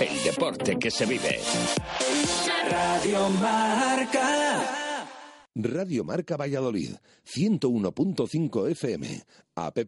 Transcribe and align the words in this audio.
el 0.00 0.22
deporte 0.22 0.78
que 0.78 0.90
se 0.90 1.06
vive. 1.06 1.40
Radio 2.70 3.28
Marca. 3.30 4.77
Radio 5.54 6.04
Marca 6.04 6.36
Valladolid, 6.36 6.90
101.5 7.26 8.70
FM, 8.70 9.22
app 9.56 9.78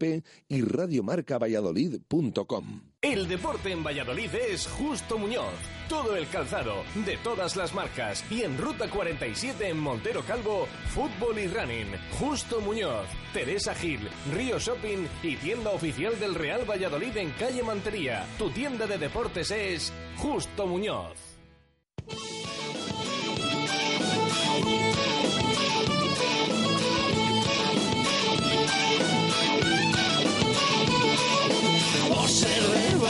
y 0.48 0.62
radiomarcavalladolid.com. 0.62 2.80
El 3.00 3.28
deporte 3.28 3.70
en 3.70 3.84
Valladolid 3.84 4.34
es 4.34 4.66
Justo 4.66 5.16
Muñoz. 5.16 5.54
Todo 5.88 6.16
el 6.16 6.26
calzado, 6.28 6.82
de 7.06 7.16
todas 7.18 7.54
las 7.56 7.72
marcas 7.74 8.24
y 8.30 8.42
en 8.42 8.58
Ruta 8.58 8.90
47 8.90 9.68
en 9.68 9.78
Montero 9.78 10.22
Calvo, 10.26 10.66
fútbol 10.88 11.38
y 11.38 11.46
running. 11.46 11.86
Justo 12.18 12.60
Muñoz, 12.60 13.06
Teresa 13.32 13.74
Gil, 13.74 14.00
Río 14.34 14.58
Shopping 14.58 15.06
y 15.22 15.36
tienda 15.36 15.70
oficial 15.70 16.18
del 16.18 16.34
Real 16.34 16.68
Valladolid 16.68 17.16
en 17.16 17.30
calle 17.32 17.62
Mantería. 17.62 18.26
Tu 18.38 18.50
tienda 18.50 18.86
de 18.86 18.98
deportes 18.98 19.50
es 19.50 19.92
Justo 20.16 20.66
Muñoz. 20.66 21.16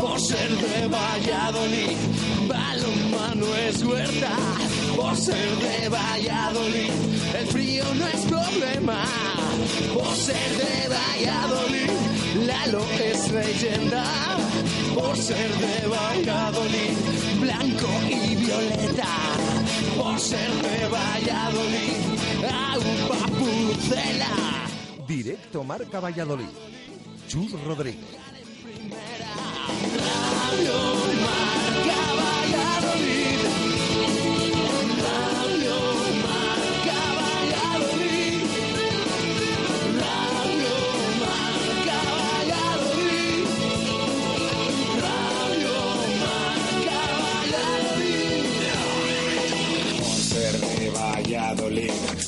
Por 0.00 0.20
ser 0.20 0.50
de 0.56 0.86
Valladolid, 0.88 1.96
balonmano 2.48 3.46
es 3.68 3.82
huerta. 3.82 4.32
Por 4.96 5.16
ser 5.16 5.50
de 5.56 5.88
Valladolid, 5.88 6.90
el 7.38 7.46
frío 7.48 7.84
no 7.94 8.06
es 8.06 8.20
problema. 8.26 9.04
Por 9.94 10.14
ser 10.16 10.50
de 10.56 10.88
Valladolid, 10.88 11.90
Lalo 12.46 12.84
es 13.02 13.30
leyenda. 13.30 14.04
Por 14.94 15.16
ser 15.16 15.50
de 15.50 15.86
Valladolid, 15.88 16.96
blanco 17.40 17.88
y 18.08 18.34
violeta. 18.36 19.08
Por 19.96 20.18
ser 20.18 20.50
de 20.50 20.88
Valladolid, 20.88 21.96
agua 22.44 23.26
pucela. 23.38 24.66
Directo 25.06 25.64
Marca 25.64 26.00
Valladolid. 26.00 26.48
Chus 27.28 27.52
Rodríguez. 27.64 28.28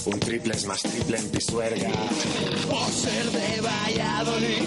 Un 0.07 0.21
triple 0.21 0.55
es 0.55 0.67
más 0.67 0.83
triple 0.83 1.19
en 1.19 1.29
Pisuerga. 1.29 1.91
Por 2.69 2.91
ser 2.91 3.31
de 3.31 3.61
Valladolid, 3.61 4.63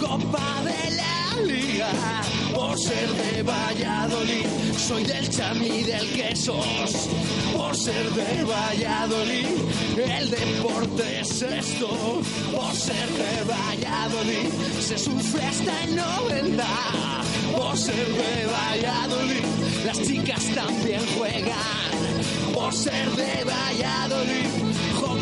Copa 0.00 0.62
de 0.62 0.96
la 0.96 1.13
Liga. 1.44 1.88
Por 2.54 2.78
ser 2.78 3.08
de 3.08 3.42
Valladolid, 3.42 4.46
soy 4.76 5.04
del 5.04 5.28
chami 5.28 5.66
y 5.66 5.82
del 5.82 6.08
quesos. 6.12 7.08
Por 7.56 7.76
ser 7.76 8.10
de 8.10 8.44
Valladolid, 8.44 9.46
el 9.96 10.30
deporte 10.30 11.20
es 11.20 11.42
esto. 11.42 12.22
Por 12.52 12.74
ser 12.74 13.08
de 13.08 13.44
Valladolid, 13.44 14.50
se 14.80 14.98
sufre 14.98 15.42
hasta 15.42 15.84
el 15.84 15.96
90. 15.96 16.64
Por 17.56 17.76
ser 17.76 18.06
de 18.06 18.46
Valladolid, 18.46 19.44
las 19.84 20.02
chicas 20.02 20.44
también 20.54 21.00
juegan. 21.16 21.94
Por 22.52 22.72
ser 22.72 23.10
de 23.10 23.44
Valladolid, 23.44 24.73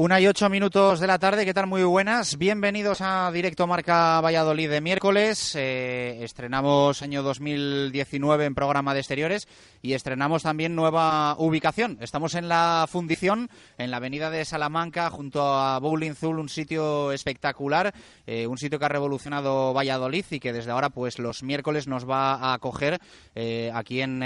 Una 0.00 0.20
y 0.20 0.28
ocho 0.28 0.48
minutos 0.48 1.00
de 1.00 1.08
la 1.08 1.18
tarde, 1.18 1.44
¿qué 1.44 1.52
tal? 1.52 1.66
Muy 1.66 1.82
buenas. 1.82 2.38
Bienvenidos 2.38 3.00
a 3.00 3.32
Directo 3.32 3.66
Marca 3.66 4.20
Valladolid 4.20 4.70
de 4.70 4.80
miércoles. 4.80 5.56
Eh, 5.56 6.20
estrenamos 6.22 7.02
año 7.02 7.24
2019 7.24 8.44
en 8.44 8.54
programa 8.54 8.94
de 8.94 9.00
exteriores 9.00 9.48
y 9.82 9.94
estrenamos 9.94 10.44
también 10.44 10.76
nueva 10.76 11.34
ubicación. 11.36 11.98
Estamos 12.00 12.36
en 12.36 12.48
la 12.48 12.86
fundición, 12.88 13.50
en 13.76 13.90
la 13.90 13.96
avenida 13.96 14.30
de 14.30 14.44
Salamanca, 14.44 15.10
junto 15.10 15.42
a 15.42 15.80
Bowling 15.80 16.14
Zul, 16.14 16.38
un 16.38 16.48
sitio 16.48 17.10
espectacular, 17.10 17.92
eh, 18.24 18.46
un 18.46 18.56
sitio 18.56 18.78
que 18.78 18.84
ha 18.84 18.90
revolucionado 18.90 19.74
Valladolid 19.74 20.26
y 20.30 20.38
que 20.38 20.52
desde 20.52 20.70
ahora, 20.70 20.90
pues 20.90 21.18
los 21.18 21.42
miércoles 21.42 21.88
nos 21.88 22.08
va 22.08 22.34
a 22.34 22.54
acoger 22.54 23.00
eh, 23.34 23.72
aquí 23.74 24.00
en 24.00 24.22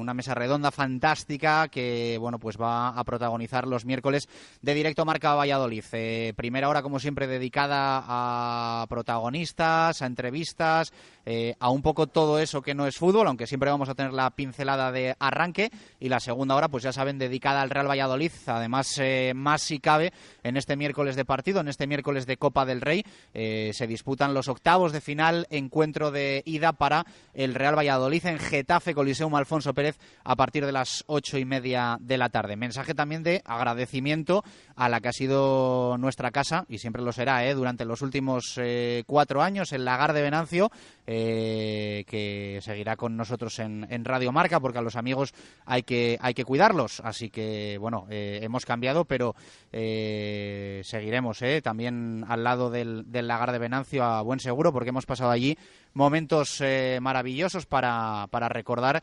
una 0.00 0.14
mesa 0.14 0.34
redonda 0.34 0.72
fantástica 0.72 1.68
que, 1.68 2.18
bueno, 2.18 2.40
pues 2.40 2.60
va 2.60 2.88
a 2.88 3.04
protagonizar 3.04 3.64
los 3.64 3.84
miércoles 3.84 4.28
de 4.62 4.74
Directo 4.74 5.04
Marca 5.04 5.34
Valladolid. 5.34 5.84
Eh, 5.92 6.32
primera 6.36 6.68
hora, 6.68 6.82
como 6.82 6.98
siempre, 6.98 7.26
dedicada 7.26 8.04
a 8.06 8.86
protagonistas, 8.88 10.02
a 10.02 10.06
entrevistas, 10.06 10.92
eh, 11.30 11.54
a 11.60 11.68
un 11.68 11.82
poco 11.82 12.06
todo 12.06 12.38
eso 12.38 12.62
que 12.62 12.74
no 12.74 12.86
es 12.86 12.96
fútbol, 12.96 13.26
aunque 13.26 13.46
siempre 13.46 13.70
vamos 13.70 13.90
a 13.90 13.94
tener 13.94 14.14
la 14.14 14.30
pincelada 14.30 14.90
de 14.90 15.14
arranque. 15.18 15.70
Y 16.00 16.08
la 16.08 16.20
segunda 16.20 16.54
hora, 16.54 16.68
pues 16.68 16.82
ya 16.84 16.92
saben, 16.92 17.18
dedicada 17.18 17.60
al 17.60 17.68
Real 17.68 17.86
Valladolid. 17.86 18.32
Además, 18.46 18.98
eh, 18.98 19.32
más 19.34 19.60
si 19.62 19.78
cabe, 19.78 20.12
en 20.42 20.56
este 20.56 20.76
miércoles 20.76 21.16
de 21.16 21.26
partido, 21.26 21.60
en 21.60 21.68
este 21.68 21.86
miércoles 21.86 22.24
de 22.24 22.38
Copa 22.38 22.64
del 22.64 22.80
Rey, 22.80 23.04
eh, 23.34 23.72
se 23.74 23.86
disputan 23.86 24.32
los 24.32 24.48
octavos 24.48 24.92
de 24.92 25.02
final, 25.02 25.46
encuentro 25.50 26.10
de 26.10 26.42
ida 26.46 26.72
para 26.72 27.04
el 27.34 27.54
Real 27.54 27.76
Valladolid 27.76 28.24
en 28.24 28.38
Getafe 28.38 28.94
Coliseum 28.94 29.34
Alfonso 29.34 29.74
Pérez 29.74 29.98
a 30.24 30.34
partir 30.34 30.64
de 30.64 30.72
las 30.72 31.04
ocho 31.06 31.36
y 31.36 31.44
media 31.44 31.98
de 32.00 32.16
la 32.16 32.30
tarde. 32.30 32.56
Mensaje 32.56 32.94
también 32.94 33.22
de 33.22 33.42
agradecimiento 33.44 34.37
a 34.76 34.88
la 34.88 35.00
que 35.00 35.08
ha 35.08 35.12
sido 35.12 35.96
nuestra 35.98 36.30
casa, 36.30 36.64
y 36.68 36.78
siempre 36.78 37.02
lo 37.02 37.12
será, 37.12 37.44
¿eh? 37.44 37.54
durante 37.54 37.84
los 37.84 38.02
últimos 38.02 38.54
eh, 38.56 39.02
cuatro 39.06 39.42
años, 39.42 39.72
el 39.72 39.84
Lagar 39.84 40.12
de 40.12 40.22
Venancio, 40.22 40.70
eh, 41.06 42.04
que 42.06 42.60
seguirá 42.62 42.96
con 42.96 43.16
nosotros 43.16 43.58
en, 43.58 43.86
en, 43.90 44.04
Radio 44.04 44.30
Marca, 44.30 44.60
porque 44.60 44.78
a 44.78 44.82
los 44.82 44.96
amigos 44.96 45.34
hay 45.66 45.82
que, 45.82 46.16
hay 46.20 46.34
que 46.34 46.44
cuidarlos. 46.44 47.00
Así 47.04 47.30
que, 47.30 47.76
bueno, 47.78 48.06
hemos 48.08 48.64
cambiado, 48.64 49.04
pero 49.04 49.34
seguiremos 49.70 51.40
también 51.62 52.24
al 52.28 52.44
lado 52.44 52.70
del, 52.70 53.10
del, 53.10 53.28
Lagar 53.28 53.52
de 53.52 53.58
Venancio 53.58 54.04
a 54.04 54.22
buen 54.22 54.40
seguro, 54.40 54.72
porque 54.72 54.90
hemos 54.90 55.06
pasado 55.06 55.30
allí 55.30 55.58
momentos 55.94 56.62
maravillosos 57.00 57.66
para, 57.66 58.26
para 58.30 58.48
recordar 58.48 59.02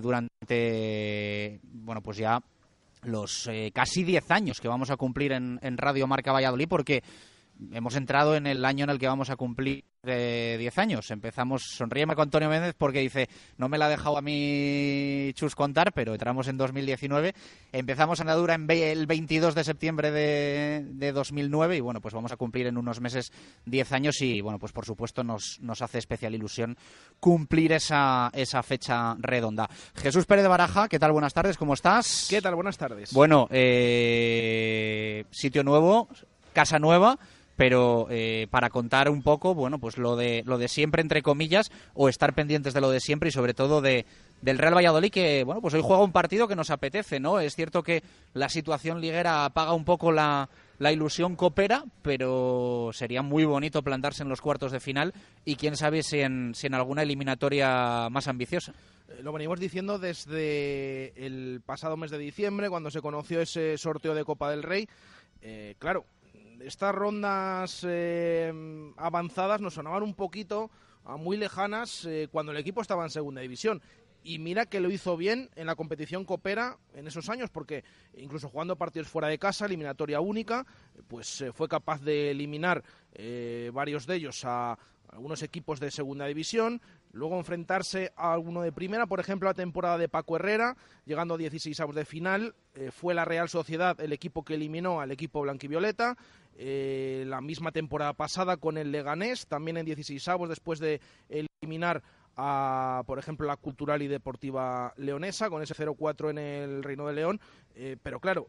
durante, 0.00 1.60
bueno, 1.62 2.02
pues 2.02 2.18
ya 2.18 2.40
los 3.08 3.46
eh, 3.48 3.70
casi 3.74 4.04
10 4.04 4.30
años 4.30 4.60
que 4.60 4.68
vamos 4.68 4.90
a 4.90 4.96
cumplir 4.96 5.32
en, 5.32 5.58
en 5.62 5.76
Radio 5.76 6.06
Marca 6.06 6.32
Valladolid, 6.32 6.68
porque 6.68 7.02
hemos 7.72 7.96
entrado 7.96 8.36
en 8.36 8.46
el 8.46 8.64
año 8.64 8.84
en 8.84 8.90
el 8.90 8.98
que 8.98 9.08
vamos 9.08 9.30
a 9.30 9.36
cumplir 9.36 9.84
de 10.02 10.56
10 10.58 10.78
años. 10.78 11.10
Empezamos, 11.10 11.62
sonríe 11.62 12.06
con 12.06 12.20
Antonio 12.20 12.48
Méndez 12.48 12.74
porque 12.76 13.00
dice, 13.00 13.28
no 13.56 13.68
me 13.68 13.78
la 13.78 13.86
ha 13.86 13.88
dejado 13.88 14.16
a 14.16 14.22
mí 14.22 15.32
Chus 15.34 15.54
contar, 15.54 15.92
pero 15.92 16.12
entramos 16.12 16.48
en 16.48 16.56
2019. 16.56 17.34
Empezamos 17.72 18.20
andadura 18.20 18.54
en 18.54 18.70
el 18.70 19.06
22 19.06 19.54
de 19.54 19.64
septiembre 19.64 20.10
de, 20.10 20.84
de 20.88 21.12
2009 21.12 21.76
y 21.76 21.80
bueno, 21.80 22.00
pues 22.00 22.14
vamos 22.14 22.32
a 22.32 22.36
cumplir 22.36 22.66
en 22.66 22.78
unos 22.78 23.00
meses 23.00 23.32
10 23.66 23.92
años 23.92 24.20
y 24.22 24.40
bueno, 24.40 24.58
pues 24.58 24.72
por 24.72 24.84
supuesto 24.84 25.24
nos, 25.24 25.58
nos 25.60 25.82
hace 25.82 25.98
especial 25.98 26.34
ilusión 26.34 26.76
cumplir 27.20 27.72
esa, 27.72 28.30
esa 28.32 28.62
fecha 28.62 29.14
redonda. 29.18 29.68
Jesús 29.96 30.26
Pérez 30.26 30.44
de 30.44 30.48
Baraja, 30.48 30.88
¿qué 30.88 30.98
tal? 30.98 31.12
Buenas 31.12 31.34
tardes, 31.34 31.58
¿cómo 31.58 31.74
estás? 31.74 32.26
¿Qué 32.30 32.40
tal? 32.40 32.54
Buenas 32.54 32.78
tardes. 32.78 33.12
Bueno, 33.12 33.48
eh, 33.50 35.24
sitio 35.30 35.64
nuevo, 35.64 36.08
casa 36.52 36.78
nueva 36.78 37.18
pero 37.58 38.06
eh, 38.08 38.46
para 38.52 38.70
contar 38.70 39.10
un 39.10 39.20
poco, 39.20 39.52
bueno, 39.52 39.80
pues 39.80 39.98
lo 39.98 40.14
de, 40.14 40.44
lo 40.46 40.58
de 40.58 40.68
siempre, 40.68 41.02
entre 41.02 41.22
comillas, 41.22 41.72
o 41.92 42.08
estar 42.08 42.32
pendientes 42.32 42.72
de 42.72 42.80
lo 42.80 42.88
de 42.88 43.00
siempre 43.00 43.30
y 43.30 43.32
sobre 43.32 43.52
todo 43.52 43.80
de, 43.80 44.06
del 44.42 44.58
Real 44.58 44.76
Valladolid, 44.76 45.10
que, 45.10 45.42
bueno, 45.42 45.60
pues 45.60 45.74
hoy 45.74 45.82
juega 45.82 46.04
un 46.04 46.12
partido 46.12 46.46
que 46.46 46.54
nos 46.54 46.70
apetece, 46.70 47.18
¿no? 47.18 47.40
Es 47.40 47.56
cierto 47.56 47.82
que 47.82 48.04
la 48.32 48.48
situación 48.48 49.00
liguera 49.00 49.44
apaga 49.44 49.72
un 49.72 49.84
poco 49.84 50.12
la, 50.12 50.48
ilusión 50.78 51.34
coopera, 51.34 51.82
pero 52.00 52.90
sería 52.92 53.22
muy 53.22 53.44
bonito 53.44 53.82
plantarse 53.82 54.22
en 54.22 54.28
los 54.28 54.40
cuartos 54.40 54.70
de 54.70 54.78
final 54.78 55.12
y 55.44 55.56
quién 55.56 55.76
sabe 55.76 56.04
si 56.04 56.20
en, 56.20 56.54
si 56.54 56.68
en 56.68 56.74
alguna 56.74 57.02
eliminatoria 57.02 58.08
más 58.08 58.28
ambiciosa. 58.28 58.72
Eh, 59.08 59.20
lo 59.24 59.32
venimos 59.32 59.58
diciendo 59.58 59.98
desde 59.98 61.12
el 61.26 61.60
pasado 61.66 61.96
mes 61.96 62.12
de 62.12 62.18
diciembre, 62.18 62.70
cuando 62.70 62.92
se 62.92 63.00
conoció 63.00 63.40
ese 63.40 63.76
sorteo 63.78 64.14
de 64.14 64.24
Copa 64.24 64.48
del 64.48 64.62
Rey. 64.62 64.88
Eh, 65.42 65.74
claro, 65.80 66.04
estas 66.60 66.94
rondas 66.94 67.84
eh, 67.88 68.52
avanzadas 68.96 69.60
nos 69.60 69.74
sonaban 69.74 70.02
un 70.02 70.14
poquito 70.14 70.70
a 71.04 71.16
muy 71.16 71.36
lejanas 71.36 72.04
eh, 72.04 72.28
cuando 72.30 72.52
el 72.52 72.58
equipo 72.58 72.80
estaba 72.80 73.04
en 73.04 73.10
segunda 73.10 73.40
división. 73.40 73.82
Y 74.24 74.38
mira 74.38 74.66
que 74.66 74.80
lo 74.80 74.90
hizo 74.90 75.16
bien 75.16 75.48
en 75.54 75.66
la 75.66 75.76
competición 75.76 76.24
Coopera 76.24 76.76
en 76.94 77.06
esos 77.06 77.28
años, 77.28 77.50
porque 77.50 77.84
incluso 78.16 78.48
jugando 78.48 78.76
partidos 78.76 79.08
fuera 79.08 79.28
de 79.28 79.38
casa, 79.38 79.66
eliminatoria 79.66 80.20
única, 80.20 80.66
pues 81.06 81.40
eh, 81.40 81.52
fue 81.52 81.68
capaz 81.68 82.02
de 82.02 82.30
eliminar 82.30 82.82
varios 83.72 84.06
de 84.06 84.14
ellos 84.14 84.44
a 84.44 84.78
algunos 85.08 85.42
equipos 85.42 85.80
de 85.80 85.90
segunda 85.90 86.26
división, 86.26 86.80
luego 87.12 87.38
enfrentarse 87.38 88.12
a 88.16 88.32
alguno 88.32 88.62
de 88.62 88.70
primera, 88.70 89.06
por 89.06 89.18
ejemplo, 89.18 89.48
la 89.48 89.54
temporada 89.54 89.98
de 89.98 90.08
Paco 90.08 90.36
Herrera, 90.36 90.76
llegando 91.06 91.34
a 91.34 91.38
16 91.38 91.80
avos 91.80 91.96
de 91.96 92.04
final, 92.04 92.54
fue 92.92 93.14
la 93.14 93.24
Real 93.24 93.48
Sociedad 93.48 93.98
el 94.00 94.12
equipo 94.12 94.44
que 94.44 94.54
eliminó 94.54 95.00
al 95.00 95.10
equipo 95.10 95.40
blanquivioleta, 95.40 96.16
eh, 96.60 97.22
la 97.28 97.40
misma 97.40 97.70
temporada 97.70 98.14
pasada 98.14 98.56
con 98.56 98.78
el 98.78 98.90
Leganés, 98.90 99.46
también 99.46 99.76
en 99.76 99.86
16 99.86 100.26
avos, 100.26 100.48
después 100.48 100.80
de 100.80 101.00
eliminar 101.28 102.02
a, 102.36 103.04
por 103.06 103.20
ejemplo, 103.20 103.46
la 103.46 103.56
Cultural 103.56 104.02
y 104.02 104.08
Deportiva 104.08 104.92
Leonesa, 104.96 105.50
con 105.50 105.62
ese 105.62 105.74
0-4 105.74 106.30
en 106.30 106.38
el 106.38 106.82
Reino 106.82 107.06
de 107.06 107.12
León. 107.12 107.40
Eh, 107.76 107.96
pero 108.02 108.18
claro, 108.18 108.48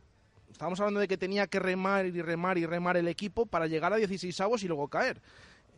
estábamos 0.52 0.80
hablando 0.80 1.00
de 1.00 1.08
que 1.08 1.18
tenía 1.18 1.46
que 1.46 1.60
remar 1.60 2.08
y 2.08 2.22
remar 2.22 2.58
y 2.58 2.66
remar 2.66 2.98
el 2.98 3.08
equipo 3.08 3.46
para 3.46 3.68
llegar 3.68 3.94
a 3.94 3.98
16 3.98 4.40
avos 4.42 4.64
y 4.64 4.68
luego 4.68 4.88
caer. 4.88 5.22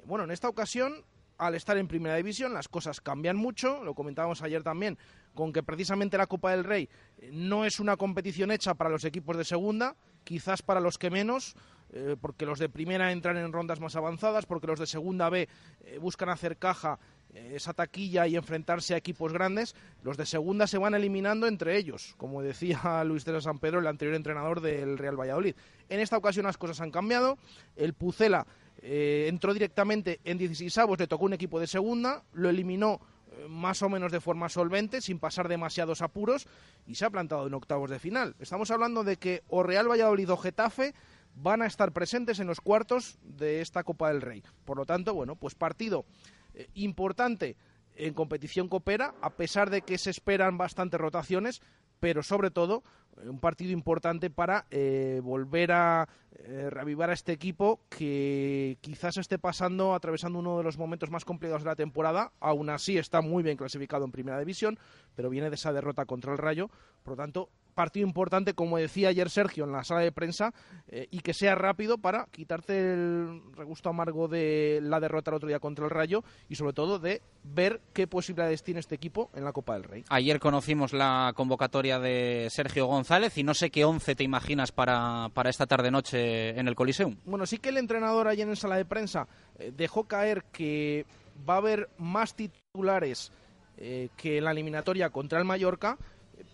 Bueno, 0.06 0.24
en 0.24 0.32
esta 0.32 0.48
ocasión, 0.48 1.04
al 1.38 1.56
estar 1.56 1.78
en 1.78 1.90
primera 1.90 2.16
división, 2.16 2.54
las 2.54 2.70
cosas 2.70 3.02
cambian 3.02 3.36
mucho, 3.36 3.84
lo 3.84 3.94
comentábamos 3.94 4.42
ayer 4.42 4.64
también, 4.64 4.98
con 5.34 5.52
que 5.52 5.64
precisamente 5.64 6.18
la 6.18 6.28
Copa 6.28 6.52
del 6.52 6.64
Rey 6.64 6.90
no 7.32 7.66
es 7.66 7.80
una 7.80 7.98
competición 7.98 8.52
hecha 8.52 8.74
para 8.74 8.90
los 8.90 9.04
equipos 9.04 9.38
de 9.38 9.44
segunda, 9.44 9.96
quizás 10.24 10.62
para 10.62 10.80
los 10.80 10.98
que 10.98 11.10
menos, 11.10 11.56
eh, 11.94 12.16
porque 12.20 12.46
los 12.46 12.58
de 12.58 12.70
primera 12.70 13.12
entran 13.12 13.36
en 13.38 13.52
rondas 13.52 13.82
más 13.82 13.98
avanzadas, 13.98 14.46
porque 14.46 14.68
los 14.68 14.80
de 14.80 14.88
segunda 14.88 15.30
B 15.30 15.50
eh, 15.82 15.98
buscan 16.00 16.30
hacer 16.30 16.56
caja 16.56 17.00
eh, 17.34 17.54
esa 17.56 17.74
taquilla 17.74 18.28
y 18.28 18.38
enfrentarse 18.38 18.94
a 18.94 18.98
equipos 18.98 19.34
grandes, 19.34 19.76
los 20.02 20.16
de 20.16 20.26
segunda 20.26 20.68
se 20.68 20.78
van 20.78 20.96
eliminando 20.96 21.48
entre 21.48 21.78
ellos, 21.78 22.16
como 22.18 22.42
decía 22.42 23.04
Luis 23.06 23.26
César 23.26 23.42
San 23.42 23.60
Pedro, 23.60 23.80
el 23.80 23.88
anterior 23.88 24.16
entrenador 24.16 24.62
del 24.62 24.98
Real 24.98 25.20
Valladolid. 25.20 25.56
En 25.90 26.00
esta 26.00 26.16
ocasión 26.16 26.46
las 26.46 26.58
cosas 26.58 26.80
han 26.80 26.92
cambiado, 26.92 27.38
el 27.76 27.94
Pucela 27.94 28.48
entró 28.84 29.54
directamente 29.54 30.22
en 30.24 30.40
16 30.40 30.76
avos, 30.80 30.98
le 30.98 31.06
tocó 31.06 31.26
un 31.26 31.34
equipo 31.34 31.60
de 31.60 31.68
segunda, 31.68 32.24
lo 32.34 32.50
eliminó 32.50 33.00
más 33.48 33.82
o 33.84 33.90
menos 33.90 34.12
de 34.12 34.20
forma 34.20 34.50
solvente, 34.50 35.02
sin 35.02 35.20
pasar 35.20 35.48
demasiados 35.48 36.02
apuros, 36.02 36.48
y 36.88 36.96
se 36.96 37.06
ha 37.06 37.10
plantado 37.12 37.46
en 37.46 37.54
octavos 37.54 37.92
de 37.92 38.00
final. 38.00 38.36
Estamos 38.40 38.72
hablando 38.72 39.04
de 39.04 39.18
que 39.18 39.44
o 39.50 39.62
Real 39.62 39.88
Valladolid 39.88 40.32
o 40.32 40.38
Getafe 40.38 40.96
van 41.36 41.62
a 41.62 41.68
estar 41.68 41.92
presentes 41.92 42.40
en 42.40 42.48
los 42.48 42.62
cuartos 42.62 43.18
de 43.24 43.62
esta 43.62 43.84
Copa 43.84 44.10
del 44.10 44.22
Rey. 44.22 44.44
Por 44.66 44.78
lo 44.78 44.86
tanto, 44.86 45.14
bueno, 45.14 45.36
pues 45.36 45.56
partido 45.56 46.06
eh, 46.54 46.68
importante 46.76 47.58
en 47.96 48.14
competición 48.14 48.68
coopera, 48.68 49.14
a 49.22 49.32
pesar 49.32 49.70
de 49.70 49.82
que 49.82 49.98
se 49.98 50.10
esperan 50.10 50.58
bastantes 50.58 51.00
rotaciones, 51.00 51.62
pero 52.02 52.22
sobre 52.22 52.52
todo 52.52 52.84
eh, 53.24 53.30
un 53.30 53.40
partido 53.40 53.72
importante 53.72 54.30
para 54.30 54.66
eh, 54.70 55.22
volver 55.24 55.72
a 55.72 56.10
reavivar 56.72 57.12
a 57.12 57.14
este 57.14 57.34
equipo 57.34 57.82
que 57.90 58.80
quizás 58.82 59.18
esté 59.18 59.38
pasando, 59.38 59.94
atravesando 59.94 60.40
uno 60.40 60.58
de 60.58 60.64
los 60.64 60.80
momentos 60.80 61.12
más 61.12 61.24
complicados 61.24 61.62
de 61.62 61.70
la 61.70 61.76
temporada. 61.76 62.32
Aún 62.40 62.72
así 62.72 62.98
está 62.98 63.22
muy 63.22 63.44
bien 63.44 63.58
clasificado 63.58 64.06
en 64.06 64.12
Primera 64.12 64.40
División, 64.40 64.80
pero 65.14 65.30
viene 65.30 65.50
de 65.50 65.56
esa 65.56 65.72
derrota 65.72 66.06
contra 66.06 66.32
el 66.32 66.40
Rayo. 66.40 66.72
Por 67.04 67.12
lo 67.12 67.18
tanto, 67.18 67.50
partido 67.72 68.06
importante, 68.06 68.54
como 68.54 68.78
decía 68.78 69.10
ayer 69.10 69.30
Sergio 69.30 69.64
en 69.64 69.72
la 69.72 69.84
sala 69.84 70.02
de 70.02 70.12
prensa, 70.12 70.54
eh, 70.88 71.08
y 71.10 71.20
que 71.20 71.34
sea 71.34 71.56
rápido 71.56 71.98
para 71.98 72.28
quitarte 72.32 72.94
el 72.94 73.42
regusto 73.56 73.90
amargo 73.90 74.28
de 74.28 74.80
la 74.84 75.00
derrota 75.00 75.32
el 75.32 75.36
otro 75.36 75.48
día 75.48 75.60
contra 75.60 75.86
el 75.86 75.92
Rayo 75.92 76.24
y 76.50 76.56
sobre 76.56 76.74
todo 76.74 77.00
de 77.00 77.22
ver 77.44 77.82
qué 77.94 78.08
posibilidades 78.08 78.64
tiene 78.64 78.80
este 78.80 78.96
equipo 78.96 79.30
en 79.34 79.44
la 79.44 79.54
Copa 79.54 79.74
del 79.74 79.84
Rey. 79.84 80.04
Ayer 80.10 80.40
conocimos 80.40 80.94
la 80.94 81.34
convocatoria 81.36 81.91
de 82.00 82.48
Sergio 82.50 82.86
González 82.86 83.38
y 83.38 83.44
no 83.44 83.54
sé 83.54 83.70
qué 83.70 83.86
once 83.86 84.16
te 84.16 84.24
imaginas 84.24 84.72
para, 84.72 85.30
para 85.34 85.50
esta 85.50 85.66
tarde-noche 85.66 86.50
en 86.60 86.68
el 86.68 86.76
Coliseum. 86.76 87.18
Bueno, 87.26 87.46
sí 87.46 87.58
que 87.58 87.70
el 87.70 87.78
entrenador 87.78 88.28
ayer 88.28 88.48
en 88.48 88.56
sala 88.56 88.78
de 88.78 88.86
prensa 88.86 89.28
eh, 89.60 89.72
dejó 89.76 90.06
caer 90.06 90.44
que 90.52 91.06
va 91.48 91.56
a 91.56 91.58
haber 91.58 91.90
más 91.98 92.36
titulares 92.36 93.32
eh, 93.78 94.10
que 94.18 94.38
en 94.38 94.44
la 94.44 94.52
eliminatoria 94.52 95.10
contra 95.10 95.40
el 95.40 95.46
Mallorca, 95.46 95.98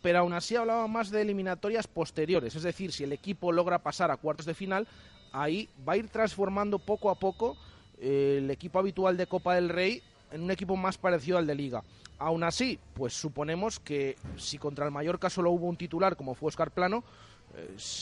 pero 0.02 0.20
aún 0.20 0.34
así 0.34 0.56
hablaba 0.56 0.88
más 0.88 1.10
de 1.10 1.22
eliminatorias 1.22 1.88
posteriores, 1.88 2.56
es 2.56 2.64
decir, 2.64 2.92
si 2.92 3.04
el 3.04 3.12
equipo 3.12 3.52
logra 3.52 3.80
pasar 3.80 4.12
a 4.12 4.18
cuartos 4.18 4.46
de 4.46 4.54
final, 4.54 4.88
ahí 5.32 5.70
va 5.88 5.94
a 5.94 5.98
ir 5.98 6.10
transformando 6.10 6.80
poco 6.80 7.10
a 7.10 7.16
poco 7.16 7.58
eh, 8.00 8.40
el 8.40 8.52
equipo 8.52 8.80
habitual 8.80 9.18
de 9.18 9.28
Copa 9.28 9.56
del 9.56 9.70
Rey 9.70 10.02
en 10.32 10.44
un 10.44 10.52
equipo 10.52 10.76
más 10.76 10.98
parecido 10.98 11.38
al 11.38 11.48
de 11.48 11.56
Liga. 11.56 11.84
Aún 12.20 12.44
así, 12.44 12.80
pues 12.94 13.14
suponemos 13.14 13.80
que 13.80 14.16
si 14.38 14.58
contra 14.58 14.86
el 14.86 14.92
Mallorca 14.92 15.30
solo 15.30 15.52
hubo 15.52 15.68
un 15.68 15.78
titular 15.78 16.16
como 16.16 16.34
fue 16.34 16.48
Oscar 16.48 16.72
Plano, 16.72 17.04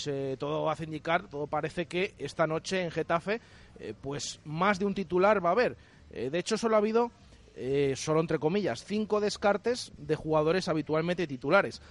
eh, 0.08 0.36
todo 0.40 0.70
hace 0.70 0.86
indicar, 0.86 1.28
todo 1.28 1.48
parece 1.48 1.86
que 1.86 2.14
esta 2.18 2.48
noche 2.48 2.82
en 2.82 2.92
Getafe, 2.92 3.42
eh, 3.80 3.94
pues 4.00 4.40
más 4.46 4.80
de 4.80 4.86
un 4.86 4.94
titular 4.94 5.44
va 5.44 5.50
a 5.50 5.54
haber. 5.54 5.78
de 6.10 6.40
hecho, 6.40 6.58
solo 6.58 6.76
ha 6.76 6.78
habido 6.80 7.12
eh, 7.58 7.94
solo 7.96 8.20
entre 8.20 8.38
comillas, 8.38 8.84
cinco 8.84 9.22
descartes 9.22 9.94
de 9.98 10.16
jugadores 10.16 10.68
habitualmente 10.68 11.26
titulares. 11.26 11.82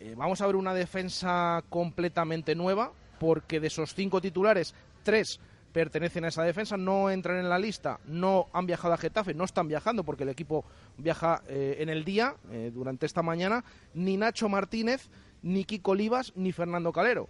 Eh, 0.00 0.14
vamos 0.16 0.40
a 0.40 0.46
ver 0.46 0.56
una 0.56 0.72
defensa 0.72 1.62
completamente 1.68 2.54
nueva, 2.54 2.92
porque 3.20 3.60
de 3.60 3.66
esos 3.66 3.94
cinco 3.94 4.22
titulares, 4.22 4.74
tres 5.02 5.38
pertenecen 5.72 6.24
a 6.24 6.28
esa 6.28 6.42
defensa, 6.42 6.76
no 6.76 7.10
entran 7.10 7.38
en 7.38 7.48
la 7.48 7.58
lista, 7.58 7.98
no 8.06 8.48
han 8.52 8.66
viajado 8.66 8.94
a 8.94 8.98
Getafe, 8.98 9.34
no 9.34 9.44
están 9.44 9.68
viajando 9.68 10.04
porque 10.04 10.22
el 10.22 10.28
equipo 10.28 10.64
viaja 10.98 11.42
eh, 11.48 11.76
en 11.80 11.88
el 11.88 12.04
día, 12.04 12.36
durante 12.72 13.06
esta 13.06 13.22
mañana, 13.22 13.64
ni 13.94 14.16
Nacho 14.16 14.48
Martínez, 14.48 15.08
ni 15.42 15.64
Kiko 15.64 15.92
Olivas, 15.92 16.32
ni 16.36 16.52
Fernando 16.52 16.92
Calero, 16.92 17.28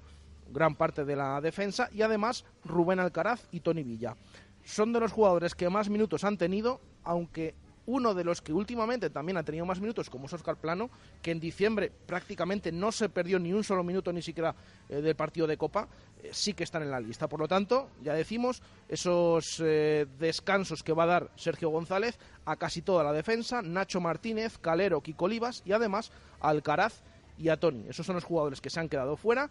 gran 0.50 0.74
parte 0.74 1.04
de 1.04 1.16
la 1.16 1.40
defensa, 1.40 1.88
y 1.92 2.02
además 2.02 2.44
Rubén 2.64 3.00
Alcaraz 3.00 3.46
y 3.50 3.60
Tony 3.60 3.82
Villa. 3.82 4.16
Son 4.64 4.92
de 4.92 5.00
los 5.00 5.12
jugadores 5.12 5.54
que 5.54 5.68
más 5.68 5.88
minutos 5.88 6.24
han 6.24 6.38
tenido, 6.38 6.80
aunque 7.02 7.54
uno 7.86 8.14
de 8.14 8.24
los 8.24 8.40
que 8.40 8.52
últimamente 8.52 9.10
también 9.10 9.36
ha 9.36 9.42
tenido 9.42 9.66
más 9.66 9.80
minutos, 9.80 10.08
como 10.08 10.26
es 10.26 10.32
Oscar 10.32 10.56
Plano, 10.56 10.90
que 11.20 11.30
en 11.30 11.40
diciembre 11.40 11.90
prácticamente 12.06 12.70
no 12.72 12.92
se 12.92 13.08
perdió 13.08 13.38
ni 13.38 13.52
un 13.52 13.64
solo 13.64 13.82
minuto 13.82 14.12
ni 14.12 14.22
siquiera 14.22 14.54
eh, 14.88 15.00
del 15.00 15.16
partido 15.16 15.46
de 15.46 15.56
Copa, 15.56 15.88
eh, 16.22 16.30
sí 16.32 16.54
que 16.54 16.64
están 16.64 16.82
en 16.82 16.90
la 16.90 17.00
lista. 17.00 17.28
Por 17.28 17.40
lo 17.40 17.48
tanto, 17.48 17.90
ya 18.02 18.14
decimos, 18.14 18.62
esos 18.88 19.60
eh, 19.64 20.06
descansos 20.18 20.82
que 20.82 20.92
va 20.92 21.04
a 21.04 21.06
dar 21.06 21.30
Sergio 21.36 21.70
González 21.70 22.18
a 22.44 22.56
casi 22.56 22.82
toda 22.82 23.04
la 23.04 23.12
defensa, 23.12 23.62
Nacho 23.62 24.00
Martínez, 24.00 24.58
Calero, 24.58 25.00
Kiko 25.00 25.24
Olivas 25.24 25.62
y 25.64 25.72
además 25.72 26.12
Alcaraz 26.40 27.02
y 27.38 27.48
a 27.48 27.58
Tony. 27.58 27.86
Esos 27.88 28.06
son 28.06 28.14
los 28.14 28.24
jugadores 28.24 28.60
que 28.60 28.70
se 28.70 28.80
han 28.80 28.88
quedado 28.88 29.16
fuera. 29.16 29.50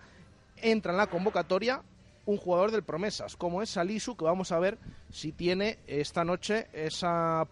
Entra 0.58 0.92
en 0.92 0.98
la 0.98 1.08
convocatoria 1.08 1.82
un 2.32 2.38
jugador 2.38 2.72
del 2.72 2.84
Promesas, 2.84 3.36
como 3.36 3.62
es 3.62 3.70
Salisu, 3.70 4.16
que 4.16 4.26
vamos 4.26 4.52
a 4.52 4.60
ver 4.60 4.78
si 5.10 5.32
tiene 5.32 5.80
esta 5.88 6.24
noche 6.24 6.68
esa 6.74 7.46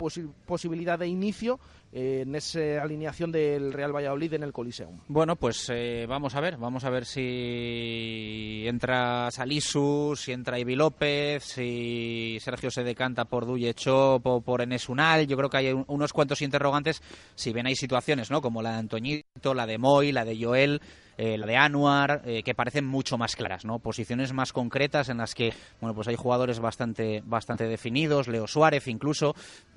posibilidad 0.45 0.97
de 0.97 1.07
inicio 1.07 1.59
eh, 1.91 2.21
en 2.21 2.35
esa 2.35 2.81
alineación 2.81 3.31
del 3.31 3.73
Real 3.73 3.95
Valladolid 3.95 4.33
en 4.33 4.43
el 4.43 4.53
Coliseum. 4.53 4.99
Bueno, 5.07 5.35
pues 5.35 5.69
eh, 5.73 6.05
vamos 6.07 6.35
a 6.35 6.41
ver, 6.41 6.57
vamos 6.57 6.83
a 6.83 6.89
ver 6.89 7.05
si 7.05 8.63
entra 8.67 9.31
Salisu, 9.31 10.13
si 10.15 10.31
entra 10.31 10.59
Ibi 10.59 10.75
López, 10.75 11.43
si 11.43 12.37
Sergio 12.41 12.69
se 12.69 12.83
decanta 12.83 13.25
por 13.25 13.47
Chop 13.73 14.25
o 14.27 14.41
por 14.41 14.61
Enes 14.61 14.87
Unal. 14.87 15.27
Yo 15.27 15.35
creo 15.35 15.49
que 15.49 15.57
hay 15.57 15.83
unos 15.87 16.13
cuantos 16.13 16.41
interrogantes, 16.41 17.01
si 17.35 17.51
bien 17.51 17.65
hay 17.65 17.75
situaciones, 17.75 18.29
¿no? 18.29 18.41
Como 18.41 18.61
la 18.61 18.73
de 18.73 18.77
Antoñito, 18.77 19.53
la 19.53 19.65
de 19.65 19.77
Moy, 19.77 20.11
la 20.11 20.25
de 20.25 20.41
Joel 20.41 20.81
eh, 21.21 21.37
la 21.37 21.45
de 21.45 21.57
Anuar, 21.57 22.21
eh, 22.23 22.43
que 22.43 22.55
parecen 22.55 22.85
mucho 22.85 23.17
más 23.17 23.35
claras, 23.35 23.65
¿no? 23.65 23.79
Posiciones 23.79 24.31
más 24.31 24.53
concretas 24.53 25.09
en 25.09 25.17
las 25.17 25.35
que, 25.35 25.53
bueno, 25.81 25.93
pues 25.93 26.07
hay 26.07 26.15
jugadores 26.15 26.61
bastante, 26.61 27.21
bastante 27.25 27.65
definidos, 27.65 28.29
Leo 28.29 28.47
Suárez 28.47 28.87
incluso, 28.87 29.35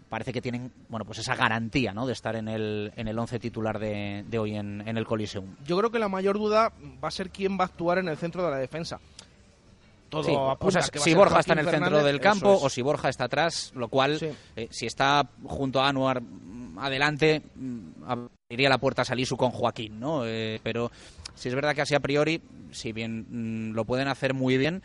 parece 0.08 0.32
que 0.32 0.40
tienen, 0.40 0.70
bueno, 0.88 1.04
pues 1.04 1.18
esa 1.18 1.34
garantía, 1.34 1.92
¿no? 1.92 2.06
De 2.06 2.12
estar 2.12 2.36
en 2.36 2.46
el, 2.46 2.92
en 2.94 3.08
el 3.08 3.18
once 3.18 3.40
titular 3.40 3.80
de, 3.80 4.24
hoy 4.38 4.54
en, 4.54 4.86
el 4.86 5.04
Coliseum. 5.04 5.56
Yo 5.66 5.76
creo 5.76 5.90
que 5.90 5.98
la 5.98 6.08
mayor 6.08 6.38
duda 6.38 6.72
va 7.02 7.08
a 7.08 7.10
ser 7.10 7.30
quién 7.30 7.58
va 7.58 7.64
a 7.64 7.66
actuar 7.66 7.98
en 7.98 8.06
el 8.06 8.16
centro 8.16 8.44
de 8.44 8.50
la 8.52 8.58
defensa. 8.58 9.00
Todo 10.10 10.56
o 10.60 10.70
sea, 10.70 10.82
si 10.82 11.12
Borja 11.12 11.40
está 11.40 11.54
en 11.54 11.58
el 11.58 11.68
centro 11.68 12.04
del 12.04 12.20
campo 12.20 12.56
o 12.62 12.70
si 12.70 12.82
Borja 12.82 13.08
está 13.08 13.24
atrás, 13.24 13.72
lo 13.74 13.88
cual, 13.88 14.36
eh, 14.54 14.68
si 14.70 14.86
está 14.86 15.28
junto 15.42 15.80
a 15.80 15.88
Anuar 15.88 16.22
mm, 16.22 16.78
adelante, 16.78 17.42
mm, 17.56 18.04
abriría 18.06 18.68
la 18.68 18.78
puerta 18.78 19.02
a 19.02 19.04
Salisu 19.04 19.36
con 19.36 19.50
Joaquín, 19.50 19.98
¿no? 19.98 20.22
pero 20.62 20.92
si 21.34 21.48
es 21.48 21.54
verdad 21.54 21.74
que 21.74 21.82
así 21.82 21.94
a 21.94 22.00
priori, 22.00 22.42
si 22.70 22.92
bien 22.92 23.26
mm, 23.28 23.74
lo 23.74 23.84
pueden 23.84 24.08
hacer 24.08 24.34
muy 24.34 24.56
bien, 24.56 24.82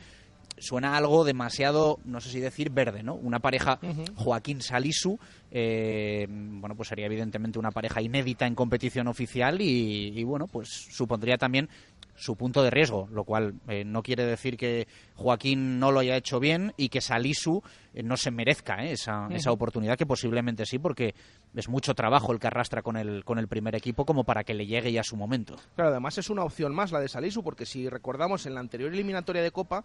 suena 0.59 0.97
algo 0.97 1.23
demasiado, 1.23 1.99
no 2.05 2.19
sé 2.19 2.29
si 2.29 2.39
decir 2.39 2.71
verde, 2.71 3.03
¿no? 3.03 3.15
Una 3.15 3.39
pareja 3.39 3.79
Joaquín 4.15 4.61
Salisu, 4.61 5.19
eh, 5.51 6.27
bueno, 6.29 6.75
pues 6.75 6.89
sería 6.89 7.05
evidentemente 7.05 7.59
una 7.59 7.71
pareja 7.71 8.01
inédita 8.01 8.47
en 8.47 8.55
competición 8.55 9.07
oficial 9.07 9.61
y, 9.61 10.23
bueno, 10.23 10.47
pues 10.47 10.69
supondría 10.91 11.37
también 11.37 11.69
su 12.17 12.35
punto 12.35 12.63
de 12.63 12.71
riesgo, 12.71 13.07
lo 13.11 13.23
cual 13.23 13.53
eh, 13.67 13.85
no 13.85 14.01
quiere 14.01 14.25
decir 14.25 14.57
que 14.57 14.87
Joaquín 15.15 15.79
no 15.79 15.91
lo 15.91 15.99
haya 15.99 16.17
hecho 16.17 16.39
bien 16.39 16.73
y 16.75 16.89
que 16.89 16.99
Salisu 16.99 17.61
eh, 17.93 18.01
no 18.01 18.17
se 18.17 18.31
merezca 18.31 18.83
eh, 18.83 18.93
esa, 18.93 19.27
esa, 19.29 19.51
oportunidad, 19.51 19.97
que 19.97 20.07
posiblemente 20.07 20.65
sí, 20.65 20.79
porque 20.79 21.13
es 21.55 21.69
mucho 21.69 21.93
trabajo 21.93 22.33
el 22.33 22.39
que 22.39 22.47
arrastra 22.47 22.81
con 22.81 22.97
el, 22.97 23.23
con 23.23 23.37
el 23.37 23.47
primer 23.47 23.75
equipo 23.75 24.03
como 24.03 24.23
para 24.23 24.43
que 24.43 24.55
le 24.55 24.65
llegue 24.65 24.91
ya 24.91 25.03
su 25.03 25.15
momento. 25.15 25.55
Claro, 25.75 25.91
además 25.91 26.17
es 26.17 26.31
una 26.31 26.43
opción 26.43 26.73
más 26.73 26.91
la 26.91 26.99
de 26.99 27.07
Salisu, 27.07 27.43
porque 27.43 27.67
si 27.67 27.87
recordamos 27.87 28.47
en 28.47 28.55
la 28.55 28.61
anterior 28.61 28.91
eliminatoria 28.91 29.43
de 29.43 29.51
Copa, 29.51 29.83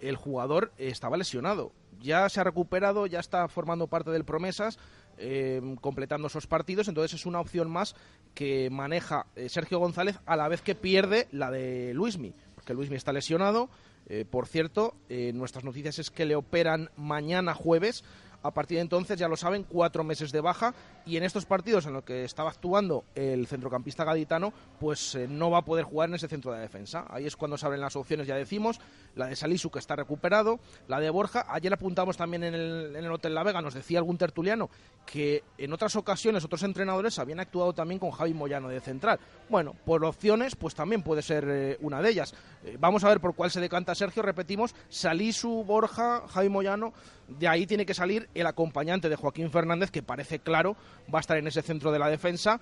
el 0.00 0.14
jugador 0.14 0.72
estaba 0.78 1.16
lesionado. 1.16 1.72
Ya 2.00 2.28
se 2.28 2.40
ha 2.40 2.44
recuperado, 2.44 3.06
ya 3.06 3.18
está 3.18 3.48
formando 3.48 3.88
parte 3.88 4.10
del 4.10 4.24
Promesas, 4.24 4.78
Em, 5.18 5.76
completando 5.76 6.26
esos 6.26 6.46
partidos. 6.46 6.88
Entonces 6.88 7.20
es 7.20 7.26
una 7.26 7.40
opción 7.40 7.70
más 7.70 7.94
que 8.34 8.70
maneja 8.70 9.26
eh, 9.36 9.48
Sergio 9.48 9.78
González 9.78 10.18
a 10.26 10.36
la 10.36 10.48
vez 10.48 10.62
que 10.62 10.74
pierde 10.74 11.28
la 11.32 11.50
de 11.50 11.92
Luismi, 11.94 12.34
porque 12.54 12.74
Luismi 12.74 12.96
está 12.96 13.12
lesionado. 13.12 13.68
Eh, 14.08 14.24
por 14.28 14.46
cierto, 14.48 14.94
eh, 15.08 15.32
nuestras 15.32 15.64
noticias 15.64 15.98
es 15.98 16.10
que 16.10 16.24
le 16.24 16.34
operan 16.34 16.90
mañana 16.96 17.54
jueves 17.54 18.04
a 18.42 18.50
partir 18.52 18.78
de 18.78 18.82
entonces, 18.82 19.16
ya 19.16 19.28
lo 19.28 19.36
saben, 19.36 19.62
cuatro 19.62 20.02
meses 20.02 20.32
de 20.32 20.40
baja 20.40 20.74
y 21.06 21.16
en 21.16 21.22
estos 21.22 21.46
partidos 21.46 21.86
en 21.86 21.92
los 21.92 22.02
que 22.02 22.24
estaba 22.24 22.50
actuando 22.50 23.04
el 23.14 23.46
centrocampista 23.46 24.04
gaditano, 24.04 24.52
pues 24.80 25.16
no 25.28 25.50
va 25.50 25.58
a 25.58 25.64
poder 25.64 25.84
jugar 25.84 26.08
en 26.08 26.16
ese 26.16 26.26
centro 26.26 26.52
de 26.52 26.58
defensa. 26.58 27.06
Ahí 27.08 27.26
es 27.26 27.36
cuando 27.36 27.56
se 27.56 27.66
abren 27.66 27.80
las 27.80 27.94
opciones, 27.94 28.26
ya 28.26 28.34
decimos, 28.34 28.80
la 29.14 29.26
de 29.26 29.36
Salisu 29.36 29.70
que 29.70 29.78
está 29.78 29.96
recuperado, 29.96 30.60
la 30.88 31.00
de 31.00 31.10
Borja. 31.10 31.46
Ayer 31.48 31.72
apuntamos 31.72 32.16
también 32.16 32.44
en 32.44 32.54
el, 32.54 32.96
en 32.96 33.04
el 33.04 33.12
Hotel 33.12 33.34
La 33.34 33.42
Vega, 33.42 33.60
nos 33.60 33.74
decía 33.74 33.98
algún 33.98 34.18
tertuliano 34.18 34.70
que 35.06 35.42
en 35.58 35.72
otras 35.72 35.96
ocasiones 35.96 36.44
otros 36.44 36.62
entrenadores 36.62 37.18
habían 37.18 37.40
actuado 37.40 37.72
también 37.72 37.98
con 37.98 38.10
Javi 38.10 38.34
Moyano 38.34 38.68
de 38.68 38.80
central. 38.80 39.18
Bueno, 39.48 39.74
por 39.84 40.04
opciones, 40.04 40.56
pues 40.56 40.74
también 40.74 41.02
puede 41.02 41.22
ser 41.22 41.44
eh, 41.48 41.78
una 41.80 42.00
de 42.00 42.10
ellas. 42.10 42.34
Eh, 42.64 42.76
vamos 42.78 43.04
a 43.04 43.08
ver 43.08 43.20
por 43.20 43.34
cuál 43.34 43.50
se 43.50 43.60
decanta 43.60 43.94
Sergio, 43.94 44.22
repetimos, 44.22 44.74
Salisu, 44.88 45.64
Borja, 45.64 46.26
Javi 46.28 46.48
Moyano, 46.48 46.92
de 47.28 47.48
ahí 47.48 47.66
tiene 47.66 47.86
que 47.86 47.94
salir 47.94 48.28
el 48.34 48.46
acompañante 48.46 49.08
de 49.08 49.16
Joaquín 49.16 49.50
Fernández, 49.50 49.90
que 49.90 50.02
parece 50.02 50.38
claro 50.38 50.76
va 51.12 51.18
a 51.18 51.20
estar 51.20 51.36
en 51.36 51.46
ese 51.46 51.62
centro 51.62 51.92
de 51.92 51.98
la 51.98 52.08
defensa. 52.08 52.60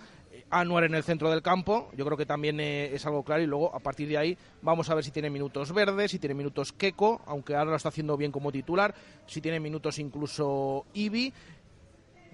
Anuar 0.51 0.85
en 0.85 0.95
el 0.95 1.05
centro 1.05 1.31
del 1.31 1.43
campo, 1.43 1.91
yo 1.97 2.05
creo 2.05 2.17
que 2.17 2.27
también 2.27 2.59
eh, 2.59 2.93
es 2.93 3.07
algo 3.07 3.23
claro 3.23 3.43
y 3.43 3.47
luego 3.47 3.75
a 3.75 3.79
partir 3.79 4.09
de 4.09 4.19
ahí 4.19 4.39
vamos 4.63 4.91
a 4.91 4.95
ver 4.95 5.05
si 5.05 5.13
tiene 5.13 5.31
minutos 5.31 5.73
verdes, 5.73 6.11
si 6.11 6.19
tiene 6.19 6.35
minutos 6.35 6.73
Keco, 6.73 7.21
aunque 7.27 7.55
ahora 7.55 7.71
lo 7.71 7.77
está 7.77 7.91
haciendo 7.91 8.17
bien 8.17 8.33
como 8.33 8.51
titular, 8.51 8.95
si 9.27 9.41
tiene 9.41 9.61
minutos 9.61 9.99
incluso 10.01 10.87
Ibi, 10.93 11.33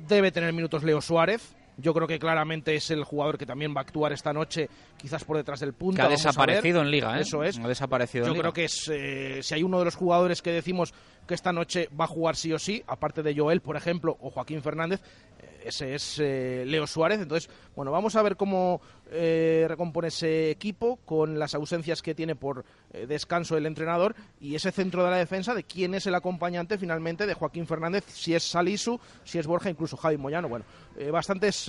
debe 0.08 0.32
tener 0.32 0.52
minutos 0.52 0.82
Leo 0.82 1.00
Suárez, 1.00 1.55
yo 1.76 1.92
creo 1.92 2.06
que 2.06 2.18
claramente 2.18 2.74
es 2.74 2.90
el 2.90 3.04
jugador 3.04 3.36
que 3.38 3.46
también 3.46 3.74
va 3.74 3.80
a 3.80 3.82
actuar 3.82 4.12
esta 4.12 4.32
noche, 4.32 4.68
quizás 4.96 5.24
por 5.24 5.36
detrás 5.36 5.60
del 5.60 5.74
punto. 5.74 5.96
Que 5.96 6.02
ha 6.02 6.08
desaparecido 6.08 6.80
en 6.80 6.90
Liga, 6.90 7.18
¿eh? 7.18 7.22
Eso 7.22 7.42
es. 7.42 7.58
Ha 7.58 7.68
desaparecido 7.68 8.26
Yo 8.26 8.34
creo 8.34 8.52
que 8.52 8.64
es, 8.64 8.90
eh, 8.92 9.40
si 9.42 9.54
hay 9.54 9.62
uno 9.62 9.78
de 9.78 9.84
los 9.84 9.94
jugadores 9.94 10.42
que 10.42 10.52
decimos 10.52 10.94
que 11.26 11.34
esta 11.34 11.52
noche 11.52 11.88
va 11.98 12.04
a 12.04 12.08
jugar 12.08 12.36
sí 12.36 12.52
o 12.52 12.58
sí, 12.58 12.82
aparte 12.86 13.22
de 13.22 13.36
Joel, 13.36 13.60
por 13.60 13.76
ejemplo, 13.76 14.16
o 14.20 14.30
Joaquín 14.30 14.62
Fernández, 14.62 15.00
eh, 15.38 15.64
ese 15.66 15.94
es 15.94 16.18
eh, 16.18 16.64
Leo 16.66 16.86
Suárez. 16.86 17.20
Entonces, 17.20 17.50
bueno, 17.74 17.90
vamos 17.90 18.16
a 18.16 18.22
ver 18.22 18.36
cómo 18.36 18.80
recompone 19.10 20.08
ese 20.08 20.50
equipo 20.50 20.96
con 21.04 21.38
las 21.38 21.54
ausencias 21.54 22.02
que 22.02 22.14
tiene 22.14 22.34
por 22.34 22.64
descanso 23.06 23.56
el 23.56 23.66
entrenador 23.66 24.16
y 24.40 24.54
ese 24.54 24.72
centro 24.72 25.04
de 25.04 25.10
la 25.10 25.16
defensa 25.16 25.54
de 25.54 25.64
quién 25.64 25.94
es 25.94 26.06
el 26.06 26.14
acompañante 26.14 26.78
finalmente 26.78 27.26
de 27.26 27.34
Joaquín 27.34 27.66
Fernández, 27.66 28.04
si 28.08 28.34
es 28.34 28.42
Salisu, 28.42 28.98
si 29.24 29.38
es 29.38 29.46
Borja, 29.46 29.70
incluso 29.70 29.96
Javi 29.96 30.16
Moyano. 30.16 30.48
Bueno, 30.48 30.64
bastantes 31.12 31.64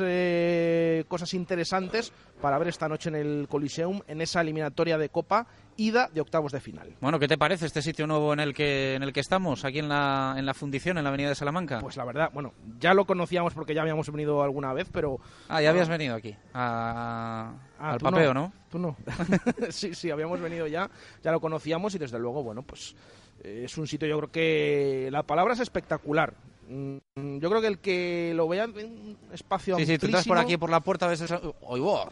cosas 1.08 1.34
interesantes 1.34 2.12
para 2.42 2.58
ver 2.58 2.68
esta 2.68 2.88
noche 2.88 3.10
en 3.10 3.16
el 3.16 3.48
Coliseum, 3.50 4.02
en 4.08 4.22
esa 4.22 4.42
eliminatoria 4.42 4.98
de 4.98 5.10
Copa 5.10 5.48
ida 5.78 6.10
de 6.12 6.22
octavos 6.22 6.52
de 6.52 6.60
final. 6.60 6.96
Bueno, 7.00 7.20
¿qué 7.20 7.28
te 7.28 7.38
parece 7.38 7.66
este 7.66 7.82
sitio 7.82 8.08
nuevo 8.08 8.34
en 8.34 8.40
el 8.40 8.54
que 8.54 8.96
en 8.96 9.04
el 9.04 9.14
que 9.14 9.20
estamos, 9.20 9.64
aquí 9.64 9.80
en 9.80 9.90
la, 9.90 10.36
en 10.38 10.46
la 10.46 10.54
fundición, 10.54 10.98
en 10.98 11.04
la 11.04 11.10
Avenida 11.10 11.30
de 11.30 11.36
Salamanca? 11.36 11.80
Pues 11.80 11.98
la 11.98 12.06
verdad, 12.06 12.32
bueno, 12.34 12.54
ya 12.80 12.94
lo 12.94 13.06
conocíamos 13.06 13.54
porque 13.54 13.74
ya 13.74 13.82
habíamos 13.82 14.12
venido 14.12 14.42
alguna 14.42 14.74
vez, 14.74 14.88
pero... 14.92 15.20
Ah, 15.48 15.62
ya 15.62 15.70
habías 15.70 15.90
venido 15.90 16.16
aquí, 16.16 16.36
ah, 16.54 17.54
al 17.80 18.00
papeo, 18.00 18.34
no, 18.34 18.52
Tú 18.70 18.80
no. 18.80 18.98
sí, 19.70 19.94
sí, 19.94 20.10
habíamos 20.10 20.42
venido 20.42 20.68
ya, 20.68 20.90
ya 21.24 21.32
lo 21.32 21.40
conocíamos 21.40 21.94
y 21.96 22.00
desde 22.00 22.20
luego, 22.20 22.44
bueno, 22.44 22.64
pues 22.64 22.96
eh, 23.44 23.64
es 23.66 23.78
un 23.78 23.88
sitio, 23.88 24.08
yo 24.08 24.18
creo 24.18 24.32
que 24.32 25.10
la 25.12 25.24
palabra 25.24 25.54
es 25.54 25.60
espectacular. 25.60 26.34
Mm, 26.70 27.38
yo 27.40 27.50
creo 27.50 27.62
que 27.62 27.68
el 27.68 27.80
que 27.80 28.34
lo 28.36 28.48
vea 28.48 28.66
en 28.66 29.18
espacio 29.32 29.78
sí, 29.78 29.86
sí, 29.86 29.98
tú 29.98 30.08
estás 30.08 30.28
por 30.28 30.38
aquí 30.38 30.58
por 30.58 30.70
la 30.70 30.82
puerta 30.82 31.08
ves 31.08 31.24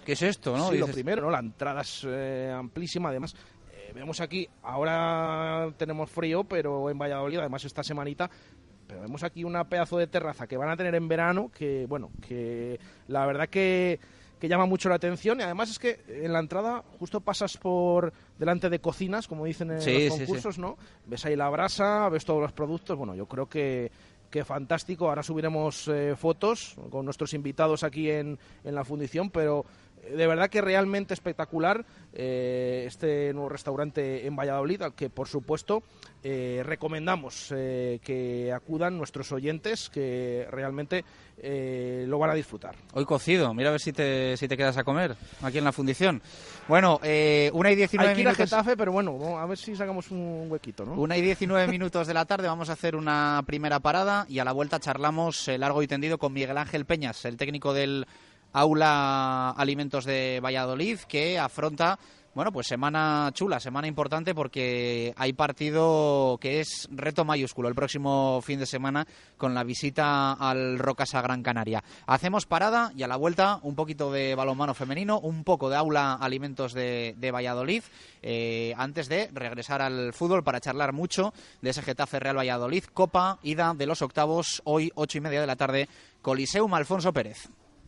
¿qué 0.06 0.14
es 0.14 0.22
esto? 0.22 0.56
¿no? 0.56 0.72
Sí, 0.72 0.78
lo 0.78 0.88
primero, 0.88 1.24
¿no? 1.24 1.30
La 1.30 1.40
entrada 1.40 1.82
es 1.82 2.06
eh, 2.08 2.54
amplísima, 2.56 3.10
además 3.10 3.36
vemos 3.96 4.20
aquí, 4.20 4.48
ahora 4.62 5.72
tenemos 5.78 6.10
frío, 6.10 6.44
pero 6.44 6.90
en 6.90 7.00
Valladolid, 7.00 7.40
además 7.40 7.64
esta 7.64 7.82
semanita, 7.82 8.30
pero 8.86 9.02
vemos 9.02 9.24
aquí 9.24 9.44
una 9.44 9.64
pedazo 9.64 9.98
de 9.98 10.08
terraza 10.08 10.46
que 10.46 10.58
van 10.58 10.70
a 10.70 10.78
tener 10.78 10.94
en 10.96 11.08
verano, 11.08 11.50
que 11.50 11.86
bueno, 11.88 12.12
que 12.22 12.78
la 13.08 13.26
verdad 13.26 13.48
que, 13.48 14.00
que 14.38 14.48
llama 14.50 14.66
mucho 14.66 14.90
la 14.90 14.96
atención 14.96 15.40
y 15.40 15.44
además 15.44 15.72
es 15.72 15.80
que 15.80 16.02
en 16.08 16.34
la 16.34 16.40
entrada 16.40 16.84
justo 17.00 17.22
pasas 17.22 17.58
por 17.58 18.14
delante 18.38 18.70
de 18.70 18.80
cocinas, 18.80 19.28
como 19.28 19.46
dicen 19.46 19.72
en 19.72 20.10
los 20.10 20.18
concursos, 20.18 20.60
¿no? 20.60 20.78
Ves 21.06 21.26
ahí 21.26 21.38
la 21.38 21.50
brasa, 21.50 22.10
ves 22.10 22.26
todos 22.26 22.42
los 22.42 22.52
productos, 22.52 22.98
bueno, 22.98 23.16
yo 23.16 23.26
creo 23.28 23.48
que 23.48 23.92
que 24.30 24.44
fantástico. 24.44 25.08
Ahora 25.08 25.24
subiremos 25.24 25.88
eh, 25.88 26.16
fotos 26.16 26.76
con 26.90 27.06
nuestros 27.06 27.34
invitados 27.34 27.84
aquí 27.84 28.10
en, 28.10 28.38
en, 28.64 28.76
la 28.76 28.84
fundición, 28.84 29.30
pero 29.30 29.66
de 30.10 30.28
verdad 30.28 30.50
que 30.50 30.62
realmente 30.62 31.14
espectacular 31.14 31.86
eh, 32.14 32.86
este 32.88 33.34
nuevo 33.34 33.50
restaurante 33.50 34.26
en 34.26 34.36
Valladolid, 34.36 34.82
al 34.82 34.94
que 34.94 35.10
por 35.10 35.28
supuesto 35.28 35.84
eh, 36.24 36.62
recomendamos 36.66 37.54
eh, 37.56 38.00
que 38.04 38.52
acudan 38.54 38.98
nuestros 38.98 39.32
oyentes, 39.32 39.90
que 39.90 40.48
realmente 40.50 41.04
lo 42.08 42.18
van 42.18 42.30
a 42.30 42.34
disfrutar. 42.34 42.76
Hoy 42.94 43.04
cocido, 43.04 43.54
mira 43.54 43.70
a 43.70 43.74
ver 43.74 43.82
si 43.82 43.92
te, 43.92 44.38
si 44.38 44.48
te 44.48 44.56
quedas 44.56 44.78
a 44.78 44.86
comer 44.86 45.16
aquí 45.42 45.58
en 45.58 45.66
la 45.66 45.74
fundición. 45.74 46.22
Bueno, 46.68 47.00
una 47.54 47.72
y 47.72 47.76
diecinueve 47.76 48.12
Hay 48.12 48.16
que 48.16 48.24
minutos. 48.24 48.40
A 48.40 48.58
Getafe, 48.58 48.78
pero 48.78 48.94
bueno, 48.94 49.38
a 49.38 49.46
ver 49.46 49.58
si 49.58 49.76
sacamos 49.76 50.10
un 50.12 50.48
huequito, 50.50 50.86
¿no? 50.86 50.94
Una 50.94 51.18
y 51.18 51.22
diecinueve 51.22 51.68
minutos 51.72 52.08
de 52.08 52.14
la 52.14 52.26
tarde, 52.26 52.48
vamos 52.48 52.70
a 52.70 52.74
hacer 52.74 52.96
una 52.96 53.44
primera 53.46 53.82
parada 53.82 54.26
y 54.30 54.40
a 54.40 54.46
la 54.46 54.54
vuelta 54.54 54.80
charlamos 54.80 55.50
largo 55.50 55.84
y 55.84 55.88
tendido 55.88 56.18
con 56.18 56.32
Miguel 56.32 56.58
Ángel 56.58 56.86
Peñas, 56.86 57.26
el 57.26 57.36
técnico 57.36 57.74
del 57.74 58.08
Aula 58.56 59.50
Alimentos 59.52 60.06
de 60.06 60.40
Valladolid, 60.42 61.00
que 61.10 61.38
afronta 61.38 62.00
bueno, 62.36 62.52
pues 62.52 62.68
semana 62.68 63.32
chula, 63.34 63.62
semana 63.62 63.88
importante 63.88 64.36
porque 64.36 65.14
hay 65.16 65.32
partido 65.32 66.38
que 66.42 66.60
es 66.60 66.90
reto 66.92 67.24
mayúsculo 67.24 67.70
el 67.70 67.76
próximo 67.76 68.42
fin 68.42 68.60
de 68.60 68.66
semana 68.66 69.08
con 69.38 69.54
la 69.54 69.64
visita 69.64 70.34
al 70.34 70.78
Rocasa 70.78 71.22
Gran 71.22 71.44
Canaria. 71.44 71.82
Hacemos 72.06 72.46
parada 72.46 72.92
y 72.94 73.04
a 73.04 73.08
la 73.08 73.16
vuelta 73.16 73.60
un 73.62 73.76
poquito 73.76 74.12
de 74.12 74.36
balonmano 74.36 74.74
femenino, 74.74 75.18
un 75.18 75.46
poco 75.46 75.70
de 75.70 75.78
aula 75.78 76.14
alimentos 76.14 76.74
de, 76.74 77.32
Valladolid, 77.34 77.84
eh, 78.22 78.74
antes 78.76 79.08
de 79.08 79.30
regresar 79.34 79.82
al 79.82 80.12
fútbol 80.12 80.44
para 80.44 80.60
charlar 80.60 80.92
mucho 80.92 81.34
de 81.62 81.70
ese 81.70 81.84
Getafe 81.84 82.20
Real 82.20 82.38
Valladolid, 82.38 82.84
Copa, 82.94 83.40
ida 83.44 83.74
de 83.74 83.86
los 83.86 84.02
octavos, 84.02 84.62
hoy 84.66 84.92
ocho 84.96 85.18
y 85.18 85.22
media 85.22 85.40
de 85.40 85.48
la 85.48 85.56
tarde, 85.56 85.88
Coliseum 86.22 86.74
Alfonso 86.74 87.14
Pérez. 87.14 87.50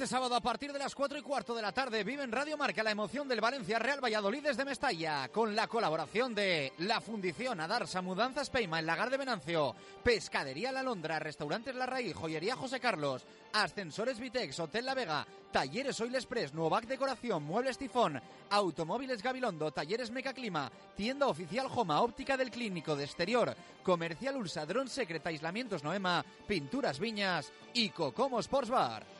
Este 0.00 0.16
sábado 0.16 0.34
a 0.34 0.40
partir 0.40 0.72
de 0.72 0.78
las 0.78 0.94
4 0.94 1.18
y 1.18 1.20
cuarto 1.20 1.54
de 1.54 1.60
la 1.60 1.72
tarde 1.72 2.04
vive 2.04 2.22
en 2.22 2.32
Radio 2.32 2.56
Marca 2.56 2.82
la 2.82 2.90
emoción 2.90 3.28
del 3.28 3.42
Valencia 3.42 3.78
Real 3.78 4.02
Valladolid 4.02 4.42
desde 4.42 4.64
Mestalla 4.64 5.28
con 5.28 5.54
la 5.54 5.66
colaboración 5.66 6.34
de 6.34 6.72
La 6.78 7.02
Fundición 7.02 7.60
Adarsa 7.60 8.00
Mudanzas 8.00 8.48
Peima 8.48 8.78
en 8.78 8.86
Lagar 8.86 9.10
de 9.10 9.18
Venancio, 9.18 9.76
Pescadería 10.02 10.72
La 10.72 10.82
Londra, 10.82 11.18
Restaurantes 11.18 11.74
La 11.74 11.84
Raíz, 11.84 12.14
Joyería 12.14 12.56
José 12.56 12.80
Carlos, 12.80 13.26
Ascensores 13.52 14.18
Vitex, 14.18 14.58
Hotel 14.60 14.86
La 14.86 14.94
Vega, 14.94 15.26
Talleres 15.52 16.00
Oil 16.00 16.14
Express, 16.14 16.54
Nuovac 16.54 16.86
Decoración, 16.86 17.42
Muebles 17.42 17.76
Tifón, 17.76 18.22
Automóviles 18.48 19.22
Gabilondo, 19.22 19.70
Talleres 19.70 20.10
Mecaclima, 20.10 20.72
Tienda 20.96 21.26
Oficial 21.26 21.68
Joma, 21.68 22.00
Óptica 22.00 22.38
del 22.38 22.50
Clínico 22.50 22.96
de 22.96 23.04
Exterior, 23.04 23.54
Comercial 23.82 24.36
Ulsa, 24.36 24.64
Dron 24.64 24.88
Secret, 24.88 25.26
Aislamientos 25.26 25.84
Noema, 25.84 26.24
Pinturas 26.48 26.98
Viñas 26.98 27.52
y 27.74 27.90
Cocomo 27.90 28.40
Sports 28.40 28.70
Bar. 28.70 29.19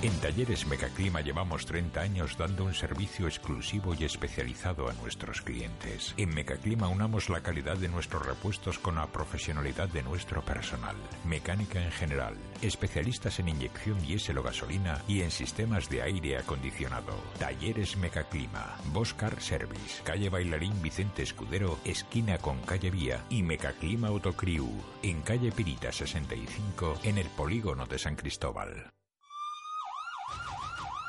En 0.00 0.12
Talleres 0.20 0.64
Mecaclima 0.64 1.22
llevamos 1.22 1.66
30 1.66 2.00
años 2.00 2.38
dando 2.38 2.62
un 2.62 2.72
servicio 2.72 3.26
exclusivo 3.26 3.96
y 3.98 4.04
especializado 4.04 4.88
a 4.88 4.92
nuestros 4.92 5.42
clientes. 5.42 6.14
En 6.16 6.32
Mecaclima 6.32 6.86
unamos 6.86 7.28
la 7.28 7.40
calidad 7.40 7.76
de 7.76 7.88
nuestros 7.88 8.24
repuestos 8.24 8.78
con 8.78 8.94
la 8.94 9.08
profesionalidad 9.08 9.88
de 9.88 10.04
nuestro 10.04 10.40
personal. 10.42 10.94
Mecánica 11.24 11.82
en 11.82 11.90
general, 11.90 12.34
especialistas 12.62 13.40
en 13.40 13.48
inyección 13.48 14.00
diésel 14.00 14.38
o 14.38 14.44
gasolina 14.44 15.02
y 15.08 15.22
en 15.22 15.32
sistemas 15.32 15.88
de 15.88 16.02
aire 16.02 16.38
acondicionado. 16.38 17.14
Talleres 17.40 17.96
Mecaclima, 17.96 18.76
Boscar 18.92 19.40
Service, 19.42 20.00
calle 20.04 20.28
Bailarín 20.28 20.80
Vicente 20.80 21.24
Escudero, 21.24 21.76
esquina 21.84 22.38
con 22.38 22.60
calle 22.60 22.92
Vía 22.92 23.24
y 23.30 23.42
Mecaclima 23.42 24.06
Autocriu, 24.06 24.70
en 25.02 25.22
calle 25.22 25.50
Pirita 25.50 25.90
65, 25.90 27.00
en 27.02 27.18
el 27.18 27.26
polígono 27.30 27.84
de 27.86 27.98
San 27.98 28.14
Cristóbal. 28.14 28.92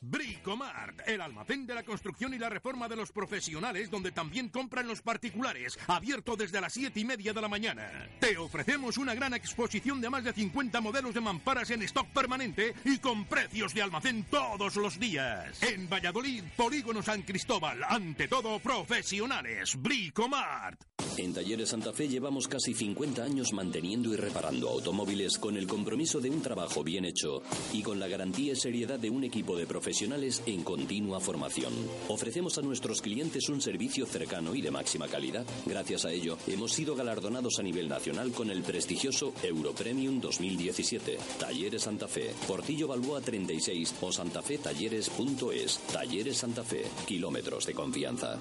Bricomart, 0.00 1.00
el 1.06 1.20
almacén 1.20 1.66
de 1.66 1.74
la 1.74 1.82
construcción 1.82 2.34
y 2.34 2.38
la 2.38 2.48
reforma 2.48 2.88
de 2.88 2.96
los 2.96 3.12
profesionales, 3.12 3.90
donde 3.90 4.12
también 4.12 4.48
compran 4.48 4.86
los 4.86 5.02
particulares, 5.02 5.78
abierto 5.86 6.36
desde 6.36 6.60
las 6.60 6.72
7 6.74 7.00
y 7.00 7.04
media 7.04 7.32
de 7.32 7.40
la 7.40 7.48
mañana. 7.48 8.08
Te 8.20 8.36
ofrecemos 8.36 8.98
una 8.98 9.14
gran 9.14 9.34
exposición 9.34 10.00
de 10.00 10.10
más 10.10 10.24
de 10.24 10.32
50 10.32 10.80
modelos 10.80 11.14
de 11.14 11.20
mamparas 11.20 11.70
en 11.70 11.82
stock 11.82 12.08
permanente 12.08 12.74
y 12.84 12.98
con 12.98 13.24
precios 13.24 13.72
de 13.72 13.82
almacén 13.82 14.24
todos 14.30 14.76
los 14.76 14.98
días. 14.98 15.62
En 15.62 15.88
Valladolid, 15.88 16.44
Polígono 16.56 17.02
San 17.02 17.22
Cristóbal, 17.22 17.82
ante 17.88 18.28
todo 18.28 18.58
profesionales. 18.58 19.74
Bricomart. 19.80 20.82
En 21.16 21.32
Talleres 21.32 21.70
Santa 21.70 21.92
Fe 21.92 22.08
llevamos 22.08 22.48
casi 22.48 22.74
50 22.74 23.22
años 23.22 23.52
manteniendo 23.54 24.12
y 24.12 24.16
reparando 24.16 24.68
automóviles 24.68 25.38
con 25.38 25.56
el 25.56 25.66
compromiso 25.66 26.20
de 26.20 26.28
un 26.28 26.42
trabajo 26.42 26.84
bien 26.84 27.06
hecho 27.06 27.42
y 27.72 27.82
con 27.82 27.98
la 27.98 28.08
garantía 28.08 28.52
y 28.52 28.56
seriedad 28.56 28.98
de 28.98 29.08
un 29.08 29.24
equipo 29.24 29.56
de 29.56 29.66
profesionales 29.66 29.85
profesionales 29.86 30.42
en 30.46 30.64
continua 30.64 31.20
formación. 31.20 31.72
Ofrecemos 32.08 32.58
a 32.58 32.62
nuestros 32.62 33.00
clientes 33.00 33.48
un 33.48 33.60
servicio 33.60 34.04
cercano 34.04 34.52
y 34.52 34.60
de 34.60 34.72
máxima 34.72 35.06
calidad. 35.06 35.44
Gracias 35.64 36.04
a 36.04 36.10
ello, 36.10 36.36
hemos 36.48 36.72
sido 36.72 36.96
galardonados 36.96 37.60
a 37.60 37.62
nivel 37.62 37.88
nacional 37.88 38.32
con 38.32 38.50
el 38.50 38.64
prestigioso 38.64 39.32
Europremium 39.44 40.20
2017. 40.20 41.18
Talleres 41.38 41.82
Santa 41.84 42.08
Fe, 42.08 42.34
Portillo 42.48 42.88
Balboa 42.88 43.20
36 43.20 43.94
o 44.00 44.10
santafetalleres.es. 44.10 45.78
Talleres 45.92 46.36
Santa 46.36 46.64
Fe, 46.64 46.84
kilómetros 47.06 47.66
de 47.66 47.74
confianza. 47.74 48.40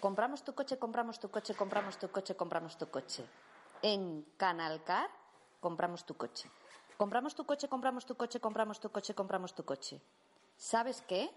Compramos 0.00 0.42
tu 0.42 0.52
coche, 0.52 0.78
compramos 0.78 1.20
tu 1.20 1.28
coche, 1.28 1.54
compramos 1.54 1.96
tu 1.96 2.08
coche, 2.08 2.34
compramos 2.34 2.76
tu 2.76 2.88
coche. 2.88 3.22
En 3.82 4.24
Canalcar 4.36 5.08
compramos 5.60 6.04
tu 6.04 6.16
coche. 6.16 6.50
Compramos 7.00 7.32
tu 7.34 7.46
coche, 7.46 7.66
compramos 7.66 8.04
tu 8.04 8.14
coche, 8.14 8.40
compramos 8.40 8.78
tu 8.78 8.90
coche, 8.90 9.14
compramos 9.14 9.54
tu 9.54 9.64
coche. 9.64 10.02
¿Sabes 10.58 11.02
qué? 11.08 11.30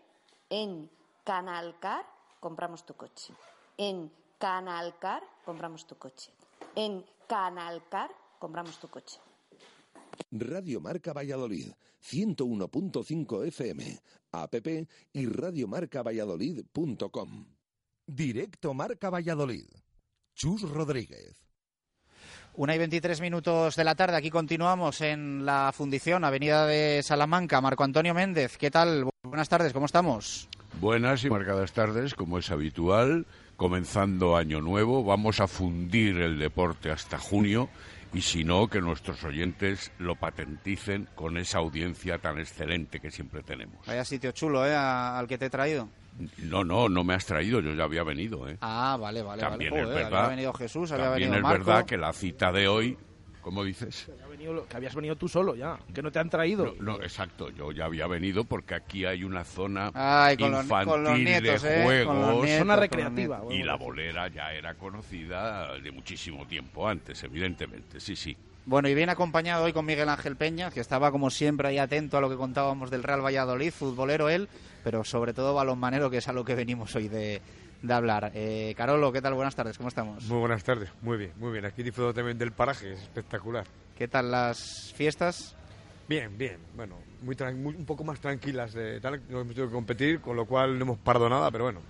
En 0.49 0.89
Canalcar 1.23 2.05
compramos 2.41 2.85
tu 2.85 2.95
coche. 2.95 3.33
En 3.77 4.11
Canalcar 4.37 5.23
compramos 5.45 5.87
tu 5.87 5.95
coche. 5.95 6.33
En 6.75 7.05
Canalcar 7.29 8.11
compramos 8.39 8.77
tu 8.77 8.89
coche. 8.89 9.21
Radio 10.31 10.81
Marca 10.81 11.13
Valladolid, 11.13 11.71
101.5 12.01 13.47
FM, 13.47 14.01
app 14.33 14.67
y 15.13 15.27
radiomarcavalladolid.com. 15.27 17.45
Directo 18.05 18.73
Marca 18.73 19.09
Valladolid. 19.09 19.69
Chus 20.35 20.69
Rodríguez. 20.69 21.42
Una 22.55 22.75
y 22.75 22.77
veintitrés 22.77 23.19
minutos 23.19 23.75
de 23.75 23.83
la 23.83 23.95
tarde, 23.95 24.15
aquí 24.15 24.29
continuamos 24.29 25.01
en 25.01 25.43
la 25.43 25.71
Fundición, 25.73 26.23
Avenida 26.23 26.67
de 26.67 27.01
Salamanca. 27.01 27.59
Marco 27.61 27.83
Antonio 27.83 28.13
Méndez, 28.13 28.59
¿qué 28.59 28.69
tal? 28.69 29.09
Buenas 29.23 29.49
tardes, 29.49 29.73
¿cómo 29.73 29.87
estamos? 29.87 30.47
Buenas 30.79 31.23
y 31.23 31.31
marcadas 31.31 31.73
tardes, 31.73 32.13
como 32.13 32.37
es 32.37 32.51
habitual, 32.51 33.25
comenzando 33.57 34.37
año 34.37 34.61
nuevo, 34.61 35.03
vamos 35.03 35.39
a 35.39 35.47
fundir 35.47 36.17
el 36.17 36.37
deporte 36.37 36.91
hasta 36.91 37.17
junio 37.17 37.69
y 38.13 38.21
si 38.21 38.43
no, 38.43 38.67
que 38.67 38.81
nuestros 38.81 39.23
oyentes 39.23 39.91
lo 39.97 40.15
patenticen 40.15 41.09
con 41.15 41.39
esa 41.39 41.57
audiencia 41.57 42.19
tan 42.19 42.37
excelente 42.37 42.99
que 42.99 43.09
siempre 43.09 43.41
tenemos. 43.41 43.83
Vaya 43.87 44.05
sitio 44.05 44.31
chulo, 44.31 44.63
¿eh? 44.67 44.75
al 44.75 45.27
que 45.27 45.39
te 45.39 45.47
he 45.47 45.49
traído. 45.49 45.89
No, 46.37 46.63
no, 46.63 46.89
no 46.89 47.03
me 47.03 47.13
has 47.13 47.25
traído, 47.25 47.59
yo 47.59 47.73
ya 47.73 47.83
había 47.83 48.03
venido, 48.03 48.47
¿eh? 48.47 48.57
Ah, 48.61 48.97
vale, 48.99 49.21
vale. 49.21 49.41
También 49.41 49.71
vale. 49.71 49.83
es 49.83 49.89
verdad. 49.89 50.19
Había 50.19 50.29
venido 50.29 50.53
Jesús, 50.53 50.91
había 50.91 51.05
también 51.05 51.31
venido 51.31 51.47
es 51.47 51.59
verdad 51.59 51.85
que 51.85 51.97
la 51.97 52.13
cita 52.13 52.51
de 52.51 52.67
hoy 52.67 52.97
¿Cómo 53.43 53.65
dices? 53.65 54.09
Que, 54.69 54.77
habías 54.77 54.95
venido 54.95 55.17
tú 55.17 55.27
solo 55.27 55.53
ya, 55.53 55.77
que 55.93 56.01
no 56.01 56.11
te 56.11 56.19
han 56.19 56.29
traído. 56.29 56.75
No, 56.79 56.95
exacto, 57.01 57.49
yo 57.49 57.73
ya 57.73 57.85
había 57.85 58.07
venido 58.07 58.45
porque 58.45 58.73
aquí 58.73 59.03
hay 59.03 59.25
una 59.25 59.43
zona 59.43 59.87
infantil 60.39 61.25
de 61.25 61.55
¿eh? 61.61 61.83
juegos. 61.83 62.49
zona 62.49 62.75
recreativa. 62.77 63.41
y 63.49 63.63
la 63.63 63.75
bolera 63.75 64.29
ya 64.29 64.53
era 64.53 64.75
conocida 64.75 65.77
de 65.77 65.91
muchísimo 65.91 66.47
tiempo 66.47 66.87
antes, 66.87 67.21
evidentemente, 67.23 67.99
sí, 67.99 68.15
sí. 68.15 68.35
Bueno, 68.65 68.87
y 68.87 68.95
bien 68.95 69.09
acompañado 69.09 69.65
hoy 69.65 69.73
con 69.73 69.85
Miguel 69.85 70.07
Ángel 70.07 70.37
Peña, 70.37 70.71
que 70.71 70.79
estaba 70.79 71.11
como 71.11 71.29
siempre 71.29 71.67
ahí 71.67 71.77
atento 71.77 72.17
a 72.17 72.21
lo 72.21 72.29
que 72.29 72.37
contábamos 72.37 72.89
del 72.89 73.03
Real 73.03 73.23
Valladolid, 73.23 73.71
futbolero 73.71 74.29
él, 74.29 74.47
pero 74.85 75.03
sobre 75.03 75.33
todo 75.33 75.53
balonmanero, 75.53 76.09
que 76.09 76.17
es 76.17 76.27
a 76.29 76.33
lo 76.33 76.45
que 76.45 76.55
venimos 76.55 76.95
hoy 76.95 77.09
de, 77.09 77.41
de 77.81 77.93
hablar. 77.93 78.31
Eh, 78.33 78.73
Carolo, 78.77 79.11
¿qué 79.11 79.21
tal? 79.21 79.33
Buenas 79.33 79.55
tardes, 79.55 79.77
¿cómo 79.77 79.89
estamos? 79.89 80.23
Muy 80.25 80.39
buenas 80.39 80.63
tardes, 80.63 80.89
muy 81.01 81.17
bien, 81.17 81.33
muy 81.37 81.51
bien. 81.51 81.65
Aquí 81.65 81.83
disfruto 81.83 82.13
también 82.13 82.37
del 82.37 82.53
paraje, 82.53 82.93
es 82.93 83.01
espectacular. 83.01 83.65
¿Qué 83.97 84.07
tal 84.07 84.31
las 84.31 84.93
fiestas? 84.95 85.57
Bien, 86.07 86.37
bien. 86.37 86.57
Bueno, 86.75 86.95
muy, 87.21 87.35
un 87.75 87.85
poco 87.85 88.05
más 88.05 88.21
tranquilas 88.21 88.73
de 88.73 89.01
tal. 89.01 89.21
No 89.29 89.41
hemos 89.41 89.53
tenido 89.53 89.67
que 89.67 89.73
competir, 89.73 90.21
con 90.21 90.37
lo 90.37 90.45
cual 90.45 90.77
no 90.77 90.85
hemos 90.85 90.99
parado 90.99 91.27
nada, 91.27 91.51
pero 91.51 91.65
bueno, 91.65 91.81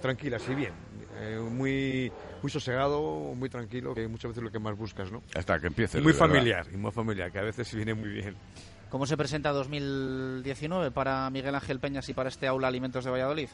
tranquilas 0.00 0.42
y 0.48 0.54
bien. 0.54 0.72
Eh, 1.20 1.38
muy, 1.38 2.10
muy 2.42 2.50
sosegado, 2.50 3.34
muy 3.34 3.48
tranquilo, 3.50 3.94
que 3.94 4.08
muchas 4.08 4.30
veces 4.30 4.42
lo 4.42 4.50
que 4.50 4.58
más 4.58 4.76
buscas, 4.76 5.12
¿no? 5.12 5.22
Hasta 5.34 5.58
que 5.58 5.66
empiece. 5.66 6.00
muy 6.00 6.12
familiar, 6.12 6.66
y 6.72 6.76
muy 6.76 6.90
familiar, 6.90 7.30
que 7.30 7.38
a 7.38 7.42
veces 7.42 7.74
viene 7.74 7.94
muy 7.94 8.08
bien. 8.08 8.34
¿Cómo 8.88 9.06
se 9.06 9.16
presenta 9.16 9.50
2019 9.50 10.90
para 10.90 11.28
Miguel 11.30 11.54
Ángel 11.54 11.78
Peñas 11.78 12.08
y 12.08 12.14
para 12.14 12.28
este 12.28 12.46
aula 12.46 12.68
Alimentos 12.68 13.04
de 13.04 13.10
Valladolid? 13.10 13.48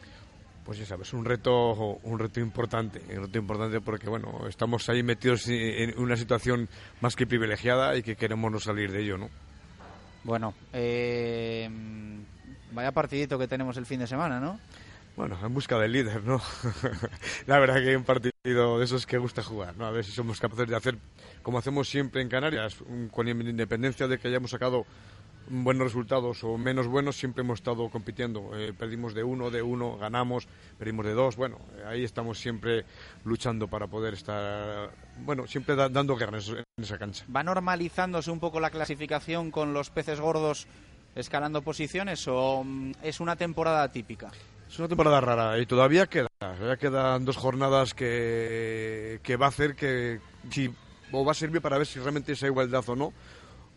Pues 0.65 0.79
ya 0.79 0.87
sabes, 0.87 1.13
un 1.13 1.25
reto, 1.25 1.73
un 2.03 2.19
reto 2.19 2.41
importante, 2.41 3.01
un 3.17 3.25
reto 3.25 3.39
importante 3.39 3.81
porque 3.81 4.09
bueno, 4.09 4.47
estamos 4.49 4.89
ahí 4.89 5.03
metidos 5.03 5.47
en 5.49 5.97
una 5.99 6.17
situación 6.17 6.69
más 7.01 7.15
que 7.15 7.27
privilegiada 7.27 7.97
y 7.97 8.03
que 8.03 8.17
queremos 8.17 8.51
no 8.51 8.59
salir 8.59 8.91
de 8.91 9.03
ello, 9.03 9.19
¿no? 9.19 9.29
Bueno, 10.25 10.55
eh, 10.73 11.71
vaya 12.73 12.91
partidito 12.91 13.39
que 13.39 13.47
tenemos 13.47 13.77
el 13.77 13.87
fin 13.87 14.01
de 14.01 14.09
semana, 14.09 14.41
¿no? 14.41 14.59
Bueno, 15.17 15.39
en 15.43 15.55
busca 15.55 15.79
del 15.79 15.93
líder, 15.93 16.23
¿no? 16.25 16.43
la 17.47 17.59
verdad 17.59 17.77
que 17.77 17.89
hay 17.89 17.95
un 17.95 18.05
partido 18.05 18.79
de 18.79 18.85
esos 18.85 19.07
que 19.07 19.17
gusta 19.17 19.43
jugar, 19.43 19.75
¿no? 19.77 19.87
A 19.87 19.91
ver 19.91 20.05
si 20.05 20.13
somos 20.13 20.39
capaces 20.39 20.69
de 20.69 20.77
hacer, 20.77 20.99
como 21.43 21.59
hacemos 21.59 21.89
siempre 21.89 22.21
en 22.21 22.29
Canarias, 22.29 22.77
con 23.11 23.27
independencia 23.27 24.09
de 24.09 24.19
que 24.19 24.29
hayamos 24.29 24.51
sacado 24.51 24.85
buenos 25.49 25.85
resultados 25.85 26.45
o 26.45 26.59
menos 26.59 26.87
buenos, 26.87 27.17
siempre 27.17 27.43
hemos 27.43 27.61
estado 27.61 27.89
compitiendo. 27.89 28.51
Eh, 28.59 28.75
perdimos 28.75 29.15
de 29.15 29.23
uno, 29.23 29.51
de 29.51 29.63
uno, 29.63 29.97
ganamos, 29.97 30.49
perdimos 30.79 31.07
de 31.07 31.15
dos. 31.15 31.37
Bueno, 31.37 31.61
ahí 31.87 32.05
estamos 32.05 32.39
siempre 32.39 32.85
luchando 33.25 33.69
para 33.69 33.87
poder 33.87 34.13
estar, 34.13 34.91
bueno, 35.25 35.47
siempre 35.47 35.77
dando 35.77 36.15
guerra 36.17 36.39
en 36.39 36.85
esa 36.85 36.99
cancha. 36.99 37.25
¿Va 37.35 37.43
normalizándose 37.43 38.31
un 38.31 38.41
poco 38.41 38.61
la 38.61 38.69
clasificación 38.69 39.51
con 39.51 39.73
los 39.73 39.89
peces 39.89 40.21
gordos 40.21 40.67
escalando 41.15 41.63
posiciones 41.63 42.29
o 42.29 42.63
mm, 42.63 42.93
es 43.03 43.21
una 43.21 43.37
temporada 43.37 43.91
típica? 43.91 44.31
Es 44.77 44.81
una 44.81 44.89
temporada 44.89 45.23
rara 45.23 45.59
y 45.59 45.65
todavía 45.65 46.07
queda, 46.07 46.29
todavía 46.39 46.77
quedan 46.77 47.25
dos 47.25 47.39
jornadas 47.39 47.95
que, 47.95 49.21
que 49.23 49.37
va 49.37 49.47
a 49.47 49.49
hacer 49.49 49.75
que 49.75 50.21
si 50.51 50.71
o 51.13 51.25
va 51.25 51.33
a 51.33 51.35
servir 51.35 51.63
para 51.63 51.79
ver 51.79 51.87
si 51.87 51.99
realmente 51.99 52.33
esa 52.33 52.47
igualdad 52.47 52.87
o 52.87 52.95
no 52.95 53.11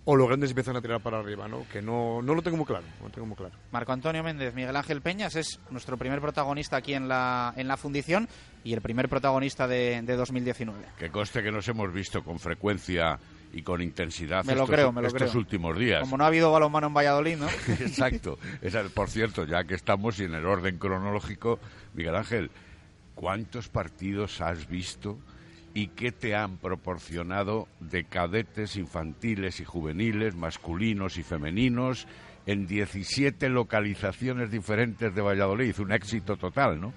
o 0.03 0.15
los 0.17 0.27
grandes 0.27 0.49
empiezan 0.49 0.75
a 0.75 0.81
tirar 0.81 0.99
para 0.99 1.19
arriba, 1.19 1.47
¿no? 1.47 1.65
Que 1.71 1.81
no, 1.81 2.21
no 2.21 2.35
lo 2.35 2.41
tengo 2.41 2.57
muy 2.57 2.65
claro, 2.65 2.83
no 3.01 3.09
tengo 3.11 3.27
muy 3.27 3.37
claro. 3.37 3.55
Marco 3.71 3.93
Antonio 3.93 4.21
Méndez, 4.23 4.53
Miguel 4.53 4.75
Ángel 4.75 5.01
Peñas 5.01 5.37
es 5.37 5.61
nuestro 5.69 5.95
primer 5.95 6.19
protagonista 6.19 6.75
aquí 6.75 6.93
en 6.93 7.07
la, 7.07 7.53
en 7.55 7.69
la 7.69 7.77
fundición 7.77 8.27
y 8.65 8.73
el 8.73 8.81
primer 8.81 9.07
protagonista 9.07 9.69
de, 9.69 10.01
de 10.01 10.15
2019. 10.17 10.83
Que 10.97 11.09
conste 11.09 11.41
que 11.41 11.51
nos 11.53 11.65
hemos 11.69 11.93
visto 11.93 12.25
con 12.25 12.39
frecuencia 12.39 13.17
y 13.51 13.61
con 13.61 13.81
intensidad 13.81 14.43
me 14.45 14.53
lo 14.53 14.63
estos, 14.63 14.75
creo, 14.75 14.91
me 14.91 15.01
lo 15.01 15.07
estos 15.07 15.35
últimos 15.35 15.77
días. 15.77 16.01
Como 16.01 16.17
no 16.17 16.23
ha 16.23 16.27
habido 16.27 16.51
balonmano 16.51 16.87
en 16.87 16.93
Valladolid, 16.93 17.37
¿no? 17.37 17.47
Exacto. 17.79 18.37
por 18.93 19.09
cierto, 19.09 19.45
ya 19.45 19.63
que 19.63 19.75
estamos 19.75 20.19
y 20.19 20.25
en 20.25 20.33
el 20.35 20.45
orden 20.45 20.77
cronológico, 20.77 21.59
Miguel 21.93 22.15
Ángel, 22.15 22.51
¿cuántos 23.15 23.67
partidos 23.69 24.41
has 24.41 24.67
visto 24.67 25.17
y 25.73 25.87
qué 25.87 26.11
te 26.11 26.35
han 26.35 26.57
proporcionado 26.57 27.67
de 27.79 28.03
cadetes 28.03 28.75
infantiles 28.75 29.59
y 29.59 29.65
juveniles, 29.65 30.35
masculinos 30.35 31.17
y 31.17 31.23
femeninos, 31.23 32.07
en 32.45 32.65
17 32.65 33.49
localizaciones 33.49 34.49
diferentes 34.49 35.13
de 35.13 35.21
Valladolid. 35.21 35.77
Un 35.79 35.91
éxito 35.91 36.35
total, 36.35 36.81
¿no? 36.81 36.93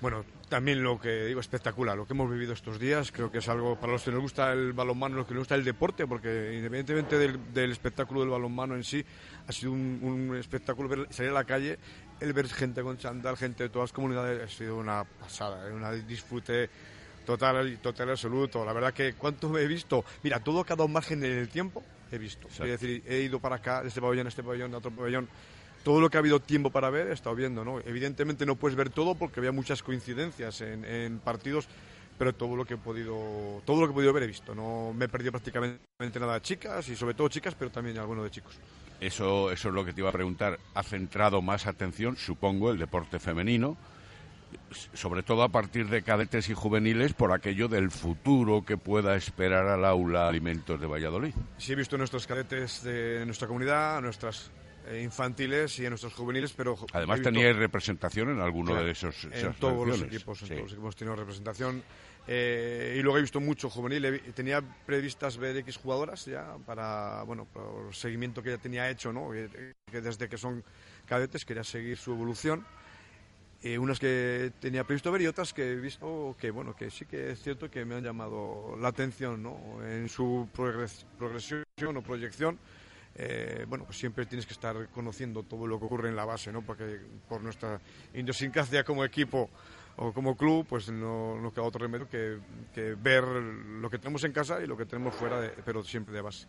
Bueno, 0.00 0.24
también 0.52 0.82
lo 0.82 1.00
que 1.00 1.24
digo 1.24 1.40
espectacular, 1.40 1.96
lo 1.96 2.06
que 2.06 2.12
hemos 2.12 2.30
vivido 2.30 2.52
estos 2.52 2.78
días, 2.78 3.10
creo 3.10 3.32
que 3.32 3.38
es 3.38 3.48
algo 3.48 3.74
para 3.80 3.94
los 3.94 4.02
que 4.02 4.10
nos 4.10 4.20
gusta 4.20 4.52
el 4.52 4.74
balonmano, 4.74 5.16
los 5.16 5.26
que 5.26 5.32
nos 5.32 5.40
gusta 5.40 5.54
el 5.54 5.64
deporte, 5.64 6.06
porque 6.06 6.52
independientemente 6.54 7.16
del, 7.16 7.70
espectáculo 7.72 8.20
del 8.20 8.28
balonmano 8.28 8.74
en 8.74 8.84
sí, 8.84 9.02
ha 9.48 9.50
sido 9.50 9.72
un, 9.72 10.36
espectáculo 10.38 10.90
ver, 10.90 11.06
salir 11.08 11.30
a 11.30 11.34
la 11.34 11.44
calle, 11.44 11.78
el 12.20 12.34
ver 12.34 12.48
gente 12.48 12.82
con 12.82 12.98
chandal, 12.98 13.38
gente 13.38 13.62
de 13.62 13.70
todas 13.70 13.88
las 13.88 13.92
comunidades, 13.94 14.42
ha 14.42 14.54
sido 14.54 14.76
una 14.76 15.04
pasada, 15.04 15.66
¿eh? 15.70 15.72
una 15.72 15.90
disfrute 15.92 16.68
total, 17.24 17.78
total 17.78 18.10
absoluto. 18.10 18.62
La 18.62 18.74
verdad 18.74 18.92
que 18.92 19.14
cuánto 19.14 19.56
he 19.56 19.66
visto, 19.66 20.04
mira, 20.22 20.38
todo 20.40 20.66
ha 20.68 20.86
margen 20.86 21.24
en 21.24 21.32
el 21.32 21.48
tiempo, 21.48 21.82
he 22.10 22.18
visto. 22.18 22.48
Es 22.48 22.58
decir, 22.58 23.02
he 23.06 23.20
ido 23.20 23.40
para 23.40 23.56
acá, 23.56 23.80
de 23.80 23.88
este 23.88 24.02
pabellón, 24.02 24.26
a 24.26 24.28
este 24.28 24.42
pabellón, 24.42 24.70
de 24.70 24.76
otro 24.76 24.90
pabellón. 24.90 25.30
Todo 25.84 26.00
lo 26.00 26.10
que 26.10 26.16
ha 26.16 26.20
habido 26.20 26.40
tiempo 26.40 26.70
para 26.70 26.90
ver, 26.90 27.08
he 27.08 27.12
estado 27.12 27.34
viendo, 27.34 27.64
¿no? 27.64 27.80
Evidentemente 27.80 28.46
no 28.46 28.56
puedes 28.56 28.76
ver 28.76 28.90
todo 28.90 29.14
porque 29.14 29.40
había 29.40 29.52
muchas 29.52 29.82
coincidencias 29.82 30.60
en, 30.60 31.18
partidos, 31.18 31.68
pero 32.18 32.34
todo 32.34 32.56
lo 32.56 32.64
que 32.64 32.74
he 32.74 32.78
podido 32.78 33.62
todo 33.64 33.80
lo 33.80 33.86
que 33.86 33.92
he 33.92 33.94
podido 33.94 34.12
ver 34.12 34.24
he 34.24 34.26
visto 34.26 34.54
no 34.54 34.92
me 34.94 35.06
he 35.06 35.08
perdido 35.08 35.32
prácticamente 35.32 35.80
nada 36.20 36.34
de 36.34 36.42
chicas 36.42 36.86
y 36.88 36.94
sobre 36.94 37.14
todo 37.14 37.28
chicas 37.28 37.54
pero 37.58 37.70
también 37.70 37.98
algunos 37.98 38.22
de 38.24 38.30
chicos 38.30 38.54
eso 39.00 39.50
eso 39.50 39.68
es 39.68 39.74
lo 39.74 39.84
que 39.84 39.94
te 39.94 40.02
iba 40.02 40.10
a 40.10 40.12
preguntar 40.12 40.58
ha 40.74 40.82
centrado 40.82 41.40
más 41.40 41.66
atención 41.66 42.16
supongo 42.16 42.70
el 42.70 42.78
deporte 42.78 43.18
femenino 43.18 43.78
sobre 44.94 45.22
todo 45.22 45.42
a 45.42 45.48
partir 45.48 45.88
de 45.88 46.02
cadetes 46.02 46.48
y 46.48 46.54
juveniles, 46.54 47.12
por 47.12 47.32
aquello 47.32 47.68
del 47.68 47.90
futuro 47.90 48.64
que 48.64 48.76
pueda 48.76 49.16
esperar 49.16 49.66
al 49.66 49.84
aula 49.84 50.28
Alimentos 50.28 50.80
de 50.80 50.86
Valladolid. 50.86 51.34
Sí, 51.58 51.72
he 51.72 51.76
visto 51.76 51.98
nuestros 51.98 52.26
cadetes 52.26 52.82
de 52.82 53.24
nuestra 53.26 53.46
comunidad, 53.46 54.00
nuestras 54.00 54.50
infantiles 55.00 55.78
y 55.78 55.84
en 55.84 55.90
nuestros 55.90 56.14
juveniles, 56.14 56.52
pero... 56.52 56.76
Además 56.92 57.22
teníais 57.22 57.56
representación 57.56 58.30
en 58.30 58.40
alguno 58.40 58.74
de 58.74 58.90
esos... 58.90 59.28
En 59.30 59.54
todos 59.54 59.86
los 59.86 60.02
equipos, 60.02 60.42
en 60.42 60.48
todos 60.48 60.62
los 60.62 60.72
equipos 60.72 60.96
tenido 60.96 61.16
representación. 61.16 61.82
Eh, 62.26 62.96
y 62.98 63.02
luego 63.02 63.18
he 63.18 63.22
visto 63.22 63.40
mucho 63.40 63.68
juvenil. 63.70 64.22
Tenía 64.34 64.60
previstas 64.60 65.36
ver 65.36 65.56
X 65.58 65.76
jugadoras 65.76 66.24
ya 66.24 66.56
para, 66.66 67.22
bueno, 67.24 67.46
por 67.46 67.88
el 67.88 67.94
seguimiento 67.94 68.42
que 68.42 68.50
ya 68.50 68.58
tenía 68.58 68.90
hecho, 68.90 69.12
¿no? 69.12 69.30
que 69.30 70.00
desde 70.00 70.28
que 70.28 70.38
son 70.38 70.64
cadetes 71.06 71.44
quería 71.44 71.64
seguir 71.64 71.98
su 71.98 72.12
evolución 72.12 72.64
eh, 73.62 73.78
unas 73.78 74.00
que 74.00 74.52
tenía 74.58 74.82
previsto 74.82 75.12
ver 75.12 75.22
y 75.22 75.26
otras 75.28 75.52
que 75.52 75.72
he 75.72 75.76
visto 75.76 76.34
que 76.40 76.50
bueno 76.50 76.74
que 76.74 76.90
sí 76.90 77.06
que 77.06 77.30
es 77.30 77.42
cierto 77.42 77.70
que 77.70 77.84
me 77.84 77.94
han 77.94 78.02
llamado 78.02 78.76
la 78.80 78.88
atención 78.88 79.40
¿no? 79.40 79.78
en 79.86 80.08
su 80.08 80.48
progresión 80.52 81.96
o 81.96 82.02
proyección 82.02 82.58
eh, 83.14 83.66
bueno 83.68 83.84
pues 83.84 83.98
siempre 83.98 84.26
tienes 84.26 84.46
que 84.46 84.54
estar 84.54 84.88
conociendo 84.88 85.42
todo 85.42 85.66
lo 85.66 85.78
que 85.78 85.84
ocurre 85.84 86.08
en 86.08 86.16
la 86.16 86.24
base 86.24 86.52
no 86.52 86.62
porque 86.62 87.00
por 87.28 87.42
nuestra 87.42 87.80
idiosincrasia 88.14 88.84
como 88.84 89.04
equipo 89.04 89.50
o 89.96 90.12
como 90.12 90.36
club 90.36 90.66
pues 90.68 90.90
no, 90.90 91.38
no 91.38 91.52
queda 91.52 91.64
otro 91.64 91.80
remedio 91.80 92.08
que, 92.08 92.38
ver 92.96 93.24
lo 93.24 93.90
que 93.90 93.98
tenemos 93.98 94.24
en 94.24 94.32
casa 94.32 94.62
y 94.62 94.66
lo 94.66 94.76
que 94.76 94.86
tenemos 94.86 95.14
fuera 95.14 95.52
pero 95.64 95.84
siempre 95.84 96.14
de 96.14 96.22
base 96.22 96.46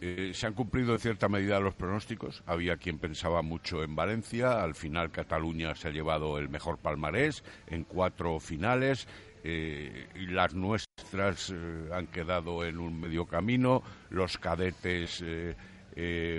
eh, 0.00 0.30
se 0.32 0.46
han 0.46 0.54
cumplido 0.54 0.92
en 0.92 1.00
cierta 1.00 1.28
medida 1.28 1.58
los 1.58 1.74
pronósticos. 1.74 2.44
Había 2.46 2.76
quien 2.76 3.00
pensaba 3.00 3.42
mucho 3.42 3.82
en 3.82 3.96
Valencia. 3.96 4.62
Al 4.62 4.76
final 4.76 5.10
Cataluña 5.10 5.74
se 5.74 5.88
ha 5.88 5.90
llevado 5.90 6.38
el 6.38 6.48
mejor 6.48 6.78
palmarés 6.78 7.42
en 7.66 7.82
cuatro 7.82 8.38
finales. 8.38 9.08
Eh, 9.42 10.06
y 10.14 10.26
las 10.26 10.54
nuestras 10.54 11.52
han 11.92 12.06
quedado 12.08 12.64
en 12.64 12.78
un 12.78 13.00
medio 13.00 13.26
camino. 13.26 13.82
Los 14.10 14.38
cadetes 14.38 15.20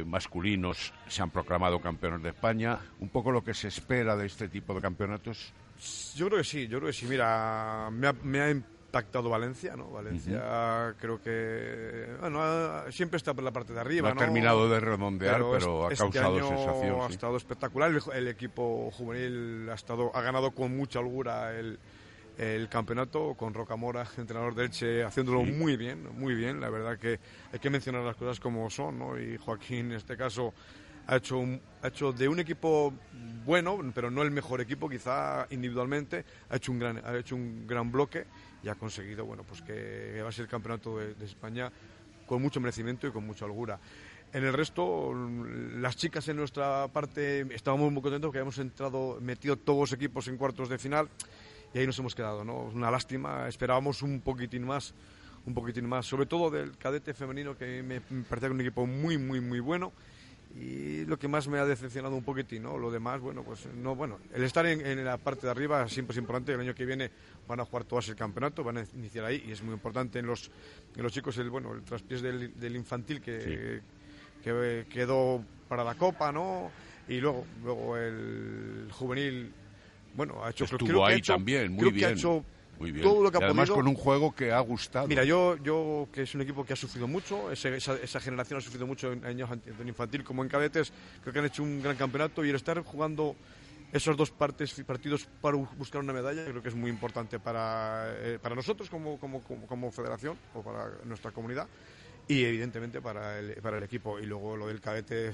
masculinos 0.06 0.94
se 1.08 1.22
han 1.22 1.30
proclamado 1.30 1.80
campeones 1.80 2.22
de 2.24 2.30
España. 2.30 2.80
Un 3.00 3.10
poco 3.10 3.32
lo 3.32 3.44
que 3.44 3.54
se 3.54 3.68
espera 3.68 4.16
de 4.16 4.26
este 4.26 4.48
tipo 4.50 4.74
de 4.74 4.82
campeonatos. 4.82 5.54
Yo 6.16 6.28
creo 6.28 6.40
que 6.40 6.44
sí, 6.44 6.68
yo 6.68 6.80
creo 6.80 6.88
que 6.88 6.94
sí. 6.94 7.06
Mira, 7.06 7.90
me 7.92 8.12
me 8.24 8.42
ha 8.42 8.56
pactado 8.90 9.30
Valencia, 9.30 9.76
¿no? 9.76 9.90
Valencia 9.90 10.96
creo 11.00 11.22
que 11.22 12.08
bueno, 12.20 12.42
siempre 12.92 13.18
está 13.18 13.34
por 13.34 13.44
la 13.44 13.52
parte 13.52 13.74
de 13.74 13.80
arriba, 13.80 14.14
no, 14.14 14.20
ha 14.20 14.24
terminado 14.24 14.70
de 14.70 14.80
redondear, 14.80 15.42
pero, 15.52 15.88
ha 15.88 15.92
este 15.92 16.04
causado 16.04 16.38
año 16.38 16.48
sensación. 16.48 17.02
Ha 17.02 17.08
estado 17.08 17.38
espectacular. 17.38 17.92
El, 18.14 18.28
equipo 18.28 18.92
juvenil 18.92 19.70
ha 19.70 19.76
estado 19.76 20.12
ha 20.16 20.22
ganado 20.22 20.52
con 20.52 20.76
mucha 20.76 21.00
holgura 21.00 21.58
el, 21.58 21.80
el 22.40 22.70
campeonato 22.70 23.36
con 23.36 23.54
Rocamora, 23.54 24.08
entrenador 24.18 24.56
de 24.56 24.66
Elche, 24.66 25.04
haciéndolo 25.04 25.44
muy 25.44 25.76
bien, 25.76 26.08
muy 26.18 26.34
bien. 26.34 26.62
La 26.62 26.70
verdad 26.70 26.98
que 26.98 27.20
hay 27.52 27.60
que 27.60 27.70
mencionar 27.70 28.02
las 28.04 28.16
cosas 28.16 28.40
como 28.40 28.70
son, 28.70 28.98
¿no? 28.98 29.20
Y 29.20 29.38
Joaquín, 29.38 29.88
en 29.88 29.98
este 29.98 30.16
caso, 30.16 30.54
ha 31.08 31.18
hecho, 31.18 31.44
ha 31.82 31.90
hecho 31.90 32.14
de 32.14 32.30
un 32.30 32.40
equipo 32.40 32.94
bueno, 33.46 33.78
pero 33.94 34.10
no 34.10 34.22
el 34.22 34.32
mejor 34.32 34.62
equipo, 34.62 34.88
quizá 34.88 35.48
individualmente, 35.50 36.24
ha 36.50 36.56
hecho 36.56 36.72
un 36.72 36.80
gran, 36.80 37.02
ha 37.06 37.18
hecho 37.18 37.36
un 37.36 37.68
gran 37.68 37.92
bloque 37.92 38.26
y 38.64 38.70
ha 38.70 38.76
conseguido 38.76 39.26
bueno, 39.26 39.44
pues 39.44 39.62
que 39.62 40.22
va 40.22 40.30
a 40.30 40.32
ser 40.32 40.44
el 40.44 40.50
campeonato 40.50 40.98
de, 40.98 41.26
España 41.26 41.70
con 42.26 42.42
mucho 42.42 42.62
merecimiento 42.62 43.06
y 43.06 43.12
con 43.12 43.26
mucha 43.26 43.44
holgura. 43.44 43.78
En 44.32 44.46
el 44.46 44.54
resto, 44.54 45.14
las 45.14 45.98
chicas 45.98 46.28
en 46.30 46.38
nuestra 46.38 46.88
parte 46.88 47.42
estábamos 47.54 47.92
muy 47.92 48.02
contentos 48.02 48.30
porque 48.30 48.38
habíamos 48.38 48.60
entrado, 48.60 49.18
metido 49.20 49.58
todos 49.58 49.80
los 49.80 49.94
equipos 49.94 50.28
en 50.30 50.38
cuartos 50.38 50.70
de 50.70 50.78
final 50.78 51.10
y 51.74 51.80
ahí 51.80 51.86
nos 51.86 52.00
hemos 52.00 52.16
quedado, 52.16 52.44
¿no? 52.44 52.62
Una 52.74 52.90
lástima, 52.90 53.48
esperábamos 53.48 54.02
un 54.02 54.22
poquitín 54.22 54.66
más, 54.66 54.94
un 55.46 55.54
poquitín 55.54 55.88
más, 55.88 56.06
sobre 56.06 56.26
todo 56.26 56.50
del 56.50 56.78
cadete 56.78 57.14
femenino 57.14 57.58
que 57.58 57.84
me, 57.84 58.02
parecía 58.02 58.50
un 58.50 58.62
equipo 58.62 58.86
muy, 58.86 59.18
muy, 59.18 59.40
muy 59.40 59.60
bueno 59.60 59.92
y 60.56 61.06
lo 61.06 61.20
que 61.20 61.28
más 61.28 61.48
me 61.48 61.60
ha 61.60 61.66
decepcionado 61.66 62.16
un 62.16 62.24
poquitín, 62.24 62.64
¿no? 62.64 62.78
Lo 62.78 62.90
demás, 62.90 63.22
bueno, 63.22 63.44
pues 63.44 63.68
no, 63.68 63.96
bueno, 63.96 64.18
el 64.34 64.44
estar 64.44 64.66
en, 64.66 65.06
la 65.06 65.18
parte 65.18 65.46
de 65.46 65.52
arriba 65.52 65.88
siempre 65.88 66.14
es 66.14 66.18
importante, 66.18 66.54
el 66.54 66.60
año 66.60 66.74
que 66.74 66.86
viene 66.86 67.12
van 67.48 67.60
a 67.60 67.66
jugar 67.66 67.84
todas 67.84 68.10
el 68.10 68.16
campeonato, 68.16 68.64
van 68.64 68.78
a 68.78 68.84
iniciar 68.96 69.26
ahí 69.26 69.44
y 69.48 69.52
es 69.52 69.62
muy 69.62 69.74
importante 69.74 70.18
en 70.18 70.26
los, 70.26 70.50
en 70.96 71.04
los 71.04 71.14
chicos 71.14 71.38
el, 71.38 71.52
bueno, 71.52 71.74
el 71.74 71.84
traspiés 71.84 72.24
del, 72.24 72.60
del 72.60 72.76
infantil 72.76 73.22
que, 73.22 73.82
que 74.44 74.88
quedó 74.90 75.44
para 75.68 75.84
la 75.84 75.94
Copa, 75.94 76.32
¿no? 76.32 76.72
Y 77.08 77.20
luego, 77.20 77.46
luego 77.64 77.98
el 77.98 78.88
juvenil, 78.92 79.52
bueno, 80.14 80.44
ha 80.44 80.50
hecho... 80.50 80.64
Estuvo 80.66 80.86
creo 80.88 81.06
ahí 81.06 81.12
que 81.12 81.16
ha 81.16 81.18
hecho, 81.18 81.34
también, 81.34 81.72
muy 81.72 81.80
creo 81.80 81.92
bien. 81.92 82.00
que 82.00 82.06
ha 82.06 82.16
hecho 82.16 82.46
Muy 82.80 82.92
bien. 82.92 83.04
todo 83.04 83.24
lo 83.24 83.32
que 83.32 83.38
Y 83.38 83.42
ha 83.42 83.46
además 83.46 83.70
podido. 83.70 83.76
con 83.76 83.88
un 83.88 83.96
juego 83.96 84.32
que 84.34 84.52
ha 84.52 84.60
gustado. 84.60 85.08
Mira, 85.08 85.24
yo, 85.24 85.58
yo 85.58 86.08
que 86.12 86.24
es 86.24 86.34
un 86.36 86.42
equipo 86.42 86.66
que 86.66 86.74
ha 86.74 86.76
sufrido 86.76 87.08
mucho, 87.08 87.52
ese- 87.52 87.76
esa, 87.76 87.96
esa 87.96 88.20
generación 88.20 88.58
ha 88.58 88.62
sufrido 88.62 88.88
mucho 88.88 89.12
en 89.12 89.26
años 89.26 89.50
tanto 89.50 89.70
en 89.82 89.88
infantil 89.88 90.24
como 90.24 90.44
en 90.44 90.50
cadetes, 90.50 90.92
creo 91.22 91.34
que 91.34 91.40
han 91.40 91.46
hecho 91.46 91.64
un 91.64 91.82
gran 91.82 91.96
campeonato 91.96 92.44
y 92.46 92.50
el 92.50 92.56
estar 92.56 92.82
jugando 92.84 93.36
esos 93.92 94.16
dos 94.16 94.30
partes, 94.30 94.74
partidos 94.86 95.28
para 95.42 95.58
bu- 95.58 95.68
buscar 95.76 96.00
una 96.02 96.14
medalla 96.14 96.46
creo 96.46 96.62
que 96.62 96.70
es 96.70 96.76
muy 96.76 96.92
importante 96.92 97.40
para, 97.40 98.14
eh, 98.20 98.38
para 98.40 98.54
nosotros 98.56 98.88
como, 98.90 99.18
como, 99.20 99.42
como, 99.44 99.66
como 99.66 99.92
federación 99.92 100.38
o 100.54 100.62
para 100.62 100.92
nuestra 101.06 101.32
comunidad 101.32 101.68
y 102.28 102.44
evidentemente 102.46 103.02
para 103.02 103.40
el, 103.40 103.56
para 103.56 103.78
el 103.80 103.84
equipo. 103.84 104.20
Y 104.20 104.28
luego 104.28 104.56
lo 104.56 104.68
del 104.68 104.80
cadete 104.80 105.32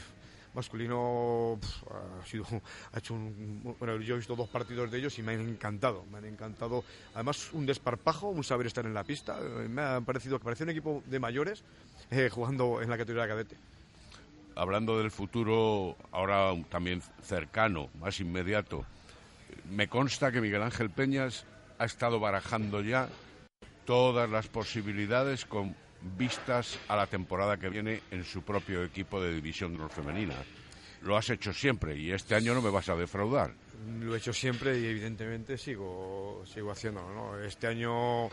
masculino 0.55 1.59
ha 1.91 2.25
sido 2.25 2.45
ha 2.93 2.97
hecho 2.97 3.13
un, 3.13 3.75
bueno 3.79 3.97
yo 3.97 4.15
he 4.15 4.17
visto 4.17 4.35
dos 4.35 4.49
partidos 4.49 4.89
de 4.89 4.97
ellos 4.97 5.19
y 5.19 5.21
me 5.21 5.33
han 5.33 5.41
encantado 5.41 6.05
me 6.11 6.17
han 6.17 6.25
encantado. 6.25 6.83
Además 7.13 7.49
un 7.53 7.65
desparpajo 7.65 8.29
un 8.29 8.43
saber 8.43 8.67
estar 8.67 8.85
en 8.85 8.93
la 8.93 9.03
pista 9.03 9.37
eh, 9.39 9.67
me 9.69 9.81
ha 9.81 10.01
parecido 10.01 10.39
que 10.39 10.63
un 10.63 10.69
equipo 10.69 11.03
de 11.05 11.19
mayores 11.19 11.63
eh, 12.11 12.29
jugando 12.31 12.81
en 12.81 12.89
la 12.89 12.97
categoría 12.97 13.27
cadete. 13.27 13.57
Hablando 14.55 14.97
del 14.97 15.11
futuro, 15.11 15.97
ahora 16.11 16.53
también 16.69 17.01
cercano, 17.21 17.89
más 17.99 18.21
inmediato, 18.21 18.85
me 19.69 19.89
consta 19.89 20.31
que 20.31 20.39
Miguel 20.39 20.61
Ángel 20.61 20.89
Peñas 20.89 21.45
ha 21.77 21.85
estado 21.85 22.21
barajando 22.21 22.81
ya 22.81 23.09
todas 23.85 24.29
las 24.29 24.47
posibilidades 24.47 25.45
con 25.45 25.75
vistas 26.17 26.77
a 26.87 26.95
la 26.95 27.07
temporada 27.07 27.57
que 27.57 27.69
viene 27.69 28.01
en 28.11 28.23
su 28.23 28.43
propio 28.43 28.83
equipo 28.83 29.21
de 29.21 29.33
división 29.33 29.77
de 29.77 29.87
femenina. 29.89 30.35
Lo 31.01 31.17
has 31.17 31.29
hecho 31.29 31.53
siempre 31.53 31.97
y 31.97 32.11
este 32.11 32.35
año 32.35 32.53
no 32.53 32.61
me 32.61 32.69
vas 32.69 32.89
a 32.89 32.95
defraudar. 32.95 33.53
lo 33.99 34.15
he 34.15 34.17
hecho 34.17 34.33
siempre 34.33 34.79
y 34.79 34.85
evidentemente 34.85 35.57
sigo 35.57 36.43
sigo 36.45 36.71
haciéndolo 36.71 37.13
¿no? 37.13 37.39
este 37.39 37.67
año 37.67 38.29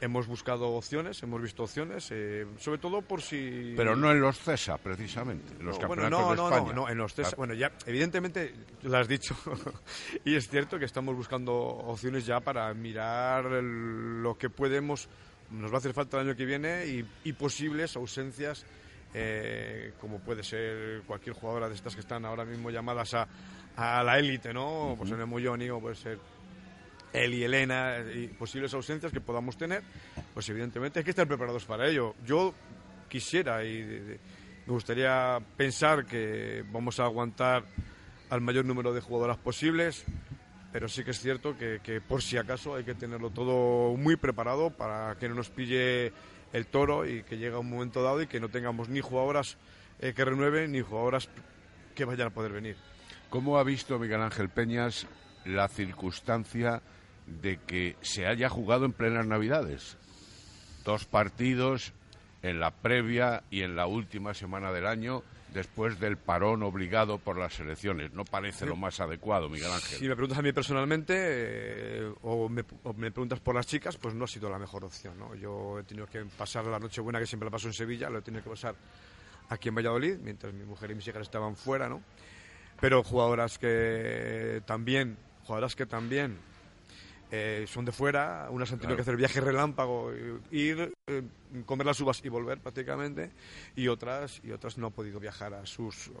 hemos 0.00 0.26
buscado 0.26 0.68
opciones 0.68 1.20
hemos 1.22 1.40
visto 1.42 1.64
opciones 1.64 2.06
eh, 2.12 2.46
sobre 2.58 2.78
todo 2.78 3.00
por 3.02 3.22
si 3.22 3.72
Pero 3.76 3.96
no 3.96 4.12
en 4.12 4.20
los 4.20 4.38
CESA, 4.38 4.76
precisamente, 4.78 5.54
en 5.58 5.66
los 5.66 5.80
No, 5.80 5.88
bueno, 5.88 6.02
campeonatos 6.02 6.36
no, 6.36 6.48
de 6.50 6.54
España. 6.54 6.72
no, 6.74 6.82
no, 6.82 6.88
en 6.90 6.98
los 6.98 7.14
CESA. 7.14 7.34
Bueno, 7.36 7.54
ya, 7.54 7.72
evidentemente, 7.86 8.52
lo 8.82 8.98
has 8.98 9.08
dicho. 9.08 9.34
y 10.24 10.36
es 10.36 10.48
cierto 10.48 10.78
que 10.78 10.84
estamos 10.84 11.16
buscando 11.16 11.54
opciones 11.54 12.26
ya 12.26 12.40
para 12.40 12.72
mirar 12.74 13.46
el- 13.46 14.22
lo 14.22 14.36
que 14.36 14.50
podemos. 14.50 15.08
Nos 15.50 15.70
va 15.70 15.76
a 15.76 15.78
hacer 15.78 15.92
falta 15.92 16.20
el 16.20 16.28
año 16.28 16.36
que 16.36 16.44
viene 16.44 16.86
y, 16.86 17.04
y 17.24 17.32
posibles 17.34 17.94
ausencias, 17.96 18.64
eh, 19.14 19.92
como 20.00 20.18
puede 20.18 20.42
ser 20.42 21.02
cualquier 21.06 21.34
jugadora 21.36 21.68
de 21.68 21.74
estas 21.74 21.94
que 21.94 22.00
están 22.00 22.24
ahora 22.24 22.44
mismo 22.44 22.70
llamadas 22.70 23.14
a, 23.14 23.28
a 23.76 24.02
la 24.02 24.18
élite, 24.18 24.52
¿no? 24.52 24.94
Pues 24.98 25.10
en 25.12 25.20
el 25.20 25.26
Moyoni 25.26 25.70
o 25.70 25.80
puede 25.80 25.94
ser 25.94 26.18
Eli, 27.12 27.44
Elena 27.44 27.98
y 28.14 28.26
posibles 28.28 28.74
ausencias 28.74 29.12
que 29.12 29.20
podamos 29.20 29.56
tener, 29.56 29.82
pues 30.34 30.48
evidentemente 30.48 30.98
hay 30.98 31.04
que 31.04 31.10
estar 31.10 31.26
preparados 31.28 31.64
para 31.64 31.88
ello. 31.88 32.14
Yo 32.26 32.52
quisiera 33.08 33.64
y 33.64 33.82
de- 33.82 34.00
de- 34.04 34.20
me 34.66 34.72
gustaría 34.72 35.38
pensar 35.56 36.04
que 36.04 36.64
vamos 36.72 36.98
a 36.98 37.04
aguantar 37.04 37.64
al 38.30 38.40
mayor 38.40 38.64
número 38.64 38.92
de 38.92 39.00
jugadoras 39.00 39.36
posibles, 39.38 40.04
pero 40.76 40.90
sí 40.90 41.04
que 41.04 41.12
es 41.12 41.20
cierto 41.20 41.56
que, 41.56 42.02
por 42.06 42.20
si 42.20 42.36
acaso 42.36 42.74
hay 42.74 42.84
que 42.84 42.94
tenerlo 42.94 43.30
todo 43.30 43.96
muy 43.96 44.16
preparado 44.16 44.68
para 44.68 45.16
que 45.18 45.26
no 45.26 45.34
nos 45.34 45.48
pille 45.48 46.12
el 46.52 46.66
toro 46.66 47.06
y 47.06 47.22
que 47.22 47.38
llegue 47.38 47.56
un 47.56 47.70
momento 47.70 48.02
dado 48.02 48.20
y 48.20 48.26
que 48.26 48.40
no 48.40 48.50
tengamos 48.50 48.90
ni 48.90 49.00
jugadoras 49.00 49.56
eh, 50.00 50.12
que 50.12 50.22
renueven 50.22 50.72
ni 50.72 50.82
jugadoras 50.82 51.30
que 51.94 52.04
vayan 52.04 52.26
a 52.26 52.34
poder 52.34 52.52
venir. 52.52 52.76
¿Cómo 53.30 53.56
ha 53.56 53.64
visto 53.64 53.98
Miguel 53.98 54.20
Ángel 54.20 54.50
Peñas 54.50 55.06
la 55.46 55.66
circunstancia 55.68 56.82
de 57.24 57.56
que 57.56 57.96
se 58.02 58.26
haya 58.26 58.50
jugado 58.50 58.84
en 58.84 58.92
plenas 58.92 59.26
Navidades? 59.26 59.96
Dos 60.84 61.06
partidos 61.06 61.94
en 62.42 62.60
la 62.60 62.70
previa 62.70 63.44
y 63.50 63.62
en 63.62 63.76
la 63.76 63.86
última 63.86 64.34
semana 64.34 64.70
del 64.72 64.86
año 64.86 65.22
después 65.56 65.98
del 65.98 66.18
parón 66.18 66.62
obligado 66.62 67.18
por 67.18 67.38
las 67.38 67.58
elecciones. 67.58 68.12
No 68.12 68.24
parece 68.24 68.66
lo 68.66 68.76
más 68.76 69.00
adecuado, 69.00 69.48
Miguel 69.48 69.72
Ángel. 69.72 69.98
Si 69.98 70.06
me 70.06 70.14
preguntas 70.14 70.38
a 70.38 70.42
mí 70.42 70.52
personalmente 70.52 71.14
eh, 71.16 72.12
o, 72.22 72.48
me, 72.48 72.62
o 72.84 72.92
me 72.92 73.10
preguntas 73.10 73.40
por 73.40 73.54
las 73.54 73.66
chicas, 73.66 73.96
pues 73.96 74.14
no 74.14 74.26
ha 74.26 74.28
sido 74.28 74.50
la 74.50 74.58
mejor 74.58 74.84
opción. 74.84 75.18
¿no? 75.18 75.34
Yo 75.34 75.78
he 75.78 75.84
tenido 75.84 76.06
que 76.06 76.24
pasar 76.26 76.66
la 76.66 76.78
Nochebuena, 76.78 77.18
que 77.18 77.26
siempre 77.26 77.46
la 77.46 77.50
paso 77.50 77.68
en 77.68 77.72
Sevilla, 77.72 78.10
lo 78.10 78.18
he 78.18 78.22
tenido 78.22 78.44
que 78.44 78.50
pasar 78.50 78.74
aquí 79.48 79.70
en 79.70 79.76
Valladolid, 79.76 80.18
mientras 80.18 80.52
mi 80.52 80.64
mujer 80.64 80.90
y 80.90 80.94
mis 80.94 81.08
hijas 81.08 81.22
estaban 81.22 81.56
fuera, 81.56 81.88
¿no? 81.88 82.02
Pero 82.78 83.02
jugadoras 83.02 83.58
que 83.58 84.62
también, 84.66 85.16
jugadoras 85.44 85.74
que 85.74 85.86
también 85.86 86.38
eh, 87.30 87.64
son 87.68 87.84
de 87.84 87.92
fuera, 87.92 88.46
unas 88.50 88.70
han 88.72 88.78
tenido 88.78 88.94
Claro. 88.94 88.96
que 88.96 89.02
hacer 89.02 89.16
viaje 89.16 89.40
relámpago, 89.40 90.12
ir, 90.52 90.92
eh, 91.08 91.22
comer 91.64 91.86
las 91.86 91.98
uvas 92.00 92.24
y 92.24 92.28
volver 92.28 92.58
prácticamente, 92.58 93.30
y 93.74 93.88
otras 93.88 94.40
y 94.44 94.52
otras 94.52 94.78
no 94.78 94.86
han 94.88 94.92
podido 94.92 95.18
viajar 95.18 95.54
a 95.54 95.66
sus 95.66 96.08
eh, 96.08 96.12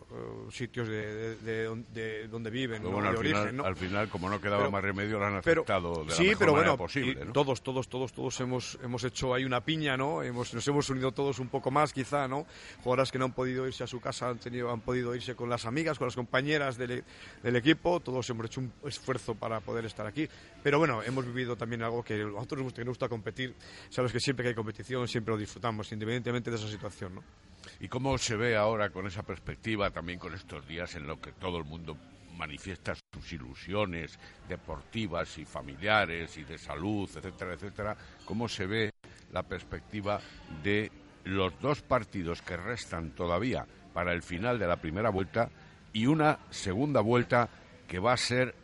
sitios 0.50 0.88
de, 0.88 0.96
de- 1.14 1.36
de 1.36 1.64
don- 1.64 1.86
de 1.94 2.28
donde 2.28 2.50
viven, 2.50 2.82
bueno, 2.82 3.02
de 3.02 3.08
al, 3.08 3.16
origen, 3.16 3.36
final, 3.38 3.56
¿no? 3.56 3.64
al 3.64 3.76
final, 3.76 4.08
como 4.08 4.28
no 4.30 4.40
quedaba 4.40 4.62
Pero- 4.62 4.70
más 4.72 4.82
remedio, 4.82 5.18
lo 5.18 5.26
han 5.26 5.40
pero- 5.42 5.60
aceptado 5.62 6.00
de 6.02 6.06
la 6.06 6.14
sí, 6.14 6.22
mejor 6.24 6.38
pero 6.38 6.52
manera 6.52 6.70
bueno, 6.72 6.84
posible. 6.84 7.22
y 7.22 7.24
¿no? 7.26 7.32
todos, 7.32 7.62
todos, 7.62 7.88
todos, 7.88 8.12
todos 8.12 8.40
hemos, 8.40 8.78
hemos 8.82 9.04
hecho 9.04 9.32
ahí 9.34 9.44
una 9.44 9.60
piña, 9.64 9.96
¿no? 9.96 10.22
Hemos, 10.24 10.52
nos 10.54 10.66
hemos 10.66 10.88
unido 10.90 11.12
todos 11.12 11.38
un 11.38 11.48
poco 11.48 11.70
más, 11.70 11.92
quizá, 11.92 12.26
¿no? 12.26 12.46
Jugadoras 12.82 13.12
que 13.12 13.18
no 13.18 13.26
han 13.26 13.32
podido 13.32 13.66
irse 13.66 13.84
a 13.84 13.86
su 13.86 14.00
casa 14.00 14.28
han 14.28 14.38
tenido, 14.38 14.70
han 14.72 14.80
podido 14.80 15.14
irse 15.14 15.34
con 15.36 15.48
las 15.48 15.66
amigas, 15.66 15.98
con 15.98 16.06
las 16.08 16.16
compañeras 16.16 16.76
del, 16.76 17.04
del 17.42 17.56
equipo. 17.56 18.00
Todos 18.00 18.28
hemos 18.30 18.46
hecho 18.46 18.60
un 18.60 18.72
esfuerzo 18.84 19.34
para 19.34 19.60
poder 19.60 19.84
estar 19.84 20.06
aquí. 20.06 20.28
Pero 20.62 20.78
bueno, 20.78 20.95
hemos 21.02 21.26
vivido 21.26 21.56
también 21.56 21.82
algo 21.82 22.02
que 22.02 22.14
a 22.14 22.24
nosotros 22.26 22.58
nos 22.58 22.64
gusta, 22.64 22.80
que 22.80 22.84
nos 22.84 22.92
gusta 22.92 23.08
competir. 23.08 23.54
Sabes 23.88 24.12
que 24.12 24.20
siempre 24.20 24.44
que 24.44 24.48
hay 24.50 24.54
competición, 24.54 25.06
siempre 25.08 25.32
lo 25.32 25.38
disfrutamos, 25.38 25.90
independientemente 25.92 26.50
de 26.50 26.56
esa 26.56 26.68
situación, 26.68 27.16
¿no? 27.16 27.24
¿Y 27.80 27.88
cómo 27.88 28.16
se 28.18 28.36
ve 28.36 28.56
ahora 28.56 28.90
con 28.90 29.06
esa 29.06 29.22
perspectiva, 29.22 29.90
también 29.90 30.18
con 30.18 30.34
estos 30.34 30.66
días 30.66 30.94
en 30.94 31.06
los 31.06 31.18
que 31.18 31.32
todo 31.32 31.58
el 31.58 31.64
mundo 31.64 31.96
manifiesta 32.36 32.94
sus 33.12 33.32
ilusiones 33.32 34.18
deportivas 34.48 35.38
y 35.38 35.44
familiares 35.44 36.36
y 36.36 36.44
de 36.44 36.58
salud, 36.58 37.08
etcétera, 37.14 37.54
etcétera? 37.54 37.96
¿Cómo 38.24 38.48
se 38.48 38.66
ve 38.66 38.90
la 39.32 39.42
perspectiva 39.42 40.20
de 40.62 40.92
los 41.24 41.58
dos 41.60 41.82
partidos 41.82 42.42
que 42.42 42.56
restan 42.56 43.10
todavía 43.10 43.66
para 43.92 44.12
el 44.12 44.22
final 44.22 44.58
de 44.58 44.68
la 44.68 44.76
primera 44.76 45.10
vuelta 45.10 45.50
y 45.92 46.06
una 46.06 46.38
segunda 46.50 47.00
vuelta 47.00 47.48
que 47.88 47.98
va 47.98 48.12
a 48.12 48.16
ser 48.16 48.54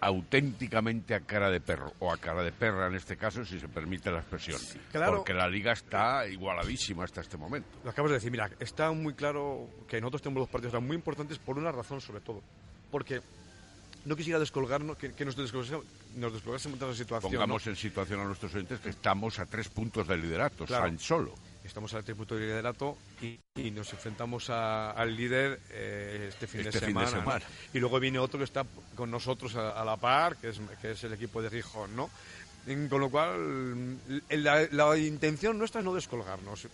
auténticamente 0.00 1.14
a 1.14 1.20
cara 1.20 1.50
de 1.50 1.60
perro, 1.60 1.92
o 1.98 2.12
a 2.12 2.16
cara 2.18 2.42
de 2.42 2.52
perra 2.52 2.86
en 2.86 2.94
este 2.94 3.16
caso, 3.16 3.44
si 3.44 3.58
se 3.60 3.68
permite 3.68 4.10
la 4.10 4.18
expresión. 4.18 4.60
claro. 4.92 5.16
Porque 5.18 5.34
la 5.34 5.48
liga 5.48 5.72
está 5.72 6.26
igualadísima 6.26 7.04
hasta 7.04 7.20
este 7.20 7.36
momento. 7.36 7.68
Lo 7.84 7.90
acabas 7.90 8.10
de 8.10 8.16
decir, 8.16 8.30
mira, 8.30 8.50
está 8.60 8.90
muy 8.92 9.14
claro 9.14 9.68
que 9.88 10.00
nosotros 10.00 10.22
tenemos 10.22 10.42
dos 10.42 10.50
partidos 10.50 10.82
muy 10.82 10.96
importantes 10.96 11.38
por 11.38 11.58
una 11.58 11.72
razón 11.72 12.00
sobre 12.00 12.20
todo. 12.20 12.42
Porque 12.90 13.20
no 14.04 14.16
quisiera 14.16 14.38
descolgarnos, 14.38 14.96
que, 14.96 15.12
que 15.12 15.24
nos, 15.24 15.36
descolgásemos, 15.36 15.84
nos 16.16 16.32
descolgásemos 16.32 16.78
de 16.78 16.86
la 16.86 16.94
situación. 16.94 17.32
¿no? 17.32 17.38
Pongamos 17.38 17.66
en 17.66 17.76
situación 17.76 18.20
a 18.20 18.24
nuestros 18.24 18.54
oyentes 18.54 18.80
que 18.80 18.90
estamos 18.90 19.38
a 19.38 19.46
tres 19.46 19.68
puntos 19.68 20.06
del 20.08 20.22
liderato, 20.22 20.64
Claro. 20.64 20.84
tan 20.84 20.98
solo. 20.98 21.34
Estamos 21.68 21.92
al 21.94 22.02
tributo 22.02 22.34
de 22.34 22.40
liderato 22.46 22.96
y, 23.22 23.38
y 23.54 23.70
nos 23.70 23.92
enfrentamos 23.92 24.50
a- 24.50 24.90
al 24.90 25.14
líder 25.16 25.60
eh, 25.70 26.26
este 26.30 26.46
fin, 26.46 26.60
Este 26.62 26.80
de, 26.80 26.86
fin 26.86 26.94
de 26.98 27.06
semana. 27.06 27.44
Y 27.72 27.78
luego 27.78 28.00
viene 28.00 28.18
otro 28.18 28.38
que 28.38 28.44
está 28.44 28.64
con 28.96 29.10
nosotros 29.10 29.54
a, 29.54 29.70
a 29.80 29.84
la 29.84 29.96
par, 29.96 30.36
que 30.36 30.48
es, 30.48 30.60
que 30.82 30.92
es 30.92 31.04
el 31.04 31.12
equipo 31.12 31.40
de 31.42 31.50
Gijón, 31.50 31.94
¿no? 31.94 32.10
Con 32.90 33.00
lo 33.00 33.08
cual, 33.10 33.38
mm, 33.38 33.96
la, 34.30 34.66
la 34.72 34.96
intención 34.98 35.56
nuestra 35.58 35.80
es 35.80 35.84
no 35.84 35.94
descolgarnos. 35.94 36.66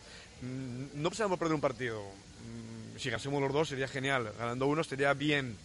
Mm, 0.43 1.03
No 1.03 1.11
pensamos 1.11 1.39
perder 1.39 1.55
un 1.55 1.61
partido. 1.61 2.01
Mm, 2.03 2.99
Si 2.99 3.11
ganásemos 3.11 3.41
los 3.43 3.53
dos 3.53 3.69
sería 3.69 3.87
genial. 3.89 4.33
Ganando 4.39 4.67
uno 4.67 4.81
estaría 4.81 5.13
bien. 5.15 5.57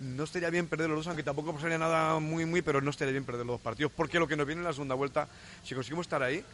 No 0.00 0.24
estaría 0.24 0.50
bien 0.50 0.66
perder 0.68 0.88
los 0.88 0.98
dos, 0.98 1.06
aunque 1.06 1.22
tampoco 1.22 1.54
pasaría 1.54 1.78
nada 1.78 2.18
muy, 2.18 2.44
muy, 2.44 2.62
pero 2.62 2.80
no 2.80 2.90
estaría 2.90 3.12
bien 3.12 3.24
perder 3.24 3.46
los 3.46 3.54
dos 3.54 3.60
partidos. 3.62 3.92
Porque 3.96 4.18
lo 4.18 4.26
que 4.26 4.36
nos 4.36 4.46
viene 4.46 4.60
en 4.60 4.66
la 4.66 4.72
segunda 4.72 4.94
vuelta, 4.94 5.28
si 5.64 5.74
conseguimos 5.74 6.06
estar 6.06 6.22
ahí, 6.22 6.44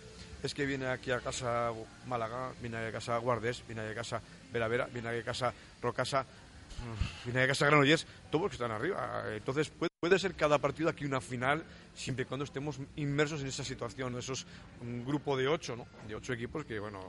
es 0.42 0.54
que 0.54 0.66
viene 0.66 0.86
aquí 0.86 1.10
a 1.10 1.20
casa 1.20 1.72
Málaga, 2.06 2.52
viene 2.60 2.78
a 2.78 2.92
casa 2.92 3.16
Guardes, 3.18 3.64
viene 3.66 3.82
a 3.82 3.94
casa 3.94 4.20
Vera 4.52 4.68
Vera, 4.68 4.88
viene 4.92 5.08
a 5.08 5.22
casa 5.22 5.52
Rocasa, 5.82 6.24
viene 7.24 7.42
a 7.42 7.46
casa 7.46 7.66
Granollers, 7.66 8.06
todos 8.30 8.42
los 8.42 8.50
que 8.50 8.56
están 8.56 8.70
arriba. 8.70 9.24
Entonces 9.32 9.70
puede, 9.70 10.18
ser 10.18 10.34
cada 10.34 10.58
partido 10.58 10.88
aquí 10.88 11.04
una 11.04 11.20
final, 11.20 11.64
siempre 11.94 12.24
y 12.24 12.26
cuando 12.26 12.44
estemos 12.44 12.80
inmersos 12.96 13.42
en 13.42 13.48
esa 13.48 13.64
situación, 13.64 14.18
esos 14.18 14.46
un 14.80 15.04
grupo 15.04 15.36
de 15.36 15.46
ocho, 15.46 15.76
¿no? 15.76 15.86
De 16.08 16.14
ocho 16.14 16.32
equipos 16.32 16.64
que, 16.64 16.78
bueno, 16.78 17.00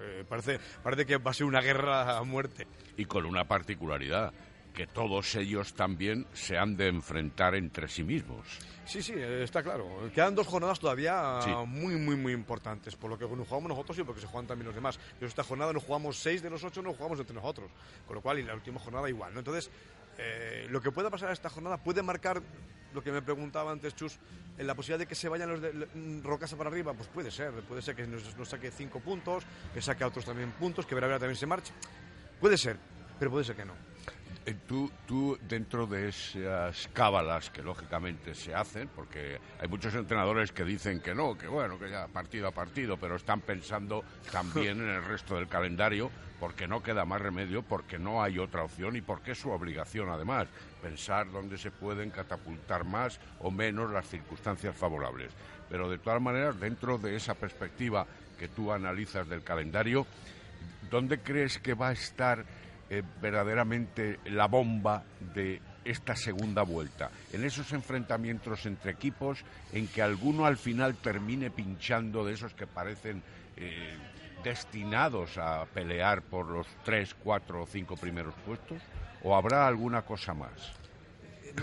eh, 0.00 0.24
parece, 0.28 0.58
parece 0.82 1.04
que 1.04 1.16
va 1.18 1.32
a 1.32 1.34
ser 1.34 1.46
una 1.46 1.60
guerra 1.60 2.16
a 2.16 2.22
muerte. 2.22 2.66
Y 2.96 3.04
con 3.04 3.26
una 3.26 3.46
particularidad, 3.46 4.32
que 4.78 4.86
todos 4.86 5.34
ellos 5.34 5.74
también 5.74 6.24
se 6.32 6.56
han 6.56 6.76
de 6.76 6.86
enfrentar 6.86 7.56
entre 7.56 7.88
sí 7.88 8.04
mismos. 8.04 8.46
Sí, 8.84 9.02
sí, 9.02 9.12
está 9.12 9.60
claro. 9.60 10.08
Quedan 10.14 10.36
dos 10.36 10.46
jornadas 10.46 10.78
todavía 10.78 11.40
muy, 11.66 11.96
muy, 11.96 12.14
muy 12.14 12.32
importantes, 12.32 12.94
por 12.94 13.10
lo 13.10 13.18
que 13.18 13.26
nos 13.26 13.48
jugamos 13.48 13.70
nosotros 13.70 13.98
y 13.98 14.04
porque 14.04 14.20
se 14.20 14.28
juegan 14.28 14.46
también 14.46 14.66
los 14.66 14.76
demás. 14.76 15.00
Pero 15.18 15.26
esta 15.26 15.42
jornada 15.42 15.72
nos 15.72 15.82
jugamos 15.82 16.16
seis 16.16 16.42
de 16.42 16.48
los 16.48 16.62
ocho, 16.62 16.80
nos 16.80 16.96
jugamos 16.96 17.18
entre 17.18 17.34
nosotros, 17.34 17.68
con 18.06 18.14
lo 18.14 18.22
cual 18.22 18.38
y 18.38 18.44
la 18.44 18.54
última 18.54 18.78
jornada 18.78 19.08
igual. 19.08 19.34
¿no? 19.34 19.40
Entonces, 19.40 19.68
eh, 20.16 20.68
lo 20.70 20.80
que 20.80 20.92
pueda 20.92 21.10
pasar 21.10 21.32
esta 21.32 21.50
jornada 21.50 21.78
puede 21.78 22.00
marcar 22.00 22.40
lo 22.94 23.02
que 23.02 23.10
me 23.10 23.20
preguntaba 23.20 23.72
antes 23.72 23.96
Chus, 23.96 24.16
en 24.56 24.64
la 24.64 24.76
posibilidad 24.76 25.00
de 25.00 25.06
que 25.08 25.16
se 25.16 25.28
vayan 25.28 25.50
los 25.50 25.60
de 25.60 25.88
Rocasa 26.22 26.56
para 26.56 26.70
arriba, 26.70 26.94
pues 26.94 27.08
puede 27.08 27.32
ser, 27.32 27.50
puede 27.62 27.82
ser 27.82 27.96
que 27.96 28.06
nos, 28.06 28.22
saque 28.48 28.70
cinco 28.70 29.00
puntos, 29.00 29.42
que 29.74 29.82
saque 29.82 30.04
a 30.04 30.06
otros 30.06 30.24
también 30.24 30.52
puntos, 30.52 30.86
que 30.86 30.94
Vera 30.94 31.18
también 31.18 31.34
se 31.36 31.46
marche. 31.46 31.72
Puede 32.40 32.56
ser, 32.56 32.76
pero 33.18 33.32
puede 33.32 33.44
ser 33.44 33.56
que 33.56 33.64
no. 33.64 33.74
Eh, 34.48 34.56
tú, 34.66 34.90
tú, 35.06 35.38
dentro 35.46 35.86
de 35.86 36.08
esas 36.08 36.88
cábalas 36.94 37.50
que 37.50 37.62
lógicamente 37.62 38.34
se 38.34 38.54
hacen, 38.54 38.88
porque 38.96 39.38
hay 39.60 39.68
muchos 39.68 39.94
entrenadores 39.94 40.52
que 40.52 40.64
dicen 40.64 41.00
que 41.00 41.14
no, 41.14 41.36
que 41.36 41.48
bueno, 41.48 41.78
que 41.78 41.90
ya 41.90 42.08
partido 42.08 42.48
a 42.48 42.50
partido, 42.50 42.96
pero 42.96 43.16
están 43.16 43.42
pensando 43.42 44.02
también 44.32 44.80
en 44.80 44.88
el 44.88 45.04
resto 45.04 45.34
del 45.34 45.48
calendario, 45.48 46.10
porque 46.40 46.66
no 46.66 46.82
queda 46.82 47.04
más 47.04 47.20
remedio, 47.20 47.60
porque 47.60 47.98
no 47.98 48.22
hay 48.22 48.38
otra 48.38 48.64
opción 48.64 48.96
y 48.96 49.02
porque 49.02 49.32
es 49.32 49.38
su 49.38 49.50
obligación 49.50 50.08
además 50.08 50.48
pensar 50.80 51.30
dónde 51.30 51.58
se 51.58 51.70
pueden 51.70 52.08
catapultar 52.08 52.84
más 52.84 53.20
o 53.40 53.50
menos 53.50 53.90
las 53.90 54.08
circunstancias 54.08 54.74
favorables. 54.74 55.30
Pero 55.68 55.90
de 55.90 55.98
todas 55.98 56.22
maneras, 56.22 56.58
dentro 56.58 56.96
de 56.96 57.16
esa 57.16 57.34
perspectiva 57.34 58.06
que 58.38 58.48
tú 58.48 58.72
analizas 58.72 59.28
del 59.28 59.42
calendario, 59.42 60.06
¿dónde 60.90 61.20
crees 61.20 61.58
que 61.58 61.74
va 61.74 61.88
a 61.88 61.92
estar 61.92 62.46
eh, 62.90 63.02
verdaderamente 63.20 64.18
la 64.26 64.46
bomba 64.46 65.04
de 65.34 65.60
esta 65.84 66.14
segunda 66.14 66.62
vuelta, 66.62 67.10
en 67.32 67.44
esos 67.44 67.72
enfrentamientos 67.72 68.66
entre 68.66 68.92
equipos 68.92 69.44
en 69.72 69.88
que 69.88 70.02
alguno 70.02 70.44
al 70.44 70.58
final 70.58 70.96
termine 70.96 71.50
pinchando 71.50 72.24
de 72.24 72.34
esos 72.34 72.52
que 72.54 72.66
parecen 72.66 73.22
eh, 73.56 73.96
destinados 74.44 75.38
a 75.38 75.64
pelear 75.66 76.22
por 76.22 76.46
los 76.46 76.66
tres, 76.84 77.14
cuatro 77.14 77.62
o 77.62 77.66
cinco 77.66 77.96
primeros 77.96 78.34
puestos, 78.46 78.82
o 79.22 79.34
habrá 79.34 79.66
alguna 79.66 80.02
cosa 80.02 80.34
más? 80.34 80.72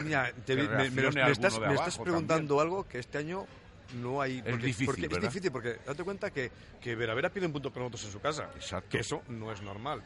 Mira, 0.04 0.34
me, 0.48 1.32
estás, 1.32 1.98
preguntando 2.00 2.60
algo 2.60 2.88
que 2.88 3.00
este 3.00 3.20
año 3.20 3.46
no 3.94 4.22
hay. 4.22 4.42
es 4.46 4.62
difícil. 4.62 5.06
es 5.06 5.22
difícil 5.22 5.52
porque 5.52 5.78
date 5.86 6.04
cuenta 6.04 6.32
que, 6.32 6.52
que 6.82 6.96
Vera 6.96 7.14
Vera 7.14 7.30
pide 7.30 7.46
un 7.46 7.54
punto 7.54 7.72
con 7.72 7.84
nosotros 7.84 8.06
en 8.06 8.12
su 8.12 8.20
casa. 8.20 8.50
Exacto. 8.56 8.90
Que 8.90 9.00
eso 9.00 9.22
no 9.30 9.52
es 9.52 9.62
normal. 9.62 10.02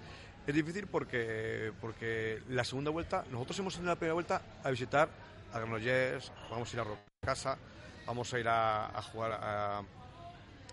Es 0.50 0.56
difícil 0.56 0.88
porque, 0.88 1.72
porque 1.80 2.42
la 2.50 2.64
segunda 2.64 2.90
vuelta, 2.90 3.24
nosotros 3.30 3.60
hemos 3.60 3.76
ido 3.76 3.84
en 3.84 3.90
la 3.90 3.96
primera 3.96 4.16
vuelta 4.16 4.42
a 4.64 4.72
visitar 4.72 5.08
a 5.54 5.60
Granollers, 5.60 6.32
vamos 6.50 6.74
a 6.74 6.76
ir 6.76 6.80
a 6.80 6.86
Rocasa, 6.86 7.58
vamos 8.08 8.34
a 8.34 8.40
ir 8.40 8.48
a, 8.50 9.00
jugar 9.14 9.32
a, 9.44 9.84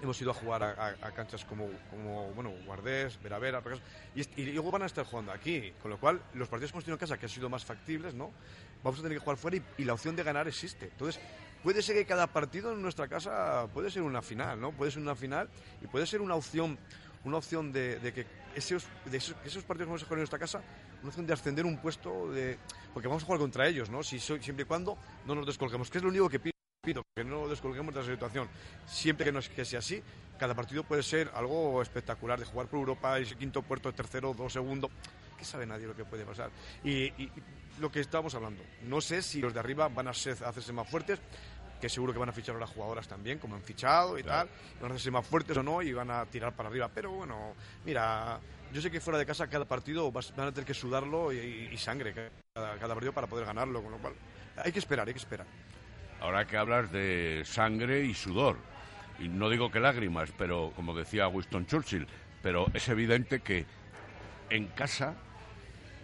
hemos 0.00 0.18
ido 0.18 0.30
a 0.30 0.34
jugar 0.34 0.62
a, 0.62 1.10
canchas 1.12 1.44
como, 1.44 1.68
como 1.90 2.32
bueno, 2.32 2.54
Guardés, 2.64 3.22
Vera 3.22 3.38
Vera, 3.38 3.62
y, 4.14 4.40
y, 4.40 4.52
luego 4.52 4.70
van 4.70 4.84
a 4.84 4.86
estar 4.86 5.04
jugando 5.04 5.30
aquí, 5.30 5.74
con 5.82 5.90
lo 5.90 6.00
cual 6.00 6.22
los 6.32 6.48
partidos 6.48 6.72
que 6.72 6.76
hemos 6.76 6.84
tenido 6.84 6.96
en 6.96 7.00
casa, 7.00 7.18
que 7.18 7.26
han 7.26 7.30
sido 7.30 7.50
más 7.50 7.66
factibles, 7.66 8.14
¿no? 8.14 8.32
Vamos 8.82 9.00
a 9.00 9.02
tener 9.02 9.18
que 9.18 9.22
jugar 9.22 9.36
fuera 9.36 9.58
y, 9.76 9.84
la 9.84 9.92
opción 9.92 10.16
de 10.16 10.22
ganar 10.22 10.48
existe. 10.48 10.86
Entonces, 10.86 11.20
puede 11.62 11.82
ser 11.82 11.96
que 11.96 12.06
cada 12.06 12.28
partido 12.28 12.72
en 12.72 12.80
nuestra 12.80 13.08
casa 13.08 13.66
puede 13.74 13.90
ser 13.90 14.00
una 14.00 14.22
final, 14.22 14.58
¿no? 14.58 14.72
Puede 14.72 14.90
ser 14.90 15.02
una 15.02 15.14
final 15.14 15.50
y 15.82 15.86
puede 15.86 16.06
ser 16.06 16.22
una 16.22 16.34
opción 16.34 16.78
una 17.26 17.38
opción 17.38 17.72
de, 17.72 17.98
que 18.14 18.24
esos, 18.54 18.86
esos, 19.12 19.64
partidos 19.64 19.78
que 19.78 19.84
vamos 19.84 20.02
a 20.02 20.04
jugar 20.04 20.18
en 20.18 20.20
nuestra 20.20 20.38
casa, 20.38 20.62
una 21.00 21.08
opción 21.08 21.26
de 21.26 21.32
ascender 21.32 21.66
un 21.66 21.78
puesto, 21.78 22.30
de, 22.30 22.56
porque 22.94 23.08
vamos 23.08 23.24
a 23.24 23.26
jugar 23.26 23.40
contra 23.40 23.66
ellos, 23.66 23.90
¿no? 23.90 24.04
Si 24.04 24.20
siempre 24.20 24.62
y 24.62 24.64
cuando 24.64 24.96
no 25.26 25.34
nos 25.34 25.44
descolguemos, 25.44 25.90
que 25.90 25.98
es 25.98 26.04
lo 26.04 26.10
único 26.10 26.28
que 26.30 26.38
pido, 26.38 27.02
que 27.16 27.24
no 27.24 27.48
descolguemos 27.48 27.92
de 27.92 28.00
esa 28.00 28.12
situación. 28.12 28.48
Siempre 28.86 29.26
que, 29.26 29.32
no, 29.32 29.40
que 29.40 29.64
sea 29.64 29.80
así, 29.80 30.00
cada 30.38 30.54
partido 30.54 30.84
puede 30.84 31.02
ser 31.02 31.28
algo 31.34 31.82
espectacular, 31.82 32.38
de 32.38 32.46
jugar 32.46 32.68
por 32.68 32.78
Europa, 32.78 33.16
quinto 33.36 33.60
puerto, 33.62 33.92
tercero, 33.92 34.32
dos 34.32 34.52
segundo, 34.52 34.88
que 35.36 35.44
sabe 35.44 35.66
nadie 35.66 35.88
lo 35.88 35.96
que 35.96 36.04
puede 36.04 36.24
pasar. 36.24 36.50
Y, 36.84 37.10
lo 37.80 37.92
que 37.92 38.00
estábamos 38.00 38.34
hablando, 38.34 38.62
no 38.84 39.02
sé 39.02 39.20
si 39.20 39.38
los 39.38 39.52
de 39.52 39.60
arriba 39.60 39.88
van 39.88 40.08
a 40.08 40.12
hacerse 40.12 40.72
más 40.72 40.88
fuertes, 40.88 41.20
que 41.80 41.88
seguro 41.88 42.12
que 42.12 42.18
van 42.18 42.28
a 42.28 42.32
fichar 42.32 42.54
ahora 42.54 42.66
jugadoras 42.66 43.08
también, 43.08 43.38
como 43.38 43.56
han 43.56 43.62
fichado 43.62 44.18
y 44.18 44.22
tal, 44.22 44.48
van 44.80 44.90
a 44.90 44.94
hacerse 44.94 45.10
más 45.10 45.26
fuertes 45.26 45.56
o 45.56 45.62
no 45.62 45.82
y 45.82 45.92
van 45.92 46.10
a 46.10 46.24
tirar 46.26 46.54
para 46.54 46.68
arriba. 46.68 46.90
Pero 46.92 47.10
bueno, 47.10 47.54
mira, 47.84 48.40
yo 48.72 48.80
sé 48.80 48.90
que 48.90 49.00
fuera 49.00 49.18
de 49.18 49.26
casa 49.26 49.46
cada 49.48 49.64
partido 49.64 50.10
van 50.10 50.48
a 50.48 50.52
tener 50.52 50.64
que 50.64 50.74
sudarlo 50.74 51.32
y, 51.32 51.76
sangre 51.76 52.12
cada, 52.54 52.78
cada, 52.78 52.94
partido 52.94 53.12
para 53.12 53.26
poder 53.26 53.46
ganarlo, 53.46 53.82
con 53.82 53.92
lo 53.92 53.98
cual 53.98 54.14
hay 54.56 54.72
que 54.72 54.78
esperar, 54.78 55.06
hay 55.06 55.14
que 55.14 55.20
esperar. 55.20 55.46
Ahora 56.20 56.46
que 56.46 56.56
hablas 56.56 56.90
de 56.90 57.42
sangre 57.44 58.04
y 58.04 58.14
sudor, 58.14 58.56
y 59.18 59.28
no 59.28 59.50
digo 59.50 59.70
que 59.70 59.80
lágrimas, 59.80 60.30
pero 60.36 60.72
como 60.74 60.94
decía 60.94 61.28
Winston 61.28 61.66
Churchill, 61.66 62.06
pero 62.42 62.66
es 62.74 62.88
evidente 62.88 63.40
que 63.40 63.66
en 64.50 64.66
casa 64.68 65.14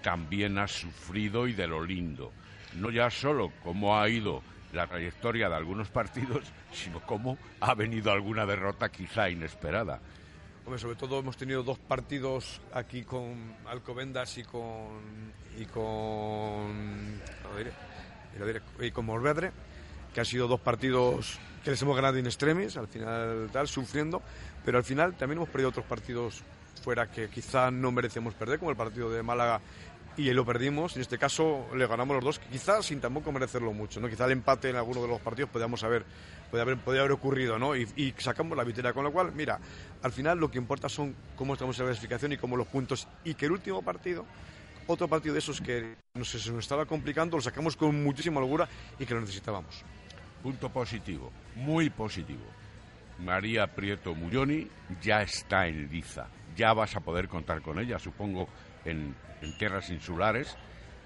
también 0.03 0.59
has 0.59 0.73
sufrido 0.73 1.47
y 1.47 1.53
de 1.53 1.67
lo 1.67 1.85
lindo. 1.85 2.33
No 2.75 2.91
ya 2.91 3.11
solo 3.11 3.53
cómo 3.63 3.99
ha 3.99 4.09
ido 4.09 4.43
la 4.73 4.87
trayectoria 4.87 5.49
de 5.49 5.55
algunos 5.55 5.89
partidos, 5.89 6.45
sino 6.73 7.01
cómo 7.01 7.39
ha 7.61 7.75
venido 7.75 8.11
alguna 8.11 8.47
derrota 8.47 8.89
quizá 8.91 9.29
inesperada. 9.29 10.01
Hombre, 10.65 10.79
sobre 10.79 10.97
todo 10.97 11.19
hemos 11.19 11.37
tenido 11.37 11.63
dos 11.63 11.79
partidos 11.79 12.61
aquí 12.73 13.03
con 13.03 13.55
Alcobendas 13.67 14.39
y 14.39 14.45
con 14.45 15.33
y 15.59 15.65
con 15.67 17.21
y 18.81 18.91
con 18.91 19.05
Morvedre, 19.05 19.53
que 20.15 20.21
han 20.21 20.27
sido 20.27 20.47
dos 20.47 20.61
partidos 20.61 21.39
que 21.65 21.71
les 21.71 21.83
hemos 21.83 21.97
ganado 21.97 22.19
in 22.19 22.27
extremis, 22.27 22.77
al 22.77 22.89
final 22.89 23.51
tal, 23.53 23.69
sufriendo, 23.69 24.23
pero 24.65 24.79
al 24.79 24.85
final 24.85 25.15
también 25.15 25.39
hemos 25.39 25.49
perdido 25.49 25.71
otros 25.71 25.87
partidos 25.87 26.43
fuera 26.83 27.11
que 27.11 27.29
quizá 27.29 27.71
no 27.71 27.93
merecemos 27.93 28.35
perder, 28.35 28.59
como 28.59 28.71
el 28.71 28.77
partido 28.77 29.11
de 29.11 29.23
Málaga 29.23 29.61
y 30.17 30.31
lo 30.33 30.45
perdimos. 30.45 30.97
En 30.97 31.03
este 31.03 31.19
caso 31.19 31.67
le 31.75 31.87
ganamos 31.87 32.17
los 32.17 32.25
dos, 32.25 32.39
quizás 32.39 32.87
sin 32.87 33.01
tampoco 33.01 33.33
merecerlo 33.33 33.73
mucho. 33.73 34.01
¿no? 34.01 34.09
Quizá 34.09 34.27
el 34.27 34.33
empate 34.33 34.71
en 34.71 34.77
alguno 34.77 35.03
de 35.03 35.09
los 35.09 35.21
partidos 35.21 35.51
podíamos 35.51 35.83
haber, 35.85 36.05
podía 36.51 36.63
haber, 37.03 37.13
ocurrido 37.13 37.59
¿no? 37.59 37.75
Y, 37.77 38.15
sacamos 38.19 38.57
la 38.57 38.65
victoria. 38.65 38.93
Con 38.93 39.05
lo 39.05 39.13
cual, 39.13 39.33
mira, 39.33 39.59
al 40.03 40.13
final 40.13 40.39
lo 40.39 40.51
que 40.51 40.59
importa 40.59 40.89
son 40.89 41.15
cómo 41.37 41.55
estamos 41.55 41.79
en 41.79 41.87
la 41.87 41.91
clasificación 41.91 42.33
y 42.33 42.37
cómo 42.37 42.57
los 42.57 42.67
puntos. 42.67 43.09
Y 43.25 43.35
que 43.35 43.47
el 43.47 43.53
último 43.53 43.83
partido, 43.83 44.25
otro 44.87 45.09
partido 45.09 45.33
de 45.35 45.39
esos 45.39 45.61
que 45.61 45.97
no 46.15 46.25
se 46.25 46.37
nos 46.51 46.61
estaba 46.61 46.87
complicando, 46.87 47.37
lo 47.37 47.43
sacamos 47.43 47.77
con 47.77 48.03
muchísima 48.03 48.41
holgura 48.41 48.69
y 48.99 49.07
que 49.07 49.15
lo 49.15 49.21
necesitábamos. 49.21 49.83
Punto 50.43 50.69
positivo, 50.71 51.31
muy 51.55 51.89
positivo. 51.91 52.45
María 53.19 53.67
Prieto 53.69 54.15
Murioni 54.15 54.67
ya 55.01 55.23
está 55.23 55.69
en 55.69 55.89
Liza. 55.89 56.27
Ya 56.57 56.73
vas 56.75 56.97
a 56.97 57.01
poder 57.01 57.29
contar 57.29 57.63
con 57.63 57.79
ella, 57.79 57.99
supongo, 57.99 58.49
en 58.85 59.15
en 59.43 59.53
tierras 59.53 59.91
insulares 59.91 60.57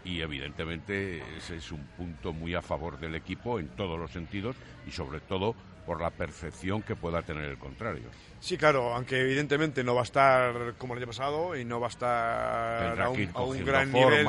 y 0.04 0.20
evidentemente 0.20 1.22
ese 1.36 1.56
es 1.56 1.72
un 1.72 1.84
punto 1.96 2.32
muy 2.32 2.54
a 2.54 2.62
favor 2.62 2.98
del 3.00 3.14
equipo 3.14 3.58
en 3.58 3.68
todos 3.68 3.98
los 3.98 4.12
sentidos 4.12 4.54
y 4.86 4.92
sobre 4.92 5.20
todo 5.20 5.54
por 5.84 6.00
la 6.00 6.10
perfección 6.10 6.82
que 6.82 6.96
pueda 6.96 7.22
tener 7.22 7.44
el 7.44 7.58
contrario. 7.58 8.08
Sí, 8.40 8.58
claro, 8.58 8.92
aunque 8.92 9.20
evidentemente 9.20 9.84
no 9.84 9.94
va 9.94 10.00
a 10.00 10.04
estar 10.04 10.74
como 10.78 10.94
el 10.94 10.98
año 10.98 11.06
pasado 11.06 11.56
y 11.56 11.64
no 11.64 11.80
va 11.80 11.86
a 11.86 11.90
estar 11.90 13.00
a 13.00 13.08
un, 13.08 13.64
gran 13.64 13.92
nivel, 13.92 14.26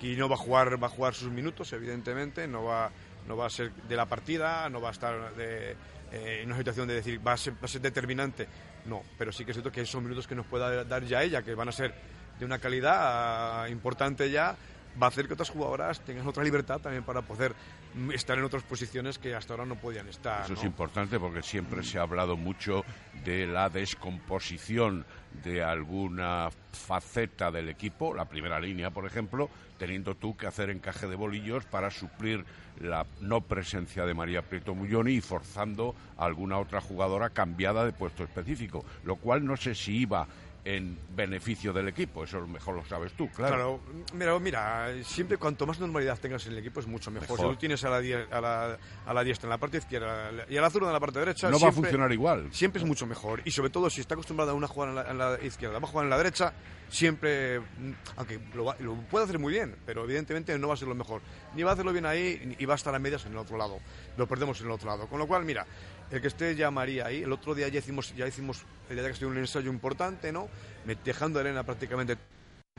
y 0.00 0.16
no 0.16 0.28
va 0.28 0.34
a 0.34 0.38
jugar 0.38 0.82
va 0.82 0.88
a 0.88 0.90
jugar 0.90 1.14
sus 1.14 1.30
minutos, 1.30 1.72
evidentemente, 1.72 2.46
no 2.46 2.64
va 2.64 2.90
no 3.26 3.36
va 3.36 3.46
a 3.46 3.50
ser 3.50 3.72
de 3.72 3.96
la 3.96 4.06
partida, 4.06 4.68
no 4.70 4.80
va 4.80 4.88
a 4.88 4.92
estar 4.92 5.34
de, 5.34 5.72
eh, 6.12 6.40
en 6.42 6.46
una 6.46 6.56
situación 6.56 6.88
de 6.88 6.94
decir 6.94 7.26
va 7.26 7.34
a, 7.34 7.36
ser, 7.36 7.54
va 7.54 7.64
a 7.64 7.68
ser 7.68 7.80
determinante, 7.80 8.48
no, 8.86 9.02
pero 9.16 9.32
sí 9.32 9.44
que 9.44 9.52
es 9.52 9.56
cierto 9.56 9.70
que 9.70 9.84
son 9.84 10.02
minutos 10.02 10.26
que 10.26 10.34
nos 10.34 10.46
pueda 10.46 10.84
dar 10.84 11.04
ya 11.04 11.22
ella, 11.22 11.42
que 11.42 11.54
van 11.54 11.68
a 11.68 11.72
ser 11.72 11.94
de 12.38 12.44
una 12.44 12.58
calidad 12.58 13.62
ah, 13.62 13.68
importante 13.68 14.30
ya, 14.30 14.56
va 15.00 15.06
a 15.06 15.08
hacer 15.08 15.26
que 15.26 15.34
otras 15.34 15.50
jugadoras 15.50 16.00
tengan 16.00 16.26
otra 16.26 16.42
libertad 16.42 16.80
también 16.80 17.04
para 17.04 17.22
poder 17.22 17.54
estar 18.12 18.38
en 18.38 18.44
otras 18.44 18.62
posiciones 18.62 19.18
que 19.18 19.34
hasta 19.34 19.54
ahora 19.54 19.64
no 19.64 19.76
podían 19.76 20.08
estar. 20.08 20.44
Eso 20.44 20.54
¿no? 20.54 20.58
es 20.58 20.64
importante 20.64 21.18
porque 21.18 21.42
siempre 21.42 21.82
se 21.82 21.98
ha 21.98 22.02
hablado 22.02 22.36
mucho 22.36 22.84
de 23.24 23.46
la 23.46 23.68
descomposición 23.70 25.04
de 25.42 25.62
alguna 25.62 26.48
faceta 26.72 27.50
del 27.50 27.68
equipo, 27.68 28.14
la 28.14 28.26
primera 28.26 28.60
línea, 28.60 28.90
por 28.90 29.06
ejemplo, 29.06 29.48
teniendo 29.78 30.14
tú 30.14 30.36
que 30.36 30.46
hacer 30.46 30.70
encaje 30.70 31.06
de 31.06 31.16
bolillos 31.16 31.64
para 31.64 31.90
suplir 31.90 32.44
la 32.80 33.06
no 33.20 33.40
presencia 33.40 34.04
de 34.04 34.14
María 34.14 34.42
Prieto 34.42 34.74
Mulloni 34.74 35.14
y 35.14 35.20
forzando 35.20 35.94
a 36.16 36.24
alguna 36.24 36.58
otra 36.58 36.80
jugadora 36.80 37.30
cambiada 37.30 37.84
de 37.84 37.92
puesto 37.92 38.24
específico, 38.24 38.84
lo 39.04 39.16
cual 39.16 39.44
no 39.44 39.56
sé 39.56 39.74
si 39.74 39.98
iba 39.98 40.26
en 40.76 40.98
beneficio 41.16 41.72
del 41.72 41.88
equipo, 41.88 42.24
eso 42.24 42.46
mejor 42.46 42.74
lo 42.74 42.84
sabes 42.84 43.12
tú, 43.14 43.28
claro. 43.30 43.54
Claro, 43.54 43.80
mira, 44.12 44.38
mira, 44.38 45.02
siempre 45.02 45.38
cuanto 45.38 45.66
más 45.66 45.80
normalidad 45.80 46.18
tengas 46.18 46.44
en 46.46 46.52
el 46.52 46.58
equipo 46.58 46.80
es 46.80 46.86
mucho 46.86 47.10
mejor. 47.10 47.30
Mejor. 47.30 47.38
Si 47.38 47.54
tú 47.54 47.56
tienes 47.58 47.82
a 47.84 47.88
la, 47.90 47.96
a, 48.30 48.40
la, 48.40 48.78
a 49.06 49.14
la 49.14 49.24
diestra 49.24 49.46
en 49.46 49.50
la 49.50 49.58
parte 49.58 49.78
izquierda 49.78 50.30
y 50.48 50.56
a 50.58 50.60
la 50.60 50.68
zurda 50.68 50.88
en 50.88 50.92
la 50.92 51.00
parte 51.00 51.20
derecha, 51.20 51.48
No 51.48 51.58
va 51.58 51.68
a 51.68 51.72
funcionar 51.72 52.12
igual. 52.12 52.48
Siempre 52.52 52.82
es 52.82 52.86
mucho 52.86 53.06
mejor. 53.06 53.40
Y 53.46 53.50
sobre 53.50 53.70
todo 53.70 53.88
si 53.88 54.02
está 54.02 54.14
acostumbrada 54.14 54.52
a 54.52 54.54
una 54.54 54.66
jugar 54.68 54.90
en 54.90 54.94
la, 54.96 55.10
en 55.10 55.18
la 55.18 55.38
izquierda, 55.42 55.78
va 55.78 55.88
a 55.88 55.90
jugar 55.90 56.04
en 56.04 56.10
la 56.10 56.18
derecha, 56.18 56.52
siempre, 56.90 57.60
mm, 57.60 57.92
aunque 58.16 58.38
lo, 58.54 58.64
va- 58.66 58.76
lo 58.80 58.94
puede 58.94 59.24
hacer 59.24 59.38
muy 59.38 59.52
bien, 59.54 59.74
pero 59.86 60.04
evidentemente 60.04 60.58
no 60.58 60.68
va 60.68 60.74
a 60.74 60.76
ser 60.76 60.88
lo 60.88 60.94
mejor. 60.94 61.22
Ni 61.54 61.62
va 61.62 61.70
a 61.70 61.72
hacerlo 61.74 61.92
bien 61.92 62.04
ahí 62.06 62.56
y 62.58 62.64
va 62.66 62.74
a 62.74 62.76
estar 62.76 62.94
a 62.94 62.98
medias 62.98 63.24
en 63.26 63.32
el 63.32 63.38
otro 63.38 63.56
lado. 63.56 63.78
Lo 64.16 64.26
perdemos 64.26 64.60
en 64.60 64.66
el 64.66 64.72
otro 64.72 64.88
lado. 64.88 65.06
Con 65.06 65.18
lo 65.18 65.26
cual, 65.26 65.44
mira, 65.44 65.66
el 66.10 66.20
que 66.20 66.28
esté 66.28 66.54
ya 66.54 66.70
María 66.70 67.06
ahí, 67.06 67.22
el 67.22 67.32
otro 67.32 67.54
día 67.54 67.68
ya 67.68 67.78
hicimos, 67.80 68.14
ya 68.16 68.26
hicimos 68.26 68.62
el 68.88 68.96
día 68.96 69.04
que 69.06 69.12
estuvo 69.12 69.30
un 69.30 69.38
ensayo 69.38 69.70
importante, 69.70 70.32
¿no? 70.32 70.48
Dejando 71.04 71.38
a 71.38 71.42
Elena 71.42 71.62
prácticamente 71.64 72.16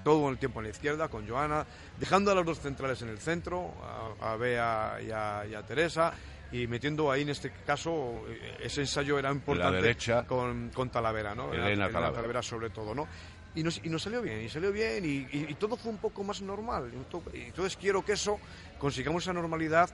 todo 0.04 0.30
el 0.30 0.38
tiempo 0.38 0.60
en 0.62 0.66
la 0.66 0.70
izquierda 0.72 1.08
con 1.10 1.28
Joana, 1.28 1.66
dejando 2.00 2.32
a 2.32 2.36
los 2.36 2.46
dos 2.46 2.60
centrales 2.60 3.02
en 3.02 3.10
el 3.10 3.20
centro, 3.20 3.74
a, 4.22 4.32
a 4.34 4.36
Bea 4.38 4.98
y 5.06 5.12
a, 5.12 5.46
y 5.50 5.54
a 5.54 5.64
Teresa, 5.64 6.14
y 6.52 6.66
metiendo 6.68 7.12
ahí 7.12 7.22
en 7.22 7.30
este 7.30 7.52
caso, 7.66 8.24
eh, 8.30 8.58
ese 8.64 8.82
ensayo 8.82 9.20
era 9.20 9.30
importante 9.32 9.82
derecha. 9.82 10.26
con, 10.26 10.70
con 10.74 10.90
Talavera, 10.90 11.36
¿no? 11.36 11.54
Elena 11.54 11.90
Talavera. 11.90 12.42
sobre 12.42 12.70
todo, 12.70 12.96
¿no? 12.96 13.08
Y 13.56 13.62
nos, 13.64 13.84
y 13.84 13.90
nos 13.90 14.02
salió 14.04 14.22
bien, 14.22 14.42
y 14.42 14.50
salió 14.50 14.72
bien, 14.72 15.04
y, 15.04 15.28
y- 15.38 15.46
y 15.50 15.54
todo 15.56 15.76
fue 15.76 15.92
un 15.92 15.98
poco 15.98 16.24
más 16.24 16.42
normal. 16.42 16.92
Y 17.34 17.42
Entonces 17.42 17.76
quiero 17.78 18.04
que 18.06 18.14
eso, 18.14 18.40
consigamos 18.78 19.24
esa 19.24 19.34
normalidad, 19.34 19.90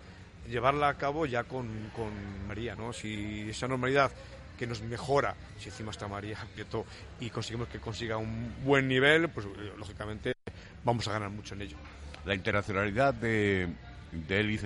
llevarla 0.49 0.89
a 0.89 0.93
cabo 0.95 1.25
ya 1.25 1.43
con, 1.43 1.67
con 1.95 2.11
María, 2.47 2.75
¿no? 2.75 2.93
Si 2.93 3.49
esa 3.49 3.67
normalidad 3.67 4.11
que 4.57 4.67
nos 4.67 4.81
mejora, 4.81 5.35
si 5.59 5.69
encima 5.69 5.91
está 5.91 6.07
María 6.07 6.37
y 7.19 7.29
conseguimos 7.29 7.67
que 7.67 7.79
consiga 7.79 8.17
un 8.17 8.53
buen 8.63 8.87
nivel, 8.87 9.29
pues 9.29 9.45
eh, 9.45 9.73
lógicamente 9.77 10.33
vamos 10.83 11.07
a 11.07 11.13
ganar 11.13 11.29
mucho 11.29 11.55
en 11.55 11.61
ello. 11.61 11.77
La 12.25 12.33
internacionalidad 12.33 13.13
de, 13.13 13.69
de 14.11 14.59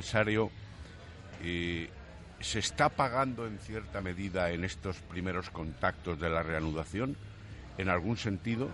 eh, 1.42 1.90
se 2.40 2.60
está 2.60 2.90
pagando 2.90 3.46
en 3.46 3.60
cierta 3.60 4.02
medida 4.02 4.52
en 4.52 4.64
estos 4.64 4.98
primeros 4.98 5.50
contactos 5.50 6.20
de 6.20 6.30
la 6.30 6.44
reanudación, 6.44 7.18
en 7.78 7.90
algún 7.90 8.18
sentido, 8.18 8.70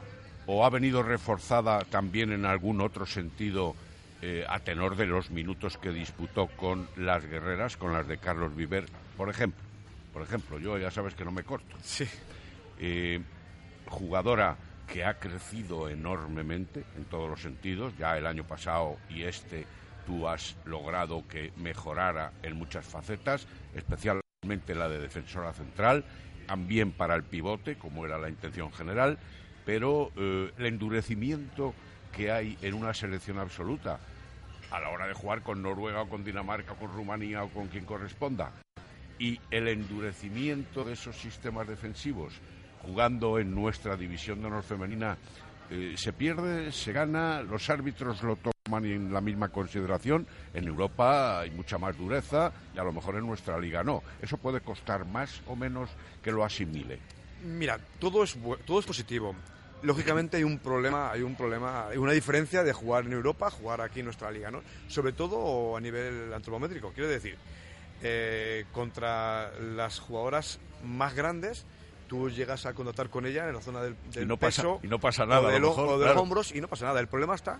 o 0.46 0.66
ha 0.66 0.70
venido 0.70 1.02
reforzada 1.02 1.84
también 1.86 2.32
en 2.32 2.46
algún 2.46 2.82
otro 2.82 3.06
sentido 3.06 3.76
eh, 4.22 4.46
a 4.48 4.60
tenor 4.60 4.96
de 4.96 5.06
los 5.06 5.30
minutos 5.32 5.78
que 5.78 5.92
disputó 5.92 6.48
con 6.48 6.88
las 6.96 7.26
guerreras, 7.26 7.78
con 7.78 7.94
las 7.94 8.08
de 8.08 8.18
Carlos 8.18 8.56
Viver, 8.56 8.86
por 9.18 9.30
ejemplo. 9.30 9.64
Por 10.14 10.22
ejemplo, 10.22 10.60
yo 10.60 10.78
ya 10.78 10.92
sabes 10.92 11.14
que 11.14 11.26
no 11.26 11.32
me 11.32 11.44
corto. 11.44 11.76
Sí. 11.82 12.08
Eh, 12.80 13.22
jugadora 13.88 14.58
que 14.88 15.04
ha 15.04 15.20
crecido 15.20 15.90
enormemente 15.90 16.86
en 16.96 17.06
todos 17.06 17.30
los 17.30 17.42
sentidos. 17.42 17.94
Ya 17.98 18.18
el 18.18 18.26
año 18.26 18.46
pasado 18.46 18.98
y 19.10 19.24
este 19.24 19.66
tú 20.06 20.28
has 20.28 20.56
logrado 20.66 21.28
que 21.28 21.52
mejorara 21.58 22.32
en 22.44 22.56
muchas 22.56 22.86
facetas, 22.86 23.48
especialmente 23.74 24.76
la 24.76 24.88
de 24.88 25.00
defensora 25.00 25.52
central, 25.54 26.06
también 26.46 26.92
para 26.92 27.16
el 27.16 27.24
pivote, 27.24 27.78
como 27.78 28.06
era 28.06 28.18
la 28.18 28.30
intención 28.30 28.72
general, 28.72 29.18
pero 29.66 30.12
eh, 30.16 30.52
el 30.58 30.66
endurecimiento 30.68 31.74
que 32.16 32.32
hay 32.32 32.58
en 32.62 32.74
una 32.74 32.94
selección 32.94 33.40
absoluta 33.40 34.00
a 34.72 34.80
la 34.80 34.90
hora 34.90 35.08
de 35.08 35.14
jugar 35.14 35.42
con 35.42 35.62
Noruega 35.62 36.02
o 36.02 36.10
con 36.10 36.24
Dinamarca 36.24 36.74
o 36.74 36.76
con 36.76 36.92
Rumanía 36.94 37.44
o 37.44 37.50
con 37.50 37.68
quien 37.68 37.86
corresponda 37.86 38.52
y 39.20 39.40
el 39.52 39.68
endurecimiento 39.68 40.84
de 40.84 40.94
esos 40.94 41.16
sistemas 41.16 41.68
defensivos 41.68 42.34
jugando 42.82 43.40
en 43.40 43.54
nuestra 43.54 43.96
división 43.96 44.42
de 44.42 44.48
honor 44.48 44.64
femenina 44.64 45.18
eh, 45.70 45.96
se 45.98 46.14
pierde, 46.14 46.72
se 46.72 46.92
gana, 46.92 47.42
los 47.42 47.70
árbitros 47.70 48.22
lo 48.22 48.36
toman 48.36 48.86
en 48.86 49.12
la 49.12 49.20
misma 49.20 49.50
consideración. 49.50 50.28
En 50.54 50.68
Europa 50.68 51.40
hay 51.40 51.50
mucha 51.50 51.80
más 51.80 51.98
dureza 51.98 52.52
y 52.76 52.78
a 52.78 52.84
lo 52.84 52.94
mejor 52.94 53.16
en 53.16 53.26
nuestra 53.26 53.60
liga 53.60 53.84
no. 53.84 54.04
Eso 54.22 54.38
puede 54.38 54.62
costar 54.62 55.06
más 55.06 55.42
o 55.48 55.56
menos 55.56 55.90
que 56.22 56.32
lo 56.32 56.46
asimile. 56.46 57.00
Mira, 57.44 57.80
todo 58.00 58.24
es 58.24 58.38
todo 58.66 58.80
es 58.80 58.86
positivo. 58.86 59.36
Lógicamente 59.86 60.38
hay 60.38 60.44
un 60.44 60.60
problema, 60.60 61.12
hay 61.12 61.22
un 61.22 61.36
problema, 61.36 61.88
hay 61.88 61.98
una 61.98 62.12
diferencia 62.12 62.64
de 62.64 62.74
jugar 62.74 63.06
en 63.06 63.14
Europa, 63.14 63.50
jugar 63.52 63.82
aquí 63.82 64.00
en 64.00 64.06
nuestra 64.06 64.32
liga, 64.32 64.52
¿no? 64.52 64.62
Sobre 64.88 65.14
todo 65.14 65.78
a 65.78 65.82
nivel 65.82 66.34
antropométrico. 66.34 66.92
Quiero 66.92 67.08
decir, 67.10 67.38
eh, 68.02 68.66
contra 68.74 69.52
las 69.60 70.00
jugadoras 70.00 70.60
más 70.84 71.14
grandes, 71.14 71.66
tú 72.08 72.30
llegas 72.30 72.66
a 72.66 72.74
contactar 72.74 73.10
con 73.10 73.26
ella 73.26 73.48
en 73.48 73.56
la 73.56 73.62
zona 73.62 73.82
del, 73.82 73.96
del 74.12 74.28
no 74.28 74.38
pasa- 74.38 74.62
peso 74.64 74.80
y 74.84 74.88
no 74.88 75.00
pasa 75.00 75.26
nada, 75.26 75.42
o 75.42 75.48
de, 75.48 75.54
lo 75.54 75.60
lo- 75.60 75.70
mejor, 75.70 75.88
o 75.90 76.00
de 76.00 76.06
los 76.08 76.18
hombros 76.18 76.52
y 76.54 76.62
no 76.62 76.68
pasa 76.68 76.86
nada. 76.86 77.00
El 77.00 77.08
problema 77.08 77.36
está 77.36 77.60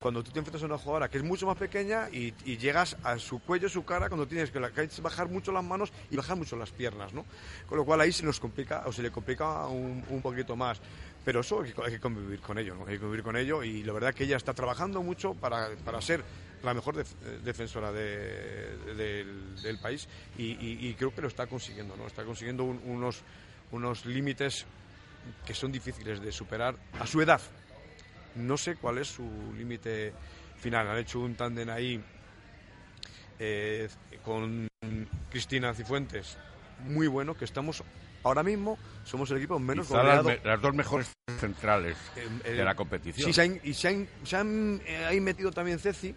cuando 0.00 0.22
tú 0.22 0.32
te 0.32 0.38
enfrentas 0.38 0.62
a 0.62 0.66
una 0.66 0.76
jugadora 0.76 1.08
que 1.08 1.16
es 1.16 1.24
mucho 1.24 1.46
más 1.46 1.56
pequeña 1.56 2.10
y, 2.12 2.34
y 2.44 2.58
llegas 2.58 2.96
a 3.04 3.18
su 3.18 3.38
cuello, 3.40 3.70
su 3.70 3.84
cara, 3.86 4.08
cuando 4.08 4.26
tienes 4.26 4.50
que, 4.50 4.58
bajar 5.00 5.28
mucho 5.30 5.50
las 5.50 5.64
manos 5.64 5.92
y 6.10 6.16
bajar 6.16 6.36
mucho 6.36 6.56
las 6.56 6.70
piernas, 6.72 7.14
¿no? 7.14 7.24
Con 7.66 7.78
lo 7.78 7.84
cual 7.86 8.00
ahí 8.02 8.12
se 8.12 8.22
nos 8.22 8.38
complica 8.38 8.82
o 8.86 8.92
se 8.92 9.00
le 9.02 9.10
complica 9.10 9.66
un, 9.66 10.04
un 10.10 10.20
poquito 10.20 10.56
más. 10.56 10.78
Pero 11.24 11.40
eso 11.40 11.62
hay 11.62 11.92
que, 11.92 12.00
convivir 12.00 12.40
con 12.40 12.58
ello. 12.58 12.76
Hay 12.86 12.94
que 12.94 13.00
convivir 13.00 13.24
con 13.24 13.36
ello 13.36 13.62
y 13.62 13.82
la 13.82 13.92
verdad 13.92 14.14
que 14.14 14.24
ella 14.24 14.36
está 14.36 14.52
trabajando 14.52 15.02
mucho 15.02 15.34
para, 15.34 15.70
para 15.84 16.00
ser 16.02 16.22
la 16.62 16.74
mejor 16.74 16.98
eh, 16.98 17.04
defensora 17.42 17.92
de- 17.92 18.76
del, 19.62 19.78
país 19.78 20.08
y, 20.36 20.92
creo 20.94 21.14
que 21.14 21.22
lo 21.22 21.28
está 21.28 21.46
consiguiendo, 21.46 21.96
¿no? 21.96 22.06
Está 22.06 22.24
consiguiendo 22.24 22.64
un- 22.64 22.80
unos, 22.84 23.22
unos 23.72 24.04
límites 24.06 24.66
que 25.46 25.54
son 25.54 25.72
difíciles 25.72 26.20
de 26.20 26.32
superar 26.32 26.76
a 27.00 27.06
su 27.06 27.20
edad. 27.22 27.40
No 28.34 28.56
sé 28.56 28.76
cuál 28.76 28.98
es 28.98 29.08
su 29.08 29.24
límite 29.56 30.12
final. 30.58 30.88
Han 30.88 30.98
hecho 30.98 31.20
un 31.20 31.34
tándem 31.34 31.70
ahí 31.70 32.02
eh, 33.38 33.88
con 34.24 34.68
Cristina 35.30 35.74
Cifuentes 35.74 36.36
muy 36.86 37.06
bueno, 37.06 37.36
que 37.36 37.44
estamos 37.44 37.82
ahora 38.24 38.42
mismo, 38.42 38.76
somos 39.04 39.30
el 39.30 39.36
equipo 39.38 39.58
menos 39.58 39.88
las, 39.90 40.00
goleado. 40.02 40.24
me- 40.24 40.40
las 40.42 40.60
dos 40.60 40.74
mejores 40.74 41.12
centrales 41.38 41.96
eh, 42.44 42.50
de 42.52 42.64
la 42.64 42.74
competición. 42.74 43.26
Sí, 43.26 43.32
se 43.32 43.42
han, 43.42 43.60
y 43.62 43.72
se 43.74 43.88
han, 43.88 44.08
se 44.24 44.36
han, 44.36 44.80
eh, 44.86 45.04
ahí 45.04 45.20
metido 45.20 45.50
también 45.52 45.78
Ceci 45.78 46.14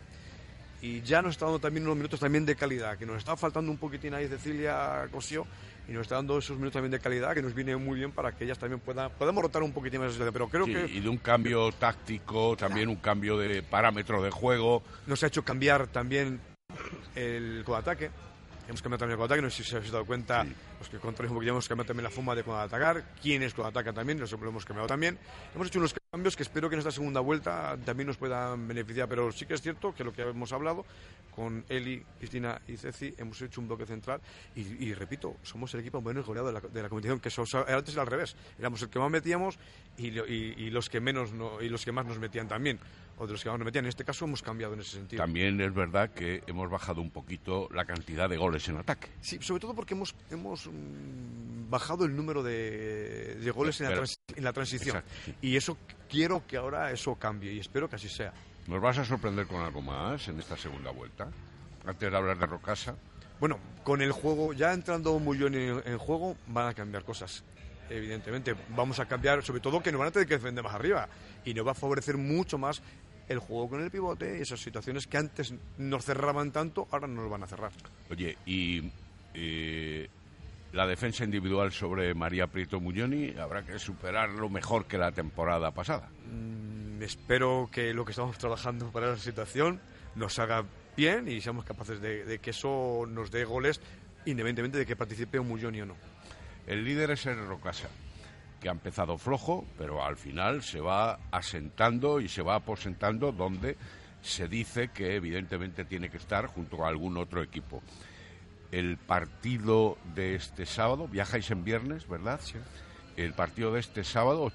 y 0.82 1.01
ya 1.01 1.22
nos 1.22 1.32
está 1.32 1.45
dando 1.45 1.60
también 1.60 1.84
unos 1.86 1.97
minutos 1.97 2.20
también 2.20 2.45
de 2.45 2.55
calidad, 2.55 2.97
que 2.97 3.05
nos 3.05 3.18
está 3.18 3.36
faltando 3.36 3.72
un 3.72 3.78
poquitín 3.78 4.14
ahí 4.14 4.28
Cecilia 4.28 5.08
Cosio 5.12 5.45
y 5.88 5.91
nos 5.91 6.03
está 6.03 6.16
dando 6.16 6.38
esos 6.38 6.55
minutos 6.58 6.74
también 6.74 6.91
de 6.91 6.99
calidad 6.99 7.34
que 7.34 7.41
nos 7.41 7.53
viene 7.53 7.76
muy 7.78 7.97
bien 7.97 8.12
para 8.12 8.32
que 8.34 8.43
ellas 8.43 8.60
también 8.60 8.80
puedan, 8.80 9.10
podamos 9.12 9.41
rotar 9.41 9.64
un 9.64 9.72
poquitín 9.74 10.01
más, 10.01 10.14
pero 10.32 10.47
creo 10.49 10.66
Sí, 10.66 10.74
que 10.74 10.86
y 10.86 10.99
de 10.99 11.10
un 11.10 11.18
cambio 11.18 11.72
táctico, 11.72 12.55
también 12.58 12.89
un 12.89 12.97
cambio 12.97 13.38
de 13.38 13.64
parámetro 13.64 14.22
de 14.22 14.30
juego. 14.32 14.84
nos 15.08 15.24
ha 15.24 15.28
hecho 15.28 15.43
cambiar 15.43 15.88
también 15.88 16.39
el 17.16 17.64
contraataque. 17.66 18.12
Hemos 18.68 18.82
cambiado 18.82 18.99
también 18.99 19.13
el 19.13 19.18
contraataque, 19.20 19.41
no 19.41 19.49
sé 19.49 19.63
si 19.63 19.70
os 19.70 19.74
habéis 19.76 19.91
dado 19.93 20.05
cuenta, 20.05 20.45
los 20.80 20.89
que 20.89 20.97
controláis 20.97 21.32
un 21.32 21.38
poquito, 21.38 21.51
hemos 21.53 21.68
cambiado 21.70 21.88
también 21.88 22.03
la 22.03 22.09
forma 22.09 22.36
de 22.36 22.43
contraatacar, 22.43 23.13
quiénes 23.22 23.53
contraatacan 23.53 23.95
también, 23.95 24.22
eso 24.22 24.36
lo 24.38 24.49
hemos 24.49 24.65
cambiado 24.65 24.88
también. 24.88 25.18
Hemos 25.55 25.68
hecho 25.68 25.80
unos 25.80 25.95
cambios 26.11 26.36
que 26.36 26.43
espero 26.43 26.68
que 26.68 26.76
en 26.76 26.80
esta 26.80 26.91
segunda 26.91 27.22
vuelta 27.22 27.78
también 27.86 28.07
nos 28.07 28.18
puedan 28.18 28.68
beneficiar, 28.68 29.07
pero 29.07 29.32
sí 29.32 29.45
que 29.45 29.53
es 29.53 29.61
cierto 29.61 29.93
que 29.95 30.03
lo 30.03 30.11
que 30.11 30.22
hemos 30.24 30.51
hablado 30.51 30.86
con 31.34 31.63
Eli, 31.70 32.03
Cristina 32.18 32.59
y 32.68 32.76
Ceci, 32.76 33.13
hemos 33.18 33.41
hecho 33.41 33.61
un 33.61 33.68
bloque 33.68 33.86
central 33.86 34.20
y, 34.55 34.61
y 34.86 34.93
repito, 34.93 35.38
somos 35.43 35.74
el 35.76 35.80
equipo 35.80 36.01
menos 36.01 36.26
goleado 36.26 36.47
de 36.47 36.53
la, 36.53 36.59
de 36.59 36.82
la 36.82 36.89
competición, 36.89 37.20
que 37.22 37.30
antes 37.74 37.93
era 37.93 38.01
al 38.01 38.07
revés, 38.07 38.36
éramos 38.59 38.82
el 38.82 38.89
que 38.89 38.99
más 38.99 39.09
metíamos 39.11 39.57
y, 39.97 40.07
y- 40.20 40.55
y 40.57 40.70
los 40.72 40.89
que 40.89 40.99
menos 40.99 41.32
no- 41.32 41.61
y 41.61 41.70
los 41.70 41.86
que 41.86 41.91
más 41.93 42.05
nos 42.05 42.20
metían 42.20 42.47
también, 42.47 42.80
o 43.18 43.26
de 43.28 43.34
los 43.34 43.43
que 43.43 43.49
nos 43.49 43.59
metían. 43.59 43.86
En 43.86 43.89
este 43.89 44.03
caso 44.03 44.26
hemos 44.26 44.41
cambiado 44.41 44.74
en 44.74 44.80
ese 44.82 44.91
sentido. 44.97 45.22
También 45.22 45.59
es 45.61 45.74
verdad 45.74 46.11
que 46.11 46.43
hemos 46.47 46.70
bajado 46.70 47.01
un 47.01 47.09
poquito 47.11 47.68
la 47.74 47.86
cantidad 47.86 48.30
de 48.30 48.38
goles 48.38 48.68
en 48.70 48.78
ataque. 48.78 49.09
Sí, 49.22 49.39
sobre 49.41 49.59
todo 49.61 49.74
porque 49.76 49.93
hemos, 49.93 50.15
hemos 50.30 50.68
mm, 50.68 51.70
bajado 51.70 52.05
el 52.05 52.15
número 52.15 52.43
de, 52.43 53.36
de 53.36 53.51
goles 53.51 53.80
en 53.82 53.89
la, 53.89 53.95
trans- 53.95 54.20
en 54.36 54.43
la 54.43 54.53
transición. 54.53 54.97
Exacto, 54.97 55.11
sí. 55.26 55.36
Y 55.41 55.55
eso 55.57 55.78
quiero 56.09 56.45
que 56.47 56.57
ahora 56.57 56.91
eso 56.91 57.15
cambie 57.15 57.53
y 57.53 57.59
espero 57.59 57.89
que 57.89 57.95
así 57.95 58.09
sea. 58.09 58.34
¿Nos 58.68 58.82
vas 58.82 58.97
a 58.97 59.05
sorprender 59.05 59.47
con 59.47 59.61
algo 59.61 59.82
más 59.82 60.28
en 60.28 60.39
esta 60.39 60.57
segunda 60.57 60.91
vuelta? 60.91 61.28
Antes 61.86 62.11
de 62.11 62.18
hablar 62.18 62.38
de 62.38 62.45
Rocasa. 62.45 62.95
Bueno, 63.39 63.59
con 63.84 64.01
el 64.01 64.11
juego, 64.11 64.51
ya 64.51 64.74
entrando 64.74 65.18
muy 65.20 65.38
bien 65.38 65.53
en, 65.55 65.82
en 65.86 65.97
juego, 65.97 66.36
van 66.47 66.68
a 66.68 66.74
cambiar 66.74 67.03
cosas. 67.03 67.43
Evidentemente, 67.89 68.53
vamos 68.76 68.99
a 68.99 69.05
cambiar, 69.05 69.41
sobre 69.43 69.61
todo 69.61 69.82
que 69.82 69.91
nos 69.93 69.99
van 69.99 70.09
a 70.09 70.11
tener 70.11 70.28
que 70.28 70.34
defender 70.34 70.61
más 70.63 70.74
arriba 70.74 71.07
y 71.45 71.53
nos 71.53 71.65
va 71.65 71.72
a 71.72 71.76
favorecer 71.76 72.18
mucho 72.18 72.57
más 72.57 72.82
el 73.28 73.39
juego 73.39 73.69
con 73.69 73.84
el 73.84 73.91
pivote 73.91 74.38
y 74.38 74.41
esas 74.41 74.59
situaciones 74.59 75.07
que 75.07 75.17
antes 75.17 75.53
nos 75.78 76.05
cerraban 76.05 76.51
tanto, 76.51 76.88
ahora 76.91 77.07
no 77.07 77.21
nos 77.21 77.32
van 77.32 77.43
a 77.43 77.47
cerrar. 77.47 77.71
Oye, 78.09 78.38
y 78.45 78.91
eh, 79.34 80.09
la 80.73 80.88
defensa 80.88 81.23
individual 81.23 81.71
sobre 81.71 82.13
María 82.13 82.47
Prieto 82.47 82.80
Muñoni 82.80 83.34
habrá 83.38 83.63
que 83.63 83.80
superarlo 83.80 84.49
mejor 84.49 84.86
que 84.86 84.97
la 84.97 85.11
temporada 85.11 85.71
pasada. 85.71 86.09
Mm, 86.32 87.01
espero 87.01 87.69
que 87.71 87.93
lo 87.93 88.05
que 88.05 88.11
estamos 88.11 88.38
trabajando 88.38 88.91
para 88.91 89.13
esa 89.13 89.23
situación 89.23 89.80
nos 90.15 90.39
haga 90.39 90.63
bien 90.95 91.28
y 91.28 91.41
seamos 91.41 91.65
capaces 91.65 92.01
de, 92.01 92.25
de 92.25 92.39
que 92.39 92.51
eso 92.51 93.05
nos 93.07 93.30
dé 93.30 93.45
goles 93.45 93.82
independientemente 94.25 94.78
de 94.78 94.86
que 94.86 94.95
participe 94.95 95.39
un 95.39 95.47
Muñoni 95.47 95.82
o 95.82 95.86
no. 95.86 95.95
El 96.65 96.84
líder 96.84 97.11
es 97.11 97.25
el 97.25 97.38
Rocasa 97.47 97.88
que 98.60 98.70
ha 98.70 98.72
empezado 98.72 99.18
flojo, 99.18 99.66
pero 99.78 100.03
al 100.03 100.18
final 100.18 100.64
se 100.64 100.80
va 100.80 101.20
asentando 101.32 102.20
y 102.20 102.28
se 102.28 102.41
va 102.41 102.55
aposentando 102.55 103.32
donde 103.32 103.78
se 104.22 104.47
dice 104.47 104.89
que 104.89 105.16
evidentemente 105.16 105.86
tiene 105.86 106.10
que 106.10 106.18
estar 106.18 106.47
junto 106.47 106.84
a 106.84 106.89
algún 106.89 107.18
otro 107.18 107.41
equipo. 107.41 107.82
El 108.72 108.97
partido 108.97 109.97
de 110.16 110.36
este 110.36 110.66
sábado, 110.66 111.08
viajáis 111.08 111.49
en 111.51 111.64
viernes, 111.64 112.08
¿verdad? 112.08 112.39
Sí. 112.43 112.55
El 113.16 113.34
partido 113.34 113.72
de 113.72 113.80
este 113.80 114.03
sábado, 114.03 114.51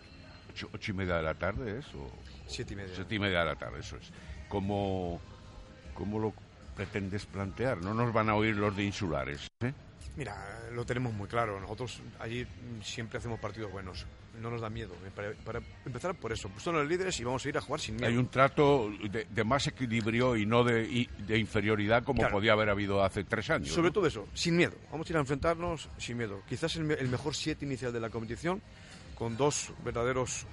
ocho, 0.50 0.68
ocho 0.74 0.90
y 0.90 0.94
media 0.94 1.16
de 1.16 1.22
la 1.22 1.34
tarde, 1.34 1.78
¿es? 1.78 1.86
O 1.94 2.10
siete 2.46 2.74
y 2.74 2.76
media. 2.76 2.94
Siete 2.94 3.14
y 3.14 3.18
media 3.18 3.40
de 3.40 3.46
la 3.46 3.56
tarde, 3.56 3.80
eso 3.80 3.96
es. 3.96 4.12
¿Cómo, 4.48 5.20
cómo 5.94 6.18
lo 6.18 6.34
pretendes 6.76 7.24
plantear? 7.24 7.78
No 7.78 7.94
nos 7.94 8.12
van 8.12 8.28
a 8.28 8.34
oír 8.34 8.54
los 8.54 8.76
de 8.76 8.84
insulares, 8.84 9.48
¿eh? 9.60 9.72
Mira, 10.16 10.60
lo 10.72 10.84
tenemos 10.84 11.12
muy 11.14 11.26
claro. 11.26 11.58
Nosotros 11.60 12.00
allí 12.18 12.46
siempre 12.82 13.18
hacemos 13.18 13.40
partidos 13.40 13.72
buenos. 13.72 14.06
No 14.40 14.50
nos 14.50 14.60
da 14.60 14.68
miedo. 14.70 14.94
Para, 15.14 15.32
para 15.32 15.60
empezar 15.86 16.14
por 16.14 16.32
eso. 16.32 16.50
Son 16.58 16.74
los 16.74 16.86
líderes 16.86 17.18
y 17.20 17.24
vamos 17.24 17.44
a 17.44 17.48
ir 17.48 17.56
a 17.56 17.60
jugar 17.60 17.80
sin 17.80 17.96
miedo. 17.96 18.08
Hay 18.08 18.16
un 18.16 18.28
trato 18.28 18.90
de, 19.10 19.26
de 19.26 19.44
más 19.44 19.66
equilibrio 19.66 20.36
y 20.36 20.44
no 20.46 20.64
de, 20.64 20.84
y 20.84 21.06
de 21.26 21.38
inferioridad 21.38 22.02
como 22.04 22.20
Claro. 22.20 22.34
podía 22.34 22.52
haber 22.52 22.68
habido 22.70 23.02
hace 23.04 23.24
tres 23.24 23.48
años. 23.50 23.68
Sobre 23.70 23.88
¿no? 23.88 23.92
todo 23.94 24.06
eso, 24.06 24.26
sin 24.34 24.56
miedo. 24.56 24.74
Vamos 24.90 25.08
a 25.08 25.12
ir 25.12 25.16
a 25.16 25.20
enfrentarnos 25.20 25.88
sin 25.98 26.16
miedo. 26.18 26.42
Quizás 26.48 26.76
el, 26.76 26.90
el 26.90 27.08
mejor 27.08 27.34
siete 27.34 27.64
inicial 27.64 27.92
de 27.92 28.00
la 28.00 28.10
competición, 28.10 28.60
con 29.14 29.36
dos 29.36 29.72
verdaderos 29.84 30.46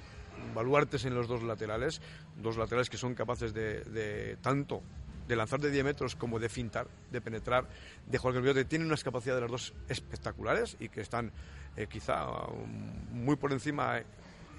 baluartes 0.56 1.04
en 1.06 1.16
los 1.16 1.28
dos 1.28 1.44
laterales, 1.44 2.02
dos 2.38 2.56
laterales 2.58 2.90
que 2.90 2.98
son 2.98 3.14
capaces 3.14 3.54
de, 3.54 3.82
de 3.84 4.38
tanto 4.38 4.82
de 5.30 5.36
lanzar 5.36 5.62
de 5.62 5.70
10 5.70 5.86
metros 5.86 6.16
como 6.16 6.40
de 6.40 6.50
fintar, 6.50 6.88
de 7.12 7.22
penetrar, 7.22 7.66
de 8.08 8.18
el 8.40 8.42
pivote. 8.42 8.66
Tienen 8.66 8.88
unas 8.88 9.04
capacidades 9.04 9.38
de 9.38 9.42
las 9.44 9.52
dos 9.52 9.74
espectaculares 9.88 10.76
y 10.80 10.90
que 10.90 11.02
están 11.02 11.32
eh, 11.78 11.86
quizá 11.88 12.28
um, 12.48 13.24
muy 13.24 13.36
por 13.36 13.54
encima 13.54 14.00
eh, 14.00 14.06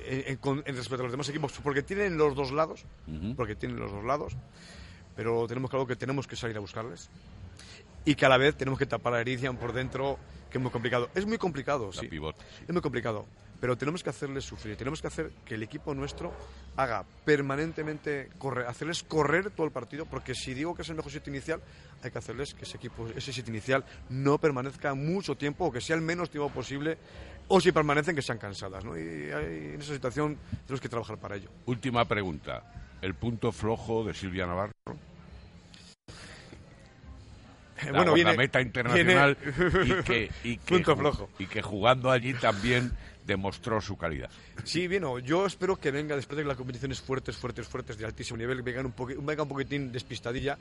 en, 0.06 0.22
en- 0.32 0.36
con- 0.38 0.62
en 0.64 0.76
respecto 0.76 1.02
a 1.02 1.06
los 1.06 1.12
demás 1.12 1.28
equipos, 1.28 1.52
porque 1.62 1.82
tienen 1.82 2.16
los 2.16 2.36
dos 2.36 2.52
lados, 2.52 2.84
porque 3.36 3.56
tienen 3.56 3.80
los 3.80 3.90
dos 3.90 4.04
lados, 4.04 4.36
pero 5.16 5.44
tenemos 5.48 5.68
claro 5.70 5.86
que 5.88 5.96
tenemos 5.96 6.28
que 6.28 6.36
salir 6.36 6.56
a 6.56 6.60
buscarles 6.60 7.10
y 8.04 8.14
que 8.14 8.24
a 8.24 8.28
la 8.28 8.38
vez 8.38 8.54
tenemos 8.56 8.78
que 8.78 8.86
tapar 8.86 9.12
a 9.14 9.20
Erician 9.20 9.56
por 9.56 9.72
dentro, 9.72 10.18
que 10.50 10.58
es 10.58 10.62
muy 10.62 10.70
complicado. 10.70 11.10
Es 11.16 11.26
muy 11.26 11.36
complicado, 11.36 11.92
sí. 11.92 12.06
Es 12.66 12.72
muy 12.72 12.80
complicado, 12.80 13.26
pero 13.61 13.76
tenemos 13.76 14.02
que 14.02 14.11
hacerles 14.11 14.44
sufrir, 14.44 14.76
tenemos 14.76 15.00
que 15.00 15.08
hacer 15.08 15.30
que 15.44 15.54
el 15.54 15.62
equipo 15.62 15.94
nuestro 15.94 16.32
haga 16.76 17.04
permanentemente 17.24 18.30
correr, 18.38 18.66
hacerles 18.66 19.02
correr 19.02 19.50
todo 19.50 19.66
el 19.66 19.72
partido, 19.72 20.06
porque 20.06 20.34
si 20.34 20.54
digo 20.54 20.74
que 20.74 20.82
es 20.82 20.88
el 20.88 20.94
mejor 20.96 21.12
set 21.12 21.26
inicial, 21.28 21.61
hay 22.02 22.11
que 22.11 22.18
hacerles 22.18 22.54
que 22.54 22.64
ese 22.64 22.76
equipo, 22.78 23.08
ese 23.14 23.32
set 23.32 23.48
inicial 23.48 23.84
no 24.08 24.38
permanezca 24.38 24.94
mucho 24.94 25.36
tiempo 25.36 25.66
o 25.66 25.72
que 25.72 25.80
sea 25.80 25.96
el 25.96 26.02
menos 26.02 26.30
tiempo 26.30 26.48
posible, 26.50 26.96
o 27.48 27.61
si 27.61 27.72
permanecen 27.72 28.14
que 28.16 28.22
sean 28.22 28.38
cansadas, 28.38 28.84
¿no? 28.84 28.96
Y 28.96 29.02
hay- 29.30 29.72
en 29.74 29.80
esa 29.80 29.92
situación 29.92 30.38
tenemos 30.66 30.80
que 30.80 30.88
trabajar 30.88 31.18
para 31.18 31.36
ello. 31.36 31.50
Última 31.66 32.04
pregunta. 32.06 32.62
El 33.02 33.14
punto 33.14 33.50
flojo 33.52 34.04
de 34.04 34.14
Silvia 34.14 34.46
Navarro. 34.46 34.72
La 37.84 37.92
Bueno, 37.92 38.12
viene- 38.12 38.30
guardameta 38.30 38.61
internacional 38.61 39.36
viene- 39.42 39.84
y, 40.00 40.02
que, 40.02 40.30
y, 40.44 40.56
que 40.58 40.74
Punto 40.74 40.96
flojo. 40.96 41.30
y 41.38 41.46
que 41.46 41.62
jugando 41.62 42.11
allí 42.11 42.34
también 42.34 42.92
demostró 43.30 43.80
su 43.80 43.96
calidad. 43.96 44.28
Sí, 44.64 44.86
bien, 44.88 45.04
yo 45.24 45.46
espero 45.46 45.76
que 45.76 45.90
venga 45.90 46.14
después 46.16 46.36
de 46.36 46.42
que 46.42 46.48
las 46.48 46.56
competiciones 46.56 47.00
fuertes, 47.00 47.36
fuertes, 47.36 47.66
fuertes 47.66 47.96
de 47.96 48.04
altísimo 48.04 48.36
nivel, 48.36 48.58
que 48.58 48.62
vengan 48.64 48.86
un, 48.86 48.94
poqui- 48.94 49.16
venga 49.24 49.42
un 49.44 49.48
poquitín 49.48 49.90
despistadilla 49.92 50.58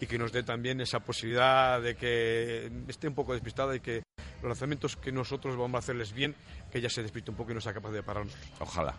y 0.00 0.06
que 0.06 0.18
nos 0.18 0.30
dé 0.32 0.42
también 0.42 0.80
esa 0.80 1.00
posibilidad 1.00 1.80
de 1.80 1.94
que 1.96 2.70
esté 2.88 3.08
un 3.08 3.14
poco 3.14 3.32
despistada 3.32 3.74
y 3.74 3.80
que 3.80 4.02
los 4.42 4.48
lanzamientos 4.50 4.96
que 4.96 5.10
nosotros 5.12 5.56
vamos 5.56 5.76
a 5.76 5.78
hacerles 5.78 6.12
bien, 6.12 6.34
que 6.70 6.78
ella 6.78 6.90
se 6.90 7.02
despiste 7.02 7.30
un 7.30 7.36
poco 7.36 7.50
y 7.52 7.54
no 7.54 7.60
sea 7.60 7.72
capaz 7.72 7.90
de 7.92 8.02
pararnos. 8.02 8.34
Ojalá. 8.60 8.94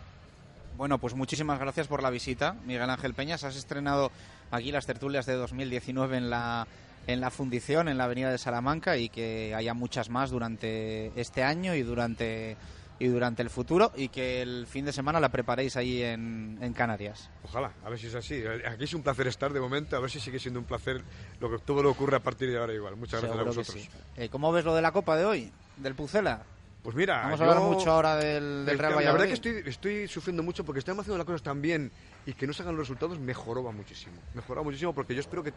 Bueno, 0.76 0.98
pues 0.98 1.14
muchísimas 1.14 1.58
gracias 1.60 1.88
por 1.88 2.02
la 2.02 2.10
visita, 2.10 2.54
Miguel 2.66 2.88
Ángel 2.88 3.14
Peñas. 3.14 3.44
Has 3.44 3.56
estrenado 3.56 4.10
aquí 4.50 4.72
las 4.72 4.86
tertulias 4.86 5.26
de 5.26 5.34
2019 5.34 6.16
en 6.16 6.30
la 6.30 6.66
en 7.06 7.20
la 7.22 7.30
fundición, 7.30 7.88
en 7.88 7.96
la 7.96 8.04
avenida 8.04 8.30
de 8.30 8.36
Salamanca 8.36 8.98
y 8.98 9.08
que 9.08 9.54
haya 9.54 9.72
muchas 9.72 10.10
más 10.10 10.30
durante 10.30 11.10
este 11.18 11.42
año 11.42 11.74
y 11.74 11.82
durante 11.82 12.56
y 13.00 13.08
durante 13.08 13.42
el 13.42 13.50
futuro 13.50 13.90
y 13.96 14.08
que 14.10 14.42
el 14.42 14.66
fin 14.68 14.84
de 14.84 14.92
semana 14.92 15.18
la 15.18 15.30
preparéis 15.30 15.74
ahí 15.76 16.02
en, 16.02 16.58
en 16.60 16.72
Canarias. 16.74 17.28
Ojalá, 17.42 17.72
a 17.84 17.90
ver 17.90 17.98
si 17.98 18.06
es 18.06 18.14
así. 18.14 18.44
Aquí 18.66 18.84
es 18.84 18.94
un 18.94 19.02
placer 19.02 19.26
estar 19.26 19.52
de 19.52 19.58
momento, 19.58 19.96
a 19.96 20.00
ver 20.00 20.10
si 20.10 20.20
sigue 20.20 20.38
siendo 20.38 20.60
un 20.60 20.66
placer 20.66 21.02
lo 21.40 21.50
que 21.50 21.58
todo 21.58 21.82
lo 21.82 21.90
ocurre 21.90 22.16
a 22.16 22.20
partir 22.20 22.50
de 22.50 22.58
ahora 22.58 22.74
igual. 22.74 22.94
Muchas 22.96 23.20
gracias 23.22 23.40
a 23.40 23.42
vosotros. 23.42 23.74
sí. 23.74 23.88
Eh, 24.16 24.28
¿Cómo 24.28 24.52
ves 24.52 24.64
lo 24.64 24.74
de 24.76 24.82
la 24.82 24.92
Copa 24.92 25.16
de 25.16 25.24
hoy, 25.24 25.50
del 25.78 25.94
Pucela? 25.96 26.42
Pues 26.82 26.96
mira, 26.96 27.22
Vamos 27.22 27.40
a 27.40 27.44
yo- 27.44 27.50
hablar 27.50 27.68
mucho 27.68 27.90
ahora 27.90 28.16
del, 28.16 28.64
del 28.64 28.78
Real 28.78 28.92
La 28.92 28.96
verdad 28.98 29.12
Valladolid. 29.14 29.28
que 29.28 29.34
estoy, 29.34 29.62
estoy 29.70 30.08
sufriendo 30.08 30.42
mucho 30.42 30.64
porque 30.64 30.78
estamos 30.78 31.00
haciendo 31.02 31.18
las 31.18 31.26
cosas 31.26 31.42
tan 31.42 31.60
bien 31.60 31.90
y 32.26 32.32
que 32.34 32.46
no 32.46 32.52
salgan 32.52 32.76
los 32.76 32.86
resultados 32.88 33.18
mejoraba 33.18 33.72
muchísimo. 33.72 34.16
Mejoraba 34.34 34.64
muchísimo 34.64 34.92
porque 34.94 35.14
yo 35.14 35.20
espero 35.20 35.42
que 35.42 35.52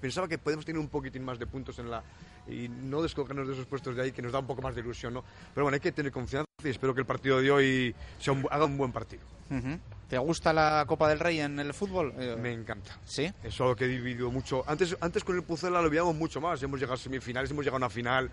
pensaba 0.00 0.28
que 0.28 0.38
podemos 0.38 0.64
tener 0.64 0.78
un 0.80 0.88
poquitín 0.88 1.24
más 1.24 1.38
de 1.38 1.46
puntos 1.46 1.78
en 1.78 1.90
la 1.90 2.02
y 2.46 2.68
no 2.68 3.02
descolgarnos 3.02 3.46
de 3.46 3.54
esos 3.54 3.66
puestos 3.66 3.94
de 3.96 4.02
ahí 4.02 4.12
que 4.12 4.22
nos 4.22 4.32
da 4.32 4.38
un 4.38 4.46
poco 4.46 4.62
más 4.62 4.74
de 4.74 4.80
ilusión, 4.80 5.14
¿no? 5.14 5.24
Pero 5.54 5.64
bueno, 5.64 5.74
hay 5.74 5.80
que 5.80 5.92
tener 5.92 6.10
confianza 6.12 6.46
y 6.64 6.68
espero 6.68 6.94
que 6.94 7.00
el 7.00 7.06
partido 7.06 7.40
de 7.40 7.50
hoy 7.50 7.94
sea 8.18 8.32
un 8.32 8.46
haga 8.50 8.64
un 8.64 8.76
buen 8.76 8.92
partido. 8.92 9.22
¿Te 10.08 10.18
gusta 10.18 10.52
la 10.52 10.84
Copa 10.86 11.08
del 11.08 11.18
Rey 11.20 11.40
en 11.40 11.58
el 11.58 11.72
fútbol? 11.72 12.14
Eh, 12.18 12.36
Me 12.38 12.52
encanta. 12.52 12.98
¿Sí? 13.04 13.30
Es 13.42 13.60
algo 13.60 13.76
que 13.76 13.84
he 13.84 13.88
vivido 13.88 14.30
mucho. 14.30 14.62
Antes, 14.66 14.96
antes 15.00 15.22
con 15.24 15.36
el 15.36 15.42
Pucela 15.42 15.80
lo 15.82 15.88
veíamos 15.90 16.14
mucho 16.14 16.40
más. 16.40 16.62
Hemos 16.62 16.80
llegado 16.80 16.94
a 16.94 16.98
semifinales, 16.98 17.50
hemos 17.50 17.64
llegado 17.64 17.76
a 17.76 17.86
una 17.86 17.90
final. 17.90 18.30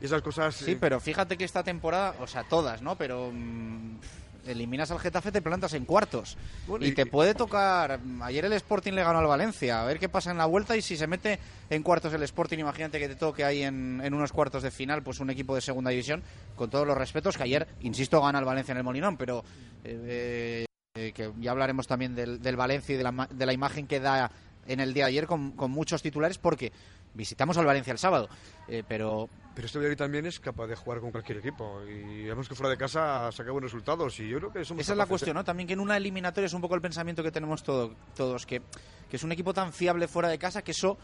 Y 0.00 0.04
esas 0.04 0.20
cosas. 0.22 0.54
Sí, 0.56 0.72
eh, 0.72 0.78
pero 0.80 0.98
fíjate 1.00 1.36
que 1.36 1.44
esta 1.44 1.62
temporada, 1.62 2.16
o 2.20 2.26
sea, 2.26 2.42
todas, 2.44 2.82
¿no? 2.82 2.96
Pero 2.96 3.30
mm, 3.32 3.98
eliminas 4.46 4.90
al 4.90 4.98
Getafe, 4.98 5.30
te 5.32 5.42
plantas 5.42 5.74
en 5.74 5.84
cuartos. 5.84 6.36
Bueno, 6.66 6.84
y, 6.84 6.88
y- 6.88 6.92
te 6.94 7.06
puede 7.06 7.34
tocar. 7.34 7.98
mm, 8.02 8.22
Ayer 8.22 8.44
el 8.44 8.52
Sporting 8.54 8.92
le 8.92 9.02
ganó 9.04 9.18
al 9.20 9.26
Valencia. 9.26 9.82
A 9.82 9.84
ver 9.86 9.98
qué 9.98 10.08
pasa 10.08 10.30
en 10.30 10.38
la 10.38 10.46
vuelta. 10.46 10.76
Y 10.76 10.82
si 10.82 10.96
se 10.96 11.06
mete 11.06 11.38
en 11.70 11.82
cuartos 11.82 12.12
el 12.12 12.22
Sporting, 12.22 12.58
imagínate 12.58 12.98
que 12.98 13.08
te 13.08 13.16
toque 13.16 13.44
ahí 13.44 13.62
en, 13.62 14.00
en 14.04 14.14
unos 14.14 14.32
cuartos 14.32 14.62
de 14.62 14.70
final, 14.70 15.02
pues 15.02 15.20
un 15.20 15.30
equipo 15.30 15.54
de 15.54 15.60
segunda 15.60 15.90
división. 15.90 16.22
Con 16.56 16.70
todos 16.70 16.86
los 16.86 16.96
respetos, 16.96 17.36
que 17.36 17.42
ayer, 17.44 17.66
insisto, 17.80 18.20
gana 18.20 18.38
el 18.38 18.44
Valencia 18.44 18.72
en 18.72 18.78
el 18.78 18.84
Molinón. 18.84 19.16
Pero 19.16 19.44
eh, 19.84 20.64
eh, 20.94 21.12
que 21.14 21.32
ya 21.40 21.50
hablaremos 21.50 21.86
también 21.86 22.14
del, 22.14 22.40
del 22.42 22.56
Valencia 22.56 22.94
y 22.94 22.98
de 22.98 23.04
la, 23.04 23.28
de 23.30 23.46
la 23.46 23.52
imagen 23.52 23.86
que 23.86 24.00
da 24.00 24.30
en 24.66 24.78
el 24.78 24.94
día 24.94 25.04
de 25.06 25.10
ayer 25.10 25.26
con, 25.26 25.52
con 25.52 25.70
muchos 25.72 26.02
titulares, 26.02 26.38
porque 26.38 26.70
visitamos 27.14 27.56
al 27.58 27.66
Valencia 27.66 27.92
el 27.92 27.98
sábado. 27.98 28.28
Eh, 28.68 28.82
pero 28.86 29.28
Pero 29.54 29.66
este 29.66 29.78
Valladolid 29.78 29.98
también 29.98 30.26
es 30.26 30.40
capaz 30.40 30.66
de 30.66 30.76
jugar 30.76 31.00
con 31.00 31.10
cualquier 31.10 31.38
equipo. 31.38 31.82
Y 31.84 32.24
vemos 32.24 32.48
que 32.48 32.54
fuera 32.54 32.70
de 32.70 32.76
casa 32.78 33.30
saca 33.32 33.50
buenos 33.50 33.72
resultados. 33.72 34.18
Y 34.20 34.28
yo 34.28 34.38
creo 34.38 34.52
que 34.52 34.64
somos 34.64 34.80
Esa 34.80 34.92
es 34.92 34.98
la 34.98 35.06
cuestión, 35.06 35.34
¿no? 35.34 35.44
También 35.44 35.66
que 35.66 35.72
en 35.74 35.80
una 35.80 35.96
eliminatoria 35.96 36.46
es 36.46 36.52
un 36.54 36.60
poco 36.60 36.74
el 36.74 36.80
pensamiento 36.80 37.22
que 37.22 37.30
tenemos 37.30 37.62
todo- 37.62 37.94
todos, 38.16 38.46
que, 38.46 38.62
que 39.10 39.16
es 39.16 39.22
un 39.22 39.32
equipo 39.32 39.52
tan 39.52 39.72
fiable 39.72 40.08
fuera 40.08 40.28
de 40.28 40.38
casa 40.38 40.62
que 40.62 40.70
eso 40.72 40.96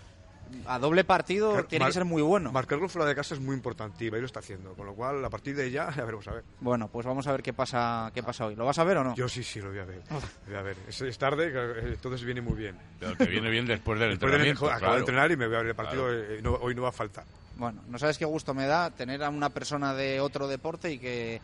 a 0.66 0.78
doble 0.78 1.04
partido 1.04 1.64
tiene 1.64 1.86
que 1.86 1.92
ser 1.92 2.04
muy 2.04 2.22
bueno. 2.22 2.52
Marcar 2.52 2.78
gol 2.78 2.88
fuera 2.88 3.06
de 3.08 3.14
casa 3.14 3.34
es 3.34 3.40
muy 3.40 3.54
importante 3.54 4.04
y 4.04 4.10
lo 4.10 4.18
está 4.24 4.40
haciendo. 4.40 4.74
Con 4.74 4.86
lo 4.86 4.94
cual, 4.94 5.24
a 5.24 5.30
partir 5.30 5.54
de 5.56 5.70
ya, 5.70 5.90
ya 5.96 6.04
veremos 6.04 6.26
a 6.28 6.32
ver. 6.34 6.44
Bueno, 6.60 6.88
pues 6.88 7.06
vamos 7.06 7.26
a 7.26 7.32
ver 7.32 7.42
qué 7.42 7.52
pasa 7.52 8.10
qué 8.14 8.22
pasa 8.22 8.46
hoy. 8.46 8.54
¿Lo 8.56 8.64
vas 8.64 8.78
a 8.78 8.84
ver 8.84 8.96
o 8.98 9.04
no? 9.04 9.14
Yo 9.14 9.28
sí, 9.28 9.42
sí, 9.42 9.60
lo 9.60 9.70
voy 9.70 9.78
a 9.78 9.84
ver. 9.84 10.02
Voy 10.46 10.56
a 10.56 10.62
ver. 10.62 10.76
Es, 10.88 11.00
es 11.00 11.18
tarde, 11.18 11.50
eh, 11.54 11.80
entonces 11.94 12.24
viene 12.24 12.40
muy 12.40 12.54
bien. 12.54 12.76
Pero 13.00 13.16
te 13.16 13.26
viene 13.26 13.50
bien 13.50 13.66
después 13.66 13.98
del 14.00 14.10
Después 14.10 14.32
de- 14.32 14.36
entrenamiento, 14.48 14.66
Acabo 14.66 14.78
claro. 14.80 14.94
de 14.94 15.00
entrenar 15.00 15.30
y 15.32 15.36
me 15.36 15.46
voy 15.46 15.56
a 15.56 15.58
ver 15.58 15.66
el 15.68 15.74
partido. 15.74 16.04
Claro. 16.06 16.18
eh, 16.34 16.40
no- 16.42 16.54
hoy 16.54 16.74
no 16.74 16.82
va 16.82 16.88
a 16.90 16.92
faltar. 16.92 17.24
Bueno, 17.56 17.82
no 17.88 17.98
sabes 17.98 18.18
qué 18.18 18.24
gusto 18.24 18.54
me 18.54 18.66
da 18.66 18.90
tener 18.90 19.22
a 19.24 19.30
una 19.30 19.50
persona 19.50 19.92
de 19.94 20.20
otro 20.20 20.46
deporte 20.46 20.92
y 20.92 20.98
que 20.98 21.40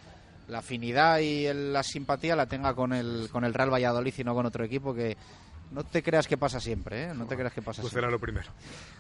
la 0.47 0.59
afinidad 0.59 1.19
y 1.21 1.47
el- 1.47 1.73
la 1.73 1.83
simpatía 1.83 2.37
la 2.37 2.47
tenga 2.47 2.75
con 2.75 2.93
el 2.93 3.29
con 3.33 3.45
el 3.45 3.55
Real 3.55 3.73
Valladolid 3.73 4.15
y 4.19 4.25
no 4.25 4.35
con 4.35 4.45
otro 4.47 4.63
equipo 4.65 4.95
que 4.95 5.17
no 5.75 5.85
te 5.85 6.03
creas 6.03 6.27
que 6.29 6.37
pasa 6.39 6.61
siempre, 6.61 7.05
¿eh? 7.05 7.14
No 7.14 7.27
te 7.27 7.35
creas 7.37 7.53
que 7.53 7.61
pasa 7.61 7.83
Pues 7.83 7.91
siempre. 7.91 8.03
será 8.07 8.11
lo 8.11 8.18
primero. 8.18 8.47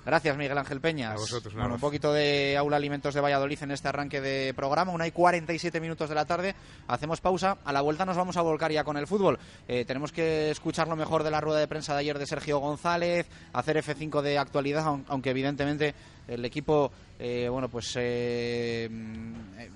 Gracias, 0.04 0.36
Miguel 0.36 0.58
Ángel 0.58 0.80
Peñas. 0.80 1.12
A 1.12 1.16
vosotros, 1.16 1.54
Bueno, 1.54 1.74
un 1.74 1.80
poquito 1.80 2.12
de 2.12 2.56
Aula 2.58 2.76
Alimentos 2.76 3.14
de 3.14 3.20
Valladolid 3.20 3.62
en 3.62 3.70
este 3.70 3.88
arranque 3.88 4.20
de 4.20 4.52
programa. 4.54 4.92
Una 4.92 5.06
y 5.06 5.12
47 5.12 5.80
minutos 5.80 6.08
de 6.08 6.14
la 6.14 6.24
tarde. 6.24 6.54
Hacemos 6.88 7.20
pausa. 7.20 7.56
A 7.64 7.72
la 7.72 7.80
vuelta 7.80 8.04
nos 8.04 8.16
vamos 8.16 8.36
a 8.36 8.42
volcar 8.42 8.72
ya 8.72 8.84
con 8.84 8.96
el 8.96 9.06
fútbol. 9.06 9.38
Eh, 9.68 9.84
tenemos 9.86 10.12
que 10.12 10.50
escuchar 10.50 10.88
lo 10.88 10.96
mejor 10.96 11.22
de 11.22 11.30
la 11.30 11.40
rueda 11.40 11.60
de 11.60 11.68
prensa 11.68 11.94
de 11.94 12.00
ayer 12.00 12.18
de 12.18 12.26
Sergio 12.26 12.58
González, 12.58 13.26
hacer 13.52 13.76
F5 13.82 14.20
de 14.20 14.38
actualidad, 14.38 14.84
aun- 14.86 15.04
aunque 15.08 15.30
evidentemente 15.30 15.94
el 16.28 16.44
equipo, 16.44 16.90
eh, 17.18 17.48
bueno, 17.50 17.68
pues 17.68 17.92
eh, 17.96 18.84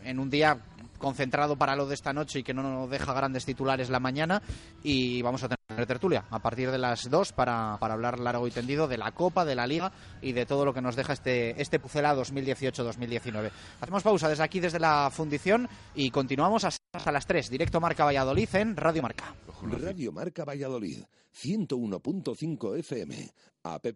en 0.04 0.18
un 0.18 0.30
día 0.30 0.58
concentrado 0.98 1.56
para 1.56 1.76
lo 1.76 1.86
de 1.86 1.94
esta 1.94 2.12
noche 2.12 2.40
y 2.40 2.42
que 2.42 2.54
no 2.54 2.62
nos 2.62 2.90
deja 2.90 3.12
grandes 3.12 3.44
titulares 3.44 3.90
la 3.90 4.00
mañana. 4.00 4.42
Y 4.82 5.22
vamos 5.22 5.42
a 5.42 5.48
tener 5.48 5.86
tertulia 5.86 6.24
a 6.30 6.40
partir 6.40 6.70
de 6.70 6.78
las 6.78 7.08
2 7.08 7.32
para, 7.32 7.76
para 7.80 7.94
hablar 7.94 8.18
largo 8.18 8.46
y 8.46 8.50
tendido 8.50 8.88
de 8.88 8.98
la 8.98 9.12
Copa, 9.12 9.44
de 9.44 9.54
la 9.54 9.66
Liga 9.66 9.92
y 10.20 10.32
de 10.32 10.46
todo 10.46 10.64
lo 10.64 10.74
que 10.74 10.80
nos 10.80 10.96
deja 10.96 11.12
este, 11.12 11.60
este 11.60 11.78
Pucela 11.78 12.14
2018-2019. 12.16 13.50
Hacemos 13.80 14.02
pausa 14.02 14.28
desde 14.28 14.44
aquí, 14.44 14.60
desde 14.60 14.80
la 14.80 15.10
fundición 15.12 15.68
y 15.94 16.10
continuamos 16.10 16.64
hasta 16.64 17.12
las 17.12 17.26
3. 17.26 17.50
Directo 17.50 17.80
Marca 17.80 18.04
Valladolid 18.04 18.48
en 18.54 18.76
Radio 18.76 19.02
Marca. 19.02 19.34
Radio 19.62 20.12
Marca 20.12 20.44
Valladolid, 20.44 21.02
101.5 21.34 22.78
FM, 22.78 23.32
app 23.64 23.86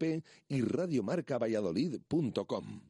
y 0.49 0.63
radiomarcavalladolid.com. 0.63 2.81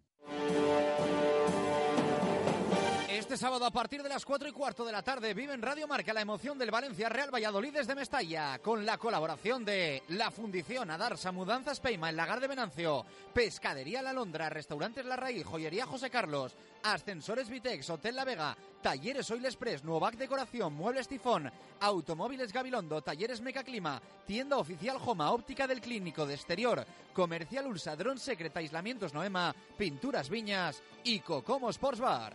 Este 3.32 3.46
sábado 3.46 3.64
a 3.64 3.70
partir 3.70 4.02
de 4.02 4.10
las 4.10 4.26
4 4.26 4.46
y 4.46 4.52
cuarto 4.52 4.84
de 4.84 4.92
la 4.92 5.00
tarde 5.00 5.32
vive 5.32 5.54
en 5.54 5.62
Radio 5.62 5.88
Marca 5.88 6.12
la 6.12 6.20
emoción 6.20 6.58
del 6.58 6.70
Valencia 6.70 7.08
Real 7.08 7.34
Valladolid 7.34 7.72
desde 7.72 7.94
Mestalla 7.94 8.58
con 8.58 8.84
la 8.84 8.98
colaboración 8.98 9.64
de 9.64 10.02
La 10.08 10.30
Fundición 10.30 10.90
Adarsa 10.90 11.32
Mudanzas 11.32 11.80
Peima, 11.80 12.10
El 12.10 12.16
Lagar 12.16 12.40
de 12.40 12.48
Venancio, 12.48 13.06
Pescadería 13.32 14.02
La 14.02 14.12
Londra, 14.12 14.50
Restaurantes 14.50 15.06
La 15.06 15.16
Raíz, 15.16 15.46
Joyería 15.46 15.86
José 15.86 16.10
Carlos, 16.10 16.54
Ascensores 16.82 17.48
Vitex, 17.48 17.88
Hotel 17.88 18.16
La 18.16 18.26
Vega, 18.26 18.54
Talleres 18.82 19.30
Oil 19.30 19.46
Express, 19.46 19.82
Nuovac 19.82 20.16
Decoración, 20.16 20.74
Muebles 20.74 21.08
Tifón, 21.08 21.50
Automóviles 21.80 22.52
Gabilondo, 22.52 23.00
Talleres 23.00 23.40
Mecaclima, 23.40 24.02
Tienda 24.26 24.58
Oficial 24.58 24.98
Joma, 24.98 25.32
Óptica 25.32 25.66
del 25.66 25.80
Clínico 25.80 26.26
de 26.26 26.34
Exterior, 26.34 26.84
Comercial 27.14 27.66
Ulsa, 27.66 27.96
Dron 27.96 28.18
Secret, 28.18 28.54
Aislamientos 28.54 29.14
Noema, 29.14 29.54
Pinturas 29.78 30.28
Viñas 30.28 30.82
y 31.02 31.20
Cocomo 31.20 31.70
Sports 31.70 32.00
Bar. 32.00 32.34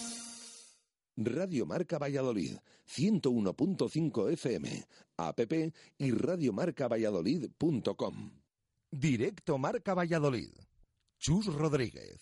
Radio 1.17 1.65
Marca 1.65 1.97
Valladolid, 1.97 2.57
101.5 2.87 4.31
FM, 4.31 4.85
app 5.17 5.39
y 5.97 6.11
radiomarcavalladolid.com. 6.11 8.31
Directo 8.91 9.57
Marca 9.57 9.93
Valladolid. 9.93 10.51
Chus 11.19 11.47
Rodríguez. 11.47 12.19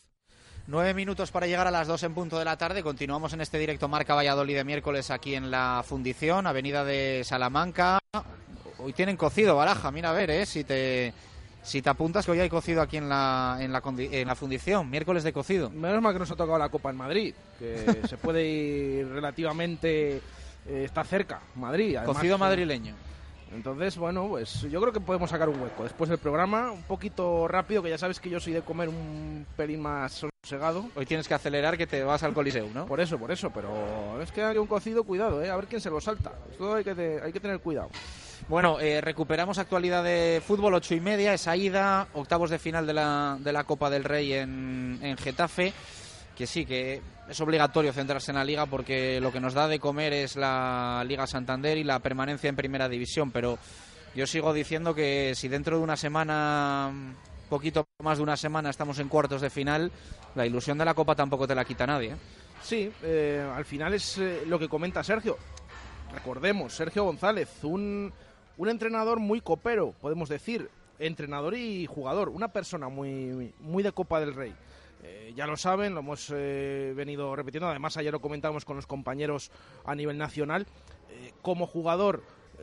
Nueve 0.68 0.94
minutos 0.94 1.32
para 1.32 1.48
llegar 1.48 1.66
a 1.66 1.72
las 1.72 1.88
dos 1.88 2.04
en 2.04 2.14
punto 2.14 2.38
de 2.38 2.46
la 2.46 2.58
tarde. 2.58 2.84
Continuamos 2.84 3.34
en 3.34 3.42
este 3.42 3.58
directo 3.58 3.88
Marca 3.88 4.14
Valladolid 4.14 4.56
de 4.56 4.64
miércoles 4.64 5.10
aquí 5.10 5.34
en 5.34 5.50
la 5.50 5.84
Fundición, 5.84 6.46
Avenida 6.46 6.86
de 6.86 7.24
Salamanca. 7.24 7.98
Hoy 8.78 8.94
tienen 8.94 9.18
cocido, 9.18 9.56
baraja. 9.56 9.92
Mira 9.92 10.12
a 10.12 10.14
ver, 10.14 10.30
¿eh? 10.30 10.46
Si 10.46 10.64
te, 10.64 11.12
si 11.70 11.84
te 11.84 11.90
apuntas 11.92 12.26
que 12.26 12.32
hoy 12.32 12.40
hay 12.40 12.50
cocido 12.50 12.82
aquí 12.82 12.98
en 12.98 13.08
la, 13.08 13.58
en 13.60 13.72
la, 13.72 13.84
en 13.86 14.28
la 14.28 14.36
fundición, 14.36 14.90
miércoles 14.90 15.24
de 15.24 15.32
cocido. 15.32 15.70
Menos 15.70 16.02
mal 16.02 16.14
que 16.14 16.20
nos 16.20 16.32
ha 16.32 16.36
tocado 16.36 16.58
la 16.58 16.70
Copa 16.70 16.90
en 16.90 16.98
Madrid, 16.98 17.36
que 17.60 18.02
se 18.10 18.18
puede 18.18 18.44
ir 18.44 19.08
relativamente, 19.08 20.16
eh, 20.18 20.22
está 20.84 21.04
cerca, 21.04 21.42
Madrid. 21.56 21.96
cocido 22.08 22.40
madrileño. 22.40 22.96
Entonces, 23.54 23.98
bueno, 23.98 24.28
pues 24.30 24.62
yo 24.64 24.82
creo 24.82 24.92
que 24.92 25.00
podemos 25.00 25.30
sacar 25.30 25.48
un 25.48 25.62
hueco. 25.62 25.84
Después 25.84 26.10
del 26.10 26.18
programa, 26.18 26.72
un 26.72 26.82
poquito 26.84 27.48
rápido, 27.48 27.84
que 27.84 27.90
ya 27.92 28.00
sabes 28.00 28.20
que 28.20 28.32
yo 28.32 28.40
soy 28.40 28.54
de 28.54 28.62
comer 28.62 28.90
un 28.90 29.46
pelín 29.56 29.82
más 29.82 30.26
sosegado. 30.44 30.90
Hoy 30.96 31.06
tienes 31.06 31.28
que 31.28 31.36
acelerar 31.36 31.78
que 31.78 31.86
te 31.86 32.04
vas 32.04 32.24
al 32.24 32.34
Coliseo, 32.34 32.68
¿no? 32.74 32.88
Por 32.88 33.00
eso, 33.00 33.20
por 33.20 33.32
eso, 33.32 33.52
pero 33.52 34.20
es 34.22 34.32
que 34.32 34.44
hay 34.44 34.58
un 34.58 34.68
cocido, 34.68 35.04
cuidado, 35.04 35.44
¿eh? 35.44 35.52
A 35.52 35.56
ver 35.56 35.68
quién 35.68 35.82
se 35.82 35.92
lo 35.92 36.02
salta. 36.02 36.32
Esto 36.52 36.74
hay 36.74 36.84
que, 36.84 37.22
hay 37.24 37.32
que 37.32 37.40
tener 37.40 37.60
cuidado. 37.60 37.90
Bueno, 38.50 38.80
eh, 38.80 39.00
recuperamos 39.00 39.60
actualidad 39.60 40.04
de 40.04 40.42
fútbol, 40.46 40.74
ocho 40.74 40.96
y 40.96 41.00
media, 41.00 41.34
esa 41.34 41.56
ida, 41.56 42.08
octavos 42.14 42.50
de 42.50 42.60
final 42.60 42.86
de 42.88 42.94
la, 42.94 43.38
de 43.40 43.54
la 43.54 43.64
Copa 43.64 43.90
del 43.90 44.04
Rey 44.04 44.34
en, 44.34 45.00
en 45.02 45.18
Getafe 45.18 45.72
que 46.40 46.48
sí, 46.48 46.66
que 46.66 47.02
es 47.28 47.42
obligatorio 47.42 47.92
centrarse 47.92 48.32
en 48.32 48.38
la 48.38 48.46
liga 48.46 48.66
porque 48.66 49.20
lo 49.20 49.30
que 49.30 49.42
nos 49.42 49.54
da 49.54 49.68
de 49.68 49.78
comer 49.78 50.14
es 50.14 50.38
la 50.38 51.04
Liga 51.06 51.28
Santander 51.28 51.78
y 51.78 51.84
la 51.84 52.00
permanencia 52.00 52.48
en 52.48 52.56
primera 52.56 52.88
división, 52.88 53.30
pero 53.32 53.60
yo 54.16 54.26
sigo 54.26 54.54
diciendo 54.54 54.96
que 54.96 55.34
si 55.36 55.50
dentro 55.50 55.78
de 55.78 55.84
una 55.84 55.98
semana, 55.98 56.94
poquito 57.50 57.90
más 58.02 58.20
de 58.20 58.24
una 58.24 58.38
semana, 58.38 58.70
estamos 58.70 59.00
en 59.00 59.10
cuartos 59.10 59.42
de 59.42 59.50
final, 59.50 59.92
la 60.34 60.46
ilusión 60.46 60.78
de 60.78 60.86
la 60.86 60.94
Copa 60.94 61.14
tampoco 61.14 61.46
te 61.46 61.56
la 61.56 61.66
quita 61.66 61.86
nadie. 61.86 62.12
¿eh? 62.12 62.18
Sí, 62.64 62.90
eh, 63.04 63.46
al 63.54 63.66
final 63.66 63.94
es 63.94 64.18
eh, 64.18 64.44
lo 64.48 64.58
que 64.58 64.70
comenta 64.70 65.04
Sergio. 65.04 65.38
Recordemos, 66.14 66.74
Sergio 66.74 67.04
González, 67.04 67.50
un, 67.64 68.14
un 68.60 68.68
entrenador 68.68 69.22
muy 69.22 69.40
copero, 69.40 69.96
podemos 70.02 70.28
decir, 70.28 70.70
entrenador 71.00 71.56
y 71.56 71.86
jugador, 71.86 72.28
una 72.28 72.50
persona 72.50 72.90
muy, 72.90 73.54
muy 73.62 73.84
de 73.84 73.94
Copa 73.94 74.20
del 74.20 74.36
Rey. 74.36 74.54
Eh, 75.02 75.32
ya 75.34 75.48
lo 75.48 75.56
saben, 75.56 75.94
lo 75.94 76.02
hemos 76.02 76.30
eh, 76.36 76.92
venido 76.94 77.34
repitiendo. 77.38 77.70
Además, 77.70 77.96
ayer 77.96 78.12
lo 78.12 78.20
comentamos 78.20 78.66
con 78.66 78.76
los 78.76 78.86
compañeros 78.86 79.50
a 79.86 79.96
nivel 79.96 80.18
nacional. 80.18 80.68
Eh, 81.10 81.32
como 81.42 81.68
jugador, 81.68 82.22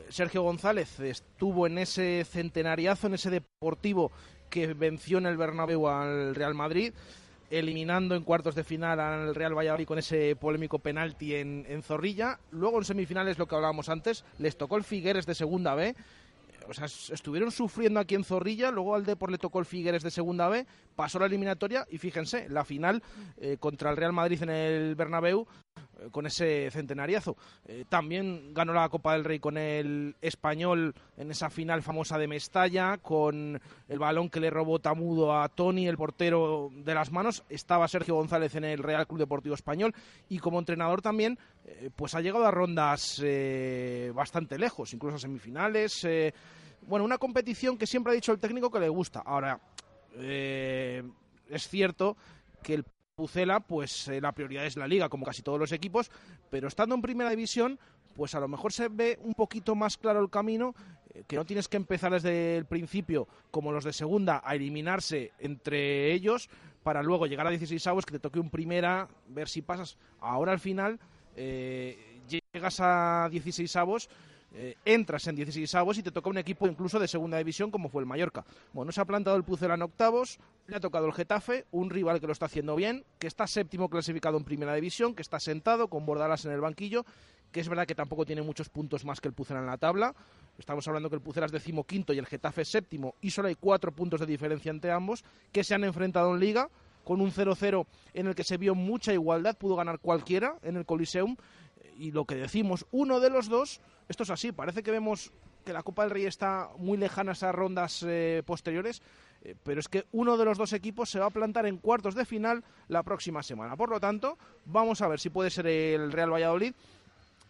Sergio 0.09 0.43
González 0.43 0.99
estuvo 0.99 1.65
en 1.65 1.79
ese 1.79 2.23
centenariazo, 2.25 3.07
en 3.07 3.15
ese 3.15 3.31
deportivo 3.31 4.11
que 4.51 4.75
venció 4.75 5.17
en 5.17 5.25
el 5.25 5.35
Bernabéu 5.35 5.87
al 5.87 6.35
Real 6.35 6.53
Madrid, 6.53 6.93
eliminando 7.49 8.15
en 8.15 8.23
cuartos 8.23 8.55
de 8.55 8.63
final 8.63 8.99
al 8.99 9.35
Real 9.35 9.57
Valladolid 9.57 9.87
con 9.87 9.99
ese 9.99 10.35
polémico 10.35 10.79
penalti 10.79 11.35
en, 11.35 11.65
en 11.67 11.81
Zorrilla. 11.81 12.39
Luego 12.51 12.77
en 12.77 12.85
semifinales, 12.85 13.37
lo 13.37 13.47
que 13.47 13.55
hablábamos 13.55 13.89
antes, 13.89 14.25
les 14.39 14.57
tocó 14.57 14.77
el 14.77 14.83
Figueres 14.83 15.25
de 15.25 15.35
segunda 15.35 15.75
B 15.75 15.95
o 16.69 16.73
sea, 16.73 16.85
estuvieron 16.85 17.51
sufriendo 17.51 17.99
aquí 17.99 18.15
en 18.15 18.23
Zorrilla, 18.23 18.71
luego 18.71 18.95
al 18.95 19.05
Depor 19.05 19.31
le 19.31 19.37
tocó 19.37 19.59
el 19.59 19.65
Figueres 19.65 20.03
de 20.03 20.11
segunda 20.11 20.49
B, 20.49 20.65
pasó 20.97 21.19
la 21.19 21.27
eliminatoria 21.27 21.85
y 21.91 21.99
fíjense, 21.99 22.49
la 22.49 22.65
final 22.65 23.03
eh, 23.37 23.57
contra 23.59 23.91
el 23.91 23.97
Real 23.97 24.13
Madrid 24.13 24.41
en 24.41 24.49
el 24.49 24.95
Bernabéu 24.95 25.45
eh, 25.99 26.07
con 26.11 26.25
ese 26.25 26.71
centenariazo. 26.71 27.37
Eh, 27.67 27.85
también 27.87 28.51
ganó 28.51 28.73
la 28.73 28.89
Copa 28.89 29.13
del 29.13 29.23
Rey 29.23 29.37
con 29.37 29.59
el 29.59 30.15
español 30.21 30.95
en 31.15 31.29
esa 31.29 31.51
final 31.51 31.83
famosa 31.83 32.17
de 32.17 32.27
Mestalla, 32.27 32.97
con 32.97 33.61
el 33.87 33.99
balón 33.99 34.31
que 34.31 34.39
le 34.39 34.49
robó 34.49 34.79
Tamudo 34.79 35.39
a 35.39 35.47
Tony, 35.49 35.87
el 35.87 35.97
portero 35.97 36.71
de 36.73 36.95
las 36.95 37.11
manos. 37.11 37.43
Estaba 37.47 37.87
Sergio 37.87 38.15
González 38.15 38.55
en 38.55 38.63
el 38.63 38.81
Real 38.81 39.05
Club 39.05 39.19
Deportivo 39.19 39.53
Español 39.53 39.93
y 40.29 40.39
como 40.39 40.57
entrenador 40.57 41.03
también, 41.03 41.37
pues 41.95 42.15
ha 42.15 42.21
llegado 42.21 42.47
a 42.47 42.51
rondas 42.51 43.21
bastante 44.15 44.57
lejos, 44.57 44.93
incluso 44.93 45.17
a 45.17 45.19
semifinales. 45.19 46.07
bueno, 46.87 47.05
una 47.05 47.19
competición 47.19 47.77
que 47.77 47.85
siempre 47.85 48.13
ha 48.13 48.15
dicho 48.15 48.31
el 48.31 48.39
técnico 48.39 48.71
que 48.71 48.79
le 48.79 48.89
gusta. 48.89 49.19
Ahora, 49.19 49.59
es 50.15 51.67
cierto 51.67 52.17
que 52.63 52.75
el 52.75 52.85
Pucela, 53.17 53.61
pues 53.61 54.09
eh, 54.09 54.21
la 54.21 54.31
prioridad 54.31 54.67
es 54.67 54.77
la 54.77 54.87
liga, 54.87 55.09
como 55.09 55.25
casi 55.25 55.41
todos 55.41 55.57
los 55.57 55.71
equipos, 55.71 56.11
pero 56.51 56.67
estando 56.67 56.93
en 56.93 57.01
primera 57.01 57.31
división, 57.31 57.79
pues 58.15 58.35
a 58.35 58.39
lo 58.39 58.47
mejor 58.47 58.71
se 58.71 58.89
ve 58.89 59.17
un 59.23 59.33
poquito 59.33 59.73
más 59.73 59.97
claro 59.97 60.19
el 60.19 60.29
camino, 60.29 60.75
eh, 61.15 61.23
que 61.27 61.35
no 61.35 61.43
tienes 61.43 61.67
que 61.67 61.77
empezar 61.77 62.11
desde 62.11 62.57
el 62.57 62.65
principio, 62.65 63.27
como 63.49 63.71
los 63.71 63.83
de 63.83 63.91
segunda, 63.91 64.43
a 64.45 64.53
eliminarse 64.53 65.31
entre 65.39 66.13
ellos, 66.13 66.47
para 66.83 67.01
luego 67.01 67.25
llegar 67.25 67.47
a 67.47 67.49
16 67.49 67.87
avos, 67.87 68.05
que 68.05 68.11
te 68.11 68.19
toque 68.19 68.39
un 68.39 68.51
primera, 68.51 69.07
ver 69.29 69.49
si 69.49 69.63
pasas. 69.63 69.97
Ahora 70.19 70.51
al 70.51 70.59
final 70.59 70.99
eh, 71.35 72.21
llegas 72.53 72.79
a 72.81 73.29
16 73.31 73.75
avos 73.77 74.11
entras 74.85 75.27
en 75.27 75.35
16 75.35 75.75
avos 75.75 75.97
y 75.97 76.03
te 76.03 76.11
toca 76.11 76.29
un 76.29 76.37
equipo 76.37 76.67
incluso 76.67 76.99
de 76.99 77.07
segunda 77.07 77.37
división 77.37 77.71
como 77.71 77.89
fue 77.89 78.01
el 78.01 78.07
Mallorca. 78.07 78.45
Bueno, 78.73 78.91
se 78.91 79.01
ha 79.01 79.05
plantado 79.05 79.37
el 79.37 79.43
Pucela 79.43 79.75
en 79.75 79.81
octavos, 79.81 80.39
le 80.67 80.75
ha 80.75 80.79
tocado 80.79 81.05
el 81.05 81.13
Getafe, 81.13 81.65
un 81.71 81.89
rival 81.89 82.19
que 82.19 82.27
lo 82.27 82.33
está 82.33 82.45
haciendo 82.45 82.75
bien, 82.75 83.03
que 83.19 83.27
está 83.27 83.47
séptimo 83.47 83.89
clasificado 83.89 84.37
en 84.37 84.43
primera 84.43 84.73
división, 84.73 85.13
que 85.13 85.21
está 85.21 85.39
sentado 85.39 85.87
con 85.87 86.05
Bordalas 86.05 86.45
en 86.45 86.51
el 86.51 86.61
banquillo, 86.61 87.05
que 87.51 87.59
es 87.59 87.69
verdad 87.69 87.85
que 87.85 87.95
tampoco 87.95 88.25
tiene 88.25 88.41
muchos 88.41 88.69
puntos 88.69 89.05
más 89.05 89.21
que 89.21 89.27
el 89.27 89.33
Pucela 89.33 89.59
en 89.59 89.67
la 89.67 89.77
tabla. 89.77 90.13
Estamos 90.57 90.87
hablando 90.87 91.09
que 91.09 91.15
el 91.15 91.21
Pucela 91.21 91.45
es 91.45 91.51
decimoquinto 91.51 92.13
y 92.13 92.17
el 92.17 92.25
Getafe 92.25 92.63
es 92.63 92.69
séptimo 92.69 93.15
y 93.21 93.29
solo 93.29 93.47
hay 93.47 93.55
cuatro 93.55 93.91
puntos 93.91 94.19
de 94.19 94.25
diferencia 94.25 94.71
entre 94.71 94.91
ambos, 94.91 95.23
que 95.51 95.63
se 95.63 95.75
han 95.75 95.83
enfrentado 95.83 96.33
en 96.33 96.39
liga 96.39 96.69
con 97.03 97.21
un 97.21 97.31
0-0 97.31 97.85
en 98.13 98.27
el 98.27 98.35
que 98.35 98.43
se 98.43 98.57
vio 98.57 98.75
mucha 98.75 99.13
igualdad, 99.13 99.57
pudo 99.57 99.77
ganar 99.77 99.99
cualquiera 99.99 100.57
en 100.61 100.75
el 100.75 100.85
Coliseum 100.85 101.37
y 101.97 102.11
lo 102.11 102.25
que 102.25 102.35
decimos, 102.35 102.85
uno 102.91 103.19
de 103.19 103.29
los 103.29 103.49
dos, 103.49 103.81
esto 104.07 104.23
es 104.23 104.29
así, 104.29 104.51
parece 104.51 104.83
que 104.83 104.91
vemos 104.91 105.31
que 105.67 105.73
la 105.73 105.83
Copa 105.83 106.03
del 106.03 106.11
Rey 106.11 106.25
está 106.25 106.69
muy 106.77 106.97
lejana 106.97 107.31
a 107.31 107.33
esas 107.33 107.53
rondas 107.53 108.01
eh, 108.07 108.41
posteriores, 108.45 109.01
eh, 109.41 109.53
pero 109.63 109.81
es 109.81 109.89
que 109.89 110.05
uno 110.13 110.37
de 110.37 110.45
los 110.45 110.57
dos 110.57 110.71
equipos 110.71 111.09
se 111.09 111.19
va 111.19 111.25
a 111.25 111.29
plantar 111.29 111.65
en 111.65 111.77
cuartos 111.77 112.15
de 112.15 112.23
final 112.23 112.63
la 112.87 113.03
próxima 113.03 113.43
semana. 113.43 113.75
Por 113.75 113.89
lo 113.89 113.99
tanto, 113.99 114.37
vamos 114.63 115.01
a 115.01 115.09
ver 115.09 115.19
si 115.19 115.29
puede 115.29 115.49
ser 115.49 115.67
el 115.67 116.13
Real 116.13 116.31
Valladolid 116.31 116.73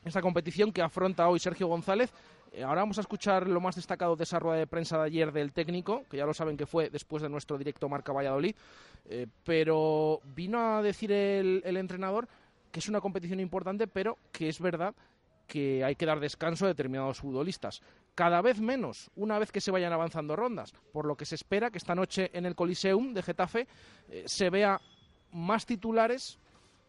esta 0.04 0.22
competición 0.22 0.72
que 0.72 0.82
afronta 0.82 1.28
hoy 1.28 1.38
Sergio 1.40 1.68
González. 1.68 2.12
Eh, 2.54 2.64
ahora 2.64 2.82
vamos 2.82 2.98
a 2.98 3.02
escuchar 3.02 3.48
lo 3.48 3.62
más 3.62 3.76
destacado 3.76 4.16
de 4.16 4.24
esa 4.24 4.40
rueda 4.40 4.58
de 4.58 4.66
prensa 4.66 4.98
de 4.98 5.04
ayer 5.04 5.32
del 5.32 5.52
técnico, 5.52 6.06
que 6.10 6.18
ya 6.18 6.26
lo 6.26 6.34
saben 6.34 6.58
que 6.58 6.66
fue 6.66 6.90
después 6.90 7.22
de 7.22 7.30
nuestro 7.30 7.58
directo 7.58 7.88
Marca 7.88 8.14
Valladolid, 8.14 8.56
pero 9.44 10.22
vino 10.36 10.78
a 10.78 10.82
decir 10.82 11.12
el 11.12 11.78
entrenador 11.78 12.28
que 12.72 12.80
es 12.80 12.90
una 12.90 13.02
competición 13.02 13.40
importante, 13.40 13.88
pero 13.88 14.18
que 14.32 14.50
es 14.50 14.60
verdad 14.60 14.96
que 15.48 15.84
hay 15.84 15.96
que 15.96 16.06
dar 16.06 16.20
descanso 16.20 16.66
a 16.66 16.70
determinados 16.70 17.20
futbolistas. 17.20 17.82
Cada 18.14 18.42
vez 18.42 18.60
menos, 18.60 19.10
una 19.16 19.40
vez 19.40 19.52
que 19.52 19.62
se 19.62 19.72
vayan 19.72 19.94
avanzando 19.94 20.36
rondas, 20.36 20.74
por 20.92 21.06
lo 21.06 21.16
que 21.16 21.26
se 21.26 21.36
espera 21.36 21.72
que 21.72 21.78
esta 21.78 21.96
noche 21.96 22.30
en 22.34 22.46
el 22.46 22.56
Coliseum 22.56 23.14
de 23.14 23.24
Getafe 23.24 23.68
eh, 24.10 24.24
se 24.26 24.50
vea 24.50 24.82
más 25.32 25.66
titulares 25.66 26.40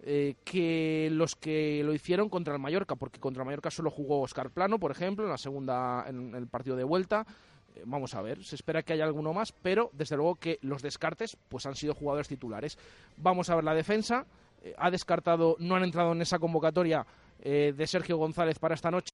eh, 0.01 0.37
que 0.45 1.09
los 1.11 1.35
que 1.35 1.83
lo 1.85 1.93
hicieron 1.93 2.29
contra 2.29 2.55
el 2.55 2.61
Mallorca, 2.61 2.97
porque 2.97 3.21
contra 3.21 3.43
el 3.43 3.47
Mallorca 3.47 3.71
solo 3.71 3.91
jugó 3.91 4.21
Oscar 4.21 4.51
Plano, 4.51 4.79
por 4.79 4.91
ejemplo, 4.91 5.25
en 5.25 5.31
la 5.31 5.39
segunda, 5.39 6.05
en 6.09 6.35
el 6.35 6.47
partido 6.47 6.77
de 6.77 6.85
vuelta. 6.85 7.27
Eh, 7.75 7.83
vamos 7.85 8.15
a 8.15 8.23
ver, 8.23 8.45
se 8.45 8.55
espera 8.55 8.83
que 8.83 8.93
haya 8.93 9.05
alguno 9.05 9.33
más, 9.33 9.53
pero 9.53 9.91
desde 9.93 10.17
luego 10.17 10.37
que 10.37 10.59
los 10.63 10.83
descartes 10.83 11.37
pues 11.49 11.67
han 11.67 11.75
sido 11.75 11.95
jugadores 11.95 12.29
titulares. 12.29 12.79
Vamos 13.17 13.51
a 13.51 13.57
ver 13.57 13.65
la 13.65 13.75
defensa. 13.75 14.25
Eh, 14.63 14.75
ha 14.77 14.91
descartado, 14.91 15.57
no 15.61 15.77
han 15.77 15.85
entrado 15.85 16.13
en 16.13 16.23
esa 16.23 16.39
convocatoria 16.39 17.07
eh, 17.41 17.73
de 17.77 17.87
Sergio 17.87 18.17
González 18.17 18.59
para 18.59 18.75
esta 18.75 18.91
noche 18.91 19.13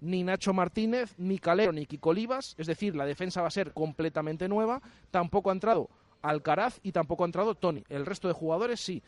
ni 0.00 0.22
Nacho 0.22 0.52
Martínez, 0.52 1.14
ni 1.18 1.38
Calero, 1.38 1.72
ni 1.72 1.86
Kiko 1.86 2.10
Olivas, 2.10 2.54
es 2.58 2.66
decir, 2.66 2.94
la 2.94 3.04
defensa 3.04 3.40
va 3.40 3.48
a 3.48 3.50
ser 3.50 3.72
completamente 3.72 4.48
nueva, 4.48 4.80
tampoco 5.10 5.50
ha 5.50 5.54
entrado 5.54 5.88
Alcaraz 6.22 6.78
y 6.82 6.92
tampoco 6.92 7.24
ha 7.24 7.26
entrado 7.26 7.54
Tony. 7.54 7.82
El 7.88 8.06
resto 8.06 8.28
de 8.28 8.34
jugadores 8.34 8.80
sí. 8.80 9.02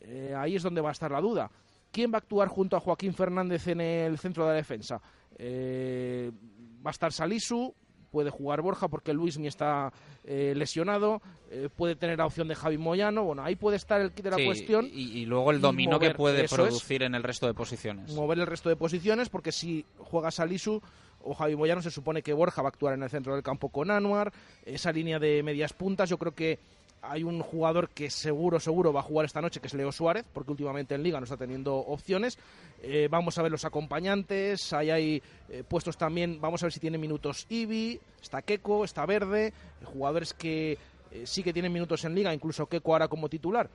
Eh, 0.00 0.34
ahí 0.36 0.56
es 0.56 0.62
donde 0.62 0.80
va 0.80 0.90
a 0.90 0.92
estar 0.92 1.10
la 1.10 1.20
duda. 1.20 1.50
¿Quién 1.90 2.12
va 2.12 2.16
a 2.16 2.18
actuar 2.18 2.48
junto 2.48 2.76
a 2.76 2.80
Joaquín 2.80 3.14
Fernández 3.14 3.66
en 3.66 3.80
el 3.80 4.18
centro 4.18 4.44
de 4.44 4.50
la 4.50 4.56
defensa? 4.56 5.00
va 5.40 6.90
a 6.90 6.92
estar 6.92 7.12
Salisu, 7.12 7.74
puede 8.10 8.30
jugar 8.30 8.62
Borja 8.62 8.88
porque 8.88 9.12
Luis 9.12 9.38
ni 9.38 9.46
está 9.46 9.92
eh, 10.24 10.52
lesionado, 10.56 11.22
eh, 11.50 11.68
puede 11.74 11.96
tener 11.96 12.18
la 12.18 12.26
opción 12.26 12.48
de 12.48 12.54
Javi 12.54 12.78
Moyano, 12.78 13.24
bueno, 13.24 13.42
ahí 13.42 13.56
puede 13.56 13.76
estar 13.76 14.00
el 14.00 14.12
kit 14.12 14.24
de 14.24 14.30
la 14.30 14.44
cuestión. 14.44 14.88
Y, 14.92 15.24
luego 15.26 15.50
el 15.50 15.60
dominio 15.60 15.98
que 15.98 16.10
puede 16.10 16.48
producir 16.48 17.02
en 17.02 17.14
el 17.14 17.22
resto 17.22 17.46
de 17.46 17.54
posiciones. 17.54 18.12
Mover 18.14 18.38
el 18.38 18.46
resto 18.46 18.68
de 18.68 18.76
posiciones 18.76 19.28
porque 19.28 19.52
si 19.52 19.84
juega 19.98 20.30
Salisu 20.30 20.80
o 21.22 21.34
Javi 21.34 21.56
Moyano 21.56 21.82
se 21.82 21.90
supone 21.90 22.22
que 22.22 22.32
Borja 22.32 22.62
va 22.62 22.68
a 22.68 22.70
actuar 22.70 22.94
en 22.94 23.02
el 23.02 23.10
centro 23.10 23.34
del 23.34 23.42
campo 23.42 23.68
con 23.68 23.90
Anuar, 23.90 24.32
esa 24.64 24.92
línea 24.92 25.18
de 25.18 25.42
medias 25.42 25.72
puntas 25.72 26.08
yo 26.08 26.18
creo 26.18 26.34
que 26.34 26.58
hay 27.02 27.24
un 27.24 27.40
jugador 27.40 27.88
que 27.90 28.10
seguro, 28.10 28.60
seguro 28.60 28.92
va 28.92 29.00
a 29.00 29.04
jugar 29.04 29.26
esta 29.26 29.40
noche, 29.40 29.60
que 29.60 29.66
es 29.66 29.74
Leo 29.74 29.92
Suárez, 29.92 30.24
porque 30.32 30.50
últimamente 30.50 30.94
en 30.94 31.02
Liga 31.02 31.18
no 31.18 31.24
está 31.24 31.36
teniendo 31.36 31.76
opciones. 31.76 32.38
Eh, 32.82 33.08
vamos 33.10 33.38
a 33.38 33.42
ver 33.42 33.50
los 33.50 33.64
acompañantes, 33.64 34.72
ahí 34.72 34.90
hay 34.90 35.22
eh, 35.48 35.64
puestos 35.66 35.96
también, 35.96 36.40
vamos 36.40 36.62
a 36.62 36.66
ver 36.66 36.72
si 36.72 36.80
tiene 36.80 36.98
minutos 36.98 37.46
Ibi, 37.48 38.00
está 38.20 38.42
Keco, 38.42 38.84
está 38.84 39.06
Verde, 39.06 39.48
eh, 39.48 39.52
jugadores 39.84 40.34
que 40.34 40.78
sí 41.24 41.42
que 41.42 41.52
tienen 41.52 41.72
minutos 41.72 42.04
en 42.04 42.14
Liga, 42.14 42.32
incluso 42.32 42.66
Keco 42.66 42.92
ahora 42.92 43.08
como 43.08 43.28
titular, 43.28 43.68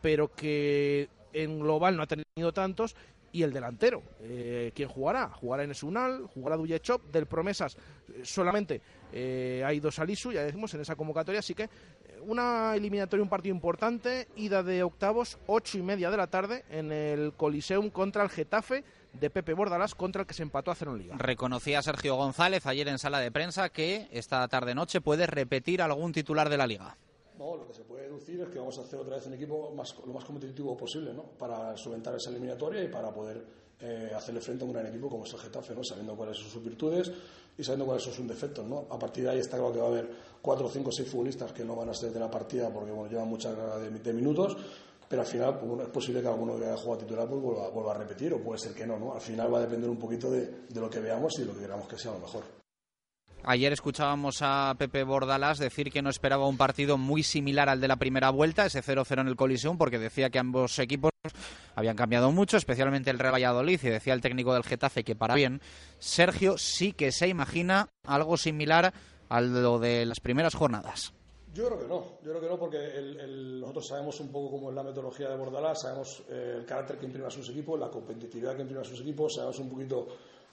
pero 0.00 0.32
que 0.34 1.08
en 1.34 1.60
global 1.60 1.96
no 1.96 2.02
ha 2.02 2.06
tenido 2.06 2.52
tantos 2.52 2.96
y 3.30 3.42
el 3.42 3.52
delantero. 3.52 4.02
Eh, 4.22 4.72
¿Quién 4.74 4.88
jugará? 4.88 5.28
Jugará 5.28 5.64
en 5.64 5.72
Esunal, 5.72 6.26
jugará 6.32 6.56
Duyechop, 6.56 7.12
del 7.12 7.26
Promesas 7.26 7.76
solamente 8.22 8.80
hay 9.12 9.80
dos 9.80 9.98
Alisu, 9.98 10.32
ya 10.32 10.42
decimos, 10.42 10.72
en 10.74 10.80
esa 10.80 10.96
convocatoria, 10.96 11.40
así 11.40 11.54
que 11.54 11.68
una 12.26 12.74
eliminatoria, 12.74 13.22
un 13.22 13.28
partido 13.28 13.54
importante, 13.54 14.28
ida 14.36 14.62
de 14.62 14.82
octavos, 14.82 15.38
ocho 15.46 15.78
y 15.78 15.82
media 15.82 16.10
de 16.10 16.16
la 16.16 16.26
tarde, 16.26 16.64
en 16.70 16.92
el 16.92 17.32
Coliseum 17.34 17.90
contra 17.90 18.22
el 18.22 18.30
Getafe 18.30 18.84
de 19.12 19.30
Pepe 19.30 19.54
Bordalás 19.54 19.94
contra 19.94 20.22
el 20.22 20.26
que 20.26 20.34
se 20.34 20.42
empató 20.42 20.70
a 20.70 20.74
cero 20.74 20.92
en 20.92 20.98
Liga. 20.98 21.16
Reconocía 21.16 21.82
Sergio 21.82 22.16
González 22.16 22.66
ayer 22.66 22.88
en 22.88 22.98
sala 22.98 23.20
de 23.20 23.30
prensa 23.30 23.68
que 23.70 24.08
esta 24.12 24.46
tarde-noche 24.48 25.00
puede 25.00 25.26
repetir 25.26 25.82
algún 25.82 26.12
titular 26.12 26.48
de 26.48 26.56
la 26.56 26.66
Liga. 26.66 26.96
No, 27.38 27.56
lo 27.56 27.66
que 27.68 27.74
se 27.74 27.82
puede 27.82 28.02
deducir 28.02 28.40
es 28.40 28.48
que 28.48 28.58
vamos 28.58 28.76
a 28.78 28.82
hacer 28.82 28.98
otra 28.98 29.16
vez 29.16 29.26
un 29.26 29.34
equipo 29.34 29.72
más, 29.74 29.94
lo 30.04 30.12
más 30.12 30.24
competitivo 30.24 30.76
posible, 30.76 31.14
¿no? 31.14 31.22
Para 31.22 31.76
solventar 31.76 32.14
esa 32.16 32.30
eliminatoria 32.30 32.82
y 32.82 32.88
para 32.88 33.12
poder 33.12 33.44
eh, 33.80 34.10
hacerle 34.14 34.40
frente 34.40 34.64
a 34.64 34.66
un 34.66 34.72
gran 34.72 34.86
equipo 34.86 35.08
como 35.08 35.24
es 35.24 35.32
el 35.32 35.38
Getafe, 35.38 35.74
¿no? 35.74 35.84
Sabiendo 35.84 36.16
cuáles 36.16 36.36
son 36.36 36.50
sus 36.50 36.64
virtudes 36.64 37.12
y 37.56 37.62
sabiendo 37.62 37.86
cuáles 37.86 38.02
son 38.02 38.12
sus 38.12 38.26
defectos, 38.26 38.66
¿no? 38.66 38.86
A 38.90 38.98
partir 38.98 39.24
de 39.24 39.30
ahí 39.30 39.38
está 39.38 39.56
claro 39.56 39.72
que 39.72 39.78
va 39.78 39.84
a 39.84 39.88
haber 39.88 40.10
cuatro, 40.40 40.68
cinco, 40.68 40.92
seis 40.92 41.08
futbolistas 41.08 41.52
que 41.52 41.64
no 41.64 41.76
van 41.76 41.88
a 41.88 41.94
ser 41.94 42.12
de 42.12 42.20
la 42.20 42.30
partida 42.30 42.70
porque 42.70 42.90
bueno, 42.90 43.10
llevan 43.10 43.28
mucha 43.28 43.54
carga 43.54 43.78
de, 43.78 44.12
minutos, 44.12 44.56
pero 45.08 45.22
al 45.22 45.28
final 45.28 45.58
pues, 45.58 45.82
es 45.82 45.88
posible 45.88 46.20
que 46.20 46.28
alguno 46.28 46.58
que 46.58 46.66
haya 46.66 46.76
jugado 46.76 46.98
titular 46.98 47.28
pues, 47.28 47.40
vuelva, 47.40 47.68
vuelva, 47.70 47.94
a 47.94 47.98
repetir 47.98 48.32
o 48.34 48.38
puede 48.38 48.58
ser 48.58 48.72
que 48.72 48.86
no, 48.86 48.98
¿no? 48.98 49.14
Al 49.14 49.20
final 49.20 49.52
va 49.52 49.58
a 49.58 49.62
depender 49.62 49.88
un 49.88 49.98
poquito 49.98 50.30
de, 50.30 50.46
de 50.68 50.80
lo 50.80 50.88
que 50.88 51.00
veamos 51.00 51.38
y 51.38 51.42
de 51.42 51.46
lo 51.46 51.54
que 51.54 51.60
queramos 51.60 51.88
que 51.88 51.98
sea 51.98 52.12
lo 52.12 52.20
mejor. 52.20 52.58
Ayer 53.44 53.72
escuchábamos 53.72 54.42
a 54.42 54.74
Pepe 54.78 55.04
Bordalás 55.04 55.58
decir 55.58 55.92
que 55.92 56.02
no 56.02 56.10
esperaba 56.10 56.48
un 56.48 56.56
partido 56.56 56.98
muy 56.98 57.22
similar 57.22 57.68
al 57.68 57.80
de 57.80 57.88
la 57.88 57.96
primera 57.96 58.30
vuelta, 58.30 58.66
ese 58.66 58.82
0-0 58.82 59.20
en 59.20 59.28
el 59.28 59.36
Coliseum, 59.36 59.78
porque 59.78 59.98
decía 59.98 60.28
que 60.28 60.38
ambos 60.38 60.78
equipos 60.78 61.12
habían 61.74 61.96
cambiado 61.96 62.32
mucho, 62.32 62.56
especialmente 62.56 63.10
el 63.10 63.18
Real 63.18 63.34
Valladolid, 63.34 63.80
y 63.82 63.88
decía 63.88 64.12
el 64.12 64.20
técnico 64.20 64.52
del 64.52 64.64
Getafe 64.64 65.04
que 65.04 65.14
para 65.14 65.34
bien, 65.34 65.60
Sergio 65.98 66.58
sí 66.58 66.92
que 66.92 67.12
se 67.12 67.28
imagina 67.28 67.88
algo 68.04 68.36
similar 68.36 68.92
a 69.28 69.40
lo 69.40 69.78
de 69.78 70.06
las 70.06 70.20
primeras 70.20 70.54
jornadas. 70.54 71.12
Yo 71.54 71.66
creo 71.66 71.78
que 71.78 71.88
no, 71.88 72.04
yo 72.22 72.30
creo 72.30 72.40
que 72.40 72.48
no 72.48 72.58
porque 72.58 72.78
nosotros 73.60 73.86
sabemos 73.88 74.20
un 74.20 74.30
poco 74.30 74.50
cómo 74.50 74.68
es 74.68 74.76
la 74.76 74.82
metodología 74.82 75.28
de 75.28 75.36
Bordalás, 75.36 75.80
sabemos 75.80 76.22
eh, 76.28 76.54
el 76.58 76.64
carácter 76.66 76.98
que 76.98 77.06
imprime 77.06 77.26
a 77.26 77.30
sus 77.30 77.48
equipos, 77.48 77.80
la 77.80 77.88
competitividad 77.88 78.54
que 78.54 78.62
imprime 78.62 78.82
a 78.82 78.84
sus 78.84 79.00
equipos, 79.00 79.34
sabemos 79.34 79.58
un 79.58 79.70
poquito 79.70 80.06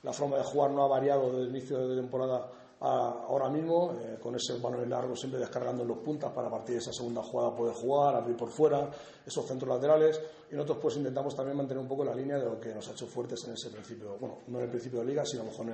la 0.04 0.14
forma 0.14 0.38
de 0.38 0.44
jugar 0.44 0.72
no 0.72 0.84
ha 0.84 0.88
variado 0.88 1.32
desde 1.32 1.44
el 1.44 1.50
inicio 1.50 1.88
de 1.88 1.96
temporada 1.96 2.50
ahora 2.80 3.50
mismo, 3.50 3.94
eh, 3.94 4.18
con 4.22 4.36
ese 4.36 4.58
balón 4.60 4.90
largo 4.90 5.16
siempre 5.16 5.40
descargando 5.40 5.82
en 5.82 5.88
los 5.88 5.98
puntas 6.00 6.32
para 6.32 6.48
a 6.48 6.52
partir 6.52 6.76
de 6.76 6.82
esa 6.82 6.94
segunda 6.94 7.24
jugada 7.24 7.56
poder 7.56 7.74
jugar, 7.74 8.16
abrir 8.16 8.36
por 8.36 8.50
fuera, 8.50 8.90
esos 9.26 9.46
centros 9.46 9.70
laterales. 9.70 10.22
Y 10.52 10.56
nosotros 10.56 10.80
pues 10.82 10.98
intentamos 10.98 11.36
también 11.36 11.58
mantener 11.58 11.82
un 11.82 11.88
poco 11.88 12.04
la 12.04 12.14
línea 12.14 12.38
de 12.38 12.46
lo 12.46 12.60
que 12.60 12.74
nos 12.74 12.88
ha 12.88 12.92
hecho 12.92 13.08
fuertes 13.08 13.44
en 13.48 13.54
ese 13.54 13.70
principio, 13.70 14.18
bueno, 14.20 14.40
no 14.48 14.60
en 14.60 14.66
el 14.66 14.70
principio 14.70 15.00
de 15.00 15.06
liga, 15.06 15.26
sino 15.26 15.42
a 15.42 15.46
lo 15.46 15.52
mejor 15.52 15.66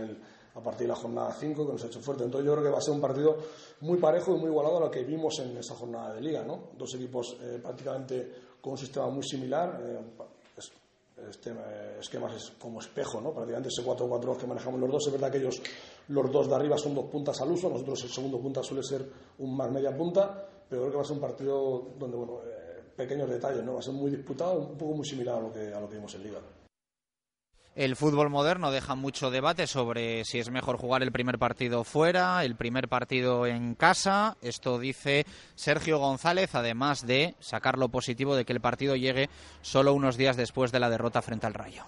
a 0.54 0.60
partir 0.62 0.82
de 0.82 0.94
la 0.94 0.96
jornada 0.96 1.32
5 1.32 1.66
que 1.66 1.72
nos 1.74 1.84
ha 1.84 1.88
hecho 1.88 2.02
fuerte. 2.02 2.24
Entonces 2.24 2.46
yo 2.46 2.54
creo 2.54 2.66
que 2.66 2.72
va 2.72 2.78
a 2.78 2.82
ser 2.82 2.94
un 2.94 3.02
partido 3.02 3.38
muy 3.82 3.98
parejo 3.98 4.36
y 4.36 4.40
muy 4.40 4.50
igualado 4.50 4.78
a 4.78 4.80
lo 4.82 4.92
que 4.92 5.04
vimos 5.04 5.40
en 5.40 5.58
esa 5.58 5.76
jornada 5.76 6.14
de 6.14 6.22
liga, 6.22 6.44
¿no? 6.44 6.70
Dos 6.78 6.94
equipos 6.96 7.38
eh, 7.42 7.60
prácticamente 7.62 8.32
con 8.62 8.74
un 8.74 8.78
sistema 8.78 9.10
muy 9.10 9.24
similar. 9.24 9.80
Eh, 9.82 10.00
este, 11.30 11.54
esquemas 12.00 12.54
como 12.60 12.80
espejo, 12.80 13.22
¿no? 13.22 13.32
prácticamente 13.32 13.70
ese 13.70 13.88
4-4 13.88 14.38
que 14.38 14.48
manejamos 14.48 14.80
los 14.80 14.92
dos. 14.92 15.08
Es 15.08 15.14
verdad 15.14 15.32
que 15.32 15.38
ellos, 15.38 15.62
los 16.08 16.32
dos 16.32 16.50
de 16.50 16.56
arriba, 16.56 16.78
son 16.78 16.96
dos 16.96 17.06
puntas 17.06 17.40
al 17.42 17.52
uso, 17.52 17.70
nosotros 17.70 18.04
el 18.04 18.10
segundo 18.10 18.40
punta 18.40 18.64
suele 18.64 18.84
ser 18.84 19.08
un 19.40 19.56
más 19.56 19.72
media 19.72 19.96
punta, 19.96 20.48
pero 20.68 20.82
creo 20.82 20.92
que 20.92 20.98
va 20.98 21.04
a 21.04 21.06
ser 21.06 21.16
un 21.16 21.22
partido 21.22 21.94
donde, 21.98 22.18
bueno, 22.18 22.40
eh, 22.44 22.82
pequeños 22.96 23.30
detalles, 23.30 23.64
¿no? 23.64 23.74
va 23.74 23.80
a 23.80 23.84
ser 23.84 23.94
muy 23.94 24.10
disputado, 24.10 24.60
un 24.60 24.78
poco 24.78 24.96
muy 24.96 25.06
similar 25.06 25.38
a 25.38 25.42
lo 25.42 25.52
que, 25.52 25.74
a 25.74 25.80
lo 25.80 25.88
que 25.88 25.96
vimos 25.96 26.14
en 26.16 26.24
Liga. 26.24 26.40
El 27.74 27.96
fútbol 27.96 28.30
moderno 28.30 28.70
deja 28.70 28.96
mucho 28.96 29.32
debate 29.32 29.66
sobre 29.66 30.26
si 30.26 30.40
es 30.40 30.52
mejor 30.52 30.76
jugar 30.76 31.04
el 31.04 31.14
primer 31.14 31.40
partido 31.40 31.86
fuera, 31.86 32.44
el 32.44 32.56
primer 32.56 32.90
partido 32.90 33.48
en 33.48 33.76
casa. 33.76 34.36
Esto 34.42 34.78
dice 34.78 35.26
Sergio 35.56 35.98
González, 35.98 36.54
además 36.54 37.08
de 37.08 37.36
sacar 37.40 37.78
lo 37.78 37.88
positivo 37.88 38.36
de 38.36 38.44
que 38.44 38.52
el 38.52 38.60
partido 38.60 38.98
llegue 38.98 39.30
solo 39.62 39.94
unos 39.94 40.18
días 40.18 40.36
después 40.36 40.74
de 40.74 40.82
la 40.82 40.90
derrota 40.90 41.22
frente 41.22 41.48
al 41.48 41.54
Rayo. 41.54 41.86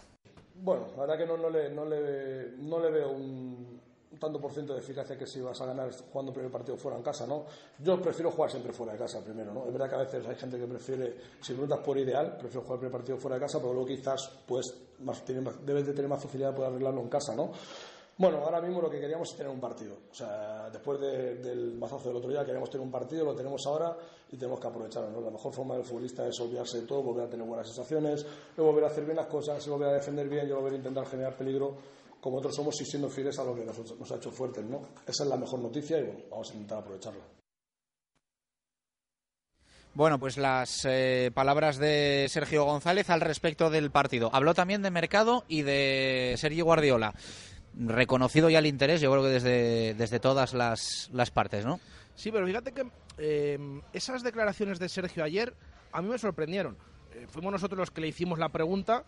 Bueno, 0.56 0.88
la 0.96 1.02
verdad 1.02 1.18
que 1.18 1.26
no, 1.26 1.36
no, 1.36 1.50
le, 1.50 2.90
veo 2.90 3.12
un, 3.12 3.82
tanto 4.20 4.40
por 4.40 4.52
ciento 4.52 4.74
de 4.74 4.80
eficacia 4.80 5.18
que 5.18 5.26
si 5.26 5.42
vas 5.42 5.60
a 5.62 5.66
ganar 5.66 5.92
jugando 6.12 6.32
el 6.32 6.36
primer 6.36 6.52
partido 6.52 6.78
fuera 6.78 6.98
en 6.98 7.04
casa, 7.04 7.26
¿no? 7.28 7.46
Yo 7.80 8.02
prefiero 8.02 8.32
jugar 8.32 8.52
siempre 8.52 8.72
fuera 8.72 8.94
de 8.94 9.00
casa 9.00 9.24
primero, 9.24 9.54
¿no? 9.54 9.66
Es 9.66 9.72
verdad 9.74 9.90
que 9.90 9.96
a 9.96 10.00
veces 10.00 10.26
hay 10.26 10.36
gente 10.36 10.58
que 10.58 10.68
prefiere, 10.68 11.16
si 11.42 11.54
preguntas 11.54 11.80
por 11.80 11.98
ideal, 11.98 12.38
prefiero 12.38 12.62
jugar 12.62 12.76
el 12.76 12.80
primer 12.80 12.92
partido 12.92 13.18
fuera 13.18 13.36
de 13.36 13.42
casa, 13.42 13.60
pero 13.60 13.74
luego 13.74 13.88
quizás 13.88 14.30
pues 14.46 14.74
más, 15.00 15.24
debes 15.26 15.86
de 15.86 15.94
tener 15.94 16.10
más 16.10 16.22
facilidad 16.22 16.50
de 16.50 16.56
poder 16.56 16.72
arreglarlo 16.72 17.02
en 17.02 17.10
casa, 17.10 17.36
¿no? 17.36 17.52
Bueno, 18.16 18.38
ahora 18.44 18.62
mismo 18.62 18.80
lo 18.80 18.92
que 18.92 19.00
queríamos 19.00 19.32
es 19.32 19.36
tener 19.36 19.52
un 19.52 19.60
partido. 19.60 19.96
O 20.12 20.14
sea, 20.14 20.70
después 20.70 21.00
del 21.00 21.74
mazazo 21.74 22.10
del 22.10 22.18
otro 22.18 22.30
día 22.30 22.46
queríamos 22.46 22.70
tener 22.70 22.86
un 22.86 22.92
partido, 22.92 23.26
lo 23.26 23.34
tenemos 23.34 23.66
ahora 23.66 23.98
y 24.32 24.38
tenemos 24.38 24.60
que 24.60 24.68
aprovecharlo. 24.68 25.20
La 25.20 25.32
mejor 25.32 25.52
forma 25.52 25.74
del 25.76 25.84
futbolista 25.84 26.28
es 26.28 26.40
olvidarse 26.40 26.82
de 26.82 26.88
todo, 26.88 27.02
volver 27.02 27.26
a 27.26 27.30
tener 27.30 27.46
buenas 27.48 27.66
sensaciones, 27.66 28.24
volver 28.56 28.84
a 28.84 28.88
hacer 28.88 29.06
bien 29.06 29.18
las 29.18 29.26
cosas, 29.26 29.68
volver 29.68 29.90
a 29.90 29.94
defender 29.94 30.30
bien 30.30 30.48
y 30.48 30.52
volver 30.52 30.74
a 30.74 30.76
intentar 30.76 31.08
generar 31.08 31.36
peligro 31.36 31.74
como 32.24 32.38
otros 32.38 32.56
somos 32.56 32.80
y 32.80 32.86
siendo 32.86 33.10
fieles 33.10 33.38
a 33.38 33.44
lo 33.44 33.54
que 33.54 33.66
nos, 33.66 34.12
ha 34.12 34.16
hecho 34.16 34.32
fuertes, 34.32 34.64
¿no? 34.64 34.82
Esa 35.06 35.24
es 35.24 35.30
la 35.30 35.36
mejor 35.36 35.60
noticia 35.60 36.00
y 36.00 36.04
bueno, 36.04 36.20
vamos 36.32 36.50
a 36.50 36.54
intentar 36.54 36.78
aprovecharla. 36.78 37.24
Bueno, 39.94 40.18
pues 40.18 40.38
las 40.38 40.86
eh, 40.86 41.32
palabras 41.34 41.78
de 41.78 42.28
Sergio 42.30 42.64
González 42.64 43.10
al 43.10 43.20
respecto 43.20 43.70
del 43.70 43.92
partido. 43.92 44.30
Habló 44.32 44.54
también 44.54 44.82
de 44.82 44.90
mercado 44.90 45.44
y 45.50 45.64
de 45.64 46.36
Sergio 46.38 46.64
Guardiola. 46.64 47.14
Reconocido 47.76 48.50
ya 48.50 48.60
el 48.60 48.68
interés, 48.68 49.02
yo 49.02 49.12
creo 49.12 49.24
que 49.24 49.30
desde, 49.30 49.94
desde 49.94 50.22
todas 50.22 50.54
las, 50.54 51.10
las 51.12 51.30
partes, 51.30 51.66
¿no? 51.66 51.82
Sí, 52.16 52.32
pero 52.32 52.48
fíjate 52.48 52.72
que 52.72 52.90
eh, 53.18 53.60
esas 53.92 54.24
declaraciones 54.24 54.80
de 54.80 54.88
Sergio 54.88 55.26
ayer 55.26 55.54
a 55.92 56.02
mí 56.02 56.08
me 56.08 56.18
sorprendieron. 56.18 56.78
Eh, 57.14 57.28
fuimos 57.28 57.52
nosotros 57.52 57.78
los 57.78 57.92
que 57.92 58.00
le 58.00 58.08
hicimos 58.08 58.40
la 58.40 58.48
pregunta 58.48 59.04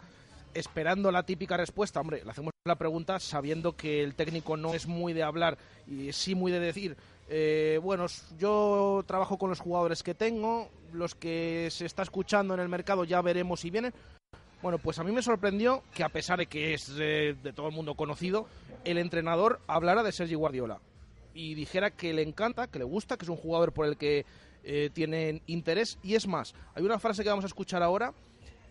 esperando 0.56 1.12
la 1.12 1.24
típica 1.24 1.58
respuesta. 1.58 2.02
Hombre, 2.02 2.24
le 2.24 2.32
hacemos 2.32 2.52
la 2.66 2.76
pregunta 2.76 3.20
sabiendo 3.20 3.76
que 3.76 4.04
el 4.04 4.16
técnico 4.16 4.58
no 4.58 4.74
es 4.74 4.88
muy 4.88 5.14
de 5.14 5.24
hablar 5.24 5.58
y 5.88 6.12
sí 6.12 6.34
muy 6.34 6.52
de 6.52 6.60
decir, 6.60 6.98
eh, 7.30 7.80
bueno, 7.84 8.08
yo 8.40 9.04
trabajo 9.06 9.38
con 9.38 9.50
los 9.52 9.60
jugadores 9.60 10.02
que 10.02 10.16
tengo, 10.16 10.70
los 10.94 11.14
que 11.14 11.68
se 11.70 11.86
está 11.86 12.02
escuchando 12.02 12.54
en 12.54 12.60
el 12.60 12.70
mercado 12.70 13.04
ya 13.04 13.22
veremos 13.22 13.60
si 13.60 13.70
vienen. 13.70 13.94
Bueno, 14.62 14.80
pues 14.80 14.98
a 14.98 15.04
mí 15.04 15.12
me 15.12 15.22
sorprendió 15.22 15.84
que 15.94 16.04
a 16.04 16.10
pesar 16.10 16.40
de 16.40 16.48
que 16.48 16.74
es 16.74 16.96
de 16.96 17.54
todo 17.56 17.68
el 17.68 17.76
mundo 17.76 17.94
conocido, 17.94 18.48
el 18.84 18.98
entrenador 18.98 19.60
hablara 19.68 20.02
de 20.02 20.12
Sergi 20.12 20.34
Guardiola 20.34 20.80
y 21.36 21.54
dijera 21.54 21.92
que 21.92 22.14
le 22.14 22.24
encanta, 22.24 22.68
que 22.68 22.80
le 22.80 22.86
gusta, 22.86 23.18
que 23.18 23.26
es 23.26 23.30
un 23.30 23.36
jugador 23.36 23.74
por 23.74 23.86
el 23.86 23.98
que 23.98 24.26
eh, 24.64 24.90
tienen 24.94 25.42
interés. 25.46 26.00
Y 26.02 26.16
es 26.16 26.28
más, 26.28 26.56
hay 26.74 26.84
una 26.84 26.98
frase 26.98 27.22
que 27.22 27.30
vamos 27.30 27.46
a 27.46 27.48
escuchar 27.48 27.84
ahora 27.84 28.14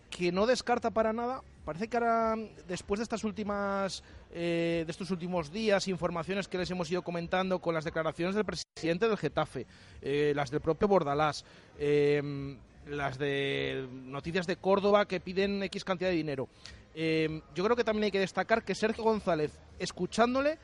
que 0.09 0.31
no 0.31 0.47
descarta 0.47 0.89
para 0.89 1.13
nada. 1.13 1.41
Parece 1.65 1.87
que 1.87 1.97
ahora, 1.97 2.35
después 2.67 2.99
de 2.99 3.03
estas 3.03 3.23
últimas, 3.23 4.03
eh, 4.31 4.83
de 4.85 4.91
estos 4.91 5.09
últimos 5.09 5.51
días, 5.51 5.87
informaciones 5.87 6.47
que 6.47 6.59
les 6.59 6.69
hemos 6.69 6.91
ido 6.91 7.01
comentando 7.01 7.57
con 7.57 7.73
las 7.73 7.83
declaraciones 7.83 8.35
del 8.35 8.45
presidente 8.45 9.07
del 9.07 9.17
Getafe, 9.17 9.65
eh, 9.99 10.33
las 10.35 10.51
del 10.51 10.61
propio 10.61 10.87
Bordalás, 10.87 11.43
em, 11.79 12.59
las 12.85 13.17
de 13.17 13.87
noticias 13.91 14.45
de 14.45 14.57
Córdoba 14.57 15.07
que 15.07 15.19
piden 15.19 15.63
X 15.63 15.83
cantidad 15.83 16.11
de 16.11 16.15
dinero. 16.15 16.47
Em, 16.93 17.41
yo 17.55 17.63
creo 17.63 17.75
que 17.75 17.83
también 17.83 18.05
hay 18.05 18.11
que 18.11 18.19
destacar 18.19 18.63
que 18.63 18.75
Sergio 18.75 19.03
González, 19.03 19.51
escuchándole, 19.79 20.59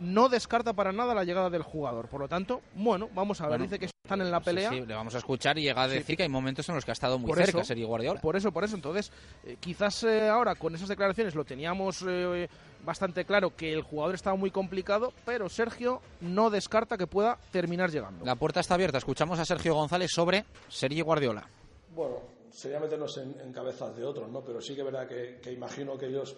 no 0.00 0.28
descarta 0.28 0.72
para 0.72 0.92
nada 0.92 1.14
la 1.14 1.24
llegada 1.24 1.50
del 1.50 1.62
jugador. 1.62 2.08
Por 2.08 2.20
lo 2.20 2.28
tanto, 2.28 2.62
bueno, 2.74 3.08
vamos 3.14 3.40
a 3.40 3.48
ver. 3.48 3.60
Dice 3.60 3.78
que 3.78 3.86
están 3.86 4.20
en 4.20 4.30
la 4.30 4.40
pelea. 4.40 4.70
Sí, 4.70 4.80
le 4.80 4.94
vamos 4.94 5.14
a 5.14 5.18
escuchar 5.18 5.58
y 5.58 5.62
llega 5.62 5.82
a 5.82 5.88
decir 5.88 6.16
que 6.16 6.22
hay 6.24 6.28
momentos 6.28 6.68
en 6.68 6.74
los 6.74 6.84
que 6.84 6.90
ha 6.90 6.92
estado 6.92 7.18
muy 7.18 7.32
cerca 7.34 7.62
Sergio 7.62 7.86
Guardiola. 7.86 8.20
Por 8.20 8.34
eso, 8.34 8.50
por 8.50 8.64
eso. 8.64 8.74
Entonces, 8.74 9.12
eh, 9.44 9.56
quizás 9.60 10.02
eh, 10.04 10.28
ahora 10.28 10.54
con 10.54 10.74
esas 10.74 10.88
declaraciones 10.88 11.34
lo 11.34 11.44
teníamos 11.44 12.04
eh, 12.08 12.48
bastante 12.82 13.24
claro 13.24 13.54
que 13.54 13.72
el 13.72 13.82
jugador 13.82 14.14
estaba 14.14 14.36
muy 14.36 14.50
complicado, 14.50 15.12
pero 15.24 15.48
Sergio 15.48 16.00
no 16.20 16.50
descarta 16.50 16.96
que 16.96 17.06
pueda 17.06 17.38
terminar 17.52 17.90
llegando. 17.90 18.24
La 18.24 18.36
puerta 18.36 18.60
está 18.60 18.74
abierta. 18.74 18.98
Escuchamos 18.98 19.38
a 19.38 19.44
Sergio 19.44 19.74
González 19.74 20.10
sobre 20.12 20.44
Sergio 20.68 21.04
Guardiola. 21.04 21.46
Bueno, 21.94 22.16
sería 22.50 22.80
meternos 22.80 23.18
en, 23.18 23.52
cabezas 23.52 23.94
de 23.94 24.04
otros, 24.04 24.30
¿no? 24.30 24.40
Pero 24.40 24.62
sí 24.62 24.74
que 24.74 24.80
es 24.80 24.86
verdad 24.86 25.06
que 25.06 25.52
imagino 25.52 25.98
que 25.98 26.06
ellos 26.06 26.36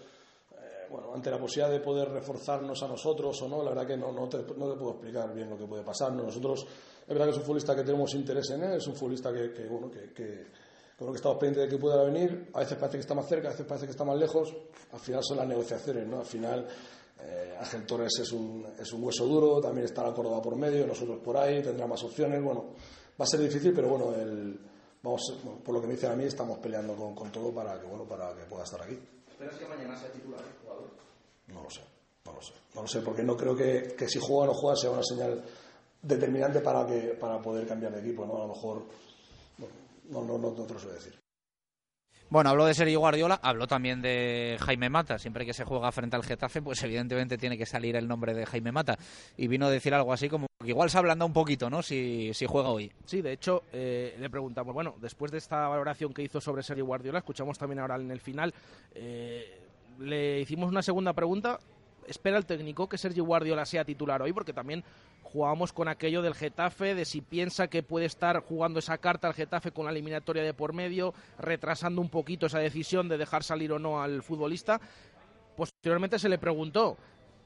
bueno, 0.93 1.15
ante 1.15 1.31
la 1.31 1.39
posibilidad 1.39 1.71
de 1.71 1.81
poder 1.81 2.11
reforzarnos 2.11 2.83
a 2.83 2.89
nosotros 2.89 3.41
o 3.43 3.49
no, 3.49 3.63
la 3.63 3.71
verdad 3.71 3.87
que 3.87 3.97
no, 3.97 4.13
no, 4.13 4.29
te, 4.29 4.39
no 4.39 4.71
te 4.71 4.79
puedo 4.79 4.91
explicar 4.91 5.35
bien 5.35 5.49
lo 5.49 5.57
que 5.57 5.67
puede 5.67 5.83
pasar. 5.83 6.13
Nosotros, 6.13 6.67
es 7.01 7.09
verdad 7.09 7.25
que 7.25 7.31
es 7.31 7.37
un 7.39 7.43
futbolista 7.43 7.75
que 7.75 7.83
tenemos 7.83 8.15
interés 8.15 8.51
en 8.51 8.63
él, 8.63 8.75
es 8.75 8.87
un 8.87 8.95
futbolista 8.95 9.33
que, 9.33 9.53
que 9.53 9.67
bueno, 9.67 9.91
que, 9.91 10.13
que, 10.13 10.47
con 10.99 11.07
lo 11.07 11.13
que 11.13 11.17
estamos 11.17 11.39
pendientes 11.39 11.65
de 11.65 11.77
que 11.77 11.81
pueda 11.81 12.05
venir, 12.05 12.51
a 12.53 12.61
veces 12.61 12.77
parece 12.77 12.99
que 12.99 13.01
está 13.01 13.15
más 13.15 13.27
cerca, 13.27 13.49
a 13.49 13.51
veces 13.53 13.67
parece 13.67 13.87
que 13.87 13.93
está 13.93 14.05
más 14.05 14.19
lejos, 14.19 14.55
al 14.93 15.01
final 15.01 15.25
son 15.25 15.39
las 15.39 15.49
negociaciones, 15.49 16.07
¿no? 16.07 16.21
Al 16.21 16.27
final 16.27 16.69
eh, 17.21 17.83
Torres 17.87 18.19
es 18.21 18.33
un, 18.33 18.67
es 18.79 18.93
un 18.93 19.03
hueso 19.03 19.27
duro, 19.27 19.61
también 19.61 19.87
está 19.87 20.03
la 20.03 20.13
Córdoba 20.13 20.43
por 20.43 20.57
medio, 20.57 20.87
nosotros 20.87 21.19
por 21.25 21.37
ahí, 21.37 21.63
tendrá 21.63 21.87
más 21.87 22.03
opciones, 22.05 22.43
bueno, 22.43 22.67
va 23.19 23.25
a 23.25 23.27
ser 23.27 23.41
difícil, 23.41 23.73
pero 23.75 23.89
bueno, 23.89 24.15
el, 24.15 24.61
vamos, 25.03 25.39
por 25.65 25.75
lo 25.75 25.81
que 25.81 25.87
me 25.87 25.95
dicen 25.95 26.13
a 26.13 26.17
mí, 26.17 26.25
estamos 26.25 26.59
peleando 26.59 26.95
con, 26.95 27.15
con 27.15 27.33
todo 27.33 27.53
para 27.53 27.81
que, 27.81 27.87
bueno, 27.87 28.05
para 28.05 28.35
que 28.35 28.45
pueda 28.45 28.65
estar 28.65 28.83
aquí. 28.83 28.99
¿Esperas 29.43 29.59
que 29.59 29.77
mañana 29.77 29.97
sea 29.97 30.13
titular 30.13 30.41
el 30.41 30.53
jugador? 30.63 30.91
No 31.49 31.63
lo 31.65 31.71
sé, 31.71 31.81
no 32.25 32.33
lo 32.33 32.41
sé. 32.41 32.53
No 32.77 32.83
lo 32.83 32.87
sé, 32.87 33.01
porque 33.01 33.25
no 33.25 33.37
creo 33.37 33.57
que, 33.57 33.97
que 33.99 34.09
si 34.09 34.21
juega 34.21 34.45
o 34.45 34.47
no 34.47 34.55
juega 34.55 34.77
sea 34.77 34.91
una 34.91 35.03
señal 35.03 35.43
determinante 36.01 36.61
para, 36.61 36.87
que, 36.87 37.17
para 37.21 37.43
poder 37.43 37.67
cambiar 37.67 37.93
de 37.93 38.01
equipo, 38.01 38.25
¿no? 38.25 38.37
A 38.37 38.47
lo 38.47 38.55
mejor, 38.55 38.85
no, 40.11 40.23
no, 40.23 40.39
no, 40.39 40.53
no 40.53 40.65
te 40.65 40.75
lo 40.75 40.79
sé 40.79 40.93
decir. 40.93 41.19
Bueno, 42.31 42.51
habló 42.51 42.67
de 42.67 42.75
Sergio 42.75 43.01
Guardiola, 43.01 43.41
habló 43.43 43.67
también 43.67 44.01
de 44.01 44.59
Jaime 44.61 44.89
Mata. 44.89 45.19
Siempre 45.19 45.45
que 45.45 45.53
se 45.53 45.65
juega 45.65 45.91
frente 45.91 46.15
al 46.15 46.23
Getafe, 46.23 46.63
pues 46.63 46.81
evidentemente 46.85 47.37
tiene 47.37 47.59
que 47.59 47.67
salir 47.67 47.97
el 47.97 48.07
nombre 48.07 48.35
de 48.35 48.47
Jaime 48.47 48.71
Mata. 48.71 48.97
Y 49.37 49.49
vino 49.49 49.67
a 49.67 49.71
decir 49.71 49.93
algo 49.93 50.13
así 50.13 50.29
como 50.29 50.47
igual 50.65 50.91
se 50.91 50.99
ablanda 50.99 51.25
un 51.25 51.33
poquito, 51.33 51.71
¿no? 51.71 51.83
Si, 51.83 52.33
si 52.35 52.47
juega 52.47 52.69
hoy. 52.69 52.91
Sí, 53.05 53.23
de 53.23 53.33
hecho, 53.33 53.65
eh, 53.73 54.17
le 54.19 54.31
preguntamos, 54.31 54.75
bueno, 54.75 54.95
después 55.01 55.31
de 55.33 55.39
esta 55.39 55.69
valoración 55.69 56.13
que 56.13 56.23
hizo 56.23 56.41
sobre 56.41 56.63
Sergio 56.63 56.87
Guardiola, 56.87 57.19
escuchamos 57.19 57.59
también 57.59 57.81
ahora 57.81 57.97
en 57.97 58.11
el 58.11 58.21
final, 58.21 58.55
eh, 58.95 59.61
le 59.99 60.41
hicimos 60.41 60.71
una 60.71 60.83
segunda 60.83 61.13
pregunta. 61.13 61.59
¿Espera 62.07 62.37
el 62.37 62.47
técnico 62.47 62.89
que 62.89 62.99
Sergio 62.99 63.25
Guardiola 63.25 63.65
sea 63.65 63.85
titular 63.85 64.23
hoy? 64.23 64.33
Porque 64.33 64.53
también 64.53 64.83
jugábamos 65.23 65.73
con 65.73 65.87
aquello 65.89 66.21
del 66.21 66.35
Getafe, 66.35 66.95
de 66.95 67.05
si 67.05 67.21
piensa 67.21 67.69
que 67.69 67.83
puede 67.83 68.07
estar 68.07 68.41
jugando 68.41 68.81
esa 68.81 68.99
carta 68.99 69.29
al 69.29 69.35
Getafe 69.35 69.71
con 69.71 69.85
la 69.85 69.93
eliminatoria 69.93 70.43
de 70.43 70.53
por 70.53 70.73
medio, 70.73 71.15
retrasando 71.39 72.01
un 72.01 72.09
poquito 72.09 72.47
esa 72.47 72.59
decisión 72.59 73.09
de 73.09 73.19
dejar 73.19 73.45
salir 73.45 73.73
o 73.73 73.79
no 73.79 74.03
al 74.03 74.23
futbolista. 74.23 74.81
Posteriormente 75.57 76.19
se 76.19 76.29
le 76.29 76.39
preguntó, 76.39 76.97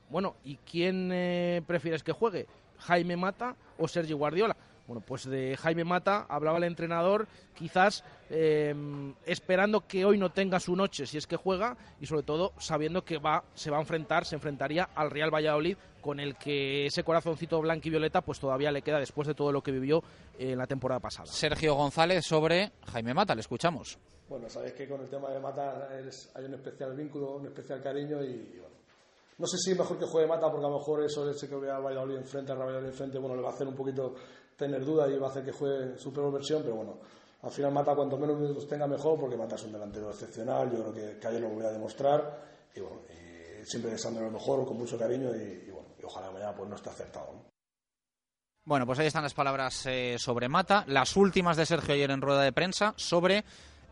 bueno, 0.08 0.36
¿y 0.42 0.56
quién 0.56 1.10
eh, 1.12 1.62
prefieres 1.66 2.02
que 2.02 2.12
juegue? 2.12 2.46
¿Jaime 2.86 3.16
Mata 3.16 3.56
o 3.78 3.88
Sergio 3.88 4.16
Guardiola? 4.16 4.56
Bueno, 4.86 5.02
pues 5.04 5.28
de 5.28 5.56
Jaime 5.56 5.82
Mata 5.82 6.26
hablaba 6.28 6.58
el 6.58 6.64
entrenador, 6.64 7.26
quizás 7.54 8.04
em, 8.30 9.14
esperando 9.24 9.84
que 9.86 10.04
hoy 10.04 10.16
no 10.16 10.30
tenga 10.30 10.60
su 10.60 10.76
noche 10.76 11.06
si 11.06 11.18
es 11.18 11.26
que 11.26 11.34
juega 11.34 11.76
y 12.00 12.06
sobre 12.06 12.22
todo 12.22 12.52
sabiendo 12.58 13.04
que 13.04 13.18
va, 13.18 13.42
se 13.54 13.70
va 13.70 13.78
a 13.78 13.80
enfrentar, 13.80 14.24
se 14.24 14.36
enfrentaría 14.36 14.88
al 14.94 15.10
Real 15.10 15.34
Valladolid 15.34 15.76
con 16.00 16.20
el 16.20 16.36
que 16.36 16.86
ese 16.86 17.02
corazoncito 17.02 17.60
blanco 17.60 17.88
y 17.88 17.90
violeta 17.90 18.20
pues 18.20 18.38
todavía 18.38 18.70
le 18.70 18.82
queda 18.82 19.00
después 19.00 19.26
de 19.26 19.34
todo 19.34 19.50
lo 19.50 19.60
que 19.60 19.72
vivió 19.72 20.04
en 20.38 20.56
la 20.56 20.68
temporada 20.68 21.00
pasada. 21.00 21.26
Sergio 21.26 21.74
González 21.74 22.24
sobre 22.24 22.70
Jaime 22.92 23.12
Mata, 23.12 23.34
le 23.34 23.40
escuchamos. 23.40 23.98
Bueno, 24.28 24.48
sabéis 24.48 24.74
que 24.74 24.88
con 24.88 25.00
el 25.00 25.08
tema 25.08 25.30
de 25.30 25.40
Mata 25.40 25.88
hay 25.90 26.44
un 26.44 26.54
especial 26.54 26.94
vínculo, 26.94 27.36
un 27.36 27.46
especial 27.46 27.82
cariño 27.82 28.22
y, 28.22 28.58
bueno, 28.60 28.75
no 29.38 29.46
sé 29.46 29.58
si 29.58 29.72
es 29.72 29.78
mejor 29.78 29.98
que 29.98 30.06
juegue 30.06 30.26
Mata 30.26 30.50
porque 30.50 30.66
a 30.66 30.70
lo 30.70 30.78
mejor 30.78 31.02
eso 31.04 31.28
ese 31.28 31.48
que 31.48 31.56
vea 31.56 31.76
al 31.76 31.84
Valladolid 31.84 32.16
enfrente, 32.16 32.52
al 32.52 32.58
Valladolid 32.58 32.88
enfrente, 32.88 33.18
bueno, 33.18 33.36
le 33.36 33.42
va 33.42 33.50
a 33.50 33.52
hacer 33.52 33.66
un 33.66 33.74
poquito 33.74 34.14
tener 34.56 34.84
dudas 34.84 35.10
y 35.10 35.18
va 35.18 35.28
a 35.28 35.30
hacer 35.30 35.44
que 35.44 35.52
juegue 35.52 35.98
su 35.98 36.12
peor 36.12 36.32
versión, 36.32 36.62
pero 36.62 36.76
bueno, 36.76 36.98
al 37.42 37.50
final 37.50 37.72
Mata 37.72 37.94
cuanto 37.94 38.16
menos 38.16 38.38
minutos 38.38 38.66
tenga 38.66 38.86
mejor, 38.86 39.18
porque 39.20 39.36
Mata 39.36 39.56
es 39.56 39.64
un 39.64 39.72
delantero 39.72 40.10
excepcional, 40.10 40.70
yo 40.70 40.78
creo 40.78 40.92
que, 40.92 41.18
que 41.18 41.26
ayer 41.26 41.40
lo 41.40 41.50
voy 41.50 41.64
a 41.64 41.70
demostrar, 41.70 42.40
y 42.74 42.80
bueno, 42.80 43.02
siempre 43.66 43.90
deseando 43.90 44.20
lo 44.20 44.30
mejor, 44.30 44.64
con 44.64 44.78
mucho 44.78 44.96
cariño, 44.96 45.34
y, 45.34 45.70
bueno, 45.70 45.88
y 46.00 46.04
ojalá 46.04 46.30
mañana 46.30 46.54
pues 46.54 46.70
no 46.70 46.76
esté 46.76 46.90
acertado. 46.90 47.46
Bueno, 48.64 48.86
pues 48.86 48.98
ahí 48.98 49.06
están 49.06 49.22
las 49.22 49.34
palabras 49.34 49.86
eh, 49.86 50.16
sobre 50.18 50.48
Mata, 50.48 50.84
las 50.88 51.16
últimas 51.16 51.56
de 51.56 51.66
Sergio 51.66 51.94
ayer 51.94 52.10
en 52.10 52.20
rueda 52.20 52.42
de 52.42 52.52
prensa 52.52 52.94
sobre 52.96 53.44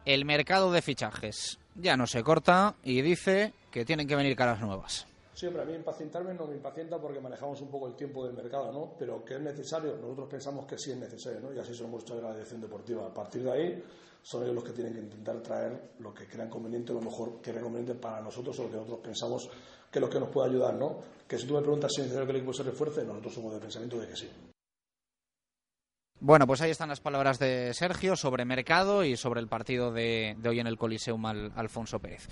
el 0.04 0.24
mercado 0.24 0.72
de 0.72 0.82
fichajes. 0.82 1.58
ya 1.74 1.96
no 1.96 2.06
se 2.06 2.22
corta 2.22 2.74
y 2.82 3.02
dice 3.02 3.52
que 3.70 3.84
tienen 3.84 4.06
que 4.06 4.16
venir 4.16 4.36
caras 4.36 4.60
nuevas. 4.60 5.06
Siempre 5.34 5.62
a 5.62 5.64
mí 5.64 5.74
impacientarme 5.74 6.32
no 6.32 6.46
me 6.46 6.54
impacienta 6.54 7.00
porque 7.00 7.20
manejamos 7.20 7.60
un 7.60 7.68
poco 7.68 7.88
el 7.88 7.96
tiempo 7.96 8.24
del 8.24 8.34
mercado, 8.34 8.70
¿no? 8.72 8.94
Pero 8.96 9.24
que 9.24 9.34
es 9.34 9.40
necesario, 9.40 9.96
nosotros 9.96 10.28
pensamos 10.28 10.64
que 10.64 10.78
sí 10.78 10.92
es 10.92 10.96
necesario, 10.96 11.40
¿no? 11.40 11.52
Y 11.52 11.58
así 11.58 11.74
se 11.74 11.82
lo 11.82 11.88
hemos 11.88 12.04
de 12.04 12.22
la 12.22 12.32
dirección 12.32 12.60
deportiva. 12.60 13.04
A 13.04 13.12
partir 13.12 13.42
de 13.42 13.50
ahí 13.50 13.84
son 14.22 14.44
ellos 14.44 14.54
los 14.54 14.64
que 14.64 14.70
tienen 14.70 14.94
que 14.94 15.00
intentar 15.00 15.42
traer 15.42 15.90
lo 15.98 16.14
que 16.14 16.28
crean 16.28 16.48
conveniente, 16.48 16.92
lo 16.92 17.00
mejor 17.00 17.40
que 17.42 17.50
crean 17.50 17.64
conveniente 17.64 17.94
para 18.00 18.20
nosotros 18.20 18.56
o 18.60 18.62
lo 18.62 18.70
que 18.70 18.76
nosotros 18.76 19.00
pensamos 19.00 19.50
que 19.90 19.98
es 19.98 20.00
lo 20.00 20.08
que 20.08 20.20
nos 20.20 20.28
puede 20.28 20.50
ayudar, 20.50 20.74
¿no? 20.74 20.98
Que 21.26 21.36
si 21.36 21.46
tú 21.46 21.54
me 21.54 21.60
preguntas 21.60 21.90
si 21.92 22.00
es 22.00 22.06
necesario 22.06 22.26
que 22.26 22.32
el 22.32 22.36
equipo 22.38 22.52
se 22.52 22.62
refuerce, 22.62 23.04
nosotros 23.04 23.34
somos 23.34 23.54
de 23.54 23.60
pensamiento 23.60 23.98
de 23.98 24.08
que 24.08 24.16
sí. 24.16 24.28
Bueno, 26.26 26.46
pues 26.46 26.62
ahí 26.62 26.70
están 26.70 26.88
las 26.88 27.02
palabras 27.02 27.38
de 27.38 27.74
Sergio 27.74 28.16
sobre 28.16 28.46
mercado 28.46 29.04
y 29.04 29.14
sobre 29.14 29.42
el 29.42 29.46
partido 29.46 29.92
de, 29.92 30.34
hoy 30.48 30.58
en 30.58 30.66
el 30.66 30.78
Coliseum 30.78 31.26
al 31.26 31.52
Alfonso 31.54 31.98
Pérez. 31.98 32.26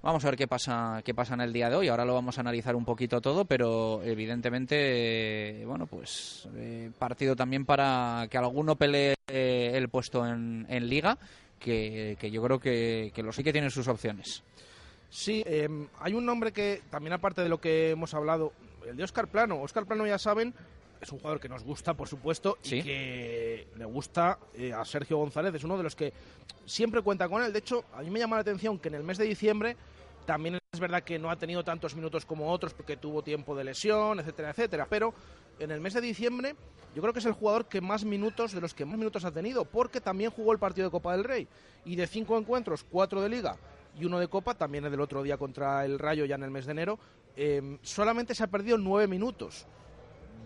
Vamos 0.00 0.24
a 0.24 0.30
ver 0.30 0.38
qué 0.38 0.48
pasa, 0.48 1.02
qué 1.04 1.12
pasa 1.12 1.34
en 1.34 1.42
el 1.42 1.52
día 1.52 1.68
de 1.68 1.76
hoy. 1.76 1.88
Ahora 1.88 2.06
lo 2.06 2.14
vamos 2.14 2.38
a 2.38 2.40
analizar 2.40 2.74
un 2.74 2.86
poquito 2.86 3.20
todo, 3.20 3.44
pero 3.44 4.02
evidentemente, 4.02 5.60
eh, 5.60 5.66
bueno, 5.66 5.84
pues 5.84 6.48
eh, 6.54 6.90
partido 6.98 7.36
también 7.36 7.66
para 7.66 8.26
que 8.30 8.38
alguno 8.38 8.76
pelee 8.76 9.16
eh, 9.26 9.72
el 9.74 9.90
puesto 9.90 10.26
en, 10.26 10.88
Liga, 10.88 11.18
que, 11.60 12.16
yo 12.32 12.42
creo 12.42 12.58
que, 12.58 13.12
que 13.14 13.22
lo 13.22 13.32
sí 13.32 13.44
que 13.44 13.52
tiene 13.52 13.68
sus 13.68 13.86
opciones. 13.86 14.42
Sí, 15.10 15.44
em, 15.44 15.88
hay 16.00 16.14
un 16.14 16.24
nombre 16.24 16.52
que 16.52 16.80
también 16.88 17.12
aparte 17.12 17.42
de 17.42 17.50
lo 17.50 17.60
que 17.60 17.90
hemos 17.90 18.14
hablado, 18.14 18.54
el 18.88 18.96
de 18.96 19.04
Oscar 19.04 19.28
Plano. 19.28 19.60
Oscar 19.60 19.84
Plano 19.84 20.06
ya 20.06 20.16
saben, 20.16 20.54
es 21.00 21.12
un 21.12 21.18
jugador 21.18 21.40
que 21.40 21.48
nos 21.48 21.62
gusta, 21.62 21.94
por 21.94 22.08
supuesto, 22.08 22.58
y 22.64 22.82
que 22.82 23.68
le 23.76 23.84
gusta 23.84 24.38
eh, 24.54 24.72
a 24.72 24.84
Sergio 24.84 25.18
González. 25.18 25.54
Es 25.54 25.64
uno 25.64 25.76
de 25.76 25.82
los 25.82 25.96
que 25.96 26.12
siempre 26.64 27.02
cuenta 27.02 27.28
con 27.28 27.42
él. 27.42 27.52
De 27.52 27.58
hecho, 27.58 27.84
a 27.94 28.02
mí 28.02 28.10
me 28.10 28.18
llama 28.18 28.36
la 28.36 28.42
atención 28.42 28.78
que 28.78 28.88
en 28.88 28.94
el 28.94 29.02
mes 29.02 29.18
de 29.18 29.24
diciembre 29.24 29.76
también 30.24 30.58
es 30.72 30.80
verdad 30.80 31.02
que 31.02 31.18
no 31.18 31.30
ha 31.30 31.36
tenido 31.36 31.62
tantos 31.62 31.94
minutos 31.94 32.26
como 32.26 32.50
otros 32.50 32.74
porque 32.74 32.96
tuvo 32.96 33.22
tiempo 33.22 33.54
de 33.54 33.64
lesión, 33.64 34.20
etcétera, 34.20 34.50
etcétera. 34.50 34.86
Pero 34.88 35.14
en 35.58 35.70
el 35.70 35.80
mes 35.80 35.94
de 35.94 36.00
diciembre 36.00 36.54
yo 36.94 37.02
creo 37.02 37.12
que 37.12 37.20
es 37.20 37.26
el 37.26 37.32
jugador 37.32 37.66
que 37.66 37.80
más 37.80 38.04
minutos, 38.04 38.52
de 38.52 38.60
los 38.60 38.74
que 38.74 38.84
más 38.84 38.98
minutos 38.98 39.24
ha 39.24 39.30
tenido, 39.30 39.64
porque 39.64 40.00
también 40.00 40.30
jugó 40.30 40.52
el 40.52 40.58
partido 40.58 40.86
de 40.86 40.90
Copa 40.90 41.12
del 41.12 41.24
Rey. 41.24 41.46
Y 41.84 41.94
de 41.94 42.06
cinco 42.06 42.38
encuentros, 42.38 42.84
cuatro 42.84 43.20
de 43.20 43.28
liga 43.28 43.56
y 43.98 44.04
uno 44.04 44.18
de 44.18 44.28
Copa, 44.28 44.54
también 44.54 44.84
el 44.84 44.90
del 44.90 45.00
otro 45.00 45.22
día 45.22 45.36
contra 45.36 45.84
el 45.84 45.98
Rayo 45.98 46.24
ya 46.24 46.34
en 46.34 46.42
el 46.42 46.50
mes 46.50 46.66
de 46.66 46.72
enero, 46.72 46.98
eh, 47.36 47.78
solamente 47.82 48.34
se 48.34 48.44
ha 48.44 48.46
perdido 48.46 48.78
nueve 48.78 49.06
minutos. 49.06 49.66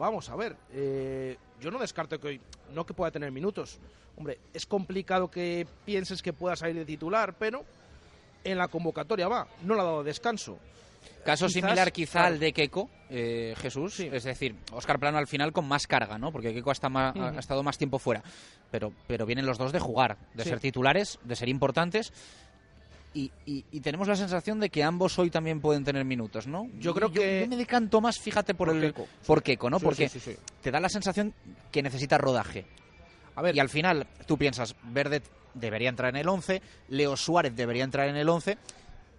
Vamos 0.01 0.31
a 0.31 0.35
ver, 0.37 0.57
eh, 0.73 1.37
yo 1.61 1.71
no 1.71 1.79
descarto 1.79 2.19
que 2.19 2.27
hoy, 2.29 2.41
no 2.75 2.87
que 2.87 2.95
pueda 2.95 3.11
tener 3.11 3.31
minutos. 3.31 3.79
Hombre, 4.17 4.39
es 4.55 4.65
complicado 4.65 5.31
que 5.31 5.67
pienses 5.85 6.23
que 6.23 6.33
pueda 6.33 6.57
salir 6.57 6.75
de 6.75 6.87
titular, 6.87 7.35
pero 7.39 7.67
en 8.43 8.57
la 8.57 8.69
convocatoria 8.69 9.29
va, 9.29 9.47
no 9.63 9.75
le 9.75 9.81
ha 9.83 9.85
dado 9.85 10.03
descanso. 10.03 10.59
Caso 11.25 11.47
Quizás, 11.47 11.53
similar 11.63 11.93
quizá 11.93 12.13
claro. 12.13 12.27
al 12.29 12.41
de 12.41 12.53
Keco, 12.55 12.89
eh, 13.11 13.55
Jesús, 13.59 14.01
es 14.01 14.25
decir, 14.25 14.55
Oscar 14.73 14.99
Plano 14.99 15.19
al 15.19 15.27
final 15.27 15.53
con 15.53 15.69
más 15.69 15.87
carga, 15.87 16.17
¿no? 16.17 16.33
Porque 16.33 16.59
Ujú. 16.59 16.71
ha 16.71 17.39
estado 17.39 17.63
más 17.63 17.77
tiempo 17.77 17.99
fuera, 17.99 18.23
pero, 18.71 18.93
pero 19.07 19.27
vienen 19.27 19.45
los 19.45 19.59
dos 19.59 19.71
de 19.73 19.81
jugar, 19.81 20.17
de 20.33 20.45
Sí. 20.45 20.49
ser 20.49 20.61
titulares, 20.61 21.19
de 21.25 21.37
ser 21.37 21.51
importantes. 21.51 22.13
Y, 23.13 23.33
y- 23.45 23.65
y 23.73 23.81
tenemos 23.81 24.07
la 24.07 24.15
sensación 24.15 24.61
de 24.61 24.71
que 24.71 24.85
ambos 24.85 25.19
hoy 25.19 25.31
también 25.31 25.61
pueden 25.61 25.83
tener 25.85 26.05
minutos, 26.05 26.47
¿no? 26.47 26.69
Yo 26.79 26.95
creo 26.95 27.11
que- 27.11 27.41
yo 27.43 27.49
me 27.49 27.57
decanto 27.57 28.01
más, 28.01 28.19
fíjate, 28.21 28.55
por, 28.55 28.69
Por 28.69 28.77
el 28.77 28.83
Keco. 28.93 29.09
por 29.27 29.43
Keco, 29.43 29.69
¿no? 29.69 29.79
Sí, 29.81 29.85
Porque 29.85 30.09
sí, 30.09 30.21
sí, 30.21 30.33
sí. 30.33 30.39
te 30.63 30.71
da 30.71 30.79
la 30.79 30.89
sensación 30.89 31.35
que 31.73 31.83
necesita 31.83 32.19
rodaje. 32.19 32.67
A 33.35 33.43
ver, 33.43 33.57
y 33.57 33.61
al 33.61 33.69
final 33.69 34.07
tú 34.27 34.39
piensas, 34.39 34.77
Verdet 34.85 35.25
debería 35.55 35.89
entrar 35.89 36.11
en 36.11 36.21
el 36.21 36.29
11, 36.29 36.63
Leo 36.89 37.17
Suárez 37.17 37.57
debería 37.57 37.83
entrar 37.83 38.09
en 38.09 38.17
el 38.17 38.29
11 38.29 38.59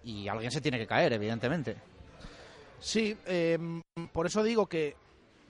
y 0.04 0.26
alguien 0.28 0.50
se 0.50 0.62
tiene 0.62 0.78
que 0.78 0.86
caer, 0.86 1.12
evidentemente. 1.12 1.76
Sí, 2.80 3.16
eh, 3.26 3.58
por 4.12 4.26
eso 4.26 4.42
digo 4.42 4.66
que 4.66 4.96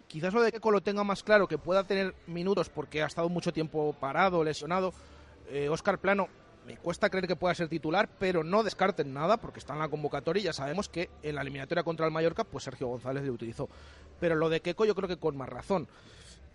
quizás 0.08 0.34
lo 0.34 0.42
de 0.42 0.52
Keco 0.52 0.70
lo 0.70 0.80
tenga 0.80 1.04
más 1.04 1.22
claro, 1.22 1.46
que 1.48 1.58
pueda 1.58 1.84
tener 1.84 2.14
minutos 2.26 2.68
porque 2.68 3.02
ha 3.02 3.06
estado 3.06 3.28
mucho 3.28 3.52
tiempo 3.52 3.94
parado, 3.98 4.42
lesionado. 4.44 4.92
Eh, 5.48 5.68
Oscar 5.68 5.98
Plano, 5.98 6.28
me 6.66 6.76
cuesta 6.76 7.10
creer 7.10 7.26
que 7.26 7.36
pueda 7.36 7.54
ser 7.54 7.68
titular, 7.68 8.08
pero 8.18 8.44
no 8.44 8.62
descarten 8.62 9.12
nada 9.12 9.36
porque 9.36 9.58
está 9.58 9.72
en 9.72 9.80
la 9.80 9.88
convocatoria 9.88 10.40
y 10.40 10.44
ya 10.44 10.52
sabemos 10.52 10.88
que 10.88 11.10
en 11.22 11.34
la 11.34 11.42
eliminatoria 11.42 11.82
contra 11.82 12.06
el 12.06 12.12
Mallorca, 12.12 12.44
pues 12.44 12.64
Sergio 12.64 12.86
González 12.88 13.22
le 13.24 13.30
utilizó. 13.30 13.68
Pero 14.20 14.36
lo 14.36 14.48
de 14.48 14.60
Keco 14.60 14.84
yo 14.84 14.94
creo 14.94 15.08
que 15.08 15.16
con 15.16 15.36
más 15.36 15.48
razón. 15.48 15.88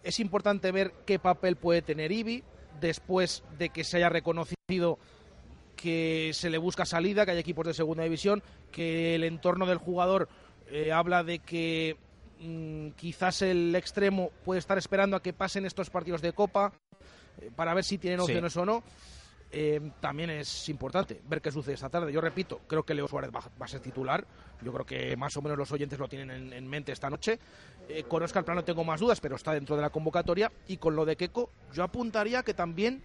Es 0.03 0.19
importante 0.19 0.71
ver 0.71 0.93
qué 1.05 1.19
papel 1.19 1.57
puede 1.57 1.81
tener 1.81 2.11
Ibi 2.11 2.43
después 2.79 3.43
de 3.57 3.69
que 3.69 3.83
se 3.83 3.97
haya 3.97 4.09
reconocido 4.09 4.97
que 5.75 6.31
se 6.33 6.49
le 6.49 6.57
busca 6.57 6.85
salida, 6.85 7.25
que 7.25 7.31
hay 7.31 7.37
equipos 7.39 7.65
de 7.67 7.73
segunda 7.73 8.03
división, 8.03 8.41
que 8.71 9.15
el 9.15 9.23
entorno 9.23 9.65
del 9.65 9.77
jugador 9.77 10.27
eh, 10.69 10.91
habla 10.91 11.23
de 11.23 11.39
que 11.39 11.97
mm, 12.39 12.89
quizás 12.91 13.41
el 13.41 13.75
extremo 13.75 14.31
puede 14.45 14.59
estar 14.59 14.77
esperando 14.77 15.15
a 15.17 15.21
que 15.21 15.33
pasen 15.33 15.65
estos 15.65 15.89
partidos 15.89 16.21
de 16.21 16.33
Copa 16.33 16.73
eh, 17.41 17.51
para 17.55 17.73
ver 17.73 17.83
si 17.83 17.97
tienen 17.97 18.19
Sí. 18.19 18.25
opciones 18.25 18.55
o 18.57 18.65
no. 18.65 18.83
Eh, 19.51 19.91
también 20.01 20.29
es 20.29 20.67
importante 20.69 21.21
ver 21.27 21.41
qué 21.41 21.51
sucede 21.51 21.75
esta 21.75 21.89
tarde. 21.89 22.11
Yo 22.11 22.21
repito, 22.21 22.61
creo 22.67 22.83
que 22.83 22.93
Leo 22.93 23.07
Suárez 23.07 23.31
va, 23.33 23.41
a 23.59 23.67
ser 23.67 23.79
titular. 23.79 24.25
Yo 24.61 24.73
creo 24.73 24.85
que 24.85 25.15
más 25.15 25.35
o 25.37 25.41
menos 25.41 25.57
los 25.57 25.71
oyentes 25.71 25.97
lo 25.99 26.07
tienen 26.07 26.31
en, 26.31 26.53
en 26.53 26.67
mente 26.67 26.91
esta 26.91 27.09
noche. 27.09 27.39
Eh, 27.87 28.03
con 28.03 28.23
Oscar 28.23 28.43
Plano 28.43 28.63
tengo 28.63 28.83
más 28.83 28.99
dudas, 28.99 29.21
pero 29.21 29.35
está 29.35 29.53
dentro 29.53 29.75
de 29.75 29.81
la 29.81 29.89
convocatoria. 29.89 30.51
Y 30.67 30.77
con 30.77 30.95
lo 30.95 31.05
de 31.05 31.15
Keco, 31.15 31.49
yo 31.73 31.83
apuntaría 31.83 32.43
que 32.43 32.53
también 32.53 33.01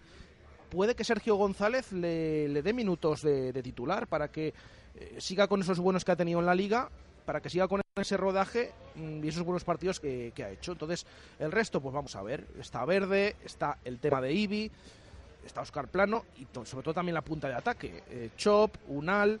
puede 0.69 0.95
que 0.95 1.03
Sergio 1.03 1.35
González 1.35 1.91
le, 1.91 2.61
dé 2.61 2.73
minutos 2.73 3.21
de, 3.21 3.53
de 3.53 3.63
titular 3.63 4.07
para 4.07 4.29
que 4.29 4.53
eh, 4.95 5.15
siga 5.19 5.47
con 5.47 5.61
esos 5.61 5.79
buenos 5.79 6.03
que 6.03 6.11
ha 6.11 6.15
tenido 6.15 6.39
en 6.39 6.45
la 6.45 6.55
liga, 6.55 6.89
para 7.25 7.41
que 7.41 7.49
siga 7.49 7.67
con 7.67 7.81
ese 7.95 8.17
rodaje 8.17 8.71
mm, 8.95 9.23
y 9.23 9.27
esos 9.27 9.43
buenos 9.43 9.63
partidos 9.63 9.99
que, 9.99 10.33
que 10.35 10.43
ha 10.43 10.49
hecho. 10.49 10.73
Entonces, 10.73 11.05
el 11.39 11.51
resto, 11.51 11.79
pues 11.79 11.93
vamos 11.93 12.15
a 12.15 12.23
ver. 12.23 12.47
Está 12.59 12.83
Verde, 12.85 13.35
está 13.45 13.77
el 13.85 13.99
tema 13.99 14.19
de 14.19 14.33
Ibi, 14.33 14.71
está 15.45 15.61
Oscar 15.61 15.87
Plano 15.87 16.25
y 16.37 16.47
sobre 16.65 16.83
todo 16.83 16.93
también 16.93 17.15
la 17.15 17.21
punta 17.21 17.47
de 17.47 17.55
ataque. 17.55 18.03
Eh, 18.09 18.29
Chop, 18.37 18.75
Unal, 18.87 19.39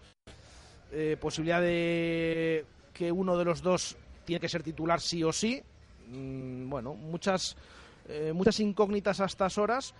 eh, 0.91 1.17
posibilidad 1.19 1.61
de 1.61 2.65
que 2.93 3.11
uno 3.11 3.37
de 3.37 3.45
los 3.45 3.61
dos 3.61 3.97
tiene 4.25 4.39
que 4.39 4.49
ser 4.49 4.63
titular 4.63 5.01
sí 5.01 5.23
o 5.23 5.31
sí. 5.31 5.61
Mm, 6.09 6.69
bueno, 6.69 6.93
muchas, 6.93 7.55
eh, 8.07 8.31
muchas 8.33 8.59
incógnitas 8.59 9.19
a 9.19 9.25
estas 9.25 9.57
horas, 9.57 9.93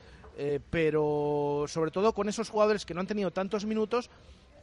pero 0.72 1.66
sobre 1.68 1.92
todo 1.92 2.12
con 2.12 2.28
esos 2.28 2.50
jugadores 2.50 2.88
que 2.88 2.96
no 2.96 3.02
han 3.02 3.06
tenido 3.08 3.30
tantos 3.30 3.66
minutos 3.66 4.10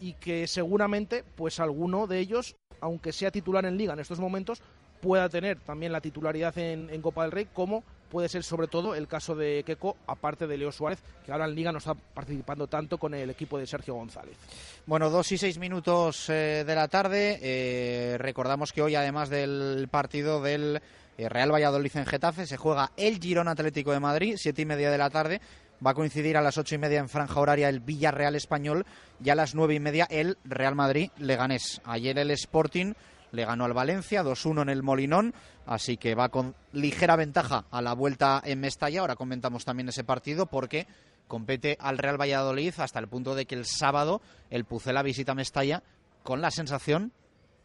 y 0.00 0.14
que 0.14 0.48
seguramente, 0.48 1.22
pues 1.36 1.60
alguno 1.60 2.08
de 2.08 2.18
ellos, 2.18 2.56
aunque 2.80 3.12
sea 3.12 3.30
titular 3.30 3.64
en 3.64 3.78
liga 3.78 3.92
en 3.92 4.00
estos 4.00 4.18
momentos, 4.18 4.62
pueda 5.00 5.28
tener 5.28 5.60
también 5.60 5.92
la 5.92 6.00
titularidad 6.00 6.58
en, 6.58 6.90
en 6.90 7.00
Copa 7.00 7.22
del 7.22 7.30
Rey, 7.30 7.46
como 7.52 7.84
puede 8.10 8.28
ser 8.28 8.42
sobre 8.42 8.66
todo 8.66 8.94
el 8.94 9.08
caso 9.08 9.34
de 9.34 9.62
Keco, 9.64 9.96
aparte 10.06 10.46
de 10.46 10.58
Leo 10.58 10.72
Suárez, 10.72 10.98
que 11.24 11.32
ahora 11.32 11.46
en 11.46 11.54
liga 11.54 11.72
no 11.72 11.78
está 11.78 11.94
participando 11.94 12.66
tanto 12.66 12.98
con 12.98 13.14
el 13.14 13.30
equipo 13.30 13.58
de 13.58 13.66
Sergio 13.66 13.94
González. 13.94 14.36
Bueno, 14.84 15.08
dos 15.08 15.30
y 15.32 15.38
seis 15.38 15.58
minutos 15.58 16.28
eh, 16.28 16.64
de 16.66 16.74
la 16.74 16.88
tarde. 16.88 17.38
Eh, 17.40 18.18
recordamos 18.18 18.72
que 18.72 18.82
hoy, 18.82 18.94
además 18.94 19.30
del 19.30 19.88
partido 19.90 20.42
del 20.42 20.82
eh, 21.16 21.28
Real 21.28 21.52
Valladolid 21.52 21.96
en 21.96 22.06
Getafe, 22.06 22.46
se 22.46 22.56
juega 22.56 22.92
el 22.96 23.18
Girón 23.18 23.48
Atlético 23.48 23.92
de 23.92 24.00
Madrid, 24.00 24.34
siete 24.36 24.62
y 24.62 24.66
media 24.66 24.90
de 24.90 24.98
la 24.98 25.10
tarde. 25.10 25.40
Va 25.84 25.92
a 25.92 25.94
coincidir 25.94 26.36
a 26.36 26.42
las 26.42 26.58
ocho 26.58 26.74
y 26.74 26.78
media 26.78 26.98
en 26.98 27.08
franja 27.08 27.40
horaria 27.40 27.70
el 27.70 27.80
Villarreal 27.80 28.36
Español 28.36 28.84
y 29.24 29.30
a 29.30 29.34
las 29.34 29.54
nueve 29.54 29.74
y 29.74 29.80
media 29.80 30.06
el 30.10 30.36
Real 30.44 30.74
Madrid 30.74 31.10
Leganés. 31.16 31.80
Ayer 31.84 32.18
el 32.18 32.30
Sporting 32.32 32.92
le 33.32 33.44
ganó 33.44 33.64
al 33.64 33.72
Valencia 33.72 34.22
2-1 34.22 34.62
en 34.62 34.68
el 34.68 34.82
Molinón, 34.82 35.34
así 35.66 35.96
que 35.96 36.14
va 36.14 36.28
con 36.28 36.54
ligera 36.72 37.16
ventaja 37.16 37.64
a 37.70 37.82
la 37.82 37.94
vuelta 37.94 38.42
en 38.44 38.60
Mestalla. 38.60 39.00
Ahora 39.00 39.16
comentamos 39.16 39.64
también 39.64 39.88
ese 39.88 40.04
partido 40.04 40.46
porque 40.46 40.86
compete 41.28 41.76
al 41.80 41.98
Real 41.98 42.20
Valladolid 42.20 42.74
hasta 42.78 42.98
el 42.98 43.08
punto 43.08 43.34
de 43.34 43.46
que 43.46 43.54
el 43.54 43.66
sábado 43.66 44.20
el 44.50 44.64
Pucela 44.64 45.02
visita 45.02 45.34
Mestalla 45.34 45.82
con 46.22 46.40
la 46.40 46.50
sensación 46.50 47.12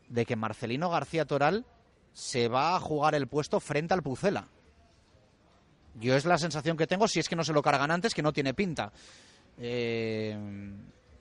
de 0.08 0.26
que 0.26 0.36
Marcelino 0.36 0.90
García 0.90 1.26
Toral 1.26 1.66
se 2.14 2.48
va 2.48 2.76
a 2.76 2.80
jugar 2.80 3.16
el 3.16 3.28
puesto 3.28 3.60
frente 3.60 3.94
al 3.94 4.04
Pucela. 4.04 4.48
Yo 5.96 6.16
es 6.16 6.26
la 6.26 6.38
sensación 6.38 6.78
que 6.78 6.88
tengo, 6.88 7.08
si 7.08 7.20
es 7.20 7.30
que 7.30 7.36
no 7.36 7.44
se 7.44 7.54
lo 7.54 7.62
cargan 7.62 7.92
antes, 7.92 8.14
que 8.14 8.22
no 8.22 8.34
tiene 8.34 8.54
pinta. 8.54 8.92
Eh, 9.58 10.38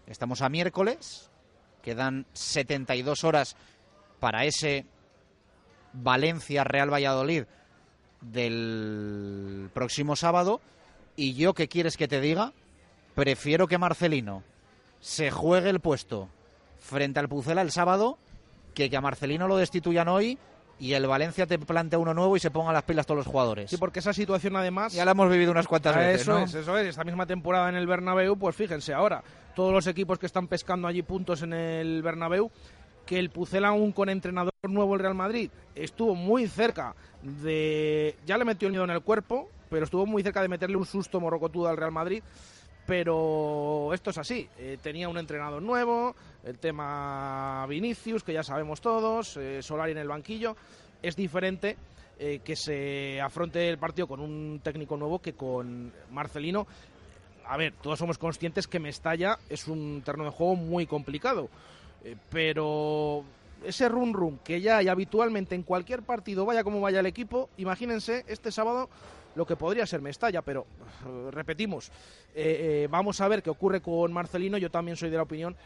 estamos 0.06 0.42
a 0.42 0.48
miércoles, 0.48 1.30
quedan 1.82 2.26
72 2.32 3.24
horas 3.24 3.56
para 4.20 4.44
ese 4.44 4.86
Valencia-Real 5.92 6.92
Valladolid 6.92 7.44
del 8.20 9.70
próximo 9.72 10.16
sábado. 10.16 10.60
Y 11.16 11.34
yo, 11.34 11.54
¿qué 11.54 11.68
quieres 11.68 11.96
que 11.96 12.08
te 12.08 12.20
diga? 12.20 12.52
Prefiero 13.14 13.68
que 13.68 13.78
Marcelino 13.78 14.42
se 15.00 15.30
juegue 15.30 15.70
el 15.70 15.80
puesto 15.80 16.28
frente 16.80 17.20
al 17.20 17.28
Pucela 17.28 17.62
el 17.62 17.70
sábado 17.70 18.18
que 18.74 18.90
que 18.90 18.96
a 18.96 19.00
Marcelino 19.00 19.46
lo 19.46 19.56
destituyan 19.56 20.08
hoy 20.08 20.36
y 20.80 20.94
el 20.94 21.06
Valencia 21.06 21.46
te 21.46 21.56
plantea 21.60 22.00
uno 22.00 22.12
nuevo 22.12 22.36
y 22.36 22.40
se 22.40 22.50
pongan 22.50 22.74
las 22.74 22.82
pilas 22.82 23.06
todos 23.06 23.18
los 23.18 23.26
jugadores. 23.28 23.70
Sí, 23.70 23.76
porque 23.76 24.00
esa 24.00 24.12
situación 24.12 24.56
además... 24.56 24.92
Ya 24.92 25.04
la 25.04 25.12
hemos 25.12 25.30
vivido 25.30 25.52
unas 25.52 25.68
cuantas 25.68 25.94
Ah, 25.94 26.00
veces, 26.00 26.22
Eso 26.22 26.32
¿no? 26.32 26.38
es, 26.44 26.52
eso 26.54 26.76
es. 26.76 26.88
Esta 26.88 27.04
misma 27.04 27.24
temporada 27.26 27.68
en 27.68 27.76
el 27.76 27.86
Bernabéu, 27.86 28.36
pues 28.36 28.56
fíjense 28.56 28.92
ahora, 28.92 29.22
todos 29.54 29.72
los 29.72 29.86
equipos 29.86 30.18
que 30.18 30.26
están 30.26 30.48
pescando 30.48 30.88
allí 30.88 31.02
puntos 31.02 31.42
en 31.42 31.52
el 31.52 32.02
Bernabéu, 32.02 32.50
que 33.06 33.18
el 33.18 33.30
Pucel 33.30 33.64
aún 33.64 33.92
con 33.92 34.08
entrenador 34.08 34.52
nuevo 34.62 34.94
el 34.94 35.00
Real 35.00 35.14
Madrid 35.14 35.50
estuvo 35.74 36.14
muy 36.14 36.46
cerca 36.46 36.94
de... 37.22 38.16
Ya 38.26 38.38
le 38.38 38.44
metió 38.44 38.66
el 38.66 38.72
miedo 38.72 38.84
en 38.84 38.90
el 38.90 39.02
cuerpo, 39.02 39.48
pero 39.70 39.84
estuvo 39.84 40.06
muy 40.06 40.22
cerca 40.22 40.42
de 40.42 40.48
meterle 40.48 40.76
un 40.76 40.86
susto 40.86 41.20
morrocotudo 41.20 41.68
al 41.68 41.76
Real 41.76 41.92
Madrid. 41.92 42.22
Pero 42.86 43.92
esto 43.94 44.10
es 44.10 44.18
así. 44.18 44.48
Eh, 44.58 44.78
tenía 44.82 45.08
un 45.08 45.16
entrenador 45.16 45.62
nuevo, 45.62 46.14
el 46.44 46.58
tema 46.58 47.66
Vinicius, 47.66 48.22
que 48.22 48.34
ya 48.34 48.42
sabemos 48.42 48.80
todos, 48.80 49.38
eh, 49.38 49.62
Solari 49.62 49.92
en 49.92 49.98
el 49.98 50.08
banquillo. 50.08 50.54
Es 51.02 51.16
diferente 51.16 51.76
eh, 52.18 52.40
que 52.44 52.56
se 52.56 53.20
afronte 53.20 53.68
el 53.68 53.78
partido 53.78 54.06
con 54.06 54.20
un 54.20 54.60
técnico 54.62 54.96
nuevo 54.96 55.18
que 55.18 55.32
con 55.32 55.92
Marcelino. 56.10 56.66
A 57.46 57.56
ver, 57.56 57.74
todos 57.82 57.98
somos 57.98 58.18
conscientes 58.18 58.66
que 58.66 58.80
Mestalla 58.80 59.38
es 59.48 59.66
un 59.66 60.02
terreno 60.04 60.24
de 60.24 60.30
juego 60.30 60.56
muy 60.56 60.86
complicado. 60.86 61.48
Eh, 62.04 62.16
pero 62.30 63.24
ese 63.64 63.88
run 63.88 64.12
run 64.12 64.38
que 64.44 64.60
ya 64.60 64.78
hay 64.78 64.88
habitualmente 64.88 65.54
en 65.54 65.62
cualquier 65.62 66.02
partido, 66.02 66.44
vaya 66.44 66.62
como 66.62 66.80
vaya 66.80 67.00
el 67.00 67.06
equipo, 67.06 67.48
imagínense 67.56 68.24
este 68.28 68.52
sábado 68.52 68.90
lo 69.34 69.46
que 69.46 69.56
podría 69.56 69.86
ser 69.86 70.00
Mestalla, 70.00 70.42
pero 70.42 70.66
eh, 71.06 71.30
repetimos, 71.30 71.90
eh, 72.34 72.86
vamos 72.90 73.20
a 73.20 73.28
ver 73.28 73.42
qué 73.42 73.50
ocurre 73.50 73.80
con 73.80 74.12
Marcelino. 74.12 74.58
Yo 74.58 74.70
también 74.70 74.96
soy 74.96 75.10
de 75.10 75.16
la 75.16 75.24
opinión 75.24 75.56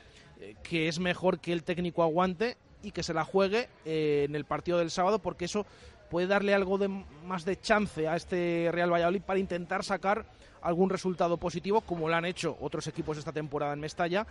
que 0.63 0.87
es 0.87 1.01
mejor 1.01 1.41
que 1.41 1.53
el 1.53 1.65
técnico 1.65 2.03
aguante 2.03 2.57
y 2.83 2.93
que 2.93 3.03
se 3.03 3.13
la 3.13 3.25
juegue 3.25 3.69
en 3.85 4.37
el 4.37 4.45
partido 4.45 4.79
del 4.79 4.93
sábado, 4.93 5.19
porque 5.19 5.47
eso 5.47 5.67
puede 6.09 6.29
darle 6.29 6.55
algo 6.55 6.79
de 6.79 6.87
más 7.27 7.45
de 7.45 7.61
chance 7.61 8.07
a 8.07 8.15
este 8.15 8.71
Real 8.71 8.93
Valladolid 8.93 9.23
para 9.23 9.41
intentar 9.41 9.83
sacar 9.83 10.25
algún 10.63 10.91
resultado 10.91 11.37
positivo, 11.37 11.81
como 11.81 12.09
lo 12.09 12.15
han 12.15 12.25
hecho 12.25 12.57
otros 12.61 12.87
equipos 12.87 13.19
esta 13.19 13.33
temporada 13.33 13.73
en 13.73 13.81
Mestalla, 13.81 14.27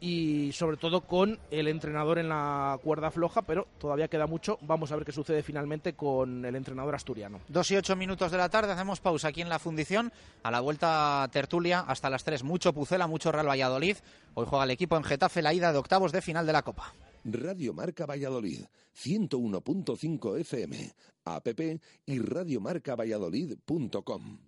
y 0.00 0.52
sobre 0.52 0.76
todo 0.76 1.00
con 1.00 1.38
el 1.50 1.68
entrenador 1.68 2.18
en 2.18 2.28
la 2.28 2.78
cuerda 2.82 3.10
floja, 3.10 3.42
pero 3.42 3.66
todavía 3.78 4.08
queda 4.08 4.26
mucho. 4.26 4.58
Vamos 4.62 4.92
a 4.92 4.96
ver 4.96 5.04
qué 5.04 5.12
sucede 5.12 5.42
finalmente 5.42 5.94
con 5.94 6.44
el 6.44 6.54
entrenador 6.54 6.94
asturiano. 6.94 7.40
Dos 7.48 7.70
y 7.70 7.76
ocho 7.76 7.96
minutos 7.96 8.30
de 8.30 8.38
la 8.38 8.48
tarde, 8.48 8.72
hacemos 8.72 9.00
pausa 9.00 9.28
aquí 9.28 9.40
en 9.40 9.48
la 9.48 9.58
fundición. 9.58 10.12
A 10.42 10.50
la 10.50 10.60
vuelta 10.60 11.28
tertulia 11.32 11.80
hasta 11.80 12.10
las 12.10 12.24
tres. 12.24 12.44
Mucho 12.44 12.72
Pucela, 12.72 13.06
mucho 13.06 13.32
Real 13.32 13.48
Valladolid. 13.48 13.96
Hoy 14.34 14.46
juega 14.48 14.64
el 14.64 14.70
equipo 14.70 14.96
en 14.96 15.04
Getafe 15.04 15.42
la 15.42 15.52
ida 15.52 15.72
de 15.72 15.78
octavos 15.78 16.12
de 16.12 16.22
final 16.22 16.46
de 16.46 16.52
la 16.52 16.62
Copa. 16.62 16.94
Radio 17.24 17.74
Marca 17.74 18.06
Valladolid, 18.06 18.64
101.5 18.96 20.40
FM, 20.40 20.94
app 21.24 21.48
y 22.06 22.18
radiomarcavalladolid.com. 22.20 24.47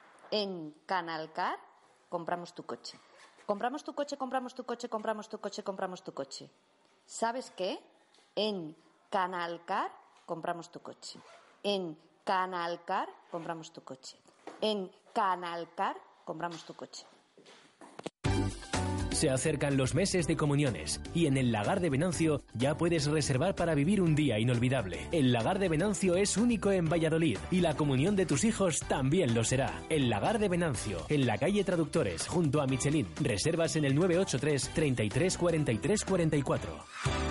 En 0.31 0.71
Canalcar 0.85 1.59
compramos 2.09 2.53
tu 2.53 2.63
coche. 2.63 2.97
Compramos 3.45 3.83
tu 3.83 3.93
coche, 3.93 4.17
compramos 4.17 4.55
tu 4.55 4.63
coche, 4.63 4.87
compramos 4.87 5.27
tu 5.27 5.37
coche, 5.39 5.63
compramos 5.63 6.03
tu 6.03 6.13
coche. 6.13 6.49
¿Sabes 7.05 7.51
qué? 7.51 7.79
En 8.35 8.75
Canalcar 9.09 9.91
compramos 10.25 10.71
tu 10.71 10.79
coche. 10.79 11.19
En 11.63 11.97
Canalcar 12.23 13.09
compramos 13.29 13.73
tu 13.73 13.83
coche. 13.83 14.17
En 14.61 14.89
Canalcar 15.13 15.97
compramos 16.23 16.63
tu 16.63 16.73
coche. 16.75 17.05
Se 19.21 19.29
acercan 19.29 19.77
los 19.77 19.93
meses 19.93 20.25
de 20.25 20.35
comuniones 20.35 20.99
y 21.13 21.27
en 21.27 21.37
el 21.37 21.51
Lagar 21.51 21.79
de 21.79 21.91
Venancio 21.91 22.41
ya 22.55 22.75
puedes 22.75 23.05
reservar 23.05 23.53
para 23.53 23.75
vivir 23.75 24.01
un 24.01 24.15
día 24.15 24.39
inolvidable. 24.39 24.97
El 25.11 25.31
Lagar 25.31 25.59
de 25.59 25.69
Venancio 25.69 26.15
es 26.15 26.37
único 26.37 26.71
en 26.71 26.89
Valladolid 26.89 27.37
y 27.51 27.61
la 27.61 27.75
comunión 27.75 28.15
de 28.15 28.25
tus 28.25 28.43
hijos 28.45 28.79
también 28.79 29.35
lo 29.35 29.43
será. 29.43 29.79
El 29.89 30.09
Lagar 30.09 30.39
de 30.39 30.49
Venancio, 30.49 31.05
en 31.07 31.27
la 31.27 31.37
calle 31.37 31.63
Traductores, 31.63 32.25
junto 32.25 32.61
a 32.61 32.65
Michelin. 32.65 33.05
Reservas 33.21 33.75
en 33.75 33.85
el 33.85 33.93
983 33.93 34.71
33 34.73 35.37
43 35.37 36.03
44. 36.03 37.30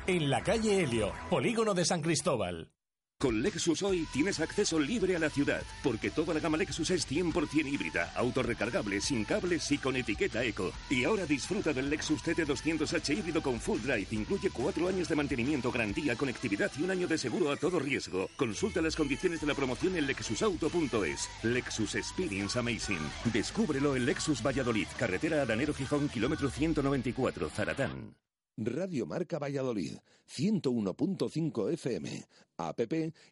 En 0.07 0.31
la 0.31 0.41
calle 0.41 0.81
Helio, 0.83 1.13
polígono 1.29 1.75
de 1.75 1.85
San 1.85 2.01
Cristóbal. 2.01 2.71
Con 3.19 3.43
Lexus 3.43 3.83
hoy 3.83 4.07
tienes 4.11 4.39
acceso 4.39 4.79
libre 4.79 5.15
a 5.15 5.19
la 5.19 5.29
ciudad, 5.29 5.61
porque 5.83 6.09
toda 6.09 6.33
la 6.33 6.39
gama 6.39 6.57
Lexus 6.57 6.89
es 6.89 7.07
100% 7.07 7.67
híbrida, 7.71 8.11
autorrecargable, 8.15 8.99
sin 8.99 9.25
cables 9.25 9.71
y 9.71 9.77
con 9.77 9.95
etiqueta 9.95 10.43
eco. 10.43 10.71
Y 10.89 11.03
ahora 11.03 11.27
disfruta 11.27 11.71
del 11.71 11.91
Lexus 11.91 12.23
CT200H 12.23 13.15
híbrido 13.15 13.43
con 13.43 13.59
full 13.61 13.79
drive. 13.79 14.07
Incluye 14.09 14.49
cuatro 14.49 14.87
años 14.87 15.07
de 15.07 15.15
mantenimiento, 15.15 15.71
garantía, 15.71 16.15
conectividad 16.15 16.71
y 16.79 16.81
un 16.81 16.89
año 16.89 17.07
de 17.07 17.19
seguro 17.19 17.51
a 17.51 17.55
todo 17.55 17.77
riesgo. 17.77 18.27
Consulta 18.35 18.81
las 18.81 18.95
condiciones 18.95 19.39
de 19.39 19.45
la 19.45 19.53
promoción 19.53 19.95
en 19.97 20.07
lexusauto.es. 20.07 21.29
Lexus 21.43 21.93
Experience 21.93 22.57
Amazing. 22.57 23.07
Descúbrelo 23.31 23.95
en 23.95 24.07
Lexus 24.07 24.41
Valladolid, 24.41 24.87
carretera 24.97 25.43
Adanero 25.43 25.75
Gijón, 25.75 26.09
kilómetro 26.09 26.49
194, 26.49 27.51
Zaratán. 27.51 28.15
Radio 28.57 29.05
Marca 29.05 29.37
Valladolid, 29.39 29.97
101.5 30.27 31.71
FM, 31.73 32.25
app 32.57 32.79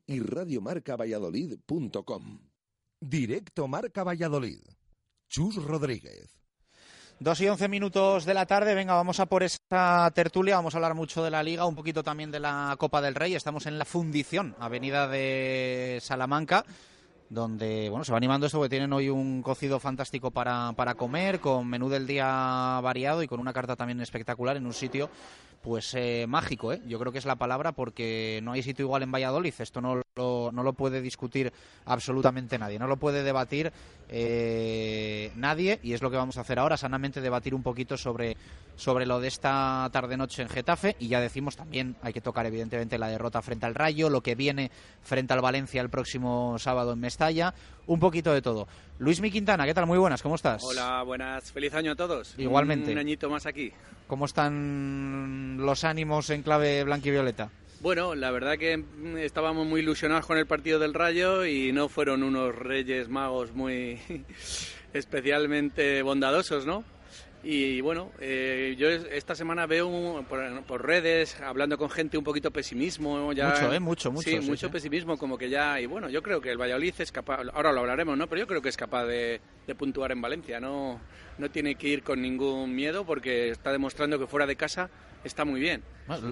y 0.08 0.20
radiomarcavalladolid.com. 0.20 2.40
Directo 3.00 3.68
Marca 3.68 4.04
Valladolid. 4.04 4.62
Chus 5.28 5.56
Rodríguez. 5.56 6.40
Dos 7.22 7.42
y 7.42 7.50
once 7.50 7.68
minutos 7.68 8.24
de 8.24 8.34
la 8.34 8.46
tarde, 8.46 8.74
venga, 8.74 8.94
vamos 8.94 9.20
a 9.20 9.26
por 9.26 9.44
esta 9.44 10.10
tertulia, 10.16 10.56
vamos 10.56 10.74
a 10.74 10.78
hablar 10.78 10.96
mucho 10.96 11.22
de 11.22 11.30
la 11.30 11.44
Liga, 11.44 11.66
un 11.66 11.76
poquito 11.76 12.02
también 12.02 12.32
de 12.32 12.40
la 12.40 12.74
Copa 12.80 13.02
del 13.02 13.14
Rey, 13.14 13.36
estamos 13.36 13.66
en 13.66 13.78
la 13.78 13.84
fundición, 13.84 14.56
avenida 14.58 15.06
de 15.10 16.00
Salamanca, 16.02 16.64
donde 17.30 17.90
bueno 17.90 18.04
se 18.04 18.12
va 18.12 18.18
animando 18.18 18.48
esto 18.48 18.58
porque 18.58 18.70
tienen 18.70 18.92
hoy 18.92 19.10
un 19.10 19.42
cocido 19.42 19.80
fantástico 19.80 20.32
para, 20.32 20.74
para 20.74 20.96
comer, 20.96 21.40
con 21.40 21.68
menú 21.68 21.90
del 21.90 22.08
día 22.08 22.80
variado 22.82 23.24
y 23.24 23.28
con 23.28 23.40
una 23.40 23.54
carta 23.54 23.76
también 23.76 24.02
espectacular 24.02 24.58
en 24.58 24.66
un 24.66 24.74
sitio 24.74 25.10
pues 25.62 25.94
eh, 25.94 26.26
mágico, 26.28 26.72
¿eh? 26.72 26.82
yo 26.88 27.00
creo 27.00 27.12
que 27.12 27.18
es 27.18 27.26
la 27.26 27.36
palabra 27.36 27.74
porque 27.74 28.40
no 28.44 28.54
hay 28.54 28.64
sitio 28.64 28.86
igual 28.86 29.04
en 29.04 29.12
Valladolid, 29.12 29.54
esto 29.60 29.82
no 29.82 30.02
lo, 30.16 30.52
no 30.52 30.64
lo 30.64 30.74
puede 30.74 31.02
discutir 31.02 31.52
absolutamente 31.86 32.58
nadie, 32.58 32.80
no 32.80 32.88
lo 32.88 32.98
puede 32.98 33.24
debatir 33.24 33.74
eh, 34.12 35.32
nadie 35.36 35.80
y 35.84 35.94
es 35.94 36.02
lo 36.02 36.10
que 36.10 36.18
vamos 36.18 36.38
a 36.38 36.42
hacer 36.42 36.60
ahora, 36.60 36.78
sanamente 36.78 37.22
debatir 37.22 37.54
un 37.54 37.62
poquito 37.62 37.98
sobre, 37.98 38.38
sobre 38.76 39.06
lo 39.06 39.20
de 39.20 39.28
esta 39.28 39.88
tarde-noche 39.92 40.42
en 40.42 40.50
Getafe. 40.50 40.96
Y 41.00 41.08
ya 41.08 41.20
decimos 41.20 41.56
también, 41.56 41.96
hay 42.02 42.14
que 42.14 42.22
tocar 42.22 42.46
evidentemente 42.46 42.98
la 42.98 43.10
derrota 43.10 43.42
frente 43.42 43.66
al 43.66 43.76
Rayo, 43.76 44.10
lo 44.10 44.22
que 44.22 44.36
viene 44.36 44.72
frente 45.02 45.34
al 45.34 45.42
Valencia 45.42 45.82
el 45.82 45.90
próximo 45.90 46.58
sábado 46.58 46.94
en 46.94 47.00
Mestalla, 47.20 47.54
un 47.88 48.00
poquito 48.00 48.34
de 48.34 48.42
todo. 48.42 48.66
Luis 48.98 49.20
Mi 49.20 49.30
Quintana, 49.30 49.66
¿qué 49.66 49.74
tal? 49.74 49.86
Muy 49.86 49.98
buenas, 49.98 50.22
¿cómo 50.22 50.36
estás? 50.36 50.64
Hola, 50.64 51.04
buenas. 51.04 51.52
Feliz 51.52 51.74
año 51.74 51.92
a 51.92 51.96
todos. 51.96 52.34
Igualmente. 52.38 52.94
Un 52.94 52.98
añito 52.98 53.30
más 53.30 53.46
aquí. 53.46 53.74
¿Cómo 54.08 54.24
están 54.24 55.58
los 55.60 55.84
ánimos 55.84 56.30
en 56.30 56.44
clave 56.44 56.82
blanquivioleta? 56.86 57.50
Bueno, 57.82 58.16
la 58.16 58.32
verdad 58.32 58.58
que 58.58 58.86
estábamos 59.18 59.68
muy 59.68 59.82
ilusionados 59.82 60.26
con 60.26 60.38
el 60.38 60.46
partido 60.46 60.80
del 60.80 60.94
Rayo 60.94 61.46
y 61.46 61.74
no 61.74 61.90
fueron 61.90 62.24
unos 62.24 62.56
Reyes 62.56 63.10
Magos 63.10 63.52
muy 63.52 64.00
especialmente 64.94 66.02
bondadosos, 66.02 66.66
¿no? 66.66 66.86
Y 67.42 67.80
bueno, 67.80 68.12
eh, 68.20 68.76
yo 68.78 68.90
es- 68.90 69.06
esta 69.12 69.34
semana 69.34 69.66
veo 69.66 70.26
por, 70.28 70.64
por 70.64 70.86
redes, 70.86 71.40
hablando 71.40 71.78
con 71.78 71.90
gente, 71.90 72.18
un 72.18 72.24
poquito 72.26 72.52
pesimismo. 72.52 73.32
Ya, 73.32 73.48
Mucho, 73.50 73.74
¿eh? 73.74 73.80
Mucho, 73.80 74.12
mucho, 74.12 74.30
Sí, 74.30 74.42
sí, 74.42 74.50
mucho 74.50 74.68
sí. 74.68 74.74
pesimismo, 74.74 75.18
como 75.18 75.38
que 75.38 75.50
ya. 75.50 75.80
Y 75.80 75.86
bueno, 75.86 76.10
yo 76.10 76.22
creo 76.22 76.42
que 76.42 76.52
el 76.52 76.58
Valladolid 76.60 76.94
es 77.00 77.12
capaz, 77.14 77.40
ahora 77.54 77.72
lo 77.72 77.80
hablaremos, 77.80 78.18
¿no? 78.18 78.28
Pero 78.28 78.40
yo 78.42 78.48
creo 78.48 78.62
que 78.62 78.68
es 78.70 78.76
capaz 78.78 79.06
de, 79.06 79.40
de 79.66 79.76
puntuar 79.76 80.12
en 80.12 80.22
Valencia. 80.22 80.60
No, 80.60 81.00
no 81.38 81.50
tiene 81.50 81.76
que 81.76 81.88
ir 81.88 82.04
con 82.04 82.22
ningún 82.22 82.76
miedo 82.76 83.06
porque 83.06 83.50
está 83.52 83.72
demostrando 83.72 84.20
que 84.20 84.28
fuera 84.28 84.46
de 84.46 84.58
casa 84.58 84.90
está 85.24 85.46
muy 85.46 85.60
bien. 85.60 85.82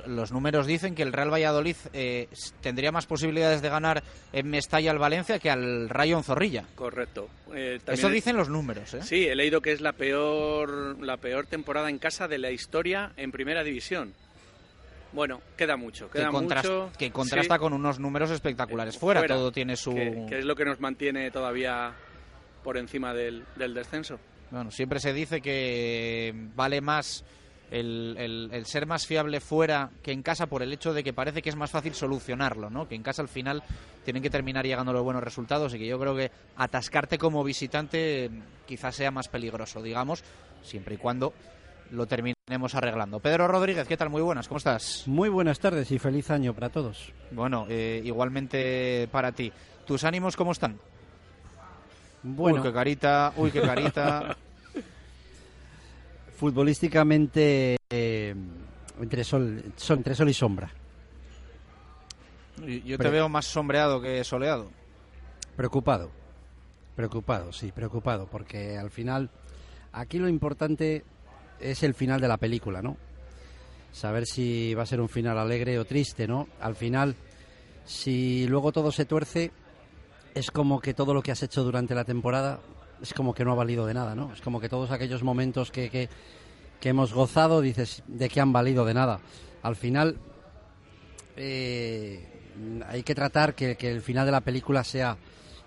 Los 0.08 0.32
números 0.32 0.66
dicen 0.66 0.96
que 0.96 1.04
el 1.04 1.14
Real 1.14 1.32
Valladolid 1.32 1.76
eh, 1.94 2.28
tendría 2.62 2.92
más 2.92 3.06
posibilidades 3.06 3.62
de 3.62 3.70
ganar 3.70 4.02
en 4.34 4.50
Mestalla 4.50 4.90
al 4.92 4.98
Valencia 4.98 5.38
que 5.38 5.52
al 5.52 5.88
Rayo 5.90 6.18
en 6.18 6.24
Zorrilla. 6.24 6.64
Correcto. 6.76 7.30
Eh, 7.54 7.80
Eso 7.86 8.10
dicen 8.10 8.36
los 8.38 8.50
números, 8.50 8.94
¿eh? 8.96 9.04
Sí, 9.04 9.28
he 9.28 9.36
leído 9.36 9.62
que 9.62 9.72
es 9.72 9.82
la 9.82 9.94
peor, 9.94 10.98
la 11.04 11.18
peor 11.18 11.46
temporada 11.46 11.90
en 11.90 12.00
casa 12.00 12.28
de 12.28 12.40
la 12.40 12.50
historia 12.50 13.12
en 13.18 13.32
primera 13.32 13.64
división. 13.64 14.14
Bueno, 15.14 15.42
queda 15.56 15.78
mucho, 15.78 16.10
que, 16.10 16.20
queda 16.20 16.32
contras- 16.32 16.64
mucho. 16.64 16.92
que 16.98 17.12
contrasta 17.12 17.56
Sí, 17.56 17.60
con 17.60 17.74
unos 17.74 18.00
números 18.00 18.30
espectaculares. 18.32 18.98
Fuera, 18.98 19.22
fuera, 19.22 19.36
todo 19.36 19.52
tiene 19.52 19.76
su... 19.78 19.94
que, 19.94 20.26
que 20.28 20.40
es 20.40 20.46
lo 20.46 20.56
que 20.56 20.66
nos 20.66 20.80
mantiene 20.80 21.32
todavía 21.32 21.94
por 22.64 22.78
encima 22.78 23.14
del, 23.14 23.46
del 23.56 23.74
descenso. 23.74 24.20
Bueno, 24.52 24.70
siempre 24.72 25.00
se 25.00 25.14
dice 25.14 25.40
que 25.42 26.34
vale 26.56 26.82
más 26.82 27.24
el, 27.72 28.16
el- 28.18 28.50
el 28.54 28.66
ser 28.66 28.86
más 28.86 29.06
fiable 29.06 29.40
fuera 29.42 29.90
que 30.02 30.12
en 30.12 30.22
casa 30.24 30.48
por 30.48 30.62
el 30.64 30.72
hecho 30.74 30.94
de 30.94 31.04
que 31.04 31.14
parece 31.14 31.42
que 31.42 31.50
es 31.50 31.56
más 31.56 31.72
fácil 31.72 31.94
solucionarlo, 31.94 32.70
¿no? 32.70 32.88
Que 32.88 32.96
en 32.96 33.04
casa 33.04 33.22
al 33.22 33.28
final 33.28 33.64
tienen 34.06 34.24
que 34.24 34.30
terminar 34.30 34.66
llegando 34.66 34.94
los 34.94 35.04
buenos 35.04 35.24
resultados 35.24 35.74
y 35.74 35.80
que 35.80 35.88
yo 35.88 36.00
creo 36.00 36.16
que 36.16 36.32
atascarte 36.56 37.18
como 37.18 37.44
visitante 37.44 38.26
eh, 38.26 38.30
quizás 38.66 38.96
sea 38.96 39.12
más 39.12 39.28
peligroso, 39.28 39.82
digamos, 39.82 40.24
siempre 40.64 40.96
y 40.96 40.98
cuando 40.98 41.34
lo 41.92 42.06
terminemos 42.06 42.76
arreglando. 42.76 43.20
Pedro 43.20 43.48
Rodríguez, 43.48 43.88
¿qué 43.88 43.96
tal? 43.98 44.10
Muy 44.10 44.22
buenas, 44.22 44.48
¿cómo 44.48 44.58
estás? 44.58 45.04
Muy 45.06 45.30
buenas 45.30 45.60
tardes 45.60 45.90
y 45.92 46.00
feliz 46.00 46.30
año 46.32 46.54
para 46.54 46.70
todos. 46.70 47.12
Bueno, 47.32 47.66
eh, 47.70 48.02
igualmente 48.04 49.08
para 49.12 49.32
ti. 49.32 49.52
¿Tus 49.86 50.04
ánimos 50.04 50.36
cómo 50.36 50.52
están? 50.52 50.78
Bueno. 52.24 52.58
Uy, 52.62 52.68
qué 52.68 52.74
carita, 52.74 53.34
uy, 53.38 53.52
qué 53.52 53.62
carita. 53.62 54.36
Futbolísticamente, 56.38 57.78
eh, 57.90 58.36
entre, 59.02 59.24
sol, 59.24 59.64
sol- 59.76 59.98
entre 59.98 60.16
sol 60.16 60.30
y 60.30 60.34
sombra. 60.34 60.72
Yo 62.86 62.98
te 62.98 63.10
veo 63.10 63.28
más 63.30 63.46
sombreado 63.46 64.02
que 64.02 64.24
soleado. 64.24 64.70
Preocupado. 65.56 66.10
Preocupado, 66.96 67.52
sí, 67.52 67.72
preocupado. 67.72 68.28
Porque 68.28 68.78
al 68.78 68.90
final, 68.92 69.30
aquí 69.92 70.18
lo 70.20 70.28
importante 70.30 71.04
es 71.60 71.84
el 71.84 71.94
final 71.94 72.22
de 72.22 72.28
la 72.28 72.38
película, 72.38 72.82
¿no? 72.82 72.98
Saber 73.92 74.26
si 74.26 74.74
va 74.76 74.84
a 74.84 74.88
ser 74.88 75.02
un 75.02 75.10
final 75.10 75.38
alegre 75.38 75.80
o 75.80 75.86
triste, 75.86 76.28
¿no? 76.28 76.48
Al 76.62 76.76
final, 76.76 77.16
si 77.86 78.48
luego 78.48 78.72
todo 78.72 78.92
se 78.92 79.06
tuerce, 79.06 79.52
es 80.36 80.52
como 80.52 80.80
que 80.82 80.94
todo 80.94 81.14
lo 81.16 81.22
que 81.24 81.32
has 81.32 81.42
hecho 81.42 81.64
durante 81.64 81.96
la 81.96 82.04
temporada 82.06 82.60
es 83.02 83.14
como 83.14 83.34
que 83.34 83.46
no 83.46 83.52
ha 83.52 83.56
valido 83.56 83.86
de 83.86 83.94
nada, 83.94 84.16
¿no? 84.16 84.32
Es 84.34 84.42
como 84.42 84.60
que 84.60 84.70
todos 84.70 84.92
aquellos 84.92 85.24
momentos 85.24 85.72
que, 85.72 85.90
que, 85.90 86.10
hemos 86.90 87.14
gozado, 87.14 87.62
dices, 87.62 88.04
de 88.08 88.30
que 88.30 88.40
han 88.40 88.54
valido 88.54 88.86
de 88.86 88.94
nada. 88.94 89.20
Al 89.62 89.76
final, 89.76 90.18
eh, 91.36 92.26
hay 92.88 93.04
que 93.04 93.16
tratar 93.16 93.56
que, 93.56 93.76
que 93.76 93.92
el 93.92 94.02
final 94.02 94.26
de 94.26 94.32
la 94.32 94.42
película 94.42 94.84
sea, 94.84 95.18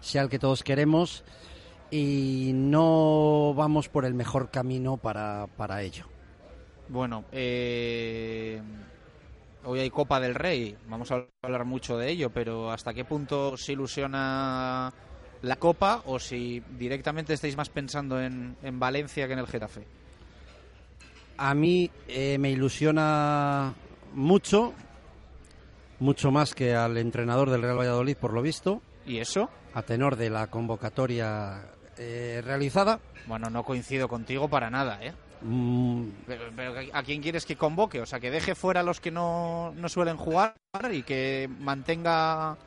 sea 0.01 0.23
el 0.23 0.28
que 0.28 0.39
todos 0.39 0.62
queremos 0.62 1.24
y 1.90 2.52
no 2.55 3.52
vamos 3.55 3.89
por 3.89 4.05
el 4.05 4.15
mejor 4.15 4.51
camino 4.51 4.97
para, 4.97 5.47
para 5.57 5.82
ello. 5.82 6.07
Bueno, 6.89 7.24
eh, 7.32 8.61
hoy 9.65 9.81
hay 9.81 9.90
Copa 9.90 10.20
del 10.20 10.35
Rey, 10.35 10.77
vamos 10.89 11.11
a 11.11 11.27
hablar 11.43 11.65
mucho 11.65 11.97
de 11.98 12.11
ello, 12.11 12.31
pero 12.31 12.70
¿hasta 12.70 12.94
qué 12.94 13.05
punto 13.05 13.57
se 13.57 13.73
ilusiona 13.73 14.93
la 15.43 15.57
Copa 15.57 16.03
o 16.07 16.19
si 16.19 16.62
directamente 16.79 17.33
estáis 17.35 17.57
más 17.57 17.69
pensando 17.69 18.21
en, 18.21 18.57
en 18.62 18.79
Valencia 18.79 19.27
que 19.27 19.33
en 19.33 19.39
el 19.39 19.47
Getafe? 19.47 19.87
A 21.39 21.55
mí 21.55 21.91
eh, 22.09 22.37
me 22.39 22.51
ilusiona 22.51 23.73
mucho, 24.12 24.75
mucho 25.99 26.31
más 26.31 26.55
que 26.55 26.75
al 26.75 26.99
entrenador 26.99 27.49
del 27.51 27.62
Real 27.62 27.79
Valladolid, 27.79 28.17
por 28.17 28.33
lo 28.35 28.43
visto. 28.43 28.83
¿Y 29.07 29.19
eso? 29.19 29.49
A 29.73 29.83
tenor 29.83 30.17
de 30.17 30.29
la 30.29 30.49
convocatoria 30.49 31.62
eh, 31.97 32.43
realizada. 32.45 33.01
Bueno, 33.27 33.49
no 33.49 33.65
coincido 33.65 34.09
contigo 34.09 34.49
para 34.49 34.69
nada, 34.69 34.99
¿eh? 35.03 35.15
Mm, 35.43 36.09
Pero, 36.27 36.45
pero 36.55 36.75
¿a 36.93 37.03
quién 37.03 37.23
quieres 37.23 37.47
que 37.47 37.57
convoque? 37.57 38.03
O 38.03 38.07
sea, 38.07 38.21
que 38.21 38.31
deje 38.31 38.55
fuera 38.55 38.81
a 38.81 38.83
los 38.83 39.01
que 39.01 39.11
no, 39.11 39.73
no 39.75 39.89
suelen 39.89 40.19
jugar 40.19 40.55
y 40.93 41.03
que 41.03 41.49
mantenga 41.59 42.59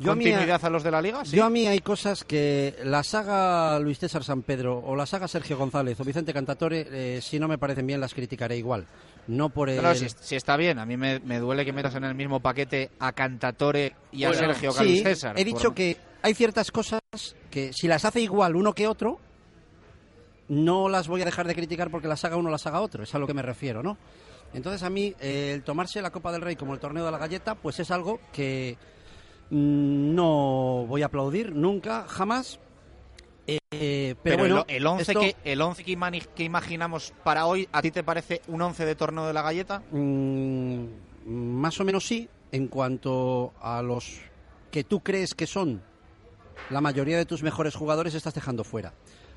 Yo 0.00 0.12
a 0.12 0.14
mí- 0.16 0.24
continuidad 0.24 0.64
a, 0.64 0.70
los 0.70 0.82
de 0.82 0.90
la 0.90 1.00
liga. 1.02 1.24
¿sí? 1.24 1.36
Yo 1.36 1.44
a 1.44 1.50
mí 1.50 1.66
hay 1.66 1.80
cosas 1.80 2.24
que 2.24 2.74
la 2.84 3.02
saga 3.02 3.78
Luis 3.78 3.98
César 3.98 4.24
San 4.24 4.42
Pedro 4.42 4.78
o 4.78 4.96
la 4.96 5.06
saga 5.06 5.28
Sergio 5.28 5.56
González 5.58 6.00
o 6.00 6.04
Vicente 6.04 6.32
Cantatore, 6.32 6.86
eh, 6.90 7.20
si 7.20 7.38
no 7.38 7.46
me 7.48 7.58
parecen 7.58 7.86
bien, 7.86 8.00
las 8.00 8.14
criticaré 8.14 8.56
igual. 8.56 8.86
No 9.26 9.50
por 9.50 9.68
el... 9.70 9.82
No, 9.82 9.94
si, 9.94 10.06
si 10.08 10.34
está 10.36 10.56
bien, 10.56 10.78
a 10.78 10.86
mí 10.86 10.96
me, 10.96 11.20
me 11.20 11.38
duele 11.38 11.64
que 11.64 11.72
metas 11.72 11.94
en 11.94 12.04
el 12.04 12.14
mismo 12.14 12.40
paquete 12.40 12.90
a 12.98 13.12
Cantatore 13.12 13.94
y 14.10 14.24
a 14.24 14.32
Sergio 14.34 14.72
sí, 14.72 15.02
César. 15.02 15.38
He 15.38 15.44
dicho 15.44 15.68
por- 15.68 15.74
que 15.74 15.96
hay 16.22 16.34
ciertas 16.34 16.70
cosas 16.72 17.00
que 17.50 17.72
si 17.72 17.86
las 17.86 18.04
hace 18.04 18.20
igual 18.20 18.56
uno 18.56 18.72
que 18.72 18.86
otro, 18.88 19.20
no 20.48 20.88
las 20.88 21.06
voy 21.08 21.22
a 21.22 21.24
dejar 21.24 21.46
de 21.46 21.54
criticar 21.54 21.90
porque 21.90 22.08
las 22.08 22.24
haga 22.24 22.36
uno 22.36 22.50
las 22.50 22.66
haga 22.66 22.80
otro. 22.80 23.02
Es 23.04 23.14
a 23.14 23.18
lo 23.18 23.26
que 23.26 23.34
me 23.34 23.42
refiero, 23.42 23.82
¿no? 23.82 23.96
Entonces 24.52 24.82
a 24.82 24.90
mí 24.90 25.14
eh, 25.20 25.52
el 25.54 25.62
tomarse 25.62 26.02
la 26.02 26.10
Copa 26.10 26.32
del 26.32 26.40
Rey 26.40 26.56
como 26.56 26.74
el 26.74 26.80
torneo 26.80 27.04
de 27.04 27.10
la 27.12 27.18
galleta, 27.18 27.54
pues 27.54 27.78
es 27.78 27.90
algo 27.92 28.18
que 28.32 28.76
no 29.50 30.86
voy 30.86 31.02
a 31.02 31.06
aplaudir 31.06 31.54
nunca, 31.54 32.04
jamás. 32.08 32.58
Eh, 33.46 34.14
pero, 34.22 34.36
Pero, 34.36 34.38
bueno, 34.38 34.64
el, 34.68 34.76
el 34.76 34.86
11 34.86 35.02
esto- 35.12 35.20
que, 35.20 35.36
el 35.44 35.60
11 35.60 35.84
que, 35.84 35.92
imani- 35.96 36.26
que 36.34 36.44
imaginamos 36.44 37.12
para 37.24 37.46
hoy, 37.46 37.68
¿a 37.72 37.82
ti 37.82 37.90
te 37.90 38.02
parece 38.04 38.42
un 38.48 38.62
11 38.62 38.84
de 38.84 38.94
torneo 38.94 39.26
de 39.26 39.32
la 39.32 39.42
galleta? 39.42 39.82
Mm, 39.90 40.84
más 41.26 41.80
o 41.80 41.84
menos 41.84 42.06
sí, 42.06 42.28
en 42.52 42.68
cuanto 42.68 43.52
a 43.60 43.82
los 43.82 44.20
que 44.70 44.84
tú 44.84 45.00
crees 45.00 45.34
que 45.34 45.46
son 45.46 45.82
la 46.68 46.80
mayoría 46.80 47.16
de 47.16 47.26
tus 47.26 47.42
mejores 47.42 47.74
jugadores, 47.74 48.14
estás 48.14 48.34
dejando 48.34 48.62
fuera. 48.64 48.92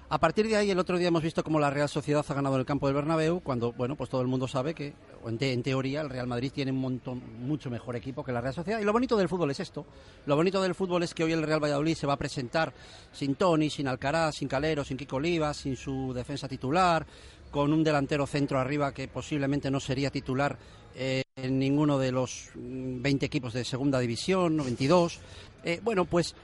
A 0.09 0.19
partir 0.19 0.47
de 0.47 0.55
ahí, 0.55 0.69
el 0.69 0.77
otro 0.77 0.97
día 0.97 1.07
hemos 1.07 1.23
visto 1.23 1.43
cómo 1.43 1.59
la 1.59 1.69
Real 1.69 1.89
Sociedad 1.89 2.23
ha 2.27 2.33
ganado 2.33 2.55
en 2.55 2.59
el 2.59 2.65
campo 2.65 2.85
del 2.87 2.95
Bernabéu, 2.95 3.39
cuando, 3.39 3.71
bueno, 3.73 3.95
pues 3.95 4.09
todo 4.09 4.21
el 4.21 4.27
mundo 4.27 4.47
sabe 4.47 4.75
que, 4.75 4.93
en, 5.25 5.37
en 5.39 5.63
teoría, 5.63 6.01
el 6.01 6.09
Real 6.09 6.27
Madrid 6.27 6.51
tiene 6.53 6.71
un 6.71 6.79
montón, 6.79 7.21
mucho 7.39 7.69
mejor 7.71 7.95
equipo 7.95 8.23
que 8.23 8.31
la 8.31 8.41
Real 8.41 8.53
Sociedad. 8.53 8.79
Y 8.79 8.83
lo 8.83 8.93
bonito 8.93 9.17
del 9.17 9.29
fútbol 9.29 9.51
es 9.51 9.59
esto. 9.59 9.85
Lo 10.25 10.35
bonito 10.35 10.61
del 10.61 10.75
fútbol 10.75 11.03
es 11.03 11.13
que 11.13 11.23
hoy 11.23 11.31
el 11.31 11.41
Real 11.41 11.63
Valladolid 11.63 11.95
se 11.95 12.05
va 12.05 12.13
a 12.13 12.17
presentar 12.17 12.73
sin 13.11 13.35
Tony, 13.35 13.69
sin 13.69 13.87
Alcaraz, 13.87 14.35
sin 14.35 14.47
Calero, 14.47 14.83
sin 14.83 14.97
Kiko 14.97 15.15
Olivas, 15.15 15.57
sin 15.57 15.75
su 15.75 16.13
defensa 16.13 16.47
titular, 16.47 17.05
con 17.49 17.73
un 17.73 17.83
delantero 17.83 18.27
centro 18.27 18.59
arriba 18.59 18.93
que 18.93 19.07
posiblemente 19.07 19.71
no 19.71 19.79
sería 19.79 20.09
titular 20.09 20.57
eh, 20.95 21.23
en 21.35 21.57
ninguno 21.57 21.97
de 21.97 22.11
los 22.11 22.49
mm, 22.55 23.01
20 23.01 23.25
equipos 23.25 23.53
de 23.53 23.65
segunda 23.65 23.99
división 23.99 24.59
o 24.59 24.63
22. 24.63 25.19
Eh, 25.63 25.79
bueno, 25.83 26.05
pues 26.05 26.35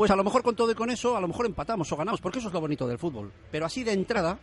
pues 0.00 0.10
a 0.10 0.16
lo 0.16 0.24
mejor 0.24 0.42
con 0.42 0.56
todo 0.56 0.72
y 0.72 0.74
con 0.74 0.88
eso, 0.88 1.14
a 1.14 1.20
lo 1.20 1.28
mejor 1.28 1.44
empatamos 1.44 1.92
o 1.92 1.96
ganamos, 1.98 2.22
porque 2.22 2.38
eso 2.38 2.48
es 2.48 2.54
lo 2.54 2.60
bonito 2.62 2.88
del 2.88 2.96
fútbol. 2.96 3.30
Pero 3.50 3.66
así 3.66 3.84
de 3.84 3.92
entrada, 3.92 4.38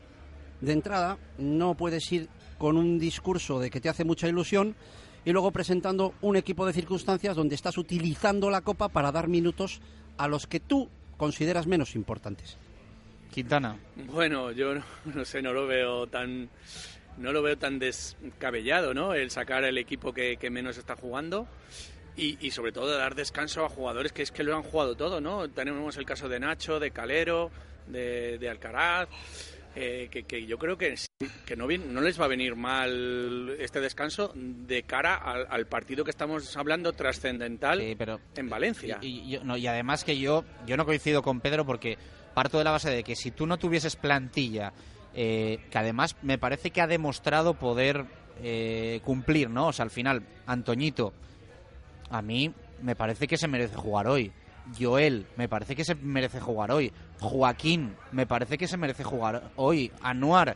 de 0.61 0.71
entrada, 0.71 1.17
no 1.39 1.73
puedes 1.73 2.11
ir 2.11 2.29
con 2.59 2.77
un 2.77 2.99
discurso 2.99 3.59
de 3.59 3.71
que 3.71 3.81
te 3.81 3.89
hace 3.89 4.03
mucha 4.03 4.27
ilusión 4.27 4.75
y 5.25 5.31
luego 5.31 5.49
presentando 5.49 6.13
un 6.21 6.35
equipo 6.35 6.63
de 6.67 6.73
circunstancias 6.73 7.35
donde 7.35 7.55
estás 7.55 7.79
utilizando 7.79 8.51
la 8.51 8.61
copa 8.61 8.89
para 8.89 9.11
dar 9.11 9.29
minutos 9.29 9.81
a 10.17 10.27
los 10.27 10.45
que 10.45 10.59
tú 10.59 10.89
consideras 11.17 11.65
menos 11.65 11.95
importantes. 11.95 12.59
Quintana. 13.31 13.79
Bueno, 14.13 14.51
yo 14.51 14.75
no, 14.75 14.83
no 15.15 15.25
sé, 15.25 15.41
no 15.41 15.53
lo 15.53 15.65
veo 15.65 16.05
tan 16.05 16.49
no 17.17 17.31
lo 17.31 17.41
veo 17.41 17.57
tan 17.57 17.79
descabellado, 17.79 18.93
¿no? 18.93 19.15
El 19.15 19.31
sacar 19.31 19.63
el 19.63 19.79
equipo 19.79 20.13
que, 20.13 20.37
que 20.37 20.51
menos 20.51 20.77
está 20.77 20.95
jugando 20.95 21.47
y, 22.17 22.37
y 22.45 22.51
sobre 22.51 22.71
todo 22.71 22.97
dar 22.97 23.15
descanso 23.15 23.63
a 23.63 23.69
jugadores 23.69 24.11
que 24.11 24.23
es 24.23 24.31
que 24.31 24.43
lo 24.43 24.55
han 24.55 24.63
jugado 24.63 24.95
todo, 24.95 25.21
¿no? 25.21 25.47
Tenemos 25.49 25.95
el 25.97 26.05
caso 26.05 26.27
de 26.27 26.39
Nacho, 26.39 26.79
de 26.79 26.91
Calero, 26.91 27.51
de, 27.87 28.37
de 28.37 28.49
Alcaraz, 28.49 29.07
eh, 29.75 30.07
que, 30.11 30.23
que 30.23 30.45
yo 30.47 30.57
creo 30.57 30.77
que, 30.77 30.95
que 31.45 31.55
no, 31.55 31.67
bien- 31.67 31.93
no 31.93 32.01
les 32.01 32.19
va 32.19 32.25
a 32.25 32.27
venir 32.27 32.55
mal 32.55 33.55
este 33.59 33.79
descanso 33.79 34.31
de 34.35 34.83
cara 34.83 35.15
al, 35.15 35.45
al 35.49 35.67
partido 35.67 36.03
que 36.03 36.09
estamos 36.11 36.57
hablando 36.57 36.93
trascendental 36.93 37.79
en 38.35 38.49
Valencia. 38.49 38.97
Y, 39.01 39.35
y 39.35 39.39
no, 39.43 39.55
y 39.55 39.67
además 39.67 40.03
que 40.03 40.17
yo, 40.17 40.43
yo 40.65 40.75
no 40.77 40.85
coincido 40.85 41.21
con 41.21 41.39
Pedro 41.41 41.65
porque 41.65 41.97
parto 42.33 42.57
de 42.57 42.63
la 42.63 42.71
base 42.71 42.89
de 42.89 43.03
que 43.03 43.15
si 43.15 43.29
tú 43.31 43.45
no 43.45 43.57
tuvieses 43.57 43.95
plantilla, 43.95 44.73
eh, 45.13 45.59
que 45.69 45.77
además 45.77 46.15
me 46.23 46.37
parece 46.39 46.71
que 46.71 46.81
ha 46.81 46.87
demostrado 46.87 47.53
poder 47.53 48.05
eh, 48.41 48.99
cumplir, 49.03 49.49
¿no? 49.49 49.67
O 49.67 49.73
sea, 49.73 49.83
al 49.83 49.91
final, 49.91 50.23
Antoñito, 50.47 51.13
a 52.09 52.21
mí 52.21 52.53
me 52.81 52.95
parece 52.95 53.27
que 53.27 53.37
se 53.37 53.47
merece 53.47 53.75
jugar 53.75 54.07
hoy. 54.07 54.31
Joel, 54.79 55.25
me 55.37 55.47
parece 55.47 55.75
que 55.75 55.85
se 55.85 55.95
merece 55.95 56.39
jugar 56.39 56.71
hoy. 56.71 56.91
Joaquín, 57.21 57.95
me 58.11 58.25
parece 58.27 58.57
que 58.57 58.67
se 58.67 58.77
merece 58.77 59.03
jugar 59.03 59.51
hoy. 59.55 59.91
Anuar, 60.01 60.55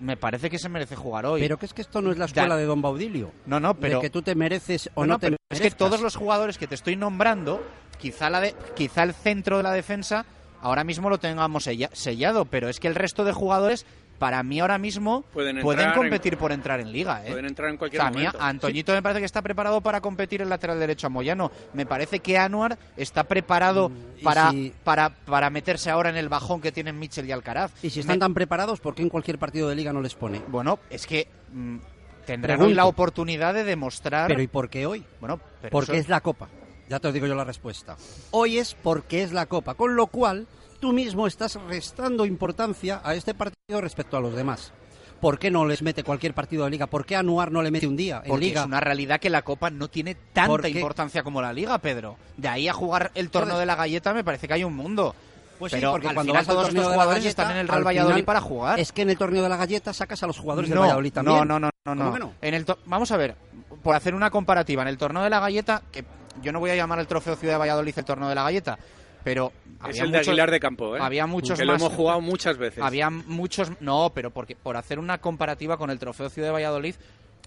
me 0.00 0.16
parece 0.16 0.50
que 0.50 0.58
se 0.58 0.68
merece 0.68 0.96
jugar 0.96 1.26
hoy. 1.26 1.40
Pero 1.40 1.58
que 1.58 1.66
es 1.66 1.72
que 1.74 1.82
esto 1.82 2.02
no 2.02 2.10
es 2.10 2.18
la 2.18 2.24
escuela 2.26 2.56
de 2.56 2.64
Don 2.64 2.82
Baudilio. 2.82 3.30
No, 3.46 3.60
no, 3.60 3.74
pero... 3.74 3.96
De 3.98 4.02
que 4.02 4.10
tú 4.10 4.22
te 4.22 4.34
mereces 4.34 4.90
o 4.94 5.06
no 5.06 5.18
te 5.18 5.28
pero 5.28 5.36
es 5.50 5.60
que 5.60 5.70
todos 5.70 6.00
los 6.00 6.16
jugadores 6.16 6.58
que 6.58 6.66
te 6.66 6.74
estoy 6.74 6.96
nombrando, 6.96 7.62
quizá, 7.98 8.30
la 8.30 8.40
de, 8.40 8.54
quizá 8.74 9.04
el 9.04 9.14
centro 9.14 9.58
de 9.58 9.62
la 9.62 9.72
defensa 9.72 10.26
ahora 10.60 10.82
mismo 10.84 11.08
lo 11.10 11.18
tengamos 11.18 11.64
sella- 11.66 11.90
sellado, 11.92 12.44
pero 12.46 12.68
es 12.68 12.80
que 12.80 12.88
el 12.88 12.94
resto 12.94 13.24
de 13.24 13.32
jugadores, 13.32 13.84
para 14.22 14.40
mí 14.44 14.60
ahora 14.60 14.78
mismo, 14.78 15.22
Pueden 15.32 15.60
pueden, 15.62 15.80
entrar 15.80 15.96
en- 15.96 16.10
competir 16.10 16.36
por 16.38 16.52
entrar 16.52 16.78
en 16.78 16.92
liga. 16.92 17.24
¿eh? 17.26 17.30
Pueden 17.30 17.46
entrar 17.46 17.70
en 17.70 17.74
O 17.74 17.78
cualquier 17.80 18.00
sea, 18.02 18.06
a 18.06 18.10
mí, 18.12 18.18
momento. 18.18 18.38
a 18.40 18.48
Antoñito 18.48 18.92
me 18.92 19.02
parece 19.02 19.18
que 19.18 19.26
está 19.26 19.42
preparado 19.42 19.80
para 19.80 20.00
competir 20.00 20.40
el 20.42 20.48
lateral 20.48 20.78
derecho 20.78 21.08
a 21.08 21.10
Moyano. 21.10 21.50
Me 21.72 21.86
parece 21.86 22.20
que 22.20 22.38
Anuar 22.38 22.78
está 22.96 23.24
preparado 23.24 23.90
y 24.20 24.22
para, 24.22 24.50
si- 24.52 24.72
para, 24.84 25.10
para 25.10 25.50
meterse 25.50 25.90
ahora 25.90 26.08
en 26.10 26.16
el 26.16 26.28
bajón 26.28 26.60
que 26.60 26.70
tienen 26.70 27.00
Mitchell 27.00 27.26
y 27.28 27.32
Alcaraz. 27.32 27.72
Y 27.82 27.90
si 27.90 27.98
están 27.98 28.18
Me- 28.18 28.20
tan 28.20 28.32
preparados, 28.32 28.78
¿por 28.78 28.94
qué 28.94 29.02
en 29.02 29.08
cualquier 29.08 29.38
partido 29.40 29.68
de 29.68 29.74
liga 29.74 29.92
no 29.92 30.00
les 30.00 30.14
pone? 30.14 30.40
Bueno, 30.46 30.78
es 30.88 31.04
que 31.04 31.26
mm, 31.52 31.78
tendrán 32.24 32.58
Pregunto. 32.58 32.68
hoy 32.68 32.74
la 32.74 32.84
oportunidad 32.84 33.54
de 33.54 33.64
demostrar... 33.64 34.28
Pero 34.28 34.40
¿y 34.40 34.46
por 34.46 34.68
qué 34.70 34.86
hoy? 34.86 35.04
Bueno, 35.18 35.40
pero 35.60 35.72
porque 35.72 35.92
eso- 35.94 36.00
es 36.02 36.08
la 36.08 36.20
Copa. 36.20 36.48
Ya 36.88 37.00
te 37.00 37.08
os 37.08 37.14
digo 37.14 37.26
yo 37.26 37.34
la 37.34 37.42
respuesta. 37.42 37.96
Hoy 38.30 38.58
es 38.58 38.74
porque 38.74 39.24
es 39.24 39.32
la 39.32 39.46
Copa, 39.46 39.74
con 39.74 39.96
lo 39.96 40.06
cual 40.06 40.46
tú 40.82 40.92
mismo 40.92 41.28
estás 41.28 41.54
restando 41.68 42.26
importancia 42.26 43.00
a 43.04 43.14
este 43.14 43.34
partido 43.34 43.80
respecto 43.80 44.16
a 44.16 44.20
los 44.20 44.34
demás. 44.34 44.72
¿Por 45.20 45.38
qué 45.38 45.48
no 45.52 45.64
les 45.64 45.80
mete 45.80 46.02
cualquier 46.02 46.34
partido 46.34 46.64
de 46.64 46.70
liga? 46.70 46.88
¿Por 46.88 47.06
qué 47.06 47.14
Anuar 47.14 47.52
no 47.52 47.62
le 47.62 47.70
mete 47.70 47.86
un 47.86 47.96
día 47.96 48.20
en 48.24 48.28
Porque 48.30 48.46
liga? 48.46 48.62
es 48.62 48.66
una 48.66 48.80
realidad 48.80 49.20
que 49.20 49.30
la 49.30 49.42
Copa 49.42 49.70
no 49.70 49.86
tiene 49.86 50.16
tanta 50.32 50.68
importancia 50.68 51.22
como 51.22 51.40
la 51.40 51.52
Liga, 51.52 51.78
Pedro. 51.78 52.16
De 52.36 52.48
ahí 52.48 52.66
a 52.66 52.72
jugar 52.72 53.12
el 53.14 53.30
torneo 53.30 53.56
de 53.58 53.64
la 53.64 53.76
galleta 53.76 54.12
me 54.12 54.24
parece 54.24 54.48
que 54.48 54.54
hay 54.54 54.64
un 54.64 54.74
mundo. 54.74 55.14
Pues 55.60 55.70
sí, 55.70 55.76
pero 55.78 55.92
porque 55.92 56.08
al 56.08 56.14
cuando 56.14 56.32
final 56.32 56.44
vas 56.44 56.52
todos 56.52 56.68
estos 56.70 56.84
jugadores 56.84 57.22
galleta, 57.22 57.28
están 57.42 57.50
en 57.52 57.58
el 57.58 57.68
Real 57.68 57.78
al 57.78 57.84
Valladolid 57.84 58.14
final, 58.14 58.24
para 58.24 58.40
jugar. 58.40 58.80
Es 58.80 58.90
que 58.90 59.02
en 59.02 59.10
el 59.10 59.16
torneo 59.18 59.44
de 59.44 59.48
la 59.48 59.56
galleta 59.56 59.92
sacas 59.92 60.20
a 60.24 60.26
los 60.26 60.36
jugadores 60.36 60.68
del 60.68 60.74
no, 60.74 60.82
Valladolid 60.82 61.12
también. 61.12 61.36
No, 61.38 61.44
no, 61.44 61.60
no, 61.60 61.94
no, 61.94 62.04
¿Cómo 62.04 62.18
no. 62.18 62.32
En 62.42 62.54
el 62.54 62.64
to- 62.64 62.78
Vamos 62.86 63.12
a 63.12 63.16
ver, 63.16 63.36
por 63.84 63.94
hacer 63.94 64.16
una 64.16 64.28
comparativa, 64.30 64.82
en 64.82 64.88
el 64.88 64.98
torneo 64.98 65.22
de 65.22 65.30
la 65.30 65.38
galleta, 65.38 65.82
que 65.92 66.04
yo 66.42 66.50
no 66.50 66.58
voy 66.58 66.70
a 66.70 66.74
llamar 66.74 66.98
el 66.98 67.06
trofeo 67.06 67.36
Ciudad 67.36 67.54
de 67.54 67.58
Valladolid 67.58 67.94
el 67.96 68.04
torneo 68.04 68.28
de 68.28 68.34
la 68.34 68.42
galleta, 68.42 68.76
pero 69.24 69.52
Es 69.66 69.80
había 69.80 70.02
el 70.04 70.12
de 70.12 70.18
muchos- 70.18 70.28
Aguilar 70.28 70.50
de 70.50 70.60
Campo, 70.60 70.96
¿eh? 70.96 71.00
Había 71.02 71.26
muchos 71.26 71.58
Que 71.58 71.64
lo 71.64 71.72
más- 71.72 71.82
hemos 71.82 71.92
jugado 71.94 72.20
muchas 72.20 72.56
veces. 72.58 72.82
Había 72.82 73.10
muchos, 73.10 73.70
no, 73.80 74.10
pero 74.14 74.30
porque 74.30 74.56
por 74.56 74.76
hacer 74.76 74.98
una 74.98 75.18
comparativa 75.18 75.76
con 75.76 75.90
el 75.90 75.98
trofeo 75.98 76.28
Ciudad 76.28 76.48
de 76.48 76.52
Valladolid, 76.52 76.94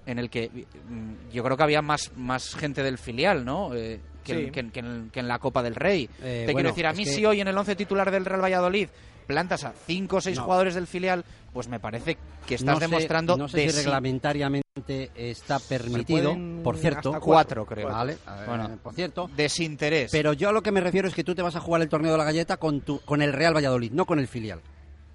en 0.06 0.20
el 0.20 0.30
que 0.30 0.50
mm, 0.88 1.32
yo 1.34 1.44
creo 1.44 1.58
que 1.58 1.64
había 1.64 1.82
más, 1.82 2.12
más 2.16 2.56
gente 2.56 2.84
del 2.84 2.98
filial, 2.98 3.44
¿no? 3.44 3.74
Eh, 3.74 4.00
que, 4.24 4.34
Sí. 4.34 4.40
en- 4.46 4.52
que 4.52 4.60
en- 4.60 4.72
que 4.72 4.80
en, 4.80 5.10
que 5.12 5.20
en 5.20 5.28
la 5.28 5.40
Copa 5.40 5.62
del 5.64 5.76
Rey. 5.76 6.10
Eh, 6.22 6.44
Te 6.48 6.54
bueno, 6.54 6.58
quiero 6.58 6.70
decir, 6.70 6.86
a 6.88 6.94
mí 6.94 7.04
que- 7.04 7.10
si 7.12 7.26
hoy 7.26 7.42
en 7.42 7.48
el 7.48 7.58
11 7.58 7.76
titular 7.76 8.10
del 8.12 8.26
Real 8.26 8.42
Valladolid 8.44 8.90
plantas 9.26 9.64
a 9.64 9.74
cinco 9.86 10.18
o 10.18 10.22
seis 10.22 10.38
No. 10.38 10.44
jugadores 10.46 10.76
del 10.76 10.88
filial, 10.88 11.26
pues 11.54 11.68
me 11.68 11.80
parece 11.80 12.18
que 12.48 12.56
estás 12.56 12.76
No 12.76 12.80
sé- 12.80 12.88
demostrando 12.88 13.38
no 13.38 13.48
sé 13.48 13.58
de 13.58 13.70
si 13.70 13.78
sí. 13.78 13.78
reglamentariamente 13.84 15.12
está 15.16 15.60
permitido, 15.60 16.36
por 16.64 16.78
cierto. 16.78 17.10
hasta 17.10 17.20
cuatro, 17.20 17.66
creo. 17.66 17.88
Vale, 17.90 18.18
ver, 18.26 18.48
Bueno, 18.48 18.78
por 18.84 18.94
cierto. 18.94 19.30
Desinterés. 19.36 20.12
Pero 20.12 20.34
yo 20.34 20.50
a 20.50 20.52
lo 20.52 20.62
que 20.62 20.72
me 20.72 20.82
refiero 20.82 21.08
es 21.08 21.14
que 21.14 21.24
tú 21.24 21.34
te 21.36 21.42
vas 21.42 21.56
a 21.56 21.60
jugar 21.62 21.82
el 21.82 21.90
torneo 21.90 22.12
de 22.12 22.18
la 22.18 22.24
galleta 22.26 22.58
con, 22.58 22.82
tu, 22.82 23.00
con 23.02 23.22
el 23.22 23.34
Real 23.34 23.56
Valladolid, 23.56 23.92
no 23.92 24.06
con 24.06 24.20
el 24.20 24.28
filial. 24.28 24.60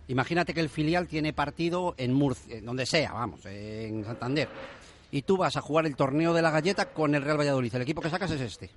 Imagínate 0.09 0.53
que 0.55 0.61
el 0.61 0.69
filial 0.69 1.07
tiene 1.07 1.33
partido 1.33 1.95
en 1.97 2.13
Murcia, 2.13 2.61
donde 2.63 2.85
sea, 2.87 3.13
vamos, 3.13 3.45
en 3.47 4.05
Santander. 4.05 4.49
Y 5.13 5.23
tú 5.23 5.37
vas 5.37 5.57
a 5.57 5.61
jugar 5.61 5.87
el 5.87 5.95
torneo 5.97 6.33
de 6.33 6.43
la 6.43 6.51
galleta 6.51 6.87
con 6.87 7.15
el 7.15 7.23
Real 7.23 7.39
Valladolid. 7.39 7.75
El 7.75 7.83
equipo 7.83 8.01
que 8.01 8.11
sacas 8.11 8.31
es 8.33 8.41
este. 8.41 8.71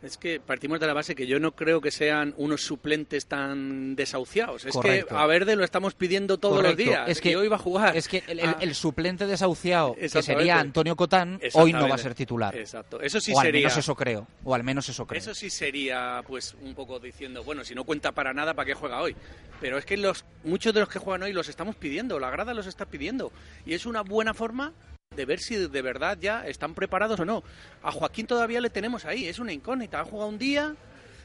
Es 0.00 0.16
que 0.16 0.38
partimos 0.38 0.78
de 0.78 0.86
la 0.86 0.92
base 0.94 1.16
que 1.16 1.26
yo 1.26 1.40
no 1.40 1.56
creo 1.56 1.80
que 1.80 1.90
sean 1.90 2.32
unos 2.36 2.62
suplentes 2.62 3.26
tan 3.26 3.96
desahuciados. 3.96 4.64
Es 4.64 4.72
Correcto. 4.72 5.08
que 5.08 5.14
a 5.20 5.26
Verde 5.26 5.56
lo 5.56 5.64
estamos 5.64 5.94
pidiendo 5.94 6.38
todos 6.38 6.58
Correcto. 6.58 6.76
los 6.78 6.86
días. 6.86 7.08
Es 7.08 7.20
que 7.20 7.36
hoy 7.36 7.48
va 7.48 7.56
a 7.56 7.58
jugar. 7.58 7.96
Es 7.96 8.06
que 8.06 8.22
el, 8.28 8.38
Ah, 8.40 8.56
el 8.60 8.76
suplente 8.76 9.26
desahuciado, 9.26 9.94
que 9.96 10.08
sería 10.08 10.60
Antonio 10.60 10.94
Cotán, 10.94 11.40
hoy 11.54 11.72
no 11.72 11.88
va 11.88 11.96
a 11.96 11.98
ser 11.98 12.14
titular. 12.14 12.56
Exacto. 12.56 13.00
Eso 13.00 13.20
sí 13.20 13.32
o 13.34 13.40
al 13.40 13.46
sería. 13.46 13.62
menos 13.66 13.76
eso 13.78 13.94
creo. 13.96 14.28
O 14.44 14.54
al 14.54 14.62
menos 14.62 14.88
eso 14.88 15.04
creo. 15.04 15.18
Eso 15.18 15.34
sí 15.34 15.50
sería, 15.50 16.22
pues, 16.26 16.54
un 16.62 16.74
poco 16.76 17.00
diciendo, 17.00 17.42
bueno, 17.42 17.64
si 17.64 17.74
no 17.74 17.82
cuenta 17.82 18.12
para 18.12 18.32
nada, 18.32 18.54
¿para 18.54 18.66
qué 18.66 18.74
juega 18.74 19.00
hoy? 19.02 19.16
Pero 19.60 19.78
es 19.78 19.84
que 19.84 19.96
los 19.96 20.24
muchos 20.44 20.72
de 20.72 20.80
los 20.80 20.88
que 20.88 21.00
juegan 21.00 21.24
hoy 21.24 21.32
los 21.32 21.48
estamos 21.48 21.74
pidiendo, 21.74 22.20
la 22.20 22.30
grada 22.30 22.54
los 22.54 22.68
está 22.68 22.86
pidiendo. 22.86 23.32
Y 23.66 23.74
es 23.74 23.84
una 23.84 24.02
buena 24.02 24.32
forma 24.32 24.72
de 25.18 25.24
ver 25.24 25.40
si 25.40 25.56
de 25.56 25.82
verdad 25.82 26.16
ya 26.20 26.46
están 26.46 26.74
preparados 26.74 27.18
o 27.18 27.24
no. 27.24 27.42
A 27.82 27.90
Joaquín 27.90 28.26
todavía 28.26 28.60
le 28.60 28.70
tenemos 28.70 29.04
ahí, 29.04 29.26
es 29.26 29.40
una 29.40 29.52
incógnita. 29.52 30.00
Ha 30.00 30.04
jugado 30.04 30.28
un 30.30 30.38
día, 30.38 30.76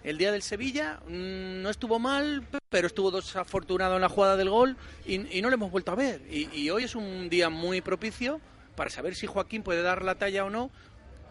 el 0.03 0.17
día 0.17 0.31
del 0.31 0.41
Sevilla, 0.41 0.99
mm, 1.07 1.61
no 1.61 1.69
estuvo 1.69 1.99
mal, 1.99 2.43
pero 2.69 2.87
estuvo 2.87 3.11
desafortunado 3.11 3.95
en 3.95 4.01
la 4.01 4.09
jugada 4.09 4.35
del 4.35 4.49
gol 4.49 4.77
y, 5.05 5.37
y 5.37 5.41
no 5.43 5.49
le 5.49 5.55
hemos 5.55 5.71
vuelto 5.71 5.91
a 5.91 5.95
ver. 5.95 6.21
Y, 6.29 6.49
y 6.51 6.71
hoy 6.71 6.85
es 6.85 6.95
un 6.95 7.29
día 7.29 7.49
muy 7.49 7.81
propicio 7.81 8.41
para 8.75 8.89
saber 8.89 9.13
si 9.13 9.27
Joaquín 9.27 9.61
puede 9.61 9.83
dar 9.83 10.03
la 10.03 10.15
talla 10.15 10.43
o 10.43 10.49
no, 10.49 10.71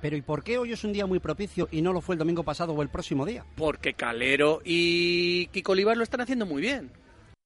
Pero 0.00 0.16
¿y 0.16 0.22
por 0.22 0.44
qué 0.44 0.58
hoy 0.58 0.72
es 0.72 0.84
un 0.84 0.92
día 0.92 1.06
muy 1.06 1.18
propicio 1.18 1.68
y 1.72 1.82
no 1.82 1.92
lo 1.92 2.00
fue 2.00 2.14
el 2.14 2.20
domingo 2.20 2.44
pasado 2.44 2.72
o 2.72 2.82
el 2.82 2.88
próximo 2.88 3.26
día? 3.26 3.44
Porque 3.56 3.94
Calero 3.94 4.62
y 4.64 5.48
Kiko 5.48 5.74
lo 5.74 6.02
están 6.04 6.20
haciendo 6.20 6.46
muy 6.46 6.62
bien. 6.62 6.92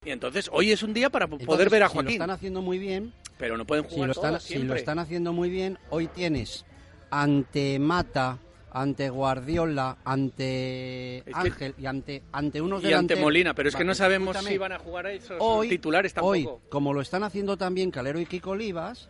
Y 0.07 0.11
entonces 0.13 0.49
hoy 0.53 0.71
es 0.71 0.83
un 0.85 0.95
día 0.95 1.11
para 1.11 1.27
poder 1.27 1.43
Entonces, 1.43 1.69
ver 1.71 1.83
a 1.83 1.89
Si 1.89 1.95
lo 1.97 2.01
Joaquín. 2.03 2.13
están 2.13 2.31
haciendo 2.31 2.63
muy 2.63 2.79
bien, 2.79 3.13
Pero 3.39 3.57
no 3.59 3.65
pueden 3.67 3.85
si 3.89 3.91
jugar 3.91 4.07
lo, 4.07 4.13
están, 4.13 4.31
todos 4.31 4.43
si 4.45 4.59
lo 4.59 4.75
están 4.77 4.99
haciendo 5.01 5.33
muy 5.33 5.51
bien, 5.51 5.79
hoy 5.91 6.07
tienes 6.07 6.65
ante 7.11 7.79
Mata, 7.81 8.39
ante 8.73 9.11
Guardiola, 9.11 9.97
ante 10.05 11.25
Ángel 11.33 11.75
y 11.77 11.87
ante, 11.87 12.23
ante 12.31 12.61
unos 12.61 12.85
y 12.85 12.93
ante 12.93 13.17
Molina, 13.17 13.53
pero 13.55 13.69
es 13.69 13.75
que 13.75 13.81
Vale, 13.81 13.89
no 13.89 13.95
sabemos 13.97 14.29
escúchame. 14.37 14.53
si 14.53 14.59
van 14.59 14.73
a 14.73 14.79
jugar 14.79 15.07
esos 15.07 15.37
hoy, 15.41 15.69
titulares 15.71 16.15
tampoco. 16.15 16.33
Hoy, 16.33 16.49
como 16.69 16.95
lo 16.95 17.01
están 17.01 17.25
haciendo 17.25 17.57
también 17.57 17.91
Calero 17.91 18.21
y 18.21 18.27
Kiko 18.27 18.51
Olivas, 18.51 19.09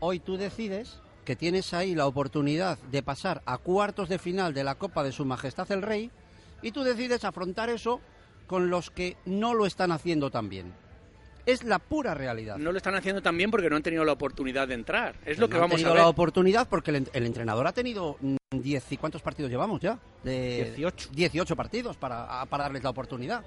hoy 0.00 0.18
tú 0.18 0.38
decides 0.38 1.00
que 1.26 1.36
tienes 1.36 1.74
ahí 1.74 1.94
la 1.94 2.06
oportunidad 2.06 2.78
de 2.90 3.02
pasar 3.02 3.42
a 3.44 3.58
cuartos 3.58 4.08
de 4.08 4.18
final 4.18 4.54
de 4.54 4.64
la 4.64 4.76
Copa 4.76 5.04
de 5.04 5.12
Su 5.12 5.26
Majestad 5.26 5.70
el 5.72 5.82
Rey 5.82 6.10
y 6.62 6.72
tú 6.72 6.84
decides 6.84 7.22
afrontar 7.24 7.68
eso 7.68 8.00
con 8.48 8.68
los 8.70 8.90
que 8.90 9.16
no 9.26 9.54
lo 9.54 9.64
están 9.66 9.92
haciendo 9.92 10.30
tan 10.30 10.48
bien. 10.48 10.72
Es 11.46 11.62
la 11.62 11.78
pura 11.78 12.12
realidad. 12.14 12.58
No 12.58 12.72
lo 12.72 12.76
están 12.78 12.94
haciendo 12.96 13.22
tan 13.22 13.36
bien 13.36 13.50
porque 13.50 13.70
no 13.70 13.76
han 13.76 13.82
tenido 13.82 14.04
la 14.04 14.12
oportunidad 14.12 14.66
de 14.68 14.74
entrar. 14.74 15.14
Es 15.24 15.38
lo 15.38 15.46
No 15.46 15.50
que 15.50 15.54
han 15.56 15.60
vamos 15.62 15.74
a 15.74 15.76
tenido 15.78 15.94
ver. 15.94 16.02
la 16.02 16.08
oportunidad 16.08 16.68
porque 16.68 16.90
el, 16.90 17.04
ent- 17.04 17.10
el 17.12 17.24
entrenador 17.24 17.66
ha 17.66 17.72
tenido 17.72 18.16
mm, 18.20 18.36
10 18.50 18.92
y 18.92 18.96
cuántos 18.98 19.22
partidos 19.22 19.50
llevamos 19.50 19.80
ya? 19.80 19.98
De 20.24 20.64
18. 20.76 21.10
18 21.12 21.56
partidos 21.56 21.96
para, 21.96 22.40
a- 22.42 22.46
para 22.46 22.64
darles 22.64 22.82
la 22.82 22.90
oportunidad. 22.90 23.44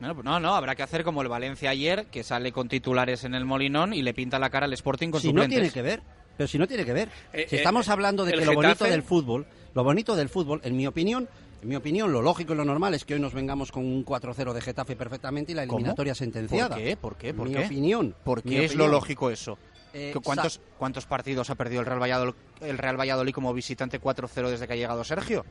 No, 0.00 0.14
pues 0.14 0.24
no, 0.24 0.38
no, 0.38 0.54
habrá 0.54 0.74
que 0.76 0.82
hacer 0.82 1.02
como 1.02 1.22
el 1.22 1.28
Valencia 1.28 1.70
ayer, 1.70 2.06
que 2.06 2.22
sale 2.22 2.52
con 2.52 2.68
titulares 2.68 3.24
en 3.24 3.34
el 3.34 3.44
Molinón 3.44 3.94
y 3.94 4.02
le 4.02 4.14
pinta 4.14 4.38
la 4.38 4.48
cara 4.50 4.66
al 4.66 4.72
Sporting 4.74 5.10
con 5.10 5.20
si 5.20 5.28
no 5.32 5.42
suplentes. 5.42 5.56
tiene 5.58 5.72
que 5.72 5.82
ver, 5.82 6.02
pero 6.36 6.46
si 6.46 6.56
no 6.58 6.68
tiene 6.68 6.84
que 6.84 6.92
ver. 6.92 7.08
Eh, 7.32 7.46
si 7.48 7.56
eh, 7.56 7.58
estamos 7.58 7.88
hablando 7.88 8.24
de 8.24 8.32
que 8.32 8.44
lo 8.44 8.52
bonito 8.54 8.84
del 8.84 9.02
fútbol, 9.02 9.46
lo 9.74 9.82
bonito 9.82 10.14
del 10.14 10.28
fútbol, 10.28 10.60
en 10.62 10.76
mi 10.76 10.86
opinión, 10.86 11.28
en 11.62 11.68
mi 11.68 11.76
opinión, 11.76 12.12
lo 12.12 12.22
lógico 12.22 12.52
y 12.52 12.56
lo 12.56 12.64
normal 12.64 12.94
es 12.94 13.04
que 13.04 13.14
hoy 13.14 13.20
nos 13.20 13.34
vengamos 13.34 13.72
con 13.72 13.84
un 13.84 14.04
4-0 14.04 14.52
de 14.52 14.60
Getafe 14.60 14.96
perfectamente 14.96 15.52
y 15.52 15.54
la 15.54 15.66
¿Cómo? 15.66 15.78
eliminatoria 15.78 16.14
sentenciada. 16.14 16.76
¿Por 16.76 16.84
qué? 16.84 16.96
¿Por 16.96 17.16
qué? 17.16 17.34
¿Por 17.34 17.48
mi 17.48 17.54
qué? 17.54 17.64
opinión. 17.66 18.14
¿Por 18.24 18.42
qué 18.42 18.64
es 18.64 18.74
lo 18.74 18.86
lógico 18.88 19.30
eso? 19.30 19.58
Eh, 19.94 20.10
¿Cu- 20.14 20.20
¿Cuántos, 20.20 20.60
¿Cuántos 20.78 21.06
partidos 21.06 21.48
ha 21.50 21.54
perdido 21.54 21.80
el 21.80 21.86
Real, 21.86 22.00
Valladolid, 22.00 22.34
el 22.60 22.78
Real 22.78 22.98
Valladolid 23.00 23.32
como 23.32 23.52
visitante 23.54 24.00
4-0 24.00 24.50
desde 24.50 24.66
que 24.66 24.74
ha 24.74 24.76
llegado 24.76 25.02
Sergio? 25.02 25.44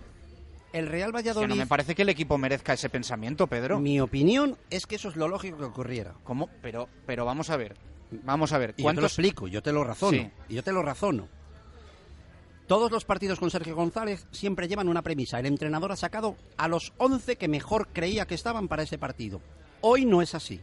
El 0.74 0.88
Real 0.88 1.16
Valladolid, 1.16 1.48
no 1.48 1.56
me 1.56 1.66
parece 1.66 1.96
que 1.96 2.02
el 2.04 2.10
equipo 2.10 2.38
merezca 2.38 2.74
ese 2.74 2.90
pensamiento, 2.90 3.48
Pedro. 3.48 3.80
mi 3.80 4.00
opinión 4.00 4.58
es 4.70 4.86
que 4.86 4.96
eso 4.96 5.10
es 5.10 5.16
lo 5.16 5.28
lógico 5.28 5.58
que 5.58 5.64
ocurriera. 5.64 6.14
¿Cómo? 6.24 6.50
Pero, 6.62 6.88
pero 7.06 7.26
vamos 7.26 7.50
a 7.50 7.58
ver. 7.58 7.76
Vamos 8.12 8.54
a 8.54 8.58
ver. 8.58 8.70
Y 8.70 8.72
yo 8.72 8.76
te 8.76 8.82
lo 8.82 8.84
¿Cuántos, 8.86 9.04
explico, 9.06 9.48
yo 9.48 9.62
te 9.64 9.72
lo 9.72 9.84
razono. 9.84 10.18
Sí. 10.18 10.30
Y 10.50 10.56
yo 10.56 10.64
te 10.64 10.72
lo 10.72 10.82
razono. 10.84 11.28
Todos 12.68 12.92
los 12.92 13.06
partidos 13.06 13.40
con 13.40 13.50
Sergio 13.50 13.76
González 13.76 14.28
siempre 14.32 14.68
llevan 14.68 14.90
una 14.90 15.02
premisa. 15.02 15.40
El 15.40 15.46
entrenador 15.46 15.94
ha 15.94 15.96
sacado 15.96 16.36
a 16.58 16.68
los 16.68 16.92
11 16.98 17.38
que 17.38 17.48
mejor 17.48 17.88
creía 17.94 18.28
que 18.28 18.36
estaban 18.36 18.68
para 18.68 18.84
ese 18.84 18.98
partido. 18.98 19.42
Hoy 19.80 20.06
no 20.06 20.22
es 20.22 20.36
así. 20.36 20.60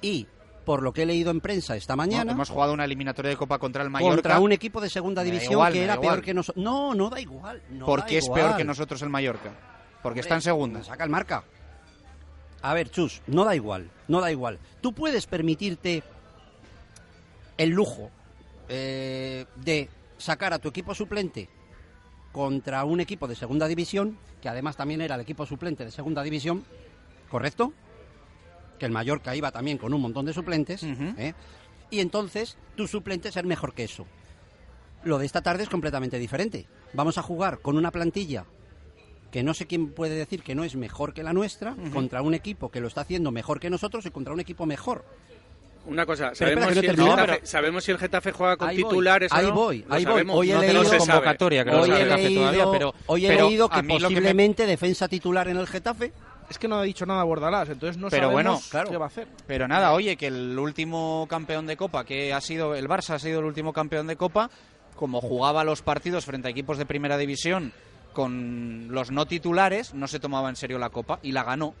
Y, 0.00 0.28
por 0.64 0.82
lo 0.82 0.92
que 0.92 1.02
he 1.02 1.06
leído 1.06 1.32
en 1.32 1.40
prensa 1.40 1.76
esta 1.76 1.94
no, 1.94 1.98
mañana, 1.98 2.32
hemos 2.32 2.48
jugado 2.48 2.72
una 2.72 2.84
eliminatoria 2.84 3.30
de 3.30 3.36
Copa 3.36 3.58
contra 3.58 3.82
el 3.82 3.90
Mallorca. 3.90 4.14
contra 4.14 4.38
un 4.38 4.52
equipo 4.52 4.80
de 4.80 4.88
segunda 4.88 5.24
división 5.24 5.52
igual, 5.52 5.72
que 5.72 5.82
era 5.82 6.00
peor 6.00 6.22
que 6.22 6.32
nosotros. 6.32 6.62
No, 6.62 6.94
no 6.94 7.10
da 7.10 7.20
igual. 7.20 7.60
No 7.70 7.86
¿Por 7.86 8.00
da 8.00 8.06
qué 8.06 8.18
es 8.18 8.28
peor 8.28 8.56
que 8.56 8.64
nosotros 8.64 9.02
el 9.02 9.08
Mallorca? 9.10 9.52
Porque 10.00 10.20
está 10.20 10.36
en 10.36 10.42
segunda. 10.42 10.84
Saca 10.84 11.02
el 11.02 11.10
marca. 11.10 11.42
A 12.62 12.72
ver, 12.72 12.88
Chus, 12.90 13.20
no 13.26 13.44
da 13.44 13.56
igual, 13.56 13.90
no 14.06 14.20
da 14.20 14.30
igual. 14.30 14.60
Tú 14.80 14.92
puedes 14.92 15.26
permitirte 15.26 16.04
el 17.58 17.70
lujo 17.70 18.10
eh, 18.68 19.44
de 19.56 19.90
sacar 20.18 20.52
a 20.52 20.58
tu 20.58 20.68
equipo 20.68 20.94
suplente 20.94 21.48
contra 22.32 22.84
un 22.84 23.00
equipo 23.00 23.28
de 23.28 23.36
segunda 23.36 23.68
división, 23.68 24.18
que 24.42 24.48
además 24.48 24.76
también 24.76 25.00
era 25.00 25.14
el 25.14 25.20
equipo 25.20 25.46
suplente 25.46 25.84
de 25.84 25.90
segunda 25.90 26.22
división, 26.22 26.64
¿correcto? 27.30 27.72
Que 28.78 28.86
el 28.86 28.92
Mallorca 28.92 29.36
iba 29.36 29.52
también 29.52 29.78
con 29.78 29.94
un 29.94 30.00
montón 30.00 30.26
de 30.26 30.32
suplentes, 30.32 30.82
¿eh? 30.82 31.34
y 31.90 32.00
entonces 32.00 32.58
tu 32.76 32.88
suplente 32.88 33.30
ser 33.30 33.46
mejor 33.46 33.72
que 33.72 33.84
eso. 33.84 34.04
Lo 35.04 35.18
de 35.18 35.26
esta 35.26 35.42
tarde 35.42 35.62
es 35.62 35.68
completamente 35.68 36.18
diferente. 36.18 36.66
Vamos 36.92 37.18
a 37.18 37.22
jugar 37.22 37.60
con 37.60 37.76
una 37.76 37.90
plantilla 37.90 38.46
que 39.30 39.42
no 39.42 39.52
sé 39.52 39.66
quién 39.66 39.90
puede 39.90 40.14
decir 40.14 40.42
que 40.42 40.54
no 40.54 40.64
es 40.64 40.76
mejor 40.76 41.12
que 41.12 41.22
la 41.22 41.32
nuestra, 41.32 41.76
contra 41.92 42.22
un 42.22 42.34
equipo 42.34 42.70
que 42.70 42.80
lo 42.80 42.88
está 42.88 43.00
haciendo 43.00 43.32
mejor 43.32 43.60
que 43.60 43.68
nosotros 43.68 44.06
y 44.06 44.10
contra 44.10 44.32
un 44.32 44.40
equipo 44.40 44.64
mejor. 44.64 45.04
Una 45.86 46.06
cosa, 46.06 46.28
espera, 46.32 46.50
sabemos, 46.52 46.68
que 46.68 46.74
no 46.74 46.80
si 46.80 46.86
el. 46.86 46.96
Getafe, 46.96 47.40
No, 47.40 47.46
sabemos 47.46 47.84
si 47.84 47.90
el 47.90 47.98
Getafe 47.98 48.32
juega 48.32 48.56
con 48.56 48.68
Ahí 48.68 48.80
voy, 48.80 48.90
titulares 48.90 49.30
o 49.32 49.34
ahí 49.34 49.46
no. 49.46 49.52
voy, 49.54 49.84
Lo 49.86 49.94
ahí 49.94 50.04
voy. 50.04 50.12
sabemos. 50.12 50.36
Hoy 50.36 50.50
he 50.50 50.54
no, 50.54 50.60
leído 50.62 50.82
no 50.82 50.88
se 50.88 50.96
convocatoria, 50.98 51.64
que 51.64 51.70
no 51.70 51.80
Hoy 51.80 51.88
sabe 51.88 51.98
he 51.98 52.02
el 52.02 52.08
Getafe 52.08 52.22
leído, 52.22 52.40
todavía, 52.42 52.66
pero- 52.72 52.94
hoy 53.06 53.26
he 53.26 53.28
pero 53.28 53.46
leído 53.48 53.68
que 53.68 53.82
me- 53.82 53.98
posiblemente 54.00 54.66
defensa 54.66 55.08
titular 55.08 55.48
en 55.48 55.56
el 55.58 55.66
Getafe. 55.66 56.12
Es 56.48 56.58
que 56.58 56.68
no 56.68 56.76
ha 56.78 56.82
dicho 56.82 57.06
nada 57.06 57.22
Bordalás, 57.24 57.68
entonces 57.70 57.96
no 57.96 58.08
pero 58.10 58.30
bueno, 58.30 58.58
sabemos 58.58 58.90
qué 58.90 58.96
va 58.98 59.04
a 59.06 59.08
hacer. 59.08 59.28
Pero 59.46 59.66
nada, 59.66 59.92
oye, 59.92 60.16
que 60.16 60.26
el 60.26 60.58
último 60.58 61.26
campeón 61.28 61.66
de 61.66 61.76
Copa, 61.76 62.04
que 62.04 62.32
ha 62.34 62.40
sido 62.42 62.74
el 62.74 62.86
Barça, 62.86 63.14
ha 63.14 63.18
sido 63.18 63.40
el 63.40 63.46
último 63.46 63.72
campeón 63.72 64.06
de 64.06 64.16
Copa, 64.16 64.50
como 64.94 65.20
jugaba 65.22 65.64
los 65.64 65.80
partidos 65.82 66.24
frente 66.26 66.48
a 66.48 66.50
equipos 66.50 66.76
de 66.78 66.84
primera 66.86 67.16
división 67.16 67.72
con 68.12 68.88
los 68.90 69.10
no 69.10 69.26
titulares, 69.26 69.94
no 69.94 70.06
se 70.06 70.20
tomaba 70.20 70.48
en 70.48 70.56
serio 70.56 70.78
la 70.78 70.90
Copa 70.90 71.18
y 71.22 71.32
la 71.32 71.44
ganó. 71.44 71.74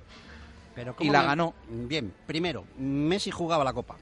Pero 0.74 0.92
y 0.92 0.94
¿cómo 0.94 1.12
la 1.12 1.22
ganó. 1.22 1.54
Bien, 1.68 2.12
primero, 2.26 2.64
Messi 2.78 3.30
jugaba 3.30 3.64
la 3.64 3.72
Copa. 3.72 3.96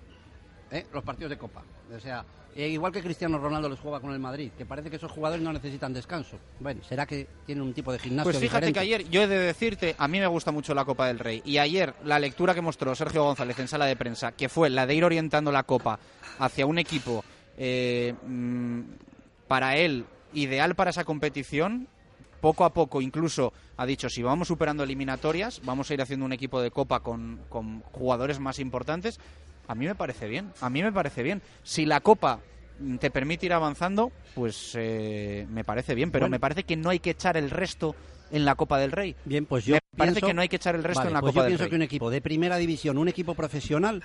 ¿eh? 0.71 0.87
Los 0.93 1.05
partidos 1.05 1.31
de 1.31 1.39
Copa. 1.39 1.63
O 1.95 2.01
sea, 2.01 2.25
eh, 2.55 2.69
igual 2.69 2.93
que 2.93 3.03
Cristiano 3.03 3.39
Ronaldo 3.39 3.69
les 3.69 3.79
juega 3.79 4.01
con 4.01 4.13
el 4.13 4.19
Madrid, 4.19 4.51
que 4.57 4.67
parece 4.67 4.91
que 4.91 4.97
esos 4.97 5.11
jugadores 5.11 5.43
no 5.43 5.53
necesitan 5.53 5.93
descanso. 5.93 6.39
Bueno, 6.61 6.83
será 6.83 7.07
que 7.07 7.27
tienen 7.47 7.63
un 7.63 7.73
tipo 7.73 7.93
de 7.93 7.99
gimnasio 7.99 8.31
Pues 8.31 8.39
fíjate 8.39 8.67
diferente? 8.67 8.73
que 8.73 8.81
ayer, 8.81 9.11
yo 9.11 9.23
he 9.23 9.27
de 9.27 9.39
decirte, 9.39 9.95
a 9.99 10.09
mí 10.09 10.19
me 10.21 10.27
gusta 10.27 10.51
mucho 10.51 10.75
la 10.75 10.85
Copa 10.85 11.07
del 11.07 11.19
Rey. 11.19 11.43
Y 11.45 11.59
ayer 11.59 11.95
la 12.05 12.19
lectura 12.19 12.55
que 12.55 12.61
mostró 12.61 12.95
Sergio 12.95 13.25
González 13.25 13.59
en 13.59 13.69
sala 13.69 13.87
de 13.87 13.97
prensa, 13.97 14.33
que 14.33 14.49
fue 14.49 14.71
la 14.71 14.87
de 14.87 14.95
ir 14.95 15.05
orientando 15.05 15.53
la 15.53 15.63
Copa 15.63 15.99
hacia 16.39 16.67
un 16.67 16.79
equipo 16.79 17.25
eh, 17.57 18.15
mm, 18.27 18.81
para 19.49 19.77
él 19.77 20.05
ideal 20.35 20.75
para 20.75 20.91
esa 20.91 21.05
competición, 21.05 21.89
poco 22.43 22.65
a 22.67 22.75
poco 22.75 23.01
incluso 23.01 23.53
ha 23.79 23.87
dicho, 23.87 24.11
si 24.11 24.23
vamos 24.23 24.49
superando 24.49 24.83
eliminatorias, 24.83 25.63
vamos 25.65 25.89
a 25.91 25.95
ir 25.95 26.03
haciendo 26.03 26.27
un 26.27 26.33
equipo 26.35 26.61
de 26.61 26.71
Copa 26.73 27.01
con, 27.01 27.41
con 27.49 27.81
jugadores 27.93 28.39
más 28.41 28.59
importantes. 28.59 29.19
A 29.69 29.75
mí 29.77 29.87
me 29.87 29.95
parece 29.95 30.27
bien, 30.29 30.53
a 30.61 30.69
mí 30.69 30.83
me 30.83 30.93
parece 30.93 31.23
bien. 31.23 31.41
Si 31.63 31.87
la 31.87 32.01
Copa 32.01 32.41
te 32.99 33.11
permite 33.13 33.47
ir 33.47 33.53
avanzando, 33.53 34.11
pues 34.35 34.73
eh, 34.75 35.47
me 35.51 35.63
parece 35.63 35.95
bien, 35.95 36.11
pero 36.11 36.25
Bueno. 36.25 36.33
me 36.35 36.41
parece 36.41 36.65
que 36.65 36.77
no 36.77 36.91
hay 36.91 36.99
que 36.99 37.11
echar 37.11 37.37
el 37.37 37.49
resto 37.49 37.95
en 38.33 38.45
la 38.45 38.57
Copa 38.57 38.79
del 38.79 38.91
Rey. 38.91 39.15
Bien, 39.25 39.47
pues 39.47 39.65
yo 39.65 39.75
me 39.75 39.81
parece 39.97 40.15
pienso- 40.17 40.27
que 40.27 40.35
no 40.35 40.43
hay 40.43 40.49
que 40.49 40.57
echar 40.57 40.75
el 40.75 40.83
resto 40.83 41.01
Vale, 41.01 41.09
en 41.11 41.15
la 41.15 41.21
pues 41.21 41.31
Copa 41.33 41.41
yo 41.41 41.45
del 41.45 41.51
pienso 41.53 41.63
Rey. 41.65 41.71
que 41.71 41.77
un 41.77 41.83
equipo 41.83 42.11
de 42.11 42.21
primera 42.21 42.57
división, 42.57 42.99
un 42.99 43.07
equipo 43.09 43.35
profesional, 43.35 44.03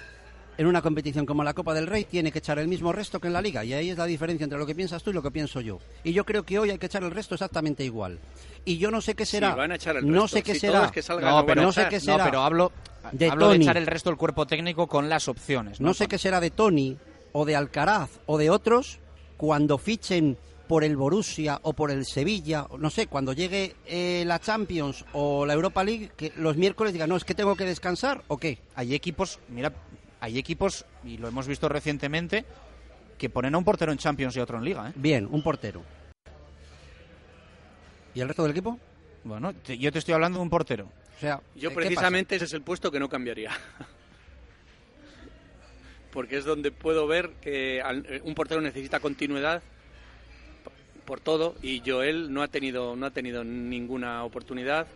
en 0.57 0.65
una 0.67 0.81
competición 0.81 1.25
como 1.25 1.43
la 1.43 1.53
Copa 1.53 1.73
del 1.73 1.87
Rey, 1.87 2.05
tiene 2.05 2.31
que 2.31 2.39
echar 2.39 2.57
el 2.59 2.67
mismo 2.67 2.91
resto 2.91 3.19
que 3.19 3.27
en 3.27 3.33
la 3.33 3.41
Liga. 3.41 3.63
Y 3.63 3.73
ahí 3.73 3.89
es 3.91 3.97
la 3.97 4.05
diferencia 4.05 4.43
entre 4.43 4.57
lo 4.57 4.65
que 4.65 4.73
piensas 4.75 5.03
tú 5.03 5.11
y 5.11 5.13
lo 5.13 5.21
que 5.21 5.31
pienso 5.31 5.61
yo. 5.61 5.79
Y 6.03 6.13
yo 6.13 6.25
creo 6.25 6.43
que 6.43 6.57
hoy 6.59 6.71
hay 6.71 6.77
que 6.77 6.87
echar 6.87 7.03
el 7.03 7.11
resto 7.11 7.35
exactamente 7.35 7.83
igual. 7.83 8.19
Y 8.65 8.77
yo 8.77 8.89
no 8.91 8.99
sé 9.01 9.13
qué 9.15 9.25
Sí, 9.25 9.31
será. 9.33 9.55
van 9.55 9.71
a 9.71 9.75
echar 9.75 9.97
el 9.97 10.05
no 10.07 10.23
resto. 10.23 10.37
sé 10.37 10.43
qué 10.43 10.53
Si 10.55 10.59
será. 10.61 10.89
que 10.91 11.01
No, 11.21 11.45
pero 11.45 11.61
no 11.61 11.71
sé 11.71 11.87
qué 11.89 11.99
será. 11.99 12.17
No, 12.17 12.23
pero 12.25 12.41
hablo, 12.41 12.71
De 13.11 13.29
hablo 13.29 13.49
de 13.49 13.55
Tony. 13.55 13.63
echar 13.65 13.77
el 13.77 13.87
resto 13.87 14.09
del 14.09 14.17
cuerpo 14.17 14.45
técnico 14.47 14.87
con 14.87 15.07
las 15.09 15.27
opciones. 15.27 15.79
No 15.79 15.93
sé 15.93 16.07
qué 16.07 16.17
será 16.17 16.39
de 16.39 16.49
Tony 16.51 16.97
o 17.33 17.45
de 17.45 17.55
Alcaraz 17.55 18.09
o 18.25 18.37
de 18.37 18.49
otros 18.49 18.99
cuando 19.37 19.77
fichen 19.77 20.37
por 20.67 20.83
el 20.83 20.97
Borussia 20.97 21.59
o 21.61 21.71
por 21.71 21.91
el 21.91 22.05
Sevilla, 22.05 22.67
no 22.77 22.89
sé, 22.89 23.07
cuando 23.07 23.31
llegue 23.31 23.75
eh, 23.85 24.23
la 24.27 24.39
Champions 24.39 25.05
o 25.13 25.45
la 25.45 25.53
Europa 25.53 25.81
League, 25.81 26.11
que 26.17 26.33
los 26.35 26.57
miércoles 26.57 26.91
digan, 26.91 27.07
no, 27.07 27.15
es 27.15 27.23
que 27.23 27.33
tengo 27.35 27.55
que 27.55 27.63
descansar 27.63 28.23
o 28.27 28.37
qué. 28.37 28.57
Hay 28.75 28.93
equipos, 28.93 29.39
mira, 29.47 29.71
hay 30.19 30.37
equipos, 30.39 30.85
y 31.03 31.17
lo 31.17 31.27
hemos 31.27 31.47
visto 31.47 31.69
recientemente, 31.69 32.45
que 33.17 33.29
ponen 33.29 33.55
a 33.55 33.57
un 33.57 33.63
portero 33.63 33.91
en 33.91 33.97
Champions 33.97 34.35
y 34.35 34.39
a 34.39 34.43
otro 34.43 34.57
en 34.57 34.63
Liga. 34.65 34.89
¿eh? 34.89 34.93
Bien, 34.95 35.27
un 35.29 35.41
portero. 35.41 35.83
¿Y 38.13 38.21
el 38.21 38.27
resto 38.27 38.43
del 38.43 38.51
equipo? 38.51 38.79
Bueno, 39.23 39.53
te- 39.53 39.77
yo 39.77 39.91
te 39.91 39.99
estoy 39.99 40.13
hablando 40.13 40.39
de 40.39 40.43
un 40.43 40.49
portero. 40.49 40.85
O 41.17 41.19
sea, 41.19 41.41
Yo 41.55 41.69
¿qué 41.69 41.75
precisamente 41.75 42.35
ese 42.35 42.45
es 42.45 42.53
el 42.53 42.61
puesto 42.61 42.91
que 42.91 42.99
no 42.99 43.09
cambiaría. 43.09 43.51
Porque 46.11 46.37
es 46.37 46.45
donde 46.45 46.71
puedo 46.71 47.05
ver 47.07 47.31
que 47.41 47.81
al- 47.81 48.21
un 48.23 48.33
portero 48.33 48.61
necesita 48.61 48.99
continuidad 48.99 49.61
por 51.05 51.19
todo 51.19 51.55
y 51.61 51.81
Joel 51.85 52.33
no 52.33 52.41
ha 52.41 52.47
tenido 52.49 52.95
no 52.95 53.05
ha 53.05 53.11
tenido 53.11 53.43
ninguna 53.43 54.23
oportunidad 54.23 54.87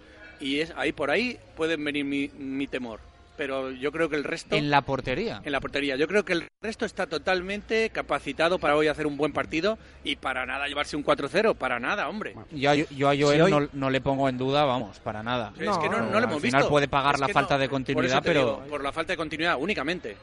y 0.42 0.60
es 0.60 0.74
ahí 0.76 0.92
por 0.92 1.10
ahí 1.10 1.40
pueden 1.56 1.84
venir 1.84 2.04
mi, 2.06 2.28
mi 2.38 2.68
temor. 2.68 3.00
Pero 3.42 3.72
yo 3.72 3.92
creo 3.92 4.08
que 4.08 4.16
el 4.16 4.24
resto 4.24 4.56
En 4.56 4.70
la 4.70 4.84
portería. 4.84 5.42
en 5.44 5.52
la 5.52 5.60
portería. 5.60 5.96
Yo 5.96 6.08
creo 6.08 6.24
que 6.24 6.34
el 6.34 6.48
resto 6.62 6.86
está 6.86 7.08
totalmente 7.08 7.90
capacitado 7.90 8.60
para 8.60 8.76
hoy 8.76 8.86
hacer 8.88 9.08
un 9.08 9.18
buen 9.18 9.34
partido 9.34 9.80
y 10.04 10.16
para 10.18 10.46
nada 10.46 10.68
llevarse 10.68 10.96
un 10.96 11.04
4-0, 11.04 11.56
para 11.56 11.80
nada, 11.80 12.08
hombre. 12.08 12.36
Yo, 12.52 12.70
a- 12.70 12.76
yo 12.76 13.10
a 13.10 13.16
Joel 13.18 13.38
Si 13.38 13.42
hoy- 13.42 13.50
no, 13.52 13.68
no 13.74 13.90
le 13.90 14.00
pongo 14.00 14.30
en 14.30 14.38
duda, 14.38 14.64
vamos, 14.66 15.00
para 15.00 15.24
nada. 15.24 15.54
Es 15.58 15.76
que 15.80 15.90
no, 15.90 16.02
no 16.02 16.18
Al 16.20 16.24
hemos 16.26 16.40
final 16.40 16.60
visto. 16.62 16.70
puede 16.70 16.88
pagar 16.88 17.16
Es 17.16 17.22
la 17.22 17.30
falta 17.30 17.56
no. 17.56 17.62
de 17.62 17.70
continuidad, 17.70 18.22
pero... 18.24 18.40
digo, 18.42 18.64
por 18.70 18.84
la 18.84 18.92
falta 18.92 19.14
de 19.14 19.18
continuidad 19.18 19.56
únicamente. 19.60 20.16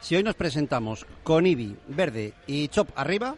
Si 0.00 0.16
hoy 0.16 0.24
nos 0.24 0.34
presentamos 0.34 1.06
con 1.22 1.46
Ibi, 1.46 1.76
Verde 1.86 2.32
y 2.48 2.66
Chop 2.66 2.88
arriba, 2.96 3.36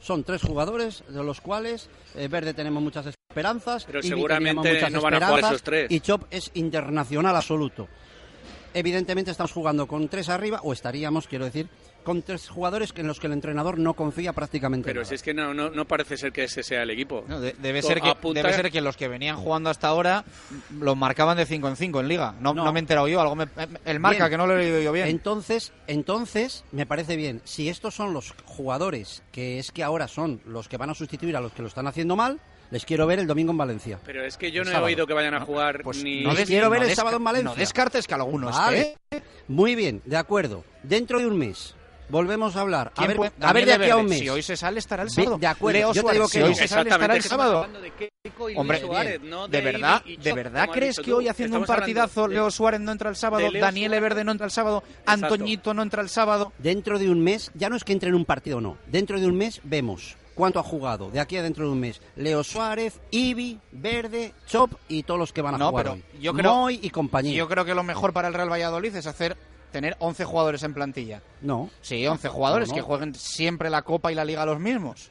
son 0.00 0.24
tres 0.24 0.40
jugadores 0.40 1.04
de 1.06 1.22
los 1.22 1.42
cuales 1.42 1.90
eh, 2.14 2.28
Verde 2.28 2.54
tenemos 2.54 2.82
muchas 2.82 3.04
esperanzas, 3.06 3.84
Pero 3.84 3.98
Ibi 3.98 4.08
seguramente 4.08 4.90
no 4.90 5.02
van 5.02 5.22
a 5.22 5.26
jugar 5.26 5.44
esos 5.52 5.62
tres. 5.62 5.90
y 5.90 6.00
Chop 6.00 6.22
es 6.30 6.50
internacional 6.54 7.36
absoluto. 7.36 7.88
Evidentemente 8.74 9.30
estamos 9.30 9.52
jugando 9.52 9.86
con 9.86 10.08
tres 10.08 10.28
arriba, 10.28 10.60
o 10.62 10.72
estaríamos, 10.72 11.26
quiero 11.28 11.44
decir, 11.44 11.68
con 12.02 12.20
tres 12.22 12.48
jugadores 12.48 12.92
en 12.96 13.06
los 13.06 13.18
que 13.20 13.28
el 13.28 13.32
entrenador 13.32 13.78
no 13.78 13.94
confía 13.94 14.32
prácticamente 14.34 14.84
Pero 14.86 15.00
nada. 15.00 15.08
si 15.08 15.14
es 15.14 15.22
que 15.22 15.32
no, 15.32 15.54
no, 15.54 15.70
no 15.70 15.86
parece 15.86 16.16
ser 16.18 16.32
que 16.32 16.44
ese 16.44 16.62
sea 16.62 16.82
el 16.82 16.90
equipo. 16.90 17.24
No, 17.28 17.40
de- 17.40 17.54
debe, 17.54 17.80
ser 17.80 18.00
que, 18.02 18.10
apunta- 18.10 18.42
debe 18.42 18.52
ser 18.52 18.70
que 18.70 18.80
los 18.82 18.96
que 18.96 19.08
venían 19.08 19.36
jugando 19.36 19.70
hasta 19.70 19.88
ahora 19.88 20.24
los 20.80 20.96
marcaban 20.96 21.36
de 21.36 21.46
5 21.46 21.68
en 21.68 21.76
5 21.76 22.00
en 22.00 22.08
Liga. 22.08 22.34
No, 22.40 22.52
no. 22.52 22.70
me 22.72 22.78
he 22.78 22.82
enterado 22.82 23.08
yo. 23.08 23.20
Algo 23.20 23.36
me- 23.36 23.46
el 23.86 24.00
marca, 24.00 24.24
Bien. 24.24 24.30
que 24.32 24.36
no 24.36 24.46
lo 24.46 24.54
he 24.58 24.64
leído 24.64 24.80
yo 24.82 24.92
bien. 24.92 25.06
Entonces, 25.08 25.72
entonces, 25.86 26.64
me 26.72 26.84
parece 26.84 27.16
bien. 27.16 27.40
Si 27.44 27.68
estos 27.70 27.94
son 27.94 28.12
los 28.12 28.34
jugadores 28.44 29.22
que 29.32 29.58
es 29.58 29.70
que 29.72 29.82
ahora 29.82 30.08
son 30.08 30.40
los 30.44 30.68
que 30.68 30.76
van 30.76 30.90
a 30.90 30.94
sustituir 30.94 31.36
a 31.36 31.40
los 31.40 31.52
que 31.52 31.62
lo 31.62 31.68
están 31.68 31.86
haciendo 31.86 32.16
mal, 32.16 32.40
les 32.70 32.84
quiero 32.84 33.06
ver 33.06 33.18
el 33.18 33.26
domingo 33.26 33.52
en 33.52 33.58
Valencia. 33.58 33.98
Pero 34.04 34.24
es 34.24 34.36
que 34.36 34.50
yo 34.50 34.64
no 34.64 34.70
he 34.72 34.76
oído 34.78 35.06
que 35.06 35.14
vayan 35.14 35.34
a 35.34 35.40
jugar 35.40 35.82
ni... 36.02 36.22
no 36.22 36.34
des- 36.34 36.46
quiero 36.48 36.70
ver 36.70 36.82
el 36.82 36.94
sábado 36.94 37.16
en 37.18 37.24
Valencia. 37.24 37.50
no 37.50 37.56
descartes 37.56 38.06
que 38.06 38.14
alguno 38.14 38.50
Vale. 38.50 38.96
esté. 39.10 39.22
Muy 39.48 39.74
bien, 39.74 40.02
de 40.04 40.16
acuerdo. 40.16 40.64
Dentro 40.82 41.18
de 41.18 41.26
un 41.26 41.38
mes 41.38 41.74
volvemos 42.08 42.54
a 42.56 42.60
hablar. 42.60 42.88
A 42.88 42.90
¿Quién 42.94 43.08
ver, 43.08 43.16
puede- 43.16 43.32
a 43.40 43.52
ver 43.52 43.64
de 43.66 43.72
aquí 43.74 43.90
a 43.90 43.96
un 43.96 44.06
mes. 44.06 44.18
Si 44.20 44.28
hoy 44.28 44.42
se 44.42 44.56
sale, 44.56 44.78
estará 44.78 45.02
el 45.04 45.10
sábado. 45.10 45.38
de 45.38 45.46
acuerdo, 45.46 45.78
Leo 45.78 45.92
yo 45.94 46.04
te 46.04 46.12
digo 46.12 46.28
si 46.28 46.38
que 46.38 46.44
hoy 46.44 46.54
se 46.54 46.68
sale, 46.68 46.90
estará 46.90 47.16
el 47.16 47.22
sábado. 47.22 47.66
Hombre, 48.56 48.80
Suárez, 48.80 49.20
no 49.22 49.48
¿de 49.48 49.58
de 49.58 49.64
verdad, 49.72 50.02
y 50.04 50.16
¿de 50.16 50.32
verdad 50.32 50.68
crees 50.72 50.98
que 50.98 51.12
hoy 51.12 51.28
haciendo 51.28 51.58
un 51.58 51.64
partidazo 51.66 52.26
Leo 52.26 52.50
Suárez 52.50 52.80
no 52.80 52.90
entra 52.92 53.10
el 53.10 53.16
sábado, 53.16 53.46
Daniel. 53.52 54.00
Verde 54.00 54.24
no 54.24 54.32
entra 54.32 54.46
el 54.46 54.50
sábado, 54.52 54.82
Antoñito 55.06 55.72
no 55.74 55.82
entra 55.82 56.02
el 56.02 56.08
sábado? 56.08 56.52
Dentro 56.58 56.98
de 56.98 57.10
un 57.10 57.20
mes, 57.22 57.50
ya 57.54 57.68
no 57.68 57.76
es 57.76 57.84
que 57.84 57.92
entre 57.92 58.08
en 58.08 58.14
un 58.14 58.24
partido 58.24 58.58
o 58.58 58.60
no. 58.60 58.76
Dentro 58.86 59.20
de 59.20 59.26
un 59.26 59.36
mes 59.36 59.60
vemos 59.62 60.16
cuánto 60.34 60.58
ha 60.58 60.62
jugado. 60.62 61.10
De 61.10 61.20
aquí 61.20 61.36
a 61.36 61.42
dentro 61.42 61.64
de 61.66 61.72
un 61.72 61.80
mes. 61.80 62.00
Leo 62.16 62.42
Suárez, 62.44 63.00
Ibi, 63.10 63.60
Verde, 63.72 64.32
Chop 64.46 64.72
y 64.88 65.02
todos 65.04 65.18
los 65.20 65.32
que 65.32 65.42
van 65.42 65.54
a 65.54 65.58
No, 65.58 65.70
jugar 65.70 65.84
pero 65.84 65.94
hoy. 65.94 66.04
yo 66.20 66.32
creo- 66.34 66.54
Moy 66.54 66.80
y 66.82 66.90
compañía. 66.90 67.34
Yo 67.36 67.48
creo 67.48 67.64
que 67.64 67.74
lo 67.74 67.82
mejor 67.82 68.12
para 68.12 68.28
el 68.28 68.34
Real 68.34 68.50
Valladolid 68.50 68.94
es 68.96 69.06
hacer 69.06 69.36
tener 69.72 69.96
11 69.98 70.24
jugadores 70.24 70.62
en 70.62 70.72
plantilla. 70.74 71.20
No. 71.40 71.68
Sí, 71.80 72.06
11 72.06 72.28
jugadores 72.28 72.68
No, 72.68 72.72
no. 72.72 72.76
que 72.76 72.82
jueguen 72.82 73.14
siempre 73.14 73.70
la 73.70 73.82
Copa 73.82 74.12
y 74.12 74.14
la 74.14 74.24
Liga 74.24 74.46
los 74.46 74.60
mismos. 74.60 75.10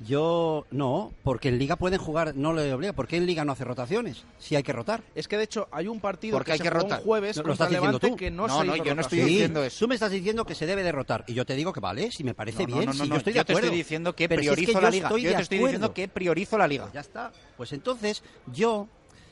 Yo 0.00 0.66
no, 0.70 1.12
porque 1.22 1.48
en 1.48 1.58
Liga 1.58 1.76
pueden 1.76 1.98
jugar, 2.00 2.34
no 2.34 2.52
le 2.52 2.72
obliga. 2.72 2.92
¿Por 2.92 3.06
qué 3.06 3.16
en 3.16 3.26
Liga 3.26 3.44
no 3.44 3.52
hace 3.52 3.64
rotaciones? 3.64 4.24
Si 4.38 4.56
hay 4.56 4.62
que 4.62 4.72
rotar. 4.72 5.02
Es 5.14 5.28
que 5.28 5.36
de 5.38 5.44
hecho 5.44 5.68
hay 5.70 5.86
un 5.86 6.00
partido 6.00 6.36
Porque 6.36 6.48
que 6.48 6.52
hay 6.52 6.58
se 6.58 6.64
que 6.64 6.70
rotar. 6.70 6.98
un 6.98 7.04
jueves 7.04 7.36
No, 7.36 7.42
lo 7.44 7.52
estás 7.52 7.70
diciendo 7.70 7.98
tú. 8.00 8.16
que 8.16 8.30
no, 8.30 8.46
No, 8.48 8.60
se 8.60 8.66
no, 8.66 8.74
hizo 8.76 8.84
yo 8.84 8.94
no 8.94 9.00
estoy 9.02 9.20
diciendo 9.20 9.62
eso. 9.62 9.78
Tú 9.78 9.88
me 9.88 9.94
estás 9.94 10.10
diciendo 10.10 10.44
que 10.44 10.54
se 10.54 10.66
debe 10.66 10.82
de 10.82 10.92
rotar. 10.92 11.24
Y 11.28 11.34
yo 11.34 11.46
te 11.46 11.54
digo 11.54 11.72
que 11.72 11.80
vale, 11.80 12.10
si 12.10 12.24
me 12.24 12.34
parece 12.34 12.66
bien, 12.66 12.86
no, 12.86 12.92
si 12.92 12.98
no, 13.00 13.04
yo 13.06 13.16
estoy 13.16 13.32
de 13.32 13.44
te 13.44 13.52
acuerdo. 13.52 13.66
estoy 13.68 13.76
diciendo 13.78 14.14
que 14.16 14.28
Pero 14.28 14.42
si 14.42 14.48
es 14.48 14.54
priorizo 14.54 14.80
la 14.80 14.90
Liga. 14.90 15.08
Yo 15.10 15.36
te 15.36 15.42
estoy 15.42 15.58
diciendo 15.58 15.94
que 15.94 16.08
priorizo 16.08 16.58
la 16.58 16.66
Liga. 16.66 16.90
Ya 16.92 17.00
está. 17.00 17.32
Pues 17.56 17.72
entonces, 17.72 18.22
yo, 18.52 18.88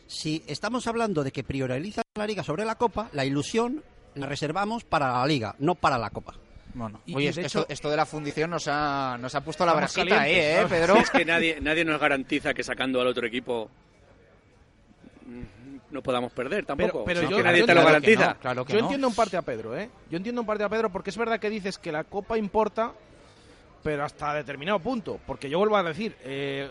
si 0.06 0.42
estamos 0.46 0.86
hablando 0.86 1.24
de 1.24 1.32
que 1.32 1.42
prioriza 1.42 2.02
la 2.14 2.26
Liga 2.26 2.44
sobre 2.44 2.64
la 2.64 2.76
Copa, 2.76 3.08
la 3.12 3.24
ilusión 3.24 3.82
la 4.14 4.26
reservamos 4.26 4.84
para 4.84 5.12
la 5.12 5.26
Liga, 5.26 5.56
no 5.58 5.74
para 5.74 5.98
la 5.98 6.10
Copa. 6.10 6.34
Bueno, 6.74 7.00
Y- 7.06 7.14
oye, 7.14 7.28
y 7.28 7.32
de 7.32 7.42
esto, 7.42 7.60
hecho- 7.60 7.66
esto 7.68 7.90
de 7.90 7.96
la 7.96 8.06
fundición 8.06 8.50
nos 8.50 8.66
ha, 8.68 9.16
nos 9.20 9.34
ha 9.34 9.42
puesto 9.42 9.66
la 9.66 9.74
brasita, 9.74 10.06
calientes, 10.16 10.58
eh, 10.58 10.62
¿no? 10.62 10.68
Pedro. 10.68 10.96
Es 10.96 11.10
que 11.10 11.24
nadie, 11.24 11.58
nadie 11.60 11.84
nos 11.84 12.00
garantiza 12.00 12.54
que 12.54 12.62
sacando 12.62 13.00
al 13.00 13.06
otro 13.08 13.26
equipo 13.26 13.68
no 15.90 16.02
podamos 16.02 16.32
perder 16.32 16.64
tampoco. 16.64 17.04
Pero, 17.04 17.04
pero 17.04 17.20
Si 17.20 17.24
es 17.26 17.30
yo, 17.30 17.36
que 17.36 17.42
nadie 17.42 17.58
yo 17.60 17.66
te 17.66 17.74
lo 17.74 17.84
garantiza. 17.84 18.34
claro 18.40 18.64
que 18.64 18.72
yo 18.72 18.78
no. 18.78 18.84
entiendo 18.86 19.08
en 19.08 19.14
parte 19.14 19.36
a 19.36 19.42
Pedro, 19.42 19.76
¿eh? 19.76 19.90
Yo 20.10 20.16
entiendo 20.16 20.40
en 20.40 20.46
parte 20.46 20.64
a 20.64 20.68
Pedro 20.68 20.90
porque 20.90 21.10
es 21.10 21.16
verdad 21.18 21.38
que 21.38 21.50
dices 21.50 21.76
que 21.78 21.92
la 21.92 22.04
Copa 22.04 22.38
importa, 22.38 22.92
pero 23.82 24.04
hasta 24.04 24.32
determinado 24.34 24.78
punto. 24.80 25.20
Porque 25.26 25.50
yo 25.50 25.58
vuelvo 25.58 25.76
a 25.76 25.82
decir, 25.82 26.16
eh, 26.24 26.70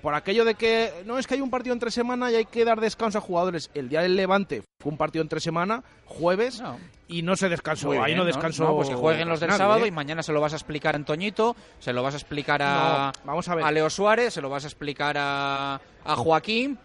por 0.00 0.14
aquello 0.14 0.44
de 0.44 0.54
que 0.54 0.92
no 1.04 1.18
es 1.18 1.26
que 1.26 1.34
hay 1.34 1.40
un 1.40 1.50
partido 1.50 1.72
entre 1.72 1.90
semana 1.90 2.30
y 2.30 2.36
hay 2.36 2.44
que 2.44 2.64
dar 2.64 2.80
descanso 2.80 3.18
a 3.18 3.20
jugadores. 3.20 3.70
El 3.74 3.88
día 3.88 4.02
del 4.02 4.16
Levante 4.16 4.62
fue 4.78 4.92
un 4.92 4.98
partido 4.98 5.22
entre 5.22 5.40
semana, 5.40 5.82
jueves, 6.04 6.62
y 7.08 7.22
no 7.22 7.36
se 7.36 7.48
descansó. 7.48 7.90
Ahí 8.02 8.14
no 8.14 8.24
descansó. 8.24 8.64
No, 8.64 8.76
pues 8.76 8.88
que 8.88 8.94
jueguen 8.94 9.28
los 9.28 9.40
del 9.40 9.48
nadie, 9.48 9.58
sábado 9.58 9.84
¿eh? 9.84 9.88
y 9.88 9.90
mañana 9.90 10.22
se 10.22 10.32
lo 10.32 10.40
vas 10.40 10.52
a 10.52 10.56
explicar 10.56 10.94
a 10.94 10.98
Antoñito, 10.98 11.56
se 11.78 11.92
lo 11.92 12.02
vas 12.02 12.14
a 12.14 12.16
explicar 12.16 12.62
a, 12.62 13.12
No, 13.24 13.26
vamos 13.26 13.48
a 13.48 13.54
ver. 13.54 13.64
a 13.64 13.70
Leo 13.70 13.90
Suárez, 13.90 14.34
se 14.34 14.40
lo 14.40 14.50
vas 14.50 14.64
a 14.64 14.68
explicar 14.68 15.16
a, 15.18 15.80
a 16.04 16.16
Joaquín 16.16 16.78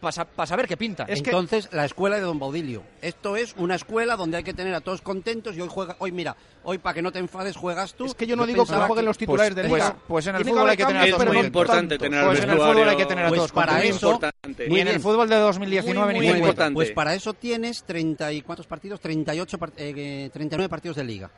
para 0.00 0.46
saber 0.46 0.66
qué 0.68 0.76
pinta. 0.76 1.06
Entonces, 1.08 1.68
la 1.72 1.84
escuela 1.84 2.16
de 2.16 2.22
Don 2.22 2.38
Baudilio. 2.38 2.82
Esto 3.02 3.36
es 3.36 3.54
una 3.56 3.74
escuela 3.74 4.16
donde 4.16 4.36
hay 4.38 4.44
que 4.44 4.54
tener 4.54 4.74
a 4.74 4.80
todos 4.80 5.00
contentos 5.00 5.56
y 5.56 5.60
hoy 5.60 5.68
juega, 5.70 5.96
hoy 5.98 6.12
mira, 6.12 6.36
hoy 6.62 6.78
para 6.78 6.94
que 6.94 7.02
no 7.02 7.12
te 7.12 7.18
enfades 7.18 7.56
juegas 7.56 7.94
tú. 7.94 8.06
Es 8.06 8.14
que 8.14 8.26
yo 8.26 8.36
no 8.36 8.46
digo 8.46 8.64
que 8.66 8.72
no 8.72 8.86
jueguen 8.86 9.04
los 9.04 9.18
titulares 9.18 9.54
pues, 9.54 9.62
de 9.64 9.68
pues, 9.68 9.82
liga. 9.82 9.96
Pues 10.06 10.26
en 10.26 10.36
el 10.36 10.44
fútbol 10.44 10.70
hay 10.70 10.76
que 10.76 10.84
tener 10.84 11.02
a 11.02 11.04
todos 11.06 11.12
Es 11.12 11.18
muy 11.18 11.26
contentos. 11.26 11.46
importante 11.46 11.98
tener 11.98 12.20
al 12.20 12.26
Pues 12.26 12.40
en 12.42 12.50
el 12.50 12.56
fútbol 12.56 12.88
hay 12.88 12.96
que 12.96 13.06
tener 13.06 13.24
a 13.24 13.28
Pues 13.28 13.38
todos 13.38 13.52
para 13.52 13.72
contentos. 13.72 13.96
eso- 13.96 14.10
importante. 14.12 14.68
Ni 14.68 14.80
en 14.80 14.88
el 14.88 15.00
fútbol 15.00 15.28
de 15.28 15.36
2019 15.36 16.12
Muy, 16.12 16.20
ni 16.20 16.26
muy 16.26 16.34
el 16.34 16.38
importante. 16.40 16.74
Pues 16.74 16.90
para 16.92 17.14
eso 17.14 17.34
tienes 17.34 17.82
30 17.84 18.32
y 18.32 18.42
cuántos 18.42 18.66
partidos? 18.66 19.00
38 19.00 19.58
par- 19.58 19.72
eh, 19.76 20.30
39 20.32 20.68
partidos 20.68 20.96
de 20.96 21.04
liga. 21.04 21.30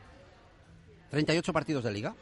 38 1.10 1.52
partidos 1.52 1.84
de 1.84 1.90
liga. 1.92 2.14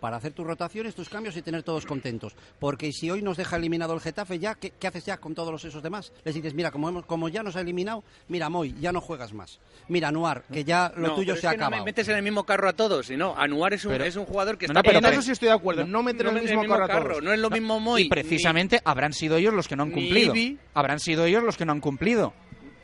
Para 0.00 0.16
hacer 0.16 0.32
tus 0.32 0.46
rotaciones, 0.46 0.94
tus 0.94 1.08
cambios 1.08 1.36
y 1.36 1.42
tener 1.42 1.62
todos 1.62 1.84
contentos. 1.86 2.34
Porque 2.58 2.90
si 2.92 3.10
hoy 3.10 3.20
nos 3.22 3.36
deja 3.36 3.56
eliminado 3.56 3.92
el 3.94 4.00
Getafe, 4.00 4.38
ya 4.38 4.54
¿qué, 4.54 4.70
qué 4.70 4.86
haces 4.86 5.04
ya 5.04 5.18
con 5.18 5.34
todos 5.34 5.52
los 5.52 5.64
esos 5.64 5.82
demás? 5.82 6.12
Les 6.24 6.34
dices, 6.34 6.54
mira, 6.54 6.70
como, 6.70 6.88
hemos, 6.88 7.04
como 7.06 7.28
ya 7.28 7.42
nos 7.42 7.56
ha 7.56 7.60
eliminado, 7.60 8.02
mira, 8.28 8.48
Moy, 8.48 8.74
ya 8.80 8.92
no 8.92 9.00
juegas 9.00 9.32
más. 9.32 9.58
Mira, 9.88 10.10
Nuar, 10.10 10.44
que 10.52 10.64
ya 10.64 10.92
lo 10.96 11.08
No, 11.08 11.14
tuyo 11.16 11.34
pero 11.34 11.36
se 11.36 11.40
que 11.42 11.46
no 11.56 11.58
me 11.60 11.64
acabado. 11.66 11.84
metes 11.84 12.08
en 12.08 12.16
el 12.16 12.22
mismo 12.22 12.44
carro 12.44 12.68
a 12.68 12.72
todos, 12.72 13.10
y 13.10 13.16
no, 13.16 13.34
Anuar 13.36 13.74
es 13.74 13.84
un, 13.84 13.92
Pero- 13.92 14.04
es 14.04 14.16
un 14.16 14.24
jugador 14.24 14.56
que 14.56 14.66
No, 14.66 14.72
está 14.72 14.78
no, 14.80 14.82
pero- 14.84 14.98
en 15.06 15.12
eso 15.12 15.22
sí 15.22 15.32
estoy 15.32 15.48
de 15.48 15.54
acuerdo. 15.54 15.86
No 15.86 16.02
meter 16.02 16.24
no 16.24 16.30
en 16.32 16.38
el 16.38 16.44
mismo 16.44 16.62
carro 16.66 16.84
a 16.84 16.88
todos. 16.88 17.22
no 17.22 17.32
es 17.32 17.38
lo 17.38 17.50
mismo 17.50 17.78
Moy. 17.80 18.02
Y 18.02 18.08
precisamente 18.08 18.80
habrán 18.84 19.12
sido 19.12 19.36
ellos 19.36 19.52
los 19.52 19.68
que 19.68 19.76
no 19.76 19.82
han 19.82 19.90
cumplido. 19.90 20.34
Ibi. 20.34 20.58
Habrán 20.74 20.98
sido 20.98 21.24
ellos 21.26 21.42
los 21.42 21.56
que 21.56 21.64
no 21.66 21.72
han 21.72 21.80
cumplido. 21.80 22.32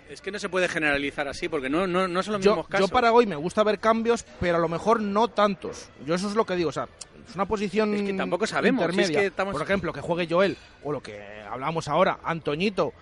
Es 0.08 0.20
que 0.20 0.30
no 0.30 0.38
se 0.38 0.48
puede 0.48 0.68
generalizar 0.68 1.26
así, 1.26 1.48
porque 1.48 1.68
no, 1.68 1.86
no, 1.86 2.06
no 2.06 2.22
son 2.22 2.34
los 2.34 2.44
Yo, 2.44 2.52
mismos 2.52 2.68
casos. 2.68 2.88
yo 2.88 2.92
para 2.92 3.12
hoy 3.12 3.26
me 3.26 3.34
gusta 3.36 3.64
ver 3.64 3.78
cambios, 3.80 4.24
pero 4.40 4.56
a 4.56 4.60
lo 4.60 4.68
mejor 4.68 5.00
no 5.00 5.28
tantos. 5.28 5.88
Yo 6.04 6.14
eso 6.14 6.28
es 6.28 6.34
lo 6.36 6.46
que 6.46 6.54
digo, 6.54 6.68
o 6.68 6.72
sea, 6.72 6.88
es 7.28 7.34
una 7.34 7.46
posición 7.46 7.92
Es 7.94 8.02
que 8.02 8.12
tampoco 8.14 8.46
sabemos, 8.46 8.82
si 8.84 8.86
es 8.88 8.94
intermedia. 8.94 9.20
que 9.20 9.26
estamos- 9.26 9.52
Por 9.52 9.62
ejemplo, 9.62 9.92
que 9.92 10.00
juegue 10.00 10.28
Joel, 10.32 10.56
o 10.84 10.92
lo 10.92 11.02
que 11.02 11.20
hablamos 11.50 11.88
ahora, 11.88 12.20
Antoñito, 12.22 12.92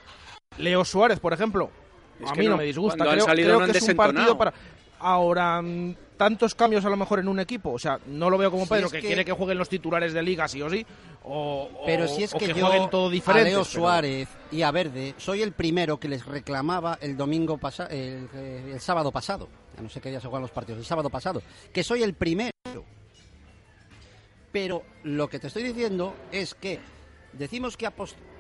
Leo 0.59 0.85
Suárez, 0.85 1.21
por 1.21 1.33
ejemplo. 1.33 1.71
Es 2.21 2.31
a 2.31 2.35
mí 2.35 2.45
no, 2.45 2.53
no, 2.53 2.57
me 2.59 2.65
disgusta, 2.65 3.05
creo, 3.05 3.25
salido 3.25 3.59
creo 3.59 3.73
que 3.73 3.79
es 3.79 3.89
un 3.89 3.97
partido 3.97 4.39
para... 4.39 4.55
Ahora, 5.07 5.61
mm, 5.61 5.95
tantos 6.17 6.55
cambios 6.55 6.83
a 6.87 6.89
lo 6.89 6.97
mejor 6.97 7.19
en 7.19 7.29
un 7.29 7.39
equipo, 7.39 7.73
o 7.73 7.79
sea, 7.79 7.99
no 8.07 8.31
lo 8.31 8.39
veo 8.39 8.51
como 8.51 8.65
Si 8.65 8.71
Pedro, 8.71 8.87
es 8.87 8.93
que, 8.93 9.01
que- 9.03 9.07
quiere 9.07 9.23
que 9.25 9.33
jueguen 9.33 9.59
los 9.59 9.69
titulares 9.69 10.15
de 10.15 10.23
liga 10.23 10.49
sí 10.49 10.63
o 10.63 10.71
sí, 10.71 10.87
o, 11.25 11.69
o- 11.75 11.85
Pero 11.85 12.09
si 12.09 12.23
es 12.23 12.33
o 12.35 12.39
que, 12.39 12.47
que, 12.47 12.55
yo 12.55 12.67
jueguen 12.67 12.89
todo 12.89 13.09
a 13.09 13.11
diferente. 13.11 13.51
Leo 13.51 13.65
Suárez 13.65 14.29
y 14.51 14.63
a 14.63 14.71
Verde 14.71 15.15
soy 15.19 15.43
el 15.43 15.53
primero 15.53 15.99
que 16.01 16.09
les 16.09 16.25
reclamaba 16.25 16.97
el 17.03 17.19
domingo 17.19 17.59
pasado, 17.59 17.91
el, 17.91 18.29
eh, 18.35 18.71
el 18.73 18.81
sábado 18.81 19.13
pasado, 19.13 19.47
ya 19.77 19.83
no 19.83 19.91
sé 19.91 20.01
qué 20.01 20.09
día 20.09 20.21
se 20.21 20.29
juegan 20.29 20.41
los 20.43 20.51
partidos, 20.53 20.79
el 20.79 20.87
sábado 20.87 21.11
pasado, 21.11 21.43
que 21.71 21.85
soy 21.85 22.03
el 22.03 22.15
primero. 22.15 22.51
Pero 24.53 24.85
lo 25.03 25.29
que 25.29 25.39
te 25.39 25.49
estoy 25.49 25.65
diciendo 25.65 26.15
es 26.33 26.55
que 26.55 26.79
decimos 27.39 27.77
que, 27.77 27.89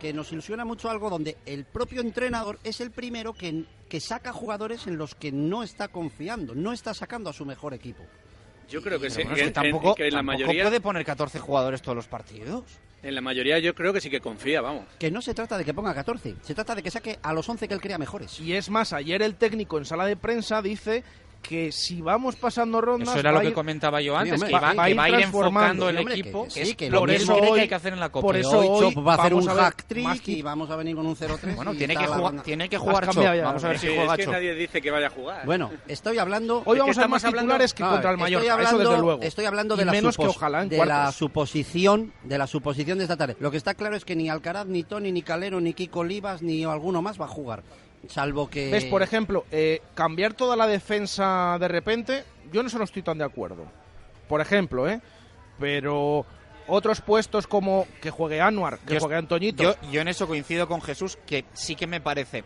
que 0.00 0.12
nos 0.12 0.32
ilusiona 0.32 0.64
mucho 0.64 0.90
algo 0.90 1.10
donde 1.10 1.36
el 1.46 1.64
propio 1.64 2.00
entrenador 2.00 2.58
es 2.64 2.80
el 2.80 2.90
primero 2.90 3.32
que, 3.34 3.64
que 3.88 4.00
saca 4.00 4.32
jugadores 4.32 4.86
en 4.86 4.96
los 4.98 5.14
que 5.14 5.32
no 5.32 5.62
está 5.62 5.88
confiando, 5.88 6.54
no 6.54 6.72
está 6.72 6.94
sacando 6.94 7.30
a 7.30 7.32
su 7.32 7.44
mejor 7.44 7.74
equipo. 7.74 8.02
Yo 8.68 8.82
creo 8.82 8.98
que 8.98 9.10
sí, 9.10 9.16
bueno, 9.22 9.34
que 9.34 9.40
es 9.42 9.46
en- 9.48 9.52
que 9.52 9.60
tampoco, 9.60 9.94
que 9.94 10.04
en 10.08 10.14
la 10.14 10.18
tampoco 10.20 10.38
mayoría, 10.38 10.64
puede 10.64 10.80
poner 10.80 11.04
14 11.04 11.38
jugadores 11.38 11.82
todos 11.82 11.96
los 11.96 12.06
partidos. 12.08 12.64
en 13.02 13.14
la 13.14 13.20
mayoría 13.20 13.58
yo 13.58 13.74
creo 13.74 13.92
que 13.92 14.00
sí 14.00 14.08
que 14.08 14.22
confía, 14.22 14.62
vamos. 14.62 14.86
Que 14.98 15.10
no 15.10 15.20
se 15.20 15.34
trata 15.34 15.58
de 15.58 15.64
que 15.66 15.74
ponga 15.74 15.92
14, 15.94 16.36
se 16.40 16.54
trata 16.54 16.74
de 16.74 16.82
que 16.82 16.90
saque 16.90 17.18
a 17.22 17.34
los 17.34 17.46
11 17.46 17.68
que 17.68 17.74
él 17.74 17.80
crea 17.82 17.98
mejores. 17.98 18.40
Y 18.40 18.54
es 18.54 18.70
más, 18.70 18.94
ayer 18.94 19.20
el 19.20 19.34
técnico 19.34 19.76
en 19.76 19.84
sala 19.84 20.06
de 20.06 20.16
prensa 20.16 20.62
dice 20.62 21.04
que 21.46 21.70
si 21.70 22.00
vamos 22.00 22.34
pasando 22.36 22.80
rondas... 22.80 23.10
Eso 23.10 23.18
era 23.20 23.30
va 23.30 23.38
lo 23.38 23.42
que 23.42 23.48
ir- 23.50 23.54
comentaba 23.54 24.00
yo 24.00 24.16
antes, 24.16 24.32
hombre, 24.34 24.48
que 24.48 24.54
va, 24.54 24.70
sí. 24.72 24.76
que 24.84 24.94
va 24.94 25.04
a 25.04 25.08
ir 25.10 25.14
enfocando 25.20 25.88
el 25.90 25.94
Sí, 25.96 26.00
hombre, 26.00 26.14
equipo, 26.14 26.42
que 26.44 26.48
que, 26.48 26.64
sí, 26.64 26.70
es 26.70 26.76
que 26.76 26.90
lo 26.90 26.98
por 27.00 27.08
mismo 27.10 27.32
eso 27.34 27.42
que 27.44 27.50
hoy- 27.50 27.60
hay 27.60 27.68
que 27.68 27.74
hacer 27.74 27.92
en 27.92 28.00
la 28.00 28.08
Copa. 28.08 28.26
por 28.26 28.34
Que 28.34 28.40
eso 28.40 28.58
hoy 28.58 28.66
hoy 28.68 28.94
Chop 28.94 29.06
va 29.06 29.12
a 29.12 29.14
hacer 29.16 29.32
vamos 29.34 29.44
un 29.44 29.50
a 29.50 29.54
hack 29.62 29.84
trick 29.84 30.28
y 30.28 30.42
vamos 30.42 30.70
a 30.70 30.76
venir 30.76 30.96
con 30.96 31.06
un 31.06 31.14
0-3. 31.14 31.54
Bueno, 31.54 31.72
tiene 31.74 31.96
que, 31.96 32.06
jugar, 32.06 32.42
tiene 32.42 32.68
que 32.68 32.78
jugar 32.78 33.08
Chop. 33.10 33.22
ya. 33.22 33.44
Vamos 33.44 33.62
a 33.62 33.68
ver 33.68 33.78
si 33.78 33.86
Es 33.86 33.92
que- 33.92 33.98
juega 33.98 34.12
es 34.14 34.18
que 34.18 34.24
Chop. 34.24 34.32
nadie 34.32 34.54
dice 34.54 34.82
que 34.82 34.90
vaya 34.90 35.06
a 35.06 35.10
jugar. 35.10 35.46
Bueno, 35.46 35.70
estoy 35.86 36.18
hablando... 36.18 36.62
Hoy 36.64 36.78
vamos 36.78 36.96
que 36.96 37.00
a 37.00 37.04
ver 37.04 37.10
más 37.10 37.22
titulares 37.24 37.74
que 37.74 37.82
contra 37.84 38.10
el 38.10 38.16
Mallorca, 38.18 38.44
estoy 38.44 38.46
eso 38.46 38.54
hablando, 38.54 38.90
desde 38.90 39.02
luego. 39.02 39.22
Estoy 39.22 39.44
hablando 39.44 39.76
de, 39.76 39.84
la, 39.84 39.92
que 41.06 41.12
suposición 41.12 42.12
de 42.22 42.38
la 42.38 42.46
suposición 42.46 42.98
de 42.98 43.04
esta 43.04 43.16
tarde. 43.16 43.36
Lo 43.38 43.50
que 43.50 43.56
está 43.56 43.74
claro 43.74 43.96
es 43.96 44.04
que 44.04 44.16
ni 44.16 44.28
Alcaraz, 44.30 44.66
ni 44.66 44.82
Tony, 44.82 45.12
ni 45.12 45.22
Calero, 45.22 45.60
ni 45.60 45.74
Kiko 45.74 46.00
Olivas, 46.00 46.42
ni 46.42 46.64
alguno 46.64 47.02
más 47.02 47.20
va 47.20 47.26
a 47.26 47.28
jugar. 47.28 47.62
Salvo 48.08 48.48
que... 48.48 48.70
¿Ves? 48.70 48.84
Por 48.86 49.02
ejemplo, 49.02 49.44
eh, 49.50 49.80
cambiar 49.94 50.34
toda 50.34 50.56
la 50.56 50.66
defensa 50.66 51.56
de 51.60 51.68
repente, 51.68 52.24
yo 52.52 52.60
en 52.60 52.66
eso 52.68 52.78
no 52.78 52.84
estoy 52.84 53.02
tan 53.02 53.18
de 53.18 53.24
acuerdo. 53.24 53.64
Por 54.28 54.40
ejemplo, 54.40 54.88
¿eh? 54.88 55.00
Pero 55.58 56.24
otros 56.66 57.00
puestos 57.00 57.46
como 57.46 57.86
que 58.00 58.10
juegue 58.10 58.40
Anuar, 58.40 58.78
que 58.80 58.94
Yo- 58.94 59.00
juegue 59.00 59.16
Antoñito, 59.16 59.62
Yo, 59.62 59.74
yo 59.90 60.00
en 60.00 60.08
eso 60.08 60.26
coincido 60.26 60.66
con 60.66 60.80
Jesús, 60.80 61.18
que 61.26 61.44
sí 61.52 61.76
que 61.76 61.86
me 61.86 62.00
parece 62.00 62.44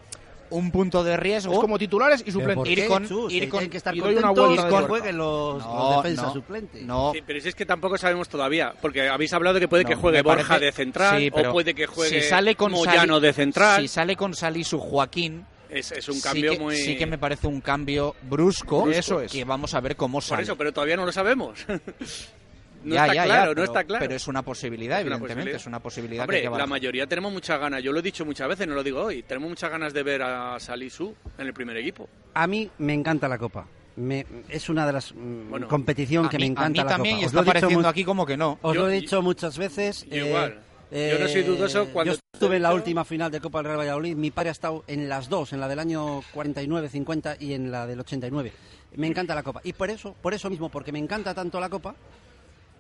un 0.51 0.71
punto 0.71 1.03
de 1.05 1.17
riesgo. 1.17 1.53
es 1.53 1.59
como 1.59 1.79
titulares 1.79 2.21
y 2.21 2.25
¿Pero 2.25 2.33
suplentes. 2.41 2.57
por 2.57 2.69
ir 2.69 2.87
con- 2.87 3.07
Chus? 3.09 3.33
ir 3.33 3.43
Hay 3.45 3.49
con- 3.49 3.69
que 3.69 3.77
estar 3.77 3.97
y 3.97 4.01
doy 4.01 4.15
una 4.17 4.31
vuelta 4.31 4.65
que 4.65 4.69
tuerca. 4.71 4.89
jueguen 4.89 5.19
los, 5.19 5.63
No, 5.65 5.75
los 5.95 5.97
defensas 6.03 6.27
no, 6.27 6.33
suplentes. 6.33 6.83
No, 6.83 7.13
Sí, 7.15 7.21
pero 7.27 7.41
si 7.41 7.49
es 7.49 7.55
que 7.55 7.67
tampoco 7.67 7.99
sabemos 7.99 8.29
todavía, 8.29 8.73
porque 8.81 9.09
habéis 9.09 9.33
hablado 9.33 9.55
de 9.55 9.61
que 9.61 9.69
puede 9.69 9.85
que 9.85 9.95
No, 9.95 10.01
juegue 10.01 10.19
me 10.19 10.23
Borja 10.23 10.49
parece- 10.49 10.65
de 10.67 10.73
central 10.73 11.19
Sí, 11.21 11.29
o 11.29 11.35
pero 11.35 11.53
puede 11.53 11.75
que 11.75 11.87
juegue 11.87 12.23
si 12.23 12.29
sale 12.29 12.55
con 12.55 12.73
Moyano 12.73 13.15
Sali- 13.15 13.27
de 13.27 13.33
central. 13.33 13.81
Si 13.83 13.89
sale 13.89 14.17
con 14.17 14.35
Salisu 14.35 14.79
Joaquín, 14.79 15.45
es, 15.71 15.93
es 15.93 16.09
un 16.09 16.15
sí 16.15 16.23
cambio 16.23 16.53
que, 16.53 16.59
muy... 16.59 16.77
sí 16.77 16.97
que 16.97 17.07
me 17.07 17.19
parece 17.19 17.47
un 17.47 17.61
cambio 17.61 18.15
brusco. 18.23 18.89
Eso 18.89 19.21
es. 19.21 19.31
Que 19.33 19.45
vamos 19.45 19.75
a 19.75 19.81
ver 19.81 19.97
cómo 19.97 20.15
Por 20.19 20.23
sale. 20.23 20.43
eso, 20.45 20.57
pero 20.57 20.73
todavía 20.73 20.97
no 20.97 21.05
lo 21.05 21.13
sabemos. 21.13 21.59
no 22.85 22.95
Ya, 22.95 23.03
está 23.03 23.15
ya, 23.15 23.23
ya, 23.23 23.25
claro, 23.27 23.51
pero- 23.53 23.61
no 23.61 23.65
está 23.65 23.85
claro. 23.85 24.05
Pero 24.05 24.15
es 24.17 24.29
una 24.29 24.43
posibilidad, 24.43 25.01
Es 25.01 25.07
una 25.07 25.15
evidentemente. 25.17 25.35
posibilidad. 25.35 25.61
Es 25.61 25.67
una 25.67 25.81
posibilidad 25.81 26.23
Hombre, 26.25 26.43
que 26.43 26.51
la 26.51 26.67
mayoría 26.67 27.07
tenemos 27.07 27.33
muchas 27.33 27.61
ganas. 27.61 27.83
Yo 27.83 27.93
lo 27.93 27.99
he 27.99 28.03
dicho 28.03 28.25
muchas 28.25 28.49
veces, 28.49 28.67
no 28.69 28.75
lo 28.75 28.83
digo 28.83 29.03
hoy. 29.03 29.23
Tenemos 29.23 29.49
muchas 29.49 29.71
ganas 29.71 29.93
de 29.93 30.03
ver 30.03 30.23
a 30.23 30.59
Salisu 30.61 31.15
en 31.39 31.47
el 31.47 31.53
primer 31.55 31.77
equipo. 31.77 32.09
A 32.35 32.47
mí 32.47 32.71
me 32.79 32.95
encanta 32.95 33.29
la 33.29 33.39
Copa. 33.39 33.67
Me- 33.97 34.25
es 34.49 34.69
una 34.69 34.87
de 34.87 34.93
las 34.93 35.13
mm, 35.13 35.51
Bueno, 35.51 35.67
competición 35.69 36.29
que 36.29 36.37
mí- 36.37 36.43
me 36.45 36.47
encanta 36.53 36.67
a 36.67 36.69
mí 36.71 36.79
la 36.79 36.87
también, 36.87 37.15
Copa. 37.17 37.23
y 37.23 37.25
Os 37.25 37.31
está 37.31 37.37
lo 37.37 37.43
he 37.43 37.45
dicho 37.45 37.53
pareciendo 37.61 37.89
aquí 37.89 38.05
como 38.05 38.25
que 38.27 38.37
no. 38.37 38.59
Os 38.63 38.75
Yo- 38.75 38.83
lo 38.83 38.89
he 38.91 38.93
dicho 38.95 39.23
muchas 39.23 39.59
veces. 39.59 40.07
Yo 40.09 40.27
igual. 40.27 40.61
Yo 40.91 41.19
no 41.19 41.29
soy 41.29 41.41
eh, 41.41 41.45
dudoso 41.45 41.87
cuando- 41.93 42.13
Yo 42.15 42.19
estuve 42.33 42.57
en 42.57 42.63
la 42.63 42.73
última 42.75 43.05
final 43.05 43.31
de 43.31 43.41
Copa 43.41 43.59
del 43.59 43.67
Real 43.67 43.79
Valladolid. 43.81 44.17
Mi 44.17 44.31
padre 44.31 44.51
ha 44.51 44.53
estado 44.53 44.85
en 44.87 45.09
las 45.09 45.29
dos, 45.29 45.53
en 45.53 45.61
la 45.61 45.69
del 45.69 45.81
año 45.81 46.23
49-50 46.33 47.37
y 47.41 47.53
en 47.55 47.71
la 47.71 47.87
del 47.87 48.01
89. 48.01 48.53
Me 48.97 49.07
encanta 49.07 49.35
la 49.35 49.43
Copa. 49.43 49.61
Y 49.65 49.73
por 49.75 49.91
eso, 49.91 50.15
por 50.23 50.33
eso 50.33 50.49
mismo, 50.49 50.69
porque 50.71 50.93
me 50.93 50.99
encanta 50.99 51.35
tanto 51.35 51.61
la 51.61 51.69
Copa, 51.69 51.95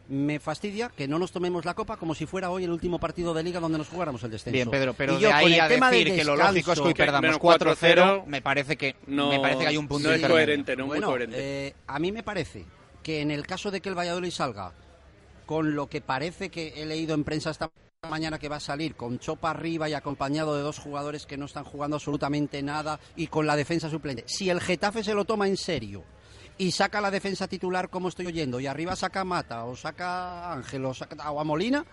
me 0.08 0.40
fastidia 0.40 0.88
que 0.88 1.06
no 1.06 1.18
nos 1.18 1.32
tomemos 1.32 1.64
la 1.64 1.74
Copa 1.74 1.96
como 1.98 2.14
si 2.14 2.24
fuera 2.26 2.50
hoy 2.50 2.64
el 2.64 2.70
último 2.70 2.98
partido 2.98 3.34
de 3.34 3.42
Liga 3.42 3.60
donde 3.60 3.78
nos 3.78 3.88
jugáramos 3.88 4.22
el 4.24 4.30
descenso. 4.30 4.52
Bien, 4.54 4.70
Pedro, 4.70 4.94
pero 4.94 5.12
Y 5.18 5.20
yo 5.20 5.28
de 5.28 5.34
con 5.34 5.34
ahí 5.36 5.54
el 5.54 5.60
a 5.60 5.68
decir 5.90 6.14
que 6.14 6.24
lo 6.24 6.34
lógico 6.36 6.72
es 6.72 6.80
que 6.80 6.86
hoy 6.88 6.94
perdamos 6.94 7.22
menos 7.22 7.38
4-0, 7.38 7.76
4-0, 7.76 8.26
me 8.26 8.40
parece 8.42 8.76
que 8.76 8.96
no- 9.06 9.28
me 9.28 9.38
parece 9.40 9.60
que 9.60 9.66
hay 9.68 9.76
un 9.76 9.86
punto 9.88 10.08
no 10.08 10.14
es 10.14 10.20
intermedio. 10.20 10.34
coherente, 10.46 10.76
no 10.76 10.86
muy 10.86 11.00
coherente. 11.00 11.36
eh, 11.68 11.74
a 11.86 11.98
mí 11.98 12.10
me 12.12 12.22
parece 12.22 12.64
que 13.02 13.20
en 13.20 13.30
el 13.30 13.46
caso 13.46 13.70
de 13.70 13.80
que 13.80 13.88
el 13.90 13.94
Valladolid 13.98 14.30
salga 14.30 14.72
con 15.46 15.74
lo 15.74 15.88
que 15.88 16.00
parece 16.00 16.50
que 16.50 16.72
he 16.76 16.86
leído 16.86 17.14
en 17.14 17.24
prensa 17.24 17.50
esta 17.50 17.70
mañana 18.08 18.38
que 18.38 18.48
va 18.48 18.56
a 18.56 18.60
salir 18.60 18.94
con 18.94 19.18
Chopa 19.18 19.50
arriba 19.50 19.88
y 19.88 19.94
acompañado 19.94 20.54
de 20.56 20.62
dos 20.62 20.78
jugadores 20.78 21.26
que 21.26 21.36
no 21.36 21.46
están 21.46 21.64
jugando 21.64 21.96
absolutamente 21.96 22.62
nada 22.62 23.00
y 23.16 23.26
con 23.26 23.46
la 23.46 23.56
defensa 23.56 23.90
suplente. 23.90 24.24
Si 24.26 24.48
el 24.50 24.60
Getafe 24.60 25.02
se 25.02 25.14
lo 25.14 25.24
toma 25.24 25.48
en 25.48 25.56
serio 25.56 26.04
y 26.58 26.72
saca 26.72 27.00
la 27.00 27.10
defensa 27.10 27.46
titular 27.48 27.88
como 27.88 28.08
estoy 28.08 28.26
oyendo 28.26 28.60
y 28.60 28.66
arriba 28.66 28.96
saca 28.96 29.20
a 29.20 29.24
Mata 29.24 29.64
o 29.64 29.76
saca 29.76 30.50
a 30.50 30.52
Ángel 30.54 30.84
o, 30.84 30.92
saca, 30.94 31.30
o 31.30 31.40
a 31.40 31.44
Molina, 31.44 31.84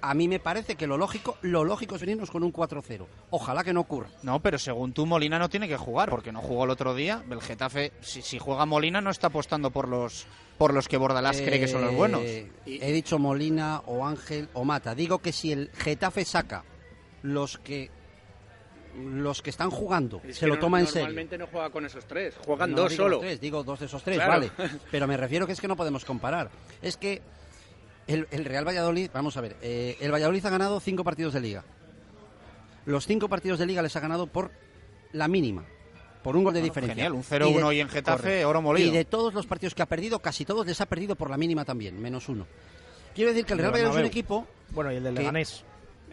a 0.00 0.14
mí 0.14 0.28
me 0.28 0.40
parece 0.40 0.74
que 0.74 0.86
lo 0.86 0.96
lógico, 0.98 1.36
lo 1.42 1.64
lógico 1.64 1.94
es 1.94 2.00
venirnos 2.00 2.30
con 2.30 2.42
un 2.42 2.52
4-0. 2.52 3.06
Ojalá 3.30 3.62
que 3.62 3.72
no 3.72 3.80
ocurra. 3.80 4.08
No, 4.22 4.40
pero 4.40 4.58
según 4.58 4.92
tú, 4.92 5.06
Molina 5.06 5.38
no 5.38 5.48
tiene 5.48 5.68
que 5.68 5.76
jugar, 5.76 6.10
porque 6.10 6.32
no 6.32 6.40
jugó 6.40 6.64
el 6.64 6.70
otro 6.70 6.94
día. 6.94 7.22
El 7.30 7.40
Getafe, 7.40 7.92
si, 8.00 8.20
si 8.20 8.38
juega 8.38 8.66
Molina, 8.66 9.00
no 9.00 9.10
está 9.10 9.28
apostando 9.28 9.70
por 9.70 9.88
los 9.88 10.26
por 10.58 10.74
los 10.74 10.86
que 10.86 10.96
Bordalás 10.96 11.40
cree 11.40 11.58
que 11.58 11.68
son 11.68 11.82
los 11.82 11.94
buenos. 11.94 12.20
Eh, 12.22 12.50
He 12.66 12.92
dicho 12.92 13.18
Molina 13.18 13.82
o 13.86 14.04
Ángel 14.04 14.48
o 14.52 14.64
Mata. 14.64 14.94
Digo 14.94 15.18
que 15.18 15.32
si 15.32 15.52
el 15.52 15.70
Getafe 15.72 16.24
saca 16.24 16.64
los 17.22 17.58
que 17.58 17.90
los 18.96 19.40
que 19.42 19.50
están 19.50 19.70
jugando, 19.70 20.20
Es 20.26 20.36
se 20.38 20.46
lo 20.46 20.54
no- 20.54 20.60
toma 20.60 20.80
en 20.80 20.86
serio. 20.86 21.02
Normalmente 21.02 21.38
no 21.38 21.46
juega 21.46 21.70
con 21.70 21.86
esos 21.86 22.04
tres, 22.04 22.34
juegan 22.44 22.70
No, 22.72 22.76
dos 22.76 22.90
digo 22.90 23.04
solo. 23.04 23.20
tres, 23.20 23.40
digo 23.40 23.62
dos 23.64 23.80
de 23.80 23.86
esos 23.86 24.02
tres, 24.02 24.16
Claro. 24.16 24.32
vale. 24.32 24.50
Pero 24.90 25.06
me 25.06 25.16
refiero 25.16 25.46
que 25.46 25.52
es 25.52 25.60
que 25.60 25.68
no 25.68 25.76
podemos 25.76 26.04
comparar. 26.04 26.50
Es 26.82 26.96
que 26.96 27.22
el, 28.06 28.26
el 28.30 28.44
Real 28.44 28.66
Valladolid, 28.66 29.10
vamos 29.14 29.36
a 29.36 29.40
ver, 29.40 29.56
eh, 29.62 29.96
el 30.00 30.12
Valladolid 30.12 30.44
ha 30.44 30.50
ganado 30.50 30.78
cinco 30.80 31.04
partidos 31.04 31.32
de 31.34 31.40
liga. 31.40 31.64
Los 32.84 33.06
cinco 33.06 33.28
partidos 33.28 33.58
de 33.58 33.66
liga 33.66 33.80
les 33.82 33.94
ha 33.96 34.00
ganado 34.00 34.26
por 34.26 34.50
la 35.12 35.28
mínima, 35.28 35.64
por 36.22 36.36
un 36.36 36.44
gol 36.44 36.52
de 36.52 36.60
Bueno, 36.60 36.70
diferencia. 36.74 36.94
genial, 36.94 37.12
un 37.12 37.22
0-1 37.22 37.68
de- 37.70 37.74
y 37.76 37.80
en 37.80 37.88
Getafe, 37.88 38.44
oro 38.44 38.60
molido. 38.60 38.88
Y 38.88 38.90
de 38.90 39.04
todos 39.04 39.32
los 39.34 39.46
partidos 39.46 39.74
que 39.74 39.82
ha 39.82 39.86
perdido, 39.86 40.18
casi 40.18 40.44
todos 40.44 40.66
les 40.66 40.80
ha 40.80 40.86
perdido 40.86 41.14
por 41.14 41.30
la 41.30 41.36
mínima 41.36 41.64
también, 41.64 42.00
menos 42.00 42.28
uno. 42.28 42.46
Quiero 43.14 43.30
decir 43.30 43.44
que 43.46 43.52
el 43.52 43.58
Real 43.60 43.72
Valladolid 43.72 43.94
es 43.98 44.00
un 44.00 44.06
equipo 44.06 44.46
Bueno, 44.70 44.90
y 44.92 44.96
el 44.96 45.04
del 45.04 45.14
que- 45.14 45.20
Leganés. 45.20 45.64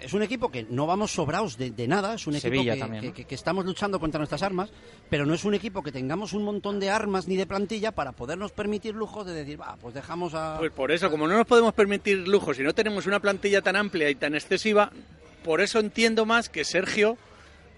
Es 0.02 0.14
un 0.14 0.22
equipo 0.24 0.50
que 0.50 0.64
no 0.70 0.86
vamos 0.88 1.12
sobrados 1.12 1.58
de, 1.58 1.72
de 1.72 1.88
nada, 1.88 2.16
es 2.16 2.28
un 2.28 2.36
equipo 2.36 2.54
Sevilla 2.56 2.74
que, 2.76 2.80
también, 2.80 3.02
que- 3.02 3.08
¿no? 3.10 3.14
que- 3.14 3.26
que 3.26 3.36
estamos 3.36 3.66
luchando 3.66 4.00
contra 4.00 4.18
nuestras 4.20 4.42
armas, 4.44 4.70
pero 5.10 5.26
no 5.26 5.34
es 5.34 5.44
un 5.46 5.54
equipo 5.54 5.82
que 5.84 5.92
tengamos 5.92 6.34
un 6.34 6.44
montón 6.44 6.80
de 6.80 6.90
armas 6.90 7.28
ni 7.28 7.36
de 7.38 7.46
plantilla 7.46 7.92
para 7.92 8.12
podernos 8.12 8.52
permitir 8.52 8.96
lujos 8.96 9.26
de 9.26 9.34
decir, 9.34 9.60
va, 9.60 9.76
pues 9.82 9.94
dejamos 9.94 10.34
a... 10.34 10.58
Pues 10.60 10.72
por 10.72 10.92
eso, 10.92 11.10
como 11.12 11.28
no 11.28 11.38
nos 11.38 11.46
podemos 11.48 11.74
permitir 11.74 12.28
lujos 12.28 12.60
y 12.60 12.64
no 12.64 12.74
tenemos 12.74 13.06
una 13.08 13.20
plantilla 13.20 13.62
tan 13.62 13.76
amplia 13.76 14.10
y 14.10 14.16
tan 14.16 14.36
excesiva, 14.36 14.92
por 15.44 15.62
eso 15.62 15.80
entiendo 15.80 16.26
más 16.26 16.50
que 16.50 16.64
Sergio 16.66 17.18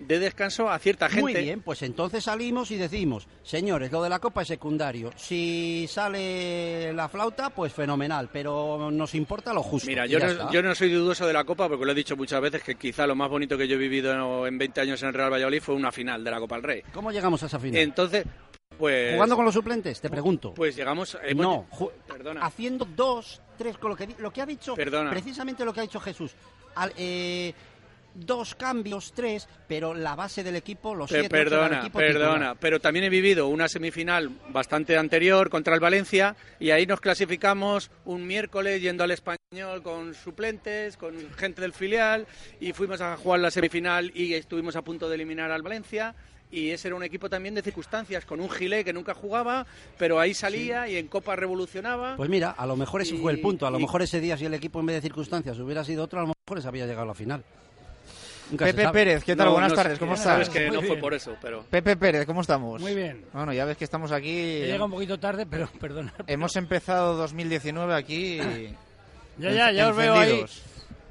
de 0.07 0.19
descanso 0.19 0.69
a 0.69 0.77
cierta 0.79 1.07
gente. 1.07 1.21
Muy 1.21 1.33
bien, 1.33 1.61
pues 1.61 1.81
entonces 1.83 2.23
salimos 2.23 2.71
y 2.71 2.77
decimos, 2.77 3.27
señores, 3.43 3.91
lo 3.91 4.01
de 4.03 4.09
la 4.09 4.19
copa 4.19 4.41
es 4.41 4.47
secundario. 4.49 5.11
Si 5.15 5.85
sale 5.89 6.93
la 6.93 7.07
flauta, 7.09 7.49
pues 7.49 7.73
fenomenal, 7.73 8.29
pero 8.31 8.89
nos 8.91 9.15
importa 9.15 9.53
lo 9.53 9.63
justo. 9.63 9.87
Mira, 9.87 10.05
yo 10.05 10.19
no, 10.19 10.51
yo 10.51 10.61
no 10.61 10.75
soy 10.75 10.91
dudoso 10.91 11.25
de 11.27 11.33
la 11.33 11.43
Copa 11.43 11.67
porque 11.69 11.85
lo 11.85 11.91
he 11.91 11.95
dicho 11.95 12.15
muchas 12.17 12.41
veces 12.41 12.63
que 12.63 12.75
quizá 12.75 13.05
lo 13.07 13.15
más 13.15 13.29
bonito 13.29 13.57
que 13.57 13.67
yo 13.67 13.75
he 13.75 13.79
vivido 13.79 14.45
en 14.47 14.57
20 14.57 14.81
años 14.81 15.01
en 15.01 15.09
el 15.09 15.13
Real 15.13 15.31
Valladolid 15.31 15.61
fue 15.61 15.75
una 15.75 15.91
final 15.91 16.23
de 16.23 16.31
la 16.31 16.39
Copa 16.39 16.55
del 16.55 16.63
Rey. 16.63 16.81
¿Cómo 16.93 17.11
llegamos 17.11 17.41
a 17.43 17.45
esa 17.47 17.59
final? 17.59 17.81
Entonces, 17.81 18.25
pues... 18.77 19.13
¿Jugando 19.13 19.35
con 19.35 19.45
los 19.45 19.53
suplentes? 19.53 20.01
Te 20.01 20.09
pregunto. 20.09 20.53
Pues 20.53 20.75
llegamos... 20.75 21.17
eh, 21.23 21.33
no, 21.35 21.67
perdona. 22.07 22.45
haciendo 22.45 22.85
dos, 22.95 23.41
tres, 23.57 23.77
con 23.77 23.91
lo 23.91 23.95
que, 23.97 24.09
lo 24.17 24.31
que 24.31 24.41
ha 24.41 24.45
dicho, 24.45 24.75
Perdona. 24.75 25.09
precisamente 25.11 25.63
lo 25.65 25.73
que 25.73 25.79
ha 25.81 25.83
dicho 25.83 25.99
Jesús. 25.99 26.31
Al- 26.75 26.93
eh, 26.97 27.53
dos 28.13 28.55
cambios, 28.55 29.13
tres, 29.13 29.47
pero 29.67 29.93
la 29.93 30.15
base 30.15 30.43
del 30.43 30.55
equipo, 30.55 30.93
los 30.95 31.09
siete, 31.09 31.25
ocho 31.27 31.29
perdona, 31.31 31.79
equipo 31.79 31.97
perdona, 31.99 32.33
titular. 32.33 32.57
pero 32.59 32.79
también 32.79 33.05
he 33.05 33.09
vivido 33.09 33.47
una 33.47 33.67
semifinal 33.67 34.29
bastante 34.49 34.97
anterior 34.97 35.49
contra 35.49 35.73
el 35.73 35.79
Valencia 35.79 36.35
y 36.59 36.71
ahí 36.71 36.85
nos 36.85 36.99
clasificamos 37.01 37.89
un 38.05 38.27
miércoles 38.27 38.81
yendo 38.81 39.03
al 39.03 39.11
español 39.11 39.81
con 39.83 40.13
suplentes, 40.13 40.97
con 40.97 41.13
gente 41.38 41.61
del 41.61 41.73
filial 41.73 42.27
y 42.59 42.73
fuimos 42.73 43.01
a 43.01 43.15
jugar 43.17 43.39
la 43.39 43.51
semifinal 43.51 44.11
y 44.15 44.33
estuvimos 44.33 44.75
a 44.75 44.81
punto 44.81 45.07
de 45.09 45.15
eliminar 45.15 45.51
al 45.51 45.61
Valencia. 45.61 46.13
Y 46.53 46.71
ese 46.71 46.89
era 46.89 46.97
un 46.97 47.03
equipo 47.03 47.29
también 47.29 47.55
de 47.55 47.61
circunstancias, 47.61 48.25
con 48.25 48.41
un 48.41 48.49
Gilé 48.49 48.83
que 48.83 48.91
nunca 48.91 49.13
jugaba, 49.13 49.65
pero 49.97 50.19
ahí 50.19 50.33
salía 50.33 50.85
y 50.89 50.97
en 50.97 51.07
Copa 51.07 51.33
revolucionaba. 51.38 52.17
Pues 52.17 52.29
mira, 52.29 52.49
a 52.51 52.65
lo 52.65 52.75
mejor 52.75 53.01
ese 53.01 53.15
Y- 53.15 53.19
fue 53.19 53.31
el 53.31 53.39
punto. 53.39 53.65
A 53.65 53.71
lo 53.71 53.79
y- 53.79 53.81
mejor 53.83 54.01
ese 54.01 54.19
día, 54.19 54.35
si 54.35 54.43
el 54.43 54.53
equipo 54.53 54.81
en 54.81 54.88
vez 54.88 54.97
de 54.97 55.01
circunstancias 55.01 55.57
hubiera 55.59 55.85
sido 55.85 56.03
otro, 56.03 56.19
a 56.19 56.23
lo 56.23 56.33
mejor 56.47 56.61
se 56.61 56.67
había 56.67 56.85
llegado 56.85 57.03
a 57.03 57.05
la 57.05 57.13
final. 57.13 57.45
Pepe 58.57 58.83
sabe. 58.83 58.93
Pérez, 58.93 59.23
¿qué 59.23 59.35
tal? 59.35 59.47
No, 59.47 59.51
Buenas 59.53 59.71
no 59.71 59.75
tardes, 59.75 59.99
¿cómo 59.99 60.11
ya 60.11 60.15
estás? 60.17 60.31
sabes 60.33 60.49
que 60.49 60.67
Muy 60.67 60.77
no 60.77 60.81
fue 60.83 60.97
por 60.97 61.13
eso, 61.13 61.35
pero... 61.41 61.63
Pepe 61.69 61.95
Pérez, 61.95 62.25
¿cómo 62.25 62.41
estamos? 62.41 62.81
Muy 62.81 62.93
bien. 62.95 63.25
Bueno, 63.33 63.53
ya 63.53 63.65
ves 63.65 63.77
que 63.77 63.83
estamos 63.83 64.11
aquí. 64.11 64.29
He 64.29 64.65
llegado 64.65 64.85
un 64.85 64.91
poquito 64.91 65.19
tarde, 65.19 65.45
pero 65.45 65.69
perdona. 65.79 66.13
Hemos 66.27 66.55
empezado 66.55 67.15
2019 67.15 67.93
aquí. 67.95 68.39
Ya, 69.37 69.51
ya, 69.51 69.71
ya 69.71 69.89
os 69.89 69.95
veo 69.95 70.13
ahí. 70.13 70.45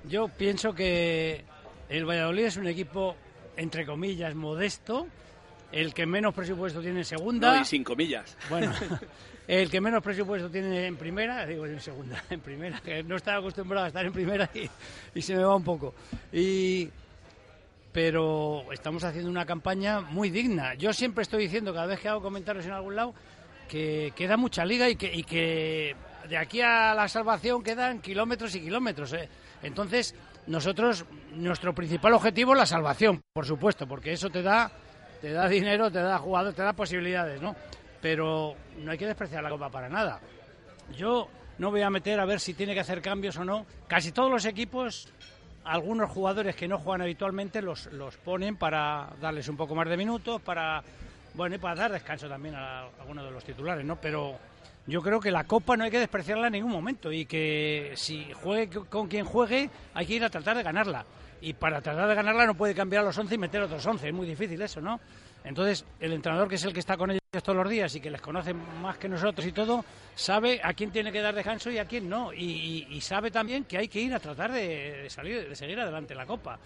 Yo 0.09 0.29
pienso 0.29 0.73
que 0.73 1.45
el 1.89 2.05
Valladolid 2.05 2.45
es 2.45 2.57
un 2.57 2.67
equipo, 2.67 3.17
entre 3.57 3.85
comillas, 3.85 4.35
modesto, 4.35 5.07
el 5.73 5.95
que 5.95 6.07
menos 6.07 6.35
presupuesto 6.35 6.81
tiene 6.81 7.01
en 7.01 7.05
segunda. 7.05 7.55
No, 7.57 7.63
y 7.63 7.65
sin 7.65 7.85
comillas. 7.85 8.37
Bueno, 8.49 8.73
el 9.49 9.71
que 9.71 9.81
menos 9.81 10.03
presupuesto 10.03 10.51
tiene 10.51 10.87
en 10.87 10.97
primera, 10.97 11.47
digo 11.47 11.67
en 11.67 11.81
segunda, 11.81 12.23
en 12.31 12.41
primera, 12.41 12.81
que 12.81 13.03
no 13.03 13.17
estaba 13.17 13.39
acostumbrado 13.39 13.85
a 13.85 13.89
estar 13.89 14.05
en 14.05 14.13
primera 14.13 14.49
y, 14.55 14.69
y 15.15 15.23
se 15.23 15.35
me 15.35 15.43
va 15.43 15.57
un 15.57 15.65
poco. 15.65 15.95
Y, 16.33 16.89
pero 17.93 18.65
estamos 18.73 19.05
haciendo 19.05 19.31
una 19.31 19.47
campaña 19.47 20.01
muy 20.01 20.31
digna. 20.31 20.75
Yo 20.75 20.93
siempre 20.93 21.23
estoy 21.23 21.45
diciendo, 21.45 21.73
cada 21.75 21.87
vez 21.87 22.01
que 22.01 22.09
hago 22.09 22.23
comentarios 22.23 22.67
en 22.67 22.73
algún 22.73 22.97
lado, 22.97 23.15
que 23.69 24.13
queda 24.17 24.37
mucha 24.37 24.65
liga 24.65 24.89
y 24.89 24.97
que, 24.97 25.13
y 25.13 25.23
que 25.23 25.97
de 26.29 26.37
aquí 26.37 26.61
a 26.61 26.95
la 26.95 27.09
salvación 27.09 27.63
quedan 27.63 28.01
kilómetros 28.01 28.55
y 28.55 28.61
kilómetros. 28.61 29.13
¿eh? 29.13 29.29
Entonces, 29.63 30.15
nosotros, 30.47 31.05
nuestro 31.35 31.75
principal 31.75 32.15
objetivo 32.15 32.53
es 32.53 32.59
la 32.59 32.67
salvación, 32.67 33.23
por 33.33 33.47
supuesto, 33.47 33.87
porque 33.87 34.13
eso 34.13 34.31
te 34.31 34.43
da, 34.43 34.71
te 35.21 35.33
da 35.33 35.49
dinero, 35.49 35.91
te 35.91 36.01
da 36.01 36.19
jugadores, 36.19 36.57
te 36.57 36.63
da 36.63 36.73
posibilidades, 36.73 37.41
¿no? 37.41 37.55
Pero 38.01 38.55
no 38.79 38.91
hay 38.91 38.99
que 38.99 39.07
despreciar 39.07 39.43
la 39.43 39.51
Copa 39.51 39.71
para 39.71 39.89
nada. 39.89 40.21
Yo 40.97 41.29
no 41.59 41.71
voy 41.71 41.83
a 41.83 41.91
meter 41.91 42.19
a 42.19 42.25
ver 42.25 42.41
si 42.41 42.55
tiene 42.55 42.75
que 42.75 42.81
hacer 42.81 43.03
cambios 43.03 43.37
o 43.37 43.45
no. 43.45 43.67
Casi 43.87 44.13
todos 44.13 44.31
los 44.31 44.47
equipos, 44.47 45.13
algunos 45.65 46.11
jugadores 46.11 46.57
que 46.57 46.69
no 46.69 46.79
juegan 46.79 47.03
habitualmente 47.03 47.63
los, 47.63 47.87
los 47.93 48.17
ponen 48.17 48.57
para 48.57 49.11
darles 49.21 49.49
un 49.49 49.57
poco 49.57 49.75
más 49.75 49.89
de 49.89 49.97
minutos, 49.97 50.41
para 50.41 50.83
bueno 51.35 51.57
y 51.57 51.59
para 51.59 51.75
dar 51.75 51.93
descanso 51.93 52.29
también 52.29 52.55
a 52.55 52.87
algunos 53.01 53.25
de 53.25 53.31
los 53.31 53.45
titulares, 53.45 53.85
¿no? 53.85 53.97
Pero 53.97 54.39
yo 54.87 55.03
creo 55.03 55.21
que 55.21 55.31
la 55.31 55.45
Copa 55.45 55.77
no 55.77 55.85
hay 55.85 55.91
que 55.91 55.99
despreciarla 55.99 56.49
en 56.49 56.55
ningún 56.55 56.73
momento 56.73 57.13
y 57.13 57.27
que 57.27 57.93
si 57.95 58.33
juegue 58.33 58.81
con 58.89 59.09
quien 59.09 59.25
juegue 59.25 59.71
hay 59.95 60.07
que 60.07 60.15
ir 60.15 60.25
a 60.25 60.31
tratar 60.31 60.57
de 60.57 60.63
ganarla. 60.63 61.05
Y 61.43 61.55
para 61.55 61.81
tratar 61.81 62.09
de 62.09 62.15
ganarla 62.15 62.47
no 62.47 62.55
puede 62.55 62.75
cambiar 62.75 63.03
a 63.03 63.07
los 63.07 63.17
11 63.19 63.35
y 63.35 63.39
meter 63.39 63.63
otros 63.63 63.85
11, 63.87 64.09
es 64.09 64.15
muy 64.15 64.27
difícil 64.27 64.61
eso, 64.61 64.81
¿no? 64.81 65.01
Entonces, 65.43 65.85
el 66.01 66.13
entrenador 66.13 66.49
que 66.49 66.57
es 66.57 66.65
el 66.65 66.73
que 66.75 66.81
está 66.81 66.97
con 66.99 67.11
ellos 67.11 67.21
todos 67.43 67.57
los 67.57 67.69
días 67.71 67.95
y 67.95 68.01
que 68.01 68.11
les 68.11 68.21
conoce 68.21 68.53
más 68.53 68.99
que 68.99 69.09
nosotros 69.09 69.47
y 69.47 69.53
todo, 69.53 69.85
sabe 70.15 70.61
a 70.63 70.75
quién 70.75 70.91
tiene 70.91 71.11
que 71.11 71.23
dar 71.23 71.35
descanso 71.35 71.71
y 71.71 71.79
a 71.79 71.87
quién 71.87 72.09
no. 72.11 72.33
Y, 72.35 73.01
sabe 73.01 73.31
también 73.31 73.65
que 73.65 73.79
hay 73.79 73.89
que 73.89 74.01
ir 74.01 74.13
a 74.13 74.21
tratar 74.21 74.53
de, 74.53 75.07
salir, 75.09 75.49
de 75.49 75.57
seguir 75.57 75.81
adelante 75.81 76.15
la 76.15 76.27
Copa. 76.27 76.59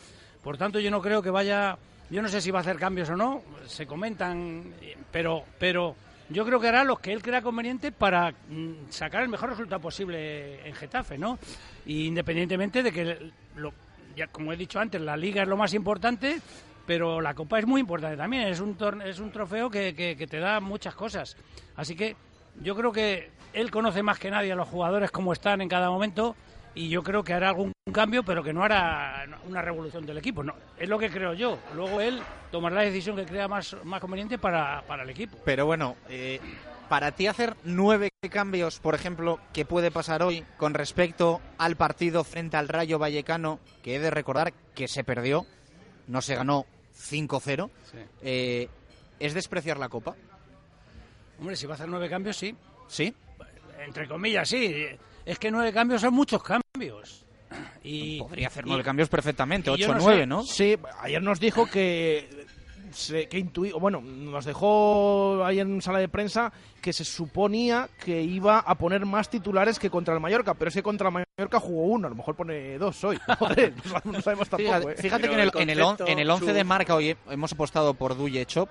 Por 0.42 0.58
tanto, 0.58 0.80
yo 0.80 0.90
no 0.90 1.00
creo 1.00 1.22
que 1.22 1.30
vaya, 1.30 1.78
yo 2.10 2.20
no 2.20 2.28
sé 2.28 2.40
si 2.40 2.50
va 2.50 2.58
a 2.58 2.62
hacer 2.62 2.76
cambios 2.76 3.08
o 3.10 3.16
no, 3.16 3.42
se 3.66 3.86
comentan, 3.86 4.74
pero, 5.12 5.44
pero 5.58 5.94
yo 6.28 6.44
creo 6.44 6.58
que 6.58 6.68
hará 6.68 6.82
lo 6.82 6.96
que 6.96 7.12
él 7.12 7.22
crea 7.22 7.42
conveniente 7.42 7.92
para 7.92 8.32
mm, 8.32 8.90
sacar 8.90 9.22
el 9.22 9.28
mejor 9.28 9.50
resultado 9.50 9.80
posible 9.80 10.66
en 10.66 10.74
Getafe, 10.74 11.16
¿no? 11.16 11.38
Y 11.86 12.06
independientemente 12.06 12.82
de 12.82 12.90
que, 12.90 13.30
lo- 13.56 13.72
ya 14.16 14.26
como 14.28 14.52
he 14.52 14.56
dicho 14.56 14.78
antes, 14.80 15.00
la 15.00 15.16
Liga 15.16 15.42
es 15.42 15.48
lo 15.48 15.56
más 15.56 15.74
importante, 15.74 16.40
pero 16.86 17.20
la 17.20 17.34
Copa 17.34 17.58
es 17.58 17.66
muy 17.66 17.80
importante 17.80 18.16
también, 18.16 18.48
es 18.48 18.60
un, 18.60 18.76
torne- 18.76 19.06
es 19.08 19.18
un 19.18 19.30
trofeo 19.32 19.70
que, 19.70 19.94
que- 19.94 20.26
te 20.26 20.38
da 20.38 20.60
muchas 20.60 20.94
cosas. 20.94 21.36
Así 21.76 21.96
que 21.96 22.16
yo 22.60 22.74
creo 22.76 22.92
que 22.92 23.30
él 23.52 23.70
conoce 23.70 24.02
más 24.02 24.18
que 24.18 24.30
nadie 24.30 24.52
a 24.52 24.56
los 24.56 24.68
jugadores 24.68 25.10
cómo 25.10 25.32
están 25.32 25.60
en 25.60 25.68
cada 25.68 25.90
momento 25.90 26.36
y 26.74 26.88
yo 26.88 27.02
creo 27.02 27.22
que 27.22 27.32
hará 27.32 27.48
algún 27.50 27.72
cambio, 27.92 28.24
pero 28.24 28.42
que 28.42 28.52
no 28.52 28.64
hará 28.64 29.24
una 29.48 29.62
revolución 29.62 30.04
del 30.04 30.18
equipo. 30.18 30.42
No, 30.42 30.54
es 30.78 30.88
lo 30.88 30.98
que 30.98 31.08
creo 31.08 31.32
yo. 31.34 31.58
Luego 31.74 32.00
él 32.00 32.20
tomará 32.50 32.76
la 32.76 32.82
decisión 32.82 33.14
que 33.16 33.24
crea 33.24 33.46
más, 33.48 33.76
más 33.84 34.00
conveniente 34.00 34.38
para, 34.38 34.82
para 34.82 35.04
el 35.04 35.10
equipo. 35.10 35.38
Pero 35.44 35.66
bueno, 35.66 35.96
eh, 36.08 36.40
para 36.94 37.10
ti 37.10 37.26
hacer 37.26 37.56
nueve 37.64 38.08
cambios, 38.30 38.78
por 38.78 38.94
ejemplo, 38.94 39.40
que 39.52 39.64
puede 39.64 39.90
pasar 39.90 40.22
hoy 40.22 40.44
con 40.56 40.74
respecto 40.74 41.40
al 41.58 41.74
partido 41.74 42.22
frente 42.22 42.56
al 42.56 42.68
Rayo 42.68 43.00
Vallecano, 43.00 43.58
que 43.82 43.96
he 43.96 43.98
de 43.98 44.12
recordar 44.12 44.52
que 44.76 44.86
se 44.86 45.02
perdió, 45.02 45.44
no 46.06 46.22
se 46.22 46.36
ganó 46.36 46.66
5-0, 46.96 47.68
eh, 48.22 48.68
¿es 49.18 49.34
despreciar 49.34 49.76
la 49.76 49.88
Copa? 49.88 50.14
Hombre, 51.40 51.56
si 51.56 51.66
va 51.66 51.72
a 51.72 51.74
hacer 51.74 51.88
nueve 51.88 52.08
cambios, 52.08 52.36
sí. 52.36 52.54
¿Sí? 52.86 53.12
Entre 53.84 54.06
comillas, 54.06 54.48
sí. 54.48 54.86
Es 55.26 55.40
que 55.40 55.50
nueve 55.50 55.72
cambios 55.72 56.00
son 56.00 56.14
muchos 56.14 56.44
cambios. 56.44 57.26
Y, 57.82 58.20
Podría 58.20 58.46
hacer 58.46 58.64
y- 58.66 58.68
nueve 58.68 58.84
cambios 58.84 59.08
perfectamente, 59.08 59.68
8 59.68 59.90
o 59.90 59.94
no 59.94 60.00
9, 60.00 60.20
sé- 60.20 60.26
¿no? 60.26 60.42
Sí, 60.44 60.76
ayer 61.00 61.20
nos 61.22 61.40
dijo 61.40 61.66
que 61.68 62.43
se, 62.94 63.28
que 63.28 63.38
intuí, 63.38 63.70
o 63.72 63.78
bueno, 63.80 64.00
nos 64.00 64.44
dejó 64.44 65.44
ayer 65.44 65.66
en 65.66 65.82
sala 65.82 65.98
de 65.98 66.08
prensa 66.08 66.52
que 66.80 66.92
se 66.92 67.04
suponía 67.04 67.88
que 68.04 68.22
iba 68.22 68.58
a 68.60 68.74
poner 68.76 69.04
más 69.06 69.28
titulares 69.28 69.78
que 69.78 69.90
contra 69.90 70.14
el 70.14 70.20
Mallorca, 70.20 70.54
pero 70.54 70.68
es 70.68 70.74
que 70.74 70.82
contra 70.82 71.08
el 71.08 71.26
Mallorca 71.36 71.60
jugó 71.60 71.82
uno, 71.84 72.06
a 72.06 72.10
lo 72.10 72.16
mejor 72.16 72.34
pone 72.36 72.78
dos 72.78 73.02
hoy. 73.04 73.18
Joder, 73.38 73.74
no 74.04 74.20
sabemos, 74.22 74.48
tampoco. 74.48 74.70
Fíjate, 74.72 74.92
¿eh? 74.92 74.96
fíjate 75.02 75.28
que 75.28 75.34
en 75.34 75.40
el, 75.40 75.50
en, 75.56 75.70
el 75.70 75.82
on- 75.82 75.96
en 76.06 76.18
el 76.18 76.30
11 76.30 76.52
de 76.52 76.64
marca 76.64 76.94
hoy 76.94 77.16
hemos 77.30 77.52
apostado 77.52 77.94
por 77.94 78.16
Duye 78.16 78.46
Chop. 78.46 78.68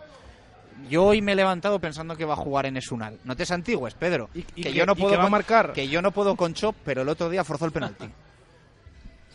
Yo 0.89 1.05
hoy 1.05 1.21
me 1.21 1.33
he 1.33 1.35
levantado 1.35 1.79
pensando 1.79 2.15
que 2.17 2.25
va 2.25 2.33
a 2.33 2.37
jugar 2.37 2.65
en 2.65 2.77
Esunal. 2.77 3.19
No 3.23 3.35
te 3.35 3.45
santigues, 3.45 3.93
Pedro. 3.93 4.29
y 4.33 4.41
que, 4.41 4.61
que- 4.63 4.73
yo 4.73 4.85
no 4.85 4.93
y 4.93 4.95
puedo 4.95 5.11
que 5.11 5.17
va 5.17 5.25
a 5.25 5.29
marcar. 5.29 5.71
Que 5.73 5.87
yo 5.87 6.01
no 6.01 6.11
puedo 6.11 6.35
con 6.35 6.53
Chop, 6.53 6.75
pero 6.83 7.03
el 7.03 7.09
otro 7.09 7.29
día 7.29 7.43
forzó 7.43 7.65
el 7.65 7.71
penalti. 7.71 8.05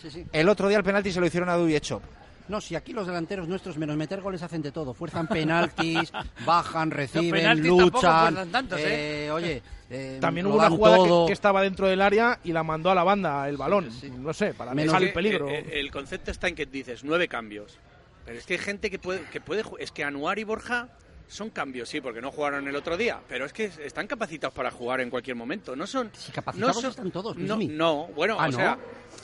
Sí, 0.01 0.11
sí. 0.13 0.25
El 0.31 0.49
otro 0.49 0.69
día 0.69 0.79
el 0.79 0.85
penalti 0.85 1.11
se 1.11 1.19
lo 1.19 1.27
hicieron 1.27 1.49
a 1.49 1.57
Duye 1.57 1.81
Chop. 1.81 2.01
No, 2.49 2.61
si 2.61 2.75
aquí 2.75 2.93
los 2.93 3.07
delanteros 3.07 3.47
nuestros, 3.49 3.77
menos 3.77 3.97
meter 3.97 4.21
goles, 4.21 4.43
hacen 4.43 4.63
de 4.63 4.73
todo. 4.73 4.95
Fuerzan 4.95 5.27
penaltis, 5.29 6.13
bajan, 6.45 6.91
reciben, 6.91 7.31
penaltis 7.31 7.67
tampoco 7.69 7.97
luchan. 7.97 8.51
tantos, 8.51 8.81
¿eh? 8.81 9.27
eh, 9.27 9.31
Oye, 9.31 9.63
eh, 9.91 10.19
También 10.21 10.47
hubo 10.47 10.57
una 10.57 10.69
jugada 10.69 11.27
que, 11.27 11.33
estaba 11.33 11.63
dentro 11.63 11.87
del 11.87 12.03
área 12.03 12.41
y 12.45 12.53
la 12.53 12.63
mandó 12.63 12.91
a 12.91 12.95
la 12.95 13.05
banda 13.05 13.49
el 13.49 13.57
balón. 13.57 13.89
No 14.19 14.33
sé, 14.35 14.53
para 14.53 14.75
dejar 14.75 15.03
el 15.03 15.09
que, 15.09 15.15
peligro. 15.15 15.49
eh, 15.49 15.61
eh, 15.61 15.81
el 15.81 15.91
concepto 15.91 16.31
está 16.31 16.49
en 16.49 16.55
que 16.55 16.67
dices 16.67 17.05
nueve 17.05 17.29
cambios. 17.29 17.79
Pero 18.27 18.39
es 18.39 18.45
que 18.45 18.55
hay 18.55 18.59
gente 18.59 18.91
que 18.91 18.99
puede, 18.99 19.23
que 19.31 19.41
puede. 19.41 19.63
Es 19.79 19.91
que 19.91 20.05
Anuar 20.05 20.39
y 20.39 20.45
Borja 20.45 20.89
son 21.29 21.51
cambios, 21.51 21.89
sí, 21.89 22.01
porque 22.01 22.21
no 22.21 22.31
jugaron 22.33 22.67
el 22.67 22.75
otro 22.75 22.97
día. 22.97 23.21
Pero 23.29 23.45
es 23.45 23.53
que 23.53 23.71
están 23.85 24.07
capacitados 24.07 24.55
para 24.55 24.71
jugar 24.71 25.01
en 25.01 25.11
cualquier 25.11 25.37
momento. 25.37 25.77
No 25.77 25.87
son. 25.87 26.11
capacitados 26.33 26.77
no 26.77 26.81
son- 26.83 26.91
están 26.91 27.11
todos, 27.11 27.37
No, 27.37 28.07
bueno, 28.09 28.37
Ah, 28.41 28.47
o 28.47 28.51
¿no? 28.51 28.57
sea. 28.57 28.79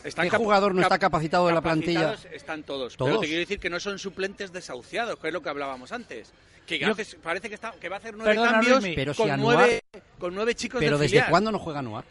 Están 0.04 0.28
¿Qué 0.28 0.36
jugador 0.36 0.74
no 0.74 0.82
está 0.82 0.98
cap- 0.98 1.10
capacitado 1.12 1.48
en 1.48 1.54
la 1.54 1.60
plantilla? 1.62 2.14
Están 2.30 2.62
todos, 2.62 2.96
Pero 2.96 3.20
te 3.20 3.26
quiero 3.26 3.40
decir 3.40 3.58
que 3.58 3.70
no 3.70 3.80
son 3.80 3.98
suplentes 3.98 4.52
desahuciados, 4.52 5.18
que 5.18 5.28
es 5.28 5.32
lo 5.32 5.42
que 5.42 5.48
hablábamos 5.48 5.92
antes. 5.92 6.30
Que 6.66 6.78
Yo- 6.78 6.94
parece 7.22 7.48
que, 7.48 7.54
está, 7.54 7.72
que 7.80 7.88
va 7.88 7.96
a 7.96 7.98
hacer 7.98 8.14
nueve 8.14 8.30
Perdona, 8.34 8.52
cambios. 8.52 8.84
Pero 8.94 9.12
si 9.14 9.22
con, 9.22 9.30
Anuar- 9.30 9.54
nueve, 9.56 9.82
con 10.18 10.34
nueve 10.34 10.54
chicos 10.54 10.78
Pero 10.80 10.96
¿desde 10.98 11.08
filial. 11.10 11.30
cuándo 11.30 11.52
no 11.52 11.58
juega 11.58 11.78
Anuar? 11.80 12.04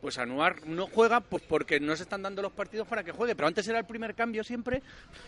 Pues 0.00 0.18
Anuar 0.18 0.66
no 0.66 0.86
juega 0.86 1.20
pues 1.20 1.42
porque 1.48 1.80
no 1.80 1.96
se 1.96 2.02
están 2.04 2.22
dando 2.22 2.42
los 2.42 2.52
partidos 2.52 2.86
para 2.86 3.02
que 3.02 3.12
juegue, 3.12 3.34
pero 3.34 3.48
antes 3.48 3.66
era 3.66 3.78
el 3.78 3.86
primer 3.86 4.14
cambio 4.14 4.44
siempre, 4.44 4.82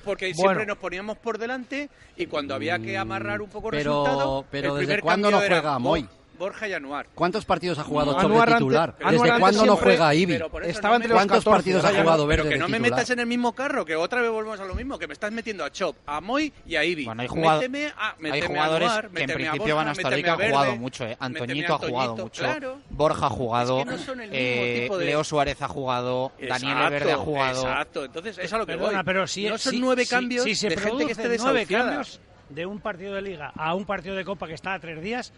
porque 0.04 0.26
Bueno. 0.26 0.40
siempre 0.50 0.66
nos 0.66 0.78
poníamos 0.78 1.18
por 1.18 1.38
delante 1.38 1.88
y 2.16 2.26
cuando 2.26 2.54
había 2.54 2.78
que 2.78 2.96
amarrar 2.96 3.40
un 3.40 3.48
poco 3.48 3.70
Pero- 3.70 4.04
resultado, 4.04 4.46
pero 4.50 4.68
el 4.74 4.74
¿desde 4.80 4.86
primer 4.86 5.00
cuándo 5.02 5.30
cambio 5.30 5.48
no 5.48 5.54
juega 5.54 5.78
Moy? 5.78 6.08
Borja 6.38 6.68
y 6.68 6.72
Anuar. 6.72 7.06
¿Cuántos 7.14 7.44
partidos 7.44 7.78
ha 7.78 7.84
jugado 7.84 8.12
No, 8.12 8.40
antes- 8.40 8.54
titular? 8.54 8.94
¿Desde 8.98 9.18
cuándo 9.38 9.66
no 9.66 9.72
siempre- 9.74 9.76
juega 9.96 10.14
Ibi? 10.14 10.34
Estaba 10.64 10.90
no 10.98 11.02
entre 11.04 11.12
¿Cuántos 11.14 11.38
14, 11.44 11.50
partidos 11.50 11.84
ha 11.84 12.00
jugado. 12.00 12.26
Verde 12.26 12.42
Pero 12.44 12.52
que 12.54 12.58
no 12.58 12.68
me 12.68 12.78
metas 12.78 13.10
en 13.10 13.18
el 13.20 13.26
mismo 13.26 13.52
carro, 13.54 13.84
que 13.84 13.96
otra 13.96 14.20
vez 14.22 14.30
volvemos 14.30 14.60
a 14.60 14.64
lo 14.64 14.74
mismo, 14.74 14.98
que 14.98 15.06
me 15.06 15.12
estás 15.14 15.32
metiendo 15.32 15.64
a 15.64 15.70
Chop, 15.70 15.96
a 16.06 16.20
Moy 16.20 16.52
y 16.66 16.76
a 16.76 16.84
Ibi. 16.84 17.04
Bueno, 17.06 17.22
hay, 17.22 17.28
jugado- 17.28 17.60
Méteme 17.60 17.92
a, 17.96 18.14
hay 18.32 18.40
a 18.40 18.46
jugadores 18.46 18.88
Anuar, 18.88 19.10
que 19.10 19.22
en 19.22 19.30
principio 19.30 19.58
Borja, 19.60 19.74
van 19.74 19.88
hasta 19.88 20.08
ahí 20.08 20.22
que 20.22 20.30
méteme 20.30 20.44
han 20.44 20.50
jugado 20.52 20.76
mucho. 20.76 21.04
¿eh? 21.06 21.16
Antoñito 21.20 21.74
ha 21.74 21.78
jugado 21.78 22.16
mucho. 22.16 22.42
claro. 22.42 22.78
Borja 22.90 23.26
ha 23.26 23.30
jugado. 23.30 23.78
Es 23.80 23.84
que 23.84 23.90
no 23.90 23.98
son 23.98 24.20
el 24.20 24.30
mismo 24.30 24.36
eh, 24.40 24.80
tipo 24.82 24.98
de- 24.98 25.04
Leo 25.06 25.24
Suárez 25.24 25.60
ha 25.62 25.68
jugado. 25.68 26.32
Daniel 26.40 26.90
Verde 26.90 27.12
ha 27.12 27.16
jugado. 27.16 27.60
Exacto, 27.62 28.04
entonces 28.04 28.38
es 28.38 28.52
a 28.52 28.58
lo 28.58 28.66
que 28.66 28.76
voy. 28.76 28.94
pero 29.04 29.26
si, 29.26 29.48
no 29.48 29.58
son 29.58 29.80
nueve 29.80 30.06
cambios 30.06 30.44
si 30.44 30.54
se 30.54 30.68
de 30.68 30.76
gente 30.76 31.06
que 31.06 31.12
esté 31.12 31.28
desahuciada. 31.28 31.84
cambios 31.86 32.20
de 32.48 32.64
un 32.66 32.80
partido 32.80 33.14
de 33.14 33.22
liga 33.22 33.52
a 33.56 33.74
un 33.74 33.84
partido 33.84 34.14
de 34.16 34.24
copa 34.24 34.46
que 34.46 34.54
está 34.54 34.74
a 34.74 34.78
tres 34.80 35.02
días, 35.02 35.32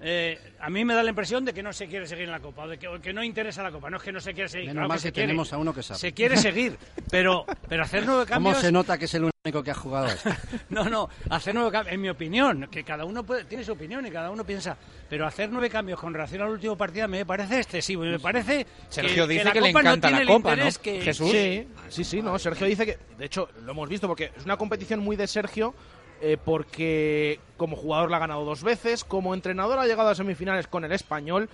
eh, 0.00 0.38
a 0.60 0.68
mí 0.70 0.84
me 0.84 0.94
da 0.94 1.02
la 1.02 1.10
impresión 1.10 1.44
de 1.44 1.52
que 1.54 1.62
no 1.62 1.72
se 1.72 1.86
quiere 1.86 2.06
seguir 2.06 2.24
en 2.24 2.30
la 2.30 2.40
copa, 2.40 2.64
o 2.64 2.68
de 2.68 2.78
que, 2.78 2.86
o 2.88 3.00
que 3.00 3.12
no 3.12 3.22
interesa 3.24 3.62
la 3.62 3.70
copa. 3.72 3.88
No 3.90 3.96
es 3.96 4.02
que 4.02 4.12
no 4.12 4.20
se 4.20 4.34
quiere 4.34 4.48
seguir, 4.48 4.68
Menos 4.68 4.74
claro 4.80 4.88
mal 4.88 4.96
que 4.98 5.02
que 5.02 5.08
se 5.08 5.12
quiere. 5.12 5.26
tenemos 5.28 5.52
a 5.52 5.58
uno 5.58 5.74
que 5.74 5.82
sabe. 5.82 5.98
Se 6.00 6.12
quiere 6.12 6.36
seguir, 6.36 6.76
pero, 7.10 7.46
pero 7.68 7.82
hacer 7.82 8.04
nueve 8.04 8.24
¿Cómo 8.26 8.34
cambios... 8.46 8.58
se 8.58 8.72
nota 8.72 8.98
que 8.98 9.06
es 9.06 9.14
el 9.14 9.24
único 9.44 9.62
que 9.62 9.70
ha 9.70 9.74
jugado 9.74 10.06
esto? 10.08 10.30
No, 10.68 10.84
no, 10.90 11.08
hacer 11.30 11.54
nueve 11.54 11.70
cambios, 11.70 11.94
en 11.94 12.00
mi 12.00 12.08
opinión, 12.10 12.68
que 12.70 12.84
cada 12.84 13.04
uno 13.04 13.24
puede- 13.24 13.44
tiene 13.44 13.64
su 13.64 13.72
opinión 13.72 14.04
y 14.06 14.10
cada 14.10 14.30
uno 14.30 14.44
piensa, 14.44 14.76
pero 15.08 15.26
hacer 15.26 15.48
nueve 15.50 15.70
cambios 15.70 15.98
con 16.00 16.12
relación 16.12 16.42
al 16.42 16.50
último 16.50 16.76
partido 16.76 17.08
me 17.08 17.24
parece 17.24 17.60
excesivo 17.60 18.04
y 18.04 18.08
me 18.10 18.18
parece 18.18 18.66
Sergio 18.90 19.26
que, 19.26 19.34
dice 19.34 19.44
la 19.44 19.52
que 19.52 19.60
le 19.60 19.72
no 19.72 19.80
encanta 19.80 20.08
tiene 20.08 20.24
la 20.24 20.30
el 20.32 20.36
Copa, 20.42 20.56
¿no? 20.56 20.64
que- 20.82 21.00
Jesús. 21.00 21.30
Sí, 21.30 21.66
sí, 21.88 22.04
sí, 22.04 22.20
no. 22.22 22.38
Sergio 22.38 22.66
dice 22.66 22.84
que, 22.84 22.98
de 23.16 23.24
hecho, 23.24 23.48
lo 23.64 23.72
hemos 23.72 23.88
visto 23.88 24.06
porque 24.08 24.32
es 24.36 24.44
una 24.44 24.56
competición 24.56 25.00
muy 25.00 25.16
de 25.16 25.26
Sergio. 25.26 25.74
Eh, 26.20 26.36
porque 26.42 27.40
como 27.56 27.76
jugador 27.76 28.10
la 28.10 28.16
ha 28.18 28.20
ganado 28.20 28.44
dos 28.44 28.62
veces, 28.62 29.04
como 29.04 29.34
entrenador 29.34 29.78
ha 29.78 29.86
llegado 29.86 30.08
a 30.08 30.14
semifinales 30.14 30.66
con 30.66 30.84
el 30.84 30.92
español. 30.92 31.48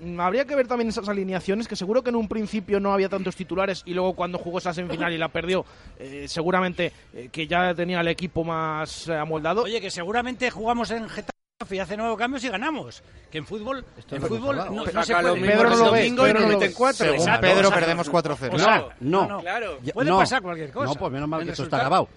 Mm, 0.00 0.20
Habría 0.20 0.44
que 0.44 0.54
ver 0.54 0.66
también 0.68 0.88
esas 0.88 1.08
alineaciones, 1.08 1.66
que 1.68 1.76
seguro 1.76 2.02
que 2.02 2.10
en 2.10 2.16
un 2.16 2.28
principio 2.28 2.80
no 2.80 2.92
había 2.92 3.08
tantos 3.08 3.36
titulares 3.36 3.82
y 3.84 3.94
luego 3.94 4.14
cuando 4.14 4.38
jugó 4.38 4.58
esa 4.58 4.72
semifinal 4.72 5.12
y 5.12 5.18
la 5.18 5.28
perdió, 5.28 5.64
eh, 5.98 6.26
seguramente 6.28 6.92
eh, 7.12 7.28
que 7.32 7.46
ya 7.46 7.74
tenía 7.74 8.00
el 8.00 8.08
equipo 8.08 8.44
más 8.44 9.08
amoldado. 9.08 9.62
Oye, 9.62 9.80
que 9.80 9.90
seguramente 9.90 10.50
jugamos 10.50 10.90
en 10.90 11.08
Getafe 11.08 11.37
y 11.68 11.78
hace 11.80 11.96
nueve 11.96 12.14
cambios 12.16 12.44
y 12.44 12.48
ganamos. 12.50 13.02
Que 13.32 13.38
en 13.38 13.44
fútbol, 13.46 13.84
en 14.12 14.22
es 14.22 14.28
fútbol 14.28 14.56
no, 14.56 14.70
no 14.70 14.84
se 15.02 15.12
puede. 15.12 15.40
Pedro 15.40 15.70
lo 15.70 15.90
ve, 15.90 16.02
domingo 16.04 16.22
y 16.22 16.30
Pedro 16.30 16.38
nos 16.40 16.46
no 16.48 16.52
lo 16.52 16.58
meten 16.60 16.72
cuatro. 16.76 17.04
Según 17.06 17.18
Exacto, 17.18 17.40
Pedro 17.40 17.68
o 17.68 17.70
sea, 17.72 17.80
perdemos 17.80 18.12
4-0. 18.12 18.54
o 18.54 18.58
sea, 18.60 18.88
no, 19.00 19.26
no, 19.26 19.40
Claro. 19.40 19.78
Puede 19.92 20.08
no. 20.08 20.18
pasar 20.18 20.40
cualquier 20.40 20.70
cosa. 20.70 20.92
No, 20.92 20.94
pues 20.94 21.10
menos 21.12 21.28
mal 21.28 21.42
que 21.44 21.50
esto 21.50 21.64
está 21.64 21.78
grabado. 21.78 22.08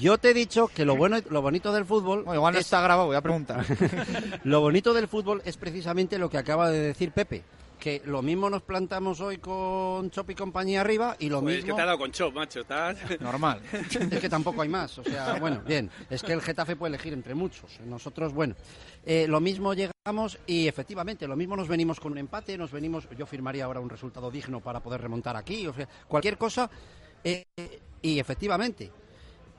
Yo 0.00 0.16
te 0.16 0.30
he 0.30 0.34
dicho 0.34 0.68
que 0.68 0.86
lo 0.86 0.96
bueno, 0.96 1.18
lo 1.28 1.42
bonito 1.42 1.74
del 1.74 1.84
fútbol, 1.84 2.20
Bueno, 2.22 2.36
igual 2.36 2.54
no 2.54 2.58
es- 2.58 2.64
está 2.64 2.80
grabado, 2.80 3.08
voy 3.08 3.16
a 3.16 3.20
preguntar. 3.20 3.66
lo 4.44 4.60
bonito 4.62 4.94
del 4.94 5.08
fútbol 5.08 5.42
es 5.44 5.58
precisamente 5.58 6.16
lo 6.18 6.30
que 6.30 6.38
acaba 6.38 6.70
de 6.70 6.80
decir 6.80 7.12
Pepe, 7.12 7.42
que 7.86 8.02
lo 8.04 8.20
mismo 8.20 8.50
nos 8.50 8.62
plantamos 8.62 9.20
hoy 9.20 9.38
con 9.38 10.10
Chop 10.10 10.30
y 10.30 10.34
compañía 10.34 10.80
arriba 10.80 11.14
y 11.20 11.28
lo 11.28 11.40
Pues 11.40 11.58
es 11.58 11.60
que 11.60 11.66
mismo 11.66 11.76
te 11.76 11.82
ha 11.82 11.86
dado 11.86 11.98
con 11.98 12.10
Chop, 12.10 12.34
macho. 12.34 12.62
Estás... 12.62 12.98
Normal. 13.20 13.62
es 14.10 14.20
que 14.20 14.28
tampoco 14.28 14.62
hay 14.62 14.68
más. 14.68 14.98
O 14.98 15.04
sea, 15.04 15.38
bueno, 15.38 15.62
bien, 15.64 15.88
es 16.10 16.20
que 16.20 16.32
el 16.32 16.42
Getafe 16.42 16.74
puede 16.74 16.96
elegir 16.96 17.12
entre 17.12 17.36
muchos. 17.36 17.78
Nosotros, 17.86 18.32
bueno, 18.34 18.56
eh, 19.04 19.26
lo 19.28 19.40
mismo 19.40 19.72
llegamos 19.72 20.36
y 20.48 20.66
efectivamente, 20.66 21.28
lo 21.28 21.36
mismo 21.36 21.54
nos 21.54 21.68
venimos 21.68 22.00
con 22.00 22.10
un 22.10 22.18
empate, 22.18 22.58
nos 22.58 22.72
venimos, 22.72 23.08
yo 23.16 23.24
firmaría 23.24 23.66
ahora 23.66 23.78
un 23.78 23.88
resultado 23.88 24.32
digno 24.32 24.58
para 24.58 24.80
poder 24.80 25.00
remontar 25.00 25.36
aquí, 25.36 25.68
o 25.68 25.72
sea, 25.72 25.88
cualquier 26.08 26.36
cosa. 26.36 26.68
eh, 27.22 27.44
y 28.02 28.18
efectivamente, 28.18 28.90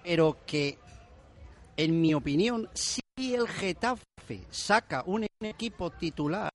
pero 0.03 0.39
que, 0.45 0.77
en 1.77 2.01
mi 2.01 2.13
opinión, 2.13 2.67
si 3.17 3.33
el 3.33 3.47
Getafe 3.47 4.43
saca 4.51 5.03
un 5.05 5.25
equipo 5.41 5.89
titular, 5.91 6.49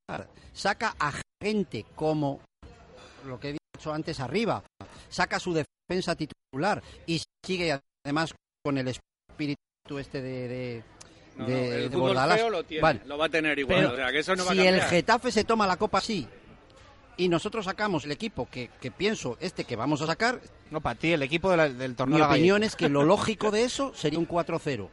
saca 0.52 0.94
a 0.98 1.12
gente 1.43 1.84
como 1.94 2.40
lo 3.26 3.39
que 3.40 3.51
he 3.51 3.52
dicho 3.76 3.93
antes 3.93 4.20
arriba, 4.20 4.62
saca 5.09 5.39
su 5.40 5.52
defensa 5.52 6.14
titular 6.14 6.82
y 7.06 7.20
sigue 7.44 7.78
además 8.05 8.34
con 8.64 8.78
el 8.78 8.89
espíritu 8.89 9.56
este 9.98 10.22
de, 10.22 10.48
de, 10.48 10.84
No, 11.36 11.47
de- 11.47 11.52
no, 11.55 11.59
el 11.60 11.82
de 11.82 11.89
fútbol 11.90 12.01
Bordalás. 12.10 12.36
feo 12.39 12.51
lo 12.51 12.64
tiene, 12.64 12.82
Vale. 12.82 13.01
lo 13.06 13.18
va 13.18 13.26
a 13.26 13.28
tener 13.28 13.59
igual. 13.59 13.78
Pero 13.80 13.93
o 13.93 13.97
sea, 13.97 14.12
que 14.12 14.18
eso 14.20 14.36
no 14.36 14.44
va 14.44 14.52
a 14.52 14.55
si 14.55 14.60
el. 14.66 14.80
Getafe 14.82 15.32
se 15.32 15.44
toma 15.44 15.66
la 15.66 15.76
copa 15.76 15.98
así 15.98 16.28
y 17.16 17.28
nosotros 17.28 17.64
sacamos 17.64 18.05
el 18.05 18.12
equipo 18.12 18.48
que, 18.48 18.70
que 18.80 18.90
pienso 18.90 19.36
este 19.40 19.64
que 19.64 19.74
vamos 19.76 20.01
a 20.02 20.06
sacar, 20.06 20.40
No, 20.70 20.80
para 20.80 20.98
ti, 20.98 21.12
el 21.12 21.22
equipo 21.22 21.51
de 21.51 21.56
la- 21.56 21.68
del 21.68 21.97
torneo 21.97 22.14
mi 22.18 22.22
de 22.22 22.26
la 22.28 22.32
opinión 22.32 22.62
es 22.62 22.76
que 22.76 22.89
lo 22.89 23.02
lógico 23.02 23.51
de 23.51 23.64
eso 23.64 23.93
sería 23.94 24.18
un 24.20 24.26
4-0. 24.28 24.89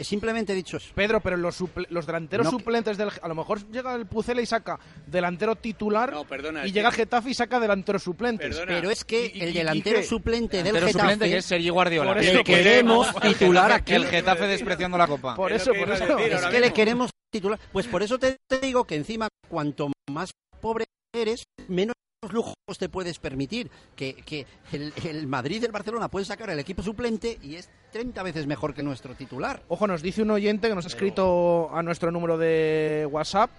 He 0.00 0.04
simplemente 0.04 0.54
dicho 0.54 0.78
eso. 0.78 0.92
Pedro, 0.94 1.20
pero 1.20 1.36
los, 1.36 1.60
suple- 1.60 1.86
los 1.90 2.06
delanteros 2.06 2.44
No, 2.46 2.50
suplentes 2.50 2.96
del 2.96 3.10
a 3.20 3.28
lo 3.28 3.34
mejor 3.34 3.66
llega 3.70 3.94
el 3.94 4.06
Pucela 4.06 4.40
y 4.40 4.46
saca 4.46 4.78
delantero 5.06 5.56
titular 5.56 6.12
No, 6.12 6.24
perdona, 6.24 6.66
y 6.66 6.72
llega 6.72 6.88
el 6.88 6.94
que- 6.94 7.02
Getafe 7.02 7.30
y 7.30 7.34
saca 7.34 7.60
delanteros 7.60 8.02
suplentes. 8.02 8.48
Perdona. 8.56 8.66
Pero 8.80 8.90
es 8.90 9.04
que 9.04 9.26
Y- 9.26 9.38
y- 9.38 9.42
el 9.42 9.50
y 9.50 9.52
delantero 9.52 10.02
suplente 10.02 10.56
del 10.62 10.64
Delantero 10.74 10.86
Getafe 10.88 11.02
suplente 11.12 11.30
que 11.30 11.36
es 11.38 11.44
Sergi 11.44 11.68
Guardiola. 11.68 12.14
Por 12.14 12.22
le 12.22 12.30
eso, 12.32 12.44
queremos 12.44 13.14
titular 13.20 13.72
aquí. 13.72 13.92
El 13.94 14.06
Getafe 14.06 14.46
despreciando 14.46 14.96
la 14.98 15.06
copa. 15.06 15.34
Por 15.36 15.52
Es 15.52 15.62
eso, 15.62 15.72
por 15.74 15.90
eso. 15.90 16.18
Es 16.18 16.46
que 16.46 16.60
le 16.60 16.72
queremos 16.72 17.10
titular. 17.30 17.58
Pues 17.72 17.86
por 17.86 18.02
eso 18.02 18.18
te, 18.18 18.36
te 18.48 18.58
digo 18.60 18.84
que 18.84 18.96
encima, 18.96 19.28
cuanto 19.48 19.90
más 20.10 20.30
pobre 20.60 20.86
eres, 21.12 21.44
menos 21.68 21.94
lujos 22.30 22.54
te 22.78 22.88
puedes 22.88 23.18
permitir. 23.18 23.70
Que, 23.96 24.14
que 24.14 24.46
el, 24.72 24.92
el 25.04 25.26
Madrid 25.26 25.60
y 25.62 25.64
el 25.66 25.72
Barcelona 25.72 26.08
pueden 26.08 26.26
sacar 26.26 26.50
el 26.50 26.58
equipo 26.58 26.82
suplente 26.82 27.38
y 27.42 27.56
es 27.56 27.68
30 27.92 28.22
veces 28.22 28.46
mejor 28.46 28.74
que 28.74 28.82
nuestro 28.82 29.14
titular. 29.14 29.62
Ojo, 29.68 29.86
nos 29.86 30.02
dice 30.02 30.22
un 30.22 30.30
oyente 30.30 30.68
que 30.68 30.74
nos 30.74 30.84
ha 30.84 30.88
escrito 30.88 31.70
a 31.74 31.82
nuestro 31.82 32.10
número 32.10 32.38
de 32.38 33.06
WhatsApp. 33.10 33.50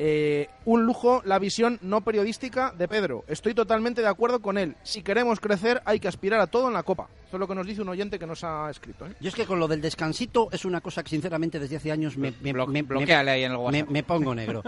eh, 0.00 0.48
un 0.64 0.84
lujo 0.84 1.22
la 1.24 1.38
visión 1.38 1.78
no 1.82 2.02
periodística 2.02 2.72
de 2.76 2.86
Pedro. 2.88 3.24
Estoy 3.26 3.54
totalmente 3.54 4.02
de 4.02 4.08
acuerdo 4.08 4.40
con 4.40 4.58
él. 4.58 4.76
Si 4.82 5.02
queremos 5.02 5.40
crecer, 5.40 5.80
hay 5.86 5.98
que 5.98 6.08
aspirar 6.08 6.40
a 6.40 6.46
todo 6.46 6.68
en 6.68 6.74
la 6.74 6.82
Copa. 6.82 7.08
Eso 7.26 7.36
es 7.36 7.40
lo 7.40 7.48
que 7.48 7.54
nos 7.54 7.66
dice 7.66 7.82
un 7.82 7.88
oyente 7.88 8.18
que 8.18 8.26
nos 8.26 8.44
ha 8.44 8.70
escrito. 8.70 9.06
¿eh? 9.06 9.14
Yo 9.20 9.28
es 9.28 9.34
que 9.34 9.44
con 9.46 9.58
lo 9.60 9.66
del 9.68 9.80
descansito 9.80 10.48
es 10.52 10.64
una 10.64 10.80
cosa 10.80 11.02
que 11.02 11.10
sinceramente 11.10 11.58
desde 11.58 11.76
hace 11.76 11.90
años 11.92 12.16
me, 12.16 12.32
me, 12.42 12.52
Blo- 12.54 12.66
me- 12.66 13.14
ahí 13.14 13.42
en 13.44 13.52
el 13.52 13.58
me- 13.58 13.64
WhatsApp. 13.64 13.88
me 13.88 14.02
pongo 14.02 14.34
negro. 14.34 14.62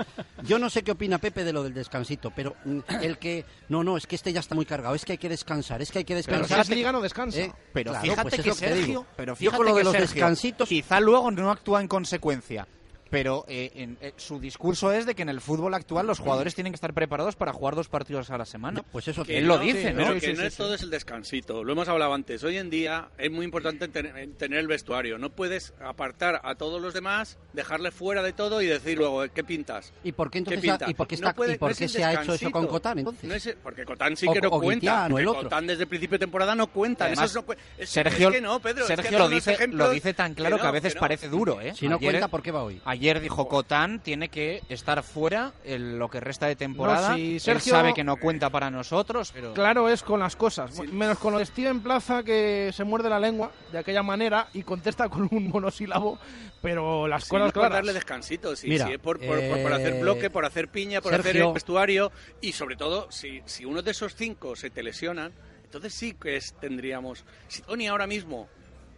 Yo 0.45 0.59
no 0.59 0.69
sé 0.71 0.83
qué 0.83 0.93
opina 0.93 1.19
Pepe 1.19 1.45
de 1.45 1.53
lo 1.53 1.63
del 1.63 1.75
descansito, 1.75 2.33
pero 2.35 2.55
mm, 2.65 2.79
el 3.03 3.19
que... 3.19 3.45
No, 3.69 3.85
no, 3.85 3.97
es 3.97 4.07
que 4.07 4.17
este 4.17 4.33
ya 4.33 4.41
está 4.41 4.55
muy 4.55 4.65
cargado, 4.67 4.95
es 4.95 5.05
que 5.05 5.13
hay 5.13 5.19
que 5.19 5.29
descansar, 5.29 5.81
es 5.83 5.91
que 5.93 5.99
hay 5.99 6.05
que 6.05 6.15
Pero 6.15 6.39
descansar. 6.39 6.67
si 6.67 6.73
es 6.73 6.77
liga 6.79 6.93
no 6.93 7.01
descansa. 7.01 7.39
Eh, 7.41 7.53
Pero 7.73 7.93
claro, 7.93 8.05
fíjate 8.05 8.23
pues 8.23 8.35
es 8.39 8.45
que 8.45 8.53
Sergio, 8.53 9.07
pero 9.17 9.33
Yo 9.33 9.37
fíjate 9.37 9.57
con 9.57 9.67
lo 9.67 9.75
de 9.75 9.81
que 9.81 9.85
los 9.85 9.93
Sergio 9.93 10.15
descansitos... 10.15 10.69
quizá 10.69 11.01
luego 11.01 11.31
no 11.31 11.51
actúa 11.51 11.81
en 11.81 11.89
consecuencia. 11.89 12.67
Pero 13.11 13.45
eh, 13.49 13.73
en- 13.75 13.99
eh, 14.01 14.13
su 14.17 14.39
discurso 14.39 14.93
es 14.93 15.05
de 15.05 15.15
que 15.17 15.23
en 15.23 15.29
el 15.29 15.41
fútbol 15.41 15.75
actual 15.75 16.07
los 16.07 16.19
jugadores 16.21 16.55
tienen 16.55 16.73
que 16.73 16.77
estar 16.77 16.95
preparados 16.95 17.35
para 17.37 17.53
jugar 17.53 17.75
dos 17.75 17.89
partidos 17.89 18.31
a 18.31 18.39
la 18.39 18.45
semana. 18.45 18.83
pues 18.93 19.09
eso 19.09 19.25
Que 19.25 19.39
él 19.39 19.47
lo 19.47 19.57
no, 19.57 19.63
dice, 19.65 19.89
sí, 19.89 19.95
¿no? 19.95 19.97
Pero 19.97 20.15
Sí, 20.15 20.21
que 20.21 20.27
sí, 20.29 20.33
no 20.35 20.41
sí, 20.41 20.47
es 20.47 20.53
sí. 20.55 20.59
todo 20.59 20.75
es 20.75 20.83
el 20.83 20.91
descansito. 20.91 21.65
Lo 21.65 21.73
hemos 21.73 21.89
hablado 21.89 22.15
antes. 22.15 22.43
Hoy 22.45 22.57
en 22.57 22.71
día 22.71 23.09
es 23.19 23.31
muy 23.31 23.45
importante 23.45 23.89
ten- 23.89 24.35
tener 24.37 24.59
el 24.61 24.69
vestuario. 24.69 25.19
No 25.19 25.31
puedes 25.31 25.75
apartar 25.85 26.41
a 26.45 26.55
todos 26.55 26.81
los 26.81 26.95
demás, 26.95 27.39
dejarle 27.53 27.91
fuera 27.91 28.23
de 28.23 28.33
todo 28.33 28.63
y 28.63 28.67
decir 28.67 28.97
luego, 28.99 29.25
¿qué 29.35 29.43
pintas? 29.45 29.93
¿Y 30.05 30.13
por 30.13 30.31
qué 30.31 30.39
entonces 30.39 30.65
y 30.87 30.95
por 30.95 31.07
qué, 31.09 31.17
No 31.17 31.29
está, 31.29 31.35
puede- 31.35 31.55
y 31.55 31.59
por 31.59 31.69
no 31.71 31.73
es 31.73 31.79
qué 31.79 31.89
se 31.89 32.05
ha 32.05 32.23
hecho 32.23 32.35
eso 32.35 32.51
con 32.51 32.67
Cotán 32.69 32.99
entonces? 33.01 33.25
No 33.25 33.35
es- 33.35 33.57
porque 33.63 33.85
Cotán 33.85 34.17
sí 34.17 34.27
O- 34.29 34.33
que 34.33 34.41
no 34.41 34.49
o 34.49 34.61
cuenta. 34.61 35.07
Guitián, 35.09 35.19
el 35.19 35.27
otro. 35.29 35.43
Cotán 35.43 35.67
desde 35.67 35.83
el 35.83 35.89
principio 35.89 36.15
de 36.15 36.21
temporada 36.21 36.55
no 36.55 36.69
cuenta. 36.69 37.07
Además, 37.07 37.31
Eso 37.31 37.41
no 37.41 37.47
cue- 37.47 37.57
es- 37.77 37.91
Sergio, 37.91 38.29
es 38.29 38.35
que 38.37 38.41
no, 38.41 38.61
Pedro. 38.61 38.85
es 38.85 38.91
que 38.91 38.97
Sergio 38.97 39.19
lo, 39.19 39.29
dice, 39.29 39.67
lo 39.69 39.91
dice 39.91 40.15
tan 40.15 40.35
claro 40.35 40.57
que, 40.57 40.63
no, 40.63 40.69
a 40.69 40.73
veces 40.73 40.95
no. 40.95 41.01
parece 41.01 41.29
duro. 41.29 41.61
¿eh? 41.61 41.73
Si 41.75 41.89
no 41.89 41.99
cuenta, 41.99 42.29
¿por 42.29 42.43
qué 42.43 42.51
va 42.53 42.63
hoy? 42.63 42.81
Ayer 43.01 43.19
dijo 43.21 43.49
Cotán 43.49 44.01
tiene 44.01 44.29
que 44.29 44.63
estar 44.69 45.03
fuera 45.03 45.55
en 45.65 45.99
lo 45.99 46.11
que 46.11 46.21
resta 46.21 46.47
de 46.49 46.55
temporada. 46.55 47.13
No, 47.13 47.17
si 47.17 47.41
Él 47.51 47.59
sabe 47.63 47.95
que 47.95 48.05
no 48.05 48.19
cuenta 48.19 48.51
para 48.51 48.71
nosotros, 48.71 49.31
pero 49.33 49.55
Claro 49.55 49.89
es 49.89 50.03
con 50.03 50.21
las 50.21 50.37
cosas, 50.37 50.79
menos 50.93 51.19
con 51.19 51.33
lo 51.33 51.39
de 51.39 51.47
Steven 51.47 51.81
Plaza 51.81 52.23
que 52.23 52.71
se 52.75 52.85
muerde 52.85 53.09
la 53.09 53.19
lengua 53.19 53.53
de 53.73 53.79
aquella 53.79 54.03
manera 54.03 54.49
y 54.53 54.63
contesta 54.65 55.09
con 55.09 55.27
un 55.31 55.49
monosílabo, 55.49 56.19
pero 56.61 57.09
las 57.09 57.25
cosas 57.25 57.47
no 57.47 57.53
claras. 57.53 57.73
darle 57.73 57.95
descansitos, 57.95 58.59
si, 58.59 58.69
Mira, 58.69 58.91
es 58.91 58.99
por, 58.99 59.19
por- 59.19 59.41
por- 59.49 59.63
por 59.63 59.73
hacer 59.73 59.95
eh, 59.95 60.01
bloque, 60.03 60.29
por 60.29 60.45
hacer 60.45 60.69
piña, 60.69 61.01
por 61.01 61.15
hacer 61.15 61.39
el 61.39 61.53
vestuario 61.55 62.13
y 62.43 62.53
sobre 62.53 62.77
todo, 62.77 63.11
si, 63.11 63.41
si 63.47 63.65
uno 63.65 63.81
de 63.81 63.93
esos 63.93 64.15
cinco 64.15 64.57
se 64.57 64.69
te 64.69 64.83
lesionan, 64.83 65.33
entonces 65.65 65.95
sí 65.95 66.13
que 66.21 66.37
es, 66.37 66.53
tendríamos... 66.61 67.25
Si 67.49 67.63
Tony 67.63 67.87
ahora 67.89 68.07
mismo, 68.07 68.47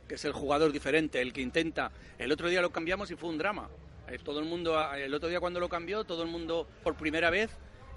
que 0.09 0.17
es 0.17 0.25
el 0.25 0.33
jugador 0.33 0.73
diferente, 0.73 1.21
el 1.23 1.33
que 1.33 1.41
intenta, 1.41 1.93
el 2.19 2.33
otro 2.33 2.49
día 2.49 2.61
lo 2.63 2.71
cambiamos 2.73 3.09
y 3.13 3.15
fue 3.15 3.31
un 3.31 3.39
drama. 3.39 3.69
Eh, 4.09 4.19
Todo 4.23 4.41
el 4.41 4.45
mundo, 4.47 4.79
el 4.95 5.15
otro 5.15 5.29
día 5.29 5.41
cuando 5.41 5.61
lo 5.61 5.69
cambió, 5.69 6.05
todo 6.05 6.23
el 6.23 6.29
mundo 6.29 6.67
por 6.83 6.95
primera 6.97 7.31
vez 7.31 7.51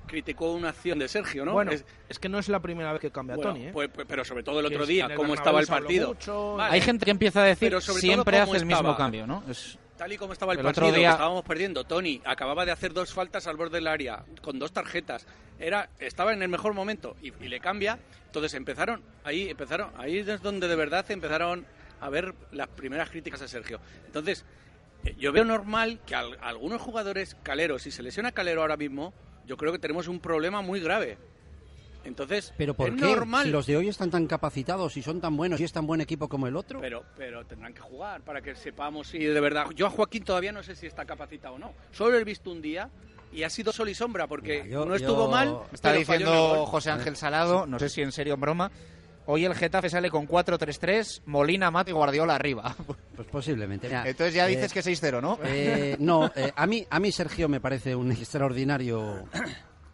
criticó 0.08 0.52
una 0.54 0.70
acción 0.70 1.00
de 1.00 1.08
Sergio, 1.08 1.46
¿no? 1.46 1.54
Bueno, 1.54 1.72
Es- 1.72 1.84
es, 2.10 2.20
que 2.20 2.30
no 2.30 2.38
es 2.38 2.48
la 2.48 2.60
primera 2.60 2.92
vez 2.92 3.02
que 3.02 3.10
cambia 3.12 3.36
bueno, 3.36 3.54
Tony, 3.54 3.66
¿eh? 3.66 3.70
pues- 3.74 3.90
pues- 3.90 4.06
pero 4.08 4.24
sobre 4.24 4.44
todo 4.44 4.60
el 4.60 4.68
otro 4.68 4.86
día, 4.86 5.08
el 5.08 5.16
cómo 5.16 5.34
estaba 5.34 5.60
el 5.60 5.68
partido. 5.68 6.10
mucho. 6.10 6.56
Vale. 6.58 6.76
hay 6.76 6.82
gente 6.82 7.06
que 7.06 7.12
empieza 7.12 7.42
a 7.42 7.46
decir 7.46 7.76
siempre 7.82 8.38
hace 8.38 8.58
el 8.58 8.66
mismo 8.66 8.96
cambio, 8.96 9.26
¿no? 9.28 9.44
Es- 9.50 9.80
Tal 9.98 10.12
y 10.12 10.18
como 10.18 10.34
estaba 10.34 10.52
el, 10.52 10.60
El 10.60 10.66
otro 10.66 10.82
partido, 10.82 10.98
día- 11.00 11.08
que 11.08 11.14
estábamos 11.14 11.44
perdiendo, 11.46 11.86
Tony 11.86 12.22
acababa 12.26 12.66
de 12.66 12.72
hacer 12.74 12.94
dos 12.94 13.14
faltas 13.14 13.48
al 13.48 13.56
borde 13.56 13.78
del 13.78 13.88
área 13.88 14.26
con 14.42 14.60
dos 14.60 14.74
tarjetas. 14.74 15.26
Era, 15.58 15.90
estaba 16.00 16.34
en 16.34 16.42
el 16.44 16.50
mejor 16.50 16.74
momento 16.74 17.16
y, 17.22 17.32
y 17.42 17.48
le 17.48 17.62
cambia. 17.62 17.98
Entonces 18.26 18.54
empezaron 18.56 19.02
ahí, 19.24 19.50
empezaron 19.50 19.92
ahí 19.98 20.18
es 20.18 20.42
donde 20.42 20.68
de 20.68 20.76
verdad 20.76 21.10
empezaron 21.10 21.66
a 22.02 22.10
ver 22.10 22.36
las 22.52 22.68
primeras 22.68 23.10
críticas 23.10 23.42
a 23.42 23.48
Sergio. 23.48 23.80
Entonces 24.06 24.44
yo 25.18 25.32
veo 25.32 25.46
normal 25.46 26.00
que 26.06 26.16
al- 26.16 26.38
algunos 26.42 26.82
jugadores 26.82 27.36
Calero, 27.44 27.80
si 27.80 27.92
se 27.92 28.04
lesiona 28.04 28.32
Calero 28.32 28.62
ahora 28.62 28.78
mismo, 28.78 29.14
yo 29.46 29.58
creo 29.58 29.72
que 29.72 29.80
tenemos 29.80 30.08
un 30.08 30.20
problema 30.20 30.62
muy 30.62 30.80
grave. 30.80 31.18
Entonces, 32.04 32.54
Pero 32.56 32.76
¿por 32.76 32.90
es 32.90 32.96
qué? 32.96 33.02
normal. 33.02 33.46
Si 33.46 33.52
los 33.52 33.66
de 33.66 33.78
hoy 33.78 33.88
están 33.88 34.12
tan 34.12 34.28
capacitados 34.28 34.96
y 34.96 35.02
son 35.02 35.20
tan 35.20 35.36
buenos 35.36 35.60
y 35.60 35.64
es 35.64 35.74
tan 35.74 35.88
buen 35.88 36.02
equipo 36.02 36.30
como 36.30 36.46
el 36.48 36.56
otro. 36.56 36.80
Pero, 36.80 37.04
pero 37.18 37.44
tendrán 37.46 37.74
que 37.74 37.82
jugar 37.82 38.22
para 38.22 38.42
que 38.42 38.56
sepamos 38.56 39.08
si 39.08 39.18
de 39.20 39.40
verdad. 39.40 39.66
Yo 39.76 39.88
a 39.88 39.90
Joaquín 39.90 40.24
todavía 40.24 40.52
no 40.52 40.62
sé 40.62 40.76
si 40.76 40.86
está 40.86 41.06
capacitado 41.06 41.56
o 41.56 41.60
no. 41.60 41.74
Solo 41.92 42.12
lo 42.12 42.18
he 42.20 42.24
visto 42.24 42.52
un 42.52 42.62
día 42.62 42.90
y 43.34 43.42
ha 43.42 43.50
sido 43.50 43.72
sol 43.74 43.90
y 43.90 43.96
sombra 43.96 44.28
porque 44.28 44.68
Yo- 44.70 44.86
no 44.86 44.94
estuvo 44.94 45.26
yo- 45.26 45.32
mal. 45.32 45.58
Está 45.74 45.94
diciendo. 45.94 46.68
José 46.68 46.92
Ángel 46.92 47.16
Salado, 47.16 47.66
no 47.66 47.80
sé 47.80 47.90
si 47.90 48.02
en 48.04 48.12
serio 48.12 48.34
o 48.34 48.36
en 48.36 48.42
broma. 48.42 48.72
Hoy 49.28 49.46
el 49.46 49.56
Getafe 49.56 49.90
sale 49.90 50.10
con 50.10 50.28
4-3-3, 50.28 51.22
Molina, 51.26 51.72
Mate 51.72 51.92
y 51.92 51.94
Guardiola 51.94 52.36
arriba. 52.36 52.76
Pues 53.16 53.28
posiblemente. 53.30 53.88
Mira, 53.88 54.08
Entonces 54.08 54.34
ya 54.34 54.46
eh, 54.46 54.50
dices 54.50 54.74
que 54.74 54.82
6-0, 54.82 55.22
¿no? 55.22 55.40
eh, 55.44 55.96
no, 56.00 56.32
eh, 56.36 56.52
a, 56.56 56.68
mí, 56.68 56.86
a 56.90 57.00
mí 57.00 57.12
Sergio 57.12 57.48
me 57.48 57.60
parece 57.60 57.96
un 57.96 58.12
extraordinario 58.12 59.24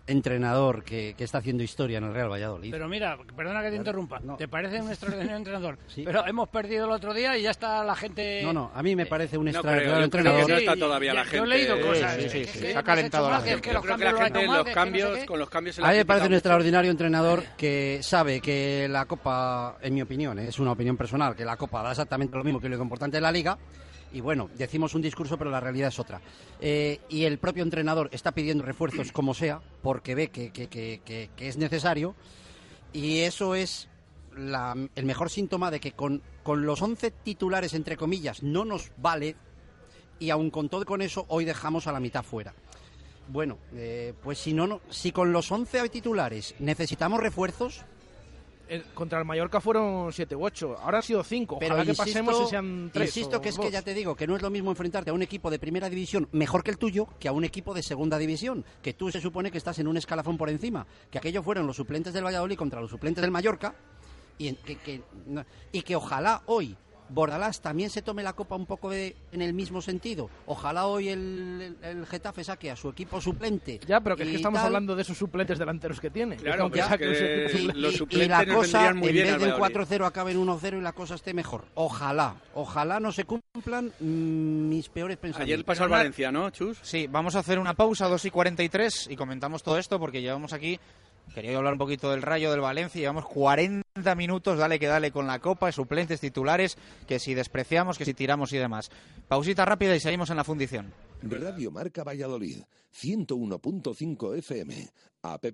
entrenador 0.08 0.84
que, 0.84 1.14
que 1.18 1.24
está 1.24 1.38
haciendo 1.40 1.64
historia 1.64 1.98
en 2.00 2.06
el 2.06 2.14
Real 2.14 2.30
Valladolid. 2.32 2.72
Pero 2.72 2.88
mira, 2.88 3.18
perdona 3.36 3.62
que 3.62 3.70
te 3.70 3.76
interrumpa. 3.76 4.22
¿Te 4.38 4.48
parece 4.48 4.82
un 4.82 4.90
extraordinario 4.90 5.36
entrenador? 5.38 5.78
Pero 5.96 6.26
hemos 6.28 6.50
perdido 6.50 6.86
el 6.86 6.92
otro 6.92 7.14
día 7.14 7.38
y 7.38 7.44
ya 7.44 7.52
está 7.52 7.84
la 7.84 7.96
gente. 7.96 8.42
No, 8.44 8.54
no, 8.54 8.72
a 8.74 8.82
mí 8.84 8.96
me 8.96 9.06
parece 9.06 9.38
un 9.38 9.46
No 9.46 9.52
extraordinario 9.52 9.94
creo, 9.94 10.04
yo 10.06 10.10
creo 10.10 10.22
entrenador. 10.22 10.46
que 10.48 10.52
no 10.54 10.58
está 10.60 10.76
todavía 10.76 11.14
la 11.14 11.24
Yo 11.24 11.30
gente. 11.30 11.46
he 11.46 11.48
leído 11.58 11.82
cosas. 11.82 12.16
Sí, 12.16 12.22
sí, 12.30 12.40
que- 12.42 12.48
sí, 12.48 12.60
se 12.60 12.78
ha 12.78 12.84
calentado 12.84 13.30
la 13.30 13.42
gente. 13.42 13.62
que 13.62 13.68
Yo 13.70 13.74
los 13.74 13.84
creo 13.84 13.98
que 13.98 14.04
la 14.06 14.14
gente, 14.24 14.46
los 14.48 14.66
cambios, 14.70 15.26
con 15.26 15.40
los 15.40 15.50
cambios 15.50 15.76
se 15.76 15.84
A 15.84 15.90
mí 15.92 15.98
me 15.98 16.06
parece 16.06 16.28
un 16.28 16.34
extraordinario 16.34 16.92
entrenador 16.92 17.44
que 17.58 18.00
sabe 18.02 18.42
que 18.42 18.88
la 18.90 19.06
Copa, 19.06 19.78
en 19.82 19.94
mi 19.94 20.02
opinión, 20.02 20.40
eh, 20.40 20.48
es 20.50 20.60
una 20.60 20.72
opinión 20.72 20.98
personal, 20.98 21.36
que 21.36 21.46
la 21.46 21.58
Copa 21.58 21.82
da 21.84 21.92
exactamente 21.92 22.38
lo 22.38 22.44
mismo 22.44 22.60
que 22.60 22.70
lo 22.70 22.82
importante 22.82 23.18
de 23.18 23.22
la 23.22 23.32
Liga. 23.32 23.58
Y 24.14 24.20
bueno, 24.22 24.50
decimos 24.58 24.94
un 24.94 25.02
discurso, 25.02 25.38
pero 25.38 25.50
la 25.50 25.60
realidad 25.60 25.88
es 25.88 26.00
otra. 26.00 26.20
Eh, 26.60 27.00
y 27.10 27.24
el 27.24 27.38
propio 27.38 27.64
entrenador 27.64 28.10
está 28.12 28.32
pidiendo 28.34 28.64
refuerzos 28.64 29.12
como 29.12 29.34
sea, 29.34 29.62
porque 29.82 30.16
ve 30.16 30.28
que, 30.30 30.52
que- 30.52 30.68
que- 30.68 31.02
que- 31.06 31.48
es 31.48 31.58
necesario. 31.58 32.14
Y 32.94 33.20
eso 33.20 33.56
es 33.56 33.88
la- 34.36 34.76
el 34.96 35.06
mejor 35.06 35.30
síntoma 35.30 35.72
de 35.72 35.80
que 35.80 35.94
con, 35.94 36.22
con 36.44 36.66
los 36.66 36.82
11 36.82 37.12
titulares, 37.12 37.74
entre 37.74 37.96
comillas, 37.96 38.44
no 38.44 38.66
nos 38.66 38.92
vale. 38.98 39.36
Y 40.20 40.30
aun 40.30 40.52
con 40.52 40.68
todo 40.70 40.86
con 40.86 41.02
eso, 41.02 41.26
hoy 41.30 41.46
dejamos 41.46 41.88
a 41.88 41.92
la 41.94 42.00
mitad 42.00 42.24
fuera. 42.24 42.54
Bueno, 43.30 43.58
eh, 43.74 44.14
pues 44.22 44.40
si 44.40 44.52
no, 44.52 44.68
no, 44.68 44.82
si 44.90 45.12
con 45.14 45.32
los 45.32 45.50
11 45.52 45.88
titulares 45.90 46.54
necesitamos 46.60 47.22
refuerzos, 47.22 47.86
El- 48.72 48.84
contra 48.94 49.20
el 49.20 49.26
Mallorca 49.26 49.60
fueron 49.60 50.14
7 50.14 50.34
u 50.34 50.46
8. 50.46 50.78
Ahora 50.82 51.00
han 51.00 51.04
sido 51.04 51.24
5. 51.26 51.60
pero 51.60 51.74
Ojalá 51.76 51.84
que 51.84 51.92
insisto, 51.92 52.06
pasemos 52.26 52.42
y 52.48 52.50
sean 52.50 52.90
3. 52.94 53.06
insisto 53.10 53.42
que 53.42 53.50
es 53.50 53.58
que 53.60 53.70
ya 53.70 53.82
te 53.82 53.94
digo 53.94 54.16
que 54.16 54.26
no 54.26 54.36
es 54.38 54.42
lo 54.42 54.50
mismo 54.50 54.72
enfrentarte 54.72 55.10
a 55.10 55.14
un 55.14 55.22
equipo 55.22 55.52
de 55.52 55.60
primera 55.60 55.90
división 55.90 56.30
mejor 56.32 56.64
que 56.64 56.72
el 56.72 56.78
tuyo 56.78 57.06
que 57.20 57.28
a 57.28 57.34
un 57.34 57.44
equipo 57.44 57.74
de 57.74 57.84
segunda 57.84 58.18
división, 58.18 58.64
que 58.82 58.94
tú 58.94 59.12
se 59.12 59.20
supone 59.20 59.52
que 59.52 59.58
estás 59.58 59.78
en 59.80 59.88
un 59.90 59.98
escalafón 59.98 60.38
por 60.38 60.50
encima, 60.50 60.88
que 61.12 61.18
aquellos 61.18 61.44
fueron 61.44 61.68
los 61.68 61.76
suplentes 61.76 62.14
del 62.14 62.24
Valladolid 62.24 62.56
contra 62.56 62.80
los 62.80 62.90
suplentes 62.90 63.22
del 63.22 63.32
Mallorca 63.32 63.76
y 64.38 64.54
que, 64.54 64.78
que- 64.78 65.02
y 65.74 65.82
que 65.82 65.96
ojalá 65.98 66.42
hoy 66.46 66.78
Bordalás 67.14 67.62
también 67.62 67.90
se 67.90 68.02
tome 68.02 68.24
la 68.24 68.34
copa 68.34 68.56
un 68.56 68.66
poco 68.66 68.90
de- 68.90 69.16
en 69.32 69.42
el 69.42 69.54
mismo 69.54 69.82
sentido. 69.82 70.30
Ojalá 70.46 70.86
hoy 70.88 71.10
el, 71.10 71.78
el- 71.84 71.98
el 71.98 72.06
Getafe 72.06 72.44
saque 72.44 72.72
a 72.72 72.76
su 72.76 72.90
equipo 72.90 73.20
suplente. 73.22 73.80
Ya, 73.88 74.00
pero 74.02 74.16
que 74.16 74.24
es 74.24 74.30
que 74.30 74.36
estamos 74.38 74.60
tal. 74.60 74.68
hablando 74.68 74.96
de 74.96 75.02
esos 75.02 75.18
suplentes 75.18 75.60
delanteros 75.60 76.00
que 76.00 76.10
tiene. 76.10 76.38
Claro, 76.38 76.70
es 76.74 76.86
saque 76.86 77.06
que 77.06 77.46
equipo 77.46 77.74
los 77.74 77.96
suplente. 77.96 77.96
y 77.96 77.98
suplentes 77.98 78.48
la 78.48 78.54
cosa, 78.56 78.90
en 78.90 79.02
bien 79.02 79.14
vez 79.14 79.40
del 79.40 79.52
Valladolid. 79.52 79.76
4-0 79.76 80.06
acabe 80.06 80.32
en 80.32 80.38
1-0 80.40 80.78
y 80.78 80.82
la 80.82 80.94
cosa 80.94 81.16
esté 81.16 81.34
mejor. 81.34 81.66
Ojalá, 81.76 82.36
ojalá 82.54 83.00
no 83.00 83.12
se 83.12 83.26
cumplan 83.26 83.92
mm, 84.00 84.70
mis 84.70 84.90
peores 84.90 85.18
pensamientos. 85.18 85.54
Ayer 85.54 85.66
pasó 85.66 85.84
al 85.84 85.90
Valencia, 85.90 86.32
¿no, 86.32 86.50
Chus? 86.50 86.80
Sí, 86.82 87.08
vamos 87.08 87.36
a 87.36 87.40
hacer 87.40 87.60
una 87.60 87.74
pausa, 87.74 88.08
2 88.08 88.26
y 88.26 88.32
43, 88.32 89.08
y 89.12 89.16
comentamos 89.16 89.64
todo 89.64 89.78
esto 89.78 90.00
porque 90.00 90.22
llevamos 90.22 90.54
aquí. 90.54 90.80
Quería 91.34 91.58
hablar 91.58 91.74
un 91.74 91.80
poquito 91.80 92.12
del 92.12 92.22
Rayo 92.22 92.52
del 92.52 92.60
Valencia. 92.60 93.00
Llevamos 93.00 93.26
40 93.28 94.16
minutos, 94.16 94.58
dale 94.58 94.80
que 94.80 94.88
dale 94.88 95.12
con 95.12 95.28
la 95.28 95.40
copa, 95.40 95.72
suplentes, 95.72 96.20
titulares, 96.20 96.78
que 97.08 97.20
si 97.20 97.34
despreciamos, 97.34 97.98
que 97.98 98.04
si 98.06 98.14
tiramos 98.14 98.52
y 98.54 98.58
demás. 98.58 98.92
Pausita 99.28 99.66
rápida 99.66 99.96
y 99.96 100.02
seguimos 100.02 100.30
en 100.30 100.38
la 100.38 100.44
fundición. 100.44 100.94
Radio 101.22 101.72
Marca 101.72 102.04
Valladolid, 102.04 102.64
101.5 102.94 104.38
FM, 104.38 104.90
app 105.22 105.46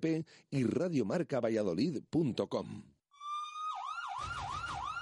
y 0.50 0.64
radiomarcavalladolid.com. 0.64 2.97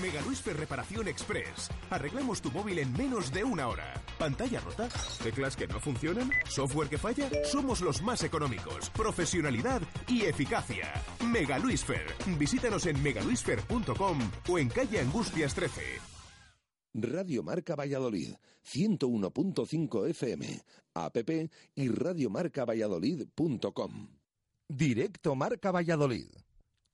Megaluisfer 0.00 0.56
Reparación 0.56 1.08
Express. 1.08 1.68
Arreglamos 1.90 2.40
tu 2.40 2.50
móvil 2.50 2.78
en 2.78 2.92
menos 2.92 3.32
de 3.32 3.44
una 3.44 3.68
hora. 3.68 3.92
¿Pantalla 4.18 4.60
rota? 4.60 4.88
¿Teclas 5.22 5.56
que 5.56 5.66
no 5.66 5.80
funcionan? 5.80 6.30
¿Software 6.48 6.88
que 6.88 6.98
falla? 6.98 7.28
Somos 7.44 7.80
los 7.80 8.02
más 8.02 8.22
económicos. 8.24 8.90
Profesionalidad 8.90 9.82
y 10.08 10.22
eficacia. 10.22 10.92
Megaluisfer. 11.26 12.06
Visítanos 12.38 12.86
en 12.86 13.02
megaluisfer.com 13.02 14.18
o 14.48 14.58
en 14.58 14.68
calle 14.68 15.00
Angustias 15.00 15.54
13. 15.54 15.82
Radio 16.92 17.44
Marca 17.44 17.76
Valladolid, 17.76 18.34
101.5 18.64 20.08
FM, 20.08 20.60
app 20.94 21.16
y 21.76 21.88
radiomarcavalladolid.com. 21.88 24.08
Directo 24.68 25.36
Marca 25.36 25.70
Valladolid. 25.70 26.26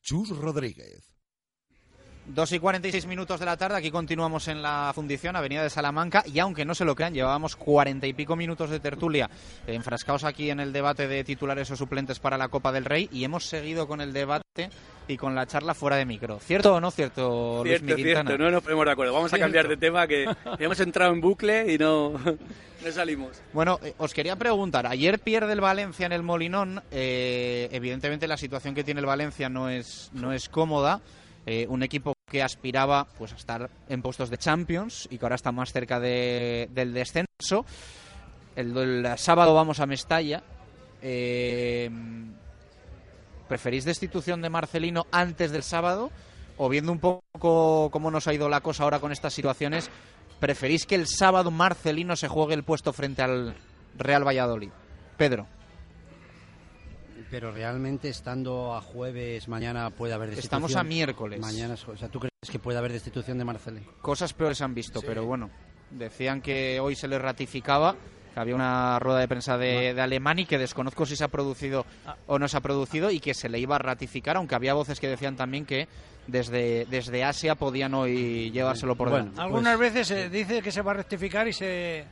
Chus 0.02 0.36
Rodríguez. 0.36 1.15
2 2.28 2.52
y 2.52 2.58
46 2.58 3.06
minutos 3.06 3.38
de 3.38 3.46
la 3.46 3.56
tarde, 3.56 3.76
aquí 3.76 3.90
continuamos 3.90 4.48
en 4.48 4.60
la 4.60 4.90
fundición, 4.94 5.36
Avenida 5.36 5.62
de 5.62 5.70
Salamanca, 5.70 6.24
y 6.26 6.38
aunque 6.40 6.64
no 6.64 6.74
se 6.74 6.84
lo 6.84 6.94
crean, 6.94 7.14
llevábamos 7.14 7.54
40 7.56 8.06
y 8.06 8.12
pico 8.12 8.34
minutos 8.34 8.68
de 8.70 8.80
tertulia 8.80 9.30
enfrascados 9.66 10.24
aquí 10.24 10.50
en 10.50 10.60
el 10.60 10.72
debate 10.72 11.06
de 11.06 11.22
titulares 11.24 11.70
o 11.70 11.76
suplentes 11.76 12.18
para 12.18 12.36
la 12.36 12.48
Copa 12.48 12.72
del 12.72 12.84
Rey, 12.84 13.08
y 13.12 13.24
hemos 13.24 13.44
seguido 13.44 13.86
con 13.86 14.00
el 14.00 14.12
debate 14.12 14.70
y 15.08 15.16
con 15.16 15.34
la 15.34 15.46
charla 15.46 15.74
fuera 15.74 15.96
de 15.96 16.04
micro. 16.04 16.40
¿Cierto 16.40 16.74
o 16.74 16.80
no 16.80 16.90
cierto, 16.90 17.62
Luis 17.64 17.78
Cierto, 17.78 17.96
cierto, 17.96 18.38
no 18.38 18.50
nos 18.50 18.62
ponemos 18.62 18.84
de 18.86 18.92
acuerdo. 18.92 19.14
Vamos 19.14 19.32
a 19.32 19.38
cambiar 19.38 19.68
de 19.68 19.76
tema 19.76 20.06
que 20.06 20.26
hemos 20.58 20.80
entrado 20.80 21.12
en 21.12 21.20
bucle 21.20 21.72
y 21.72 21.78
no, 21.78 22.12
no 22.12 22.92
salimos. 22.92 23.40
Bueno, 23.52 23.78
eh, 23.84 23.94
os 23.98 24.12
quería 24.12 24.34
preguntar, 24.34 24.86
ayer 24.86 25.20
pierde 25.20 25.52
el 25.52 25.60
Valencia 25.60 26.06
en 26.06 26.12
el 26.12 26.24
Molinón, 26.24 26.82
eh, 26.90 27.68
evidentemente 27.70 28.26
la 28.26 28.36
situación 28.36 28.74
que 28.74 28.82
tiene 28.82 29.00
el 29.00 29.06
Valencia 29.06 29.48
no 29.48 29.68
es, 29.68 30.10
no 30.12 30.32
es 30.32 30.48
cómoda, 30.48 31.00
eh, 31.46 31.66
un 31.68 31.84
equipo 31.84 32.15
que 32.28 32.42
aspiraba 32.42 33.06
pues 33.18 33.32
a 33.32 33.36
estar 33.36 33.70
en 33.88 34.02
puestos 34.02 34.30
de 34.30 34.38
Champions 34.38 35.06
y 35.10 35.18
que 35.18 35.24
ahora 35.24 35.36
está 35.36 35.52
más 35.52 35.72
cerca 35.72 36.00
de- 36.00 36.68
del 36.72 36.92
descenso. 36.92 37.64
el, 38.56 38.76
el 38.76 39.18
sábado 39.18 39.54
vamos 39.54 39.78
a 39.80 39.86
Mestalla. 39.86 40.42
Eh, 41.02 41.88
¿Preferís 43.48 43.84
destitución 43.84 44.42
de 44.42 44.50
Marcelino 44.50 45.06
antes 45.12 45.52
del 45.52 45.62
sábado? 45.62 46.10
O 46.56 46.68
viendo 46.68 46.90
un 46.90 46.98
poco 46.98 47.90
cómo 47.92 48.10
nos 48.10 48.26
ha 48.26 48.34
ido 48.34 48.48
la 48.48 48.60
cosa 48.60 48.82
ahora 48.82 48.98
con 48.98 49.12
estas 49.12 49.32
situaciones, 49.34 49.88
¿preferís 50.40 50.84
que 50.86 50.96
el 50.96 51.06
sábado 51.06 51.52
Marcelino 51.52 52.16
se 52.16 52.26
juegue 52.28 52.54
el 52.54 52.64
puesto 52.64 52.92
frente 52.92 53.22
al 53.22 53.54
Real 53.96 54.26
Valladolid? 54.26 54.70
Pedro. 55.16 55.46
Pero 57.30 57.50
realmente 57.50 58.08
estando 58.08 58.74
a 58.74 58.80
jueves, 58.80 59.48
mañana 59.48 59.90
puede 59.90 60.14
haber 60.14 60.30
destitución. 60.30 60.62
Estamos 60.64 60.76
a 60.76 60.84
miércoles. 60.84 61.40
Mañana, 61.40 61.74
o 61.74 61.96
sea, 61.96 62.08
¿tú 62.08 62.20
crees 62.20 62.32
que 62.50 62.58
puede 62.58 62.78
haber 62.78 62.92
destitución 62.92 63.38
de 63.38 63.44
Marcelino? 63.44 63.86
Cosas 64.00 64.32
peores 64.32 64.60
han 64.62 64.74
visto, 64.74 65.00
pero 65.02 65.24
bueno. 65.24 65.50
Decían 65.90 66.40
que 66.40 66.80
hoy 66.80 66.94
se 66.94 67.08
le 67.08 67.18
ratificaba, 67.18 67.96
que 68.34 68.40
había 68.40 68.54
una 68.54 68.98
rueda 68.98 69.20
de 69.20 69.28
prensa 69.28 69.56
de, 69.56 69.94
de 69.94 70.00
Alemania 70.00 70.42
y 70.42 70.46
que 70.46 70.58
desconozco 70.58 71.06
si 71.06 71.16
se 71.16 71.24
ha 71.24 71.28
producido 71.28 71.84
o 72.26 72.38
no 72.38 72.48
se 72.48 72.56
ha 72.56 72.60
producido 72.60 73.10
y 73.10 73.20
que 73.20 73.34
se 73.34 73.48
le 73.48 73.58
iba 73.58 73.76
a 73.76 73.78
ratificar, 73.78 74.36
aunque 74.36 74.54
había 74.54 74.74
voces 74.74 75.00
que 75.00 75.08
decían 75.08 75.36
también 75.36 75.64
que 75.64 75.88
desde, 76.26 76.86
desde 76.86 77.24
Asia 77.24 77.54
podían 77.54 77.94
hoy 77.94 78.50
llevárselo 78.50 78.96
por 78.96 79.10
delante. 79.10 79.40
Algunas 79.40 79.78
veces 79.78 80.08
se 80.08 80.28
dice 80.28 80.60
que 80.62 80.72
se 80.72 80.82
va 80.82 80.92
a 80.92 80.94
rectificar 80.94 81.46
y 81.48 81.52
se... 81.52 82.04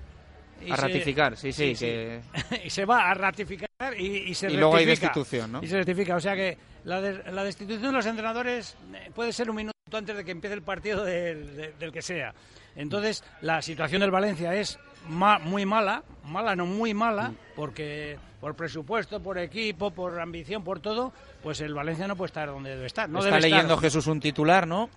y 0.66 0.70
A 0.72 0.76
se- 0.76 0.82
ratificar, 0.82 1.36
sí, 1.36 1.52
sí, 1.52 1.74
que- 1.74 2.20
y 2.64 2.70
se 2.70 2.84
va 2.84 3.10
a 3.10 3.14
ratificar 3.14 3.68
y, 3.98 4.30
y 4.30 4.34
se 4.34 4.50
Y 4.50 4.56
luego 4.56 4.76
hay 4.76 4.84
destitución, 4.86 5.52
¿no? 5.52 5.62
Y 5.62 5.66
se 5.66 5.76
rectifica. 5.76 6.16
O 6.16 6.20
sea 6.20 6.34
que 6.34 6.56
la, 6.84 7.00
de- 7.00 7.30
la 7.32 7.44
destitución 7.44 7.82
de 7.90 7.92
los 7.92 8.06
entrenadores 8.06 8.76
eh, 8.94 9.10
puede 9.14 9.32
ser 9.32 9.50
un 9.50 9.56
minuto 9.56 9.74
antes 9.92 10.16
de 10.16 10.24
que 10.24 10.30
empiece 10.32 10.54
el 10.54 10.62
partido 10.62 11.04
del, 11.04 11.56
de- 11.56 11.72
del 11.72 11.92
que 11.92 12.02
sea. 12.02 12.34
Entonces, 12.76 13.22
la 13.42 13.62
situación 13.62 14.00
del 14.00 14.10
Valencia 14.10 14.54
es 14.54 14.78
ma- 15.08 15.38
muy 15.38 15.64
mala, 15.64 16.02
mala 16.24 16.56
no 16.56 16.66
muy 16.66 16.92
mala, 16.94 17.32
porque 17.54 18.18
por 18.40 18.56
presupuesto, 18.56 19.20
por 19.22 19.38
equipo, 19.38 19.90
por 19.92 20.20
ambición, 20.20 20.64
por 20.64 20.80
todo, 20.80 21.12
pues 21.42 21.60
el 21.60 21.72
Valencia 21.72 22.06
no 22.08 22.16
puede 22.16 22.26
estar 22.26 22.48
donde 22.48 22.70
debe 22.70 22.86
estar. 22.86 23.08
No 23.08 23.20
Está 23.20 23.26
debe 23.36 23.38
estar. 23.38 23.50
leyendo 23.50 23.76
Jesús 23.78 24.06
un 24.08 24.20
titular, 24.20 24.66
¿no? 24.66 24.90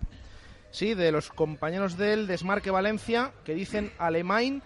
Sí, 0.72 0.96
de 0.96 1.12
los 1.14 1.30
compañeros 1.30 1.98
del 1.98 2.28
Desmarque 2.28 2.72
Valencia, 2.72 3.32
que 3.46 3.54
dicen 3.54 3.92
Alemán 4.00 4.62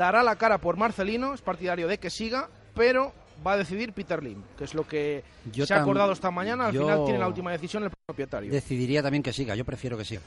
dará 0.00 0.22
la 0.22 0.36
cara 0.36 0.56
por 0.56 0.78
Marcelino, 0.78 1.34
es 1.34 1.42
partidario 1.42 1.86
de 1.86 1.98
que 1.98 2.08
siga, 2.08 2.48
pero 2.74 3.12
va 3.46 3.52
a 3.52 3.56
decidir 3.58 3.92
Peter 3.92 4.22
Lim, 4.22 4.42
que 4.56 4.64
es 4.64 4.72
lo 4.72 4.88
que 4.88 5.22
Yo 5.52 5.66
se 5.66 5.74
ha 5.74 5.82
acordado 5.82 6.12
esta 6.12 6.30
mañana. 6.30 6.68
Al 6.68 6.72
final 6.72 7.04
tiene 7.04 7.18
la 7.18 7.28
última 7.28 7.52
decisión 7.52 7.84
el 7.84 7.90
propietario. 8.06 8.50
Decidiría 8.50 9.02
también 9.02 9.22
que 9.22 9.34
siga, 9.34 9.54
yo 9.54 9.64
prefiero 9.66 9.98
que 9.98 10.06
siga. 10.06 10.22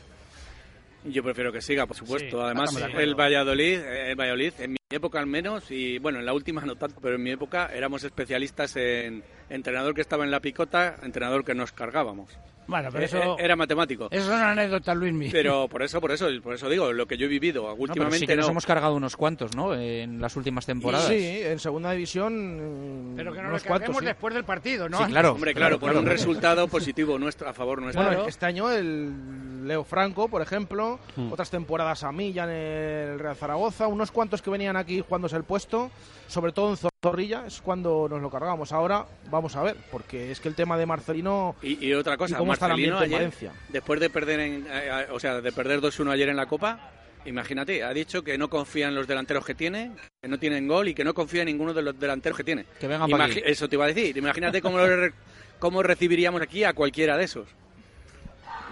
Yo 1.06 1.24
prefiero 1.24 1.52
que 1.52 1.60
siga, 1.60 1.88
por 1.88 1.98
supuesto. 1.98 2.38
Sí, 2.38 2.44
Además, 2.44 2.78
el 2.98 3.16
Valladolid, 3.16 3.80
eh, 3.80 4.12
el 4.12 4.16
Valladolid, 4.16 4.54
en 4.60 4.72
mi 4.74 4.78
época 4.92 5.20
al 5.20 5.26
menos, 5.26 5.70
y 5.72 5.98
bueno, 5.98 6.20
en 6.20 6.26
la 6.26 6.34
última 6.34 6.62
no 6.62 6.76
tanto, 6.76 7.02
pero 7.02 7.16
en 7.16 7.24
mi 7.24 7.32
época 7.32 7.72
éramos 7.74 8.04
especialistas 8.04 8.76
en 8.76 9.24
entrenador 9.50 9.96
que 9.96 10.02
estaba 10.02 10.24
en 10.24 10.30
la 10.30 10.40
picota, 10.40 10.98
entrenador 11.02 11.44
que 11.44 11.56
nos 11.56 11.72
cargábamos. 11.72 12.30
Bueno, 12.68 12.90
pero 12.92 13.04
Eh, 13.04 13.06
eso... 13.06 13.18
eh, 13.18 13.36
Era 13.40 13.56
matemático. 13.56 14.08
Eso 14.12 14.26
son 14.28 14.40
anécdotas, 14.42 14.96
Luismi. 14.96 15.30
Pero 15.30 15.68
por 15.68 15.82
eso, 15.84 16.00
por 16.02 16.12
eso, 16.12 16.28
por 16.42 16.54
eso 16.56 16.70
digo, 16.70 16.92
lo 16.94 17.06
que 17.06 17.18
yo 17.18 17.26
he 17.26 17.30
vivido 17.30 17.64
No, 17.64 17.70
pero 17.72 17.82
últimamente 17.84 18.20
sí 18.20 18.28
que 18.28 18.36
nos 18.36 18.46
no. 18.46 18.52
hemos 18.52 18.66
cargado 18.66 18.96
unos 18.96 19.16
cuantos, 19.18 19.56
¿no? 19.56 19.74
En 19.76 20.22
las 20.22 20.36
últimas 20.36 20.66
temporadas. 20.66 21.08
Sí, 21.08 21.42
en 21.44 21.60
segunda 21.60 21.92
división. 21.92 23.14
mm, 23.14 23.16
Pero 23.16 23.34
que 23.34 23.42
no 23.42 23.50
cuantos, 23.50 23.64
carguemos 23.68 24.00
sí. 24.00 24.06
después 24.06 24.34
del 24.34 24.44
partido, 24.44 24.90
¿no? 24.90 24.98
Sí, 25.00 25.06
claro. 25.06 25.32
Hombre, 25.34 25.54
claro, 25.54 25.80
con 25.80 25.96
un 25.98 26.06
resultado 26.06 26.68
positivo 26.68 27.18
nuestro, 27.20 27.50
a 27.50 27.54
favor 27.54 27.82
nuestro. 27.82 28.04
Bueno, 28.04 28.26
este 28.28 28.46
año 28.46 28.72
el 28.72 29.68
Leo 29.68 29.84
Franco, 29.84 30.28
por 30.28 30.42
ejemplo, 30.42 31.00
Hmm. 31.16 31.32
otras 31.32 31.50
temporadas 31.50 32.04
a 32.04 32.12
Milla 32.12 32.44
en 32.46 32.50
el 32.50 33.20
Real 33.20 33.36
Zaragoza, 33.36 33.88
unos 33.88 34.12
cuantos 34.12 34.42
que 34.42 34.50
venían 34.50 34.76
aquí 34.76 35.02
jugándose 35.02 35.36
el 35.36 35.44
puesto, 35.44 35.92
sobre 36.28 36.52
todo 36.52 36.72
en 36.72 36.78
Zorrilla, 37.08 37.44
es 37.46 37.60
cuando 37.62 38.08
nos 38.10 38.22
lo 38.22 38.30
cargamos. 38.32 38.72
Ahora 38.72 39.06
vamos 39.30 39.56
a 39.58 39.62
ver, 39.62 39.76
porque 39.92 40.32
es 40.32 40.40
que 40.40 40.48
el 40.48 40.56
tema 40.56 40.78
de 40.78 40.86
Marcelino 40.86 41.56
Y, 41.62 41.86
y 41.86 41.94
otra 41.94 42.16
cosa, 42.16 42.36
¿Y 42.36 42.38
cómo 42.38 42.54
está 42.54 42.68
el 42.68 42.72
Marcelino 42.72 42.96
ambiente 42.98 43.16
en 43.16 43.22
ayer, 43.22 43.30
Valencia? 43.50 43.66
después 43.70 44.00
de 44.00 44.10
perder, 44.10 44.40
en, 44.40 44.66
eh, 44.66 44.70
eh, 44.72 45.08
o 45.12 45.20
sea, 45.20 45.42
de 45.42 45.52
perder 45.52 45.82
2-1 45.82 46.10
ayer 46.12 46.30
en 46.30 46.38
la 46.38 46.46
Copa, 46.46 46.80
imagínate, 47.26 47.84
ha 47.84 47.94
dicho 47.94 48.24
que 48.24 48.38
no 48.38 48.50
confía 48.50 48.88
en 48.88 48.96
los 48.96 49.06
delanteros 49.06 49.46
que 49.46 49.54
tiene, 49.54 49.92
que 50.22 50.30
no 50.30 50.40
tienen 50.40 50.66
gol 50.66 50.88
y 50.88 50.94
que 50.94 51.04
no 51.04 51.14
confía 51.14 51.42
en 51.42 51.48
ninguno 51.48 51.74
de 51.74 51.82
los 51.82 52.00
delanteros 52.00 52.38
que 52.38 52.46
tiene. 52.46 52.66
Que 52.80 52.88
vengan 52.88 53.22
aquí. 53.22 53.42
Eso 53.46 53.68
te 53.68 53.76
iba 53.76 53.84
a 53.84 53.90
decir. 53.90 54.16
Imagínate 54.18 54.62
cómo, 54.62 54.78
lo 54.78 54.88
re- 54.88 55.14
cómo 55.60 55.84
recibiríamos 55.84 56.42
aquí 56.42 56.64
a 56.64 56.72
cualquiera 56.74 57.18
de 57.18 57.26
esos. 57.26 57.48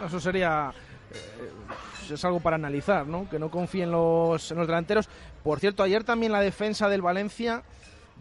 Eso 0.05 0.19
sería. 0.21 0.71
eh, 1.13 2.13
es 2.13 2.25
algo 2.25 2.39
para 2.41 2.55
analizar, 2.55 3.07
¿no? 3.07 3.29
Que 3.29 3.39
no 3.39 3.49
confíen 3.51 3.91
los, 3.91 4.51
en 4.51 4.57
los 4.57 4.67
delanteros. 4.67 5.07
Por 5.43 5.59
cierto, 5.59 5.83
ayer 5.83 6.03
también 6.05 6.31
la 6.33 6.41
defensa 6.41 6.87
del 6.89 7.01
Valencia 7.01 7.63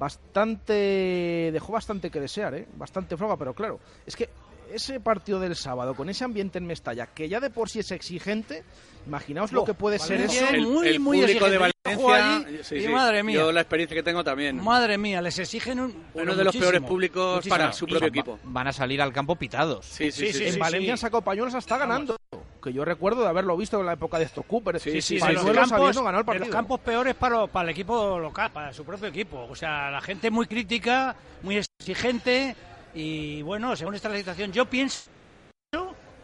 bastante. 0.01 1.51
dejó 1.53 1.75
bastante 1.75 2.11
que 2.11 2.19
desear, 2.21 2.55
¿eh? 2.55 2.67
Bastante 2.75 3.17
floja, 3.17 3.37
pero 3.37 3.55
claro, 3.55 3.79
es 4.07 4.17
que 4.17 4.31
ese 4.73 5.01
partido 5.01 5.41
del 5.41 5.57
sábado, 5.57 5.95
con 5.95 6.09
ese 6.09 6.25
ambiente 6.25 6.59
en 6.59 6.67
Mestalla, 6.67 7.07
que 7.07 7.29
ya 7.29 7.41
de 7.41 7.51
por 7.51 7.69
sí 7.71 7.81
es 7.81 7.91
exigente, 7.91 8.63
imaginaos 9.07 9.53
lo 9.53 9.63
Oh, 9.63 9.65
que 9.65 9.75
puede 9.75 9.99
ser 9.99 10.19
Valencia 10.19 10.47
eso. 10.51 10.55
es 10.57 10.67
muy, 10.67 10.89
el 10.89 11.01
muy 11.01 11.21
público 11.21 11.45
de 11.51 11.57
exigente. 11.57 11.81
Juego 11.95 12.09
Valencia, 12.11 12.49
allí 12.49 12.59
sí, 12.65 12.75
y 12.77 12.81
sí, 12.83 12.89
madre 12.89 13.23
mía. 13.23 13.37
yo 13.39 13.53
la 13.53 13.61
experiencia 13.63 13.95
que 13.97 14.03
tengo 14.03 14.23
también. 14.23 14.63
Madre 14.63 14.99
mía, 14.99 15.21
les 15.23 15.39
exigen 15.39 15.81
un, 15.81 16.05
Uno 16.15 16.35
de 16.37 16.45
los 16.45 16.57
peores 16.57 16.81
públicos 16.83 17.37
muchísimo. 17.37 17.57
para 17.57 17.73
su 17.73 17.85
Y- 17.87 17.89
propio 17.89 18.01
Va- 18.03 18.09
equipo. 18.09 18.39
Van 18.45 18.67
a 18.69 18.73
salir 18.73 19.01
al 19.03 19.13
campo 19.13 19.35
pitados. 19.37 19.87
Sí, 19.87 20.13
sí, 20.13 20.33
sí. 20.33 20.45
en 20.47 20.53
sí, 20.55 20.59
Valencia 20.59 20.97
sacado 20.97 21.23
pañuelos 21.23 21.55
hasta 21.55 21.79
ganando. 21.79 22.17
Que 22.63 22.75
yo 22.75 22.85
recuerdo 22.85 23.23
de 23.23 23.29
haberlo 23.29 23.57
visto 23.57 23.81
en 23.81 23.87
la 23.87 23.95
época 23.95 24.19
de 24.19 24.27
Stock 24.27 24.47
Cooper. 24.47 24.79
Sí, 24.79 25.01
sí, 25.01 25.19
los 25.19 25.25
campos, 25.45 25.97
ganado 25.97 26.19
el 26.19 26.25
partido. 26.27 26.45
los 26.47 26.55
campos 26.55 26.81
peores 26.81 27.15
para, 27.15 27.47
para 27.47 27.65
el 27.65 27.71
equipo 27.71 28.19
local, 28.19 28.51
para 28.53 28.71
su 28.75 28.85
propio 28.85 29.09
equipo. 29.09 29.47
O 29.51 29.57
sea, 29.57 29.91
la 29.91 30.03
gente 30.03 30.31
muy 30.31 30.47
crítica, 30.47 31.17
muy 31.43 31.57
exigente 31.57 32.55
y 32.95 33.43
bueno, 33.43 33.75
según 33.77 33.95
esta 33.95 34.09
la 34.09 34.17
situación, 34.19 34.53
yo 34.53 34.67
pienso, 34.67 35.11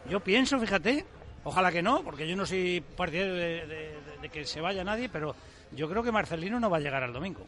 yo 0.09 0.19
pienso, 0.19 0.59
fíjate, 0.59 1.05
ojalá 1.43 1.71
que 1.71 1.81
no, 1.81 2.01
porque 2.03 2.27
yo 2.27 2.35
no 2.35 2.45
soy 2.45 2.83
partidario 2.95 3.33
de, 3.35 3.65
de- 3.67 3.97
de 4.21 4.29
que 4.29 4.45
se 4.45 4.59
vaya 4.61 4.83
nadie, 4.83 5.09
pero 5.09 5.35
yo 5.73 5.87
creo 5.89 6.01
que 6.01 6.11
Marcelino 6.11 6.59
no 6.59 6.69
va 6.71 6.77
a 6.77 6.79
llegar 6.79 7.03
al 7.03 7.13
domingo. 7.13 7.45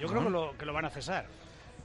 Yo 0.00 0.08
creo 0.08 0.24
que 0.24 0.30
lo, 0.30 0.56
que 0.56 0.64
lo 0.64 0.72
van 0.72 0.86
a 0.86 0.90
cesar. 0.90 1.26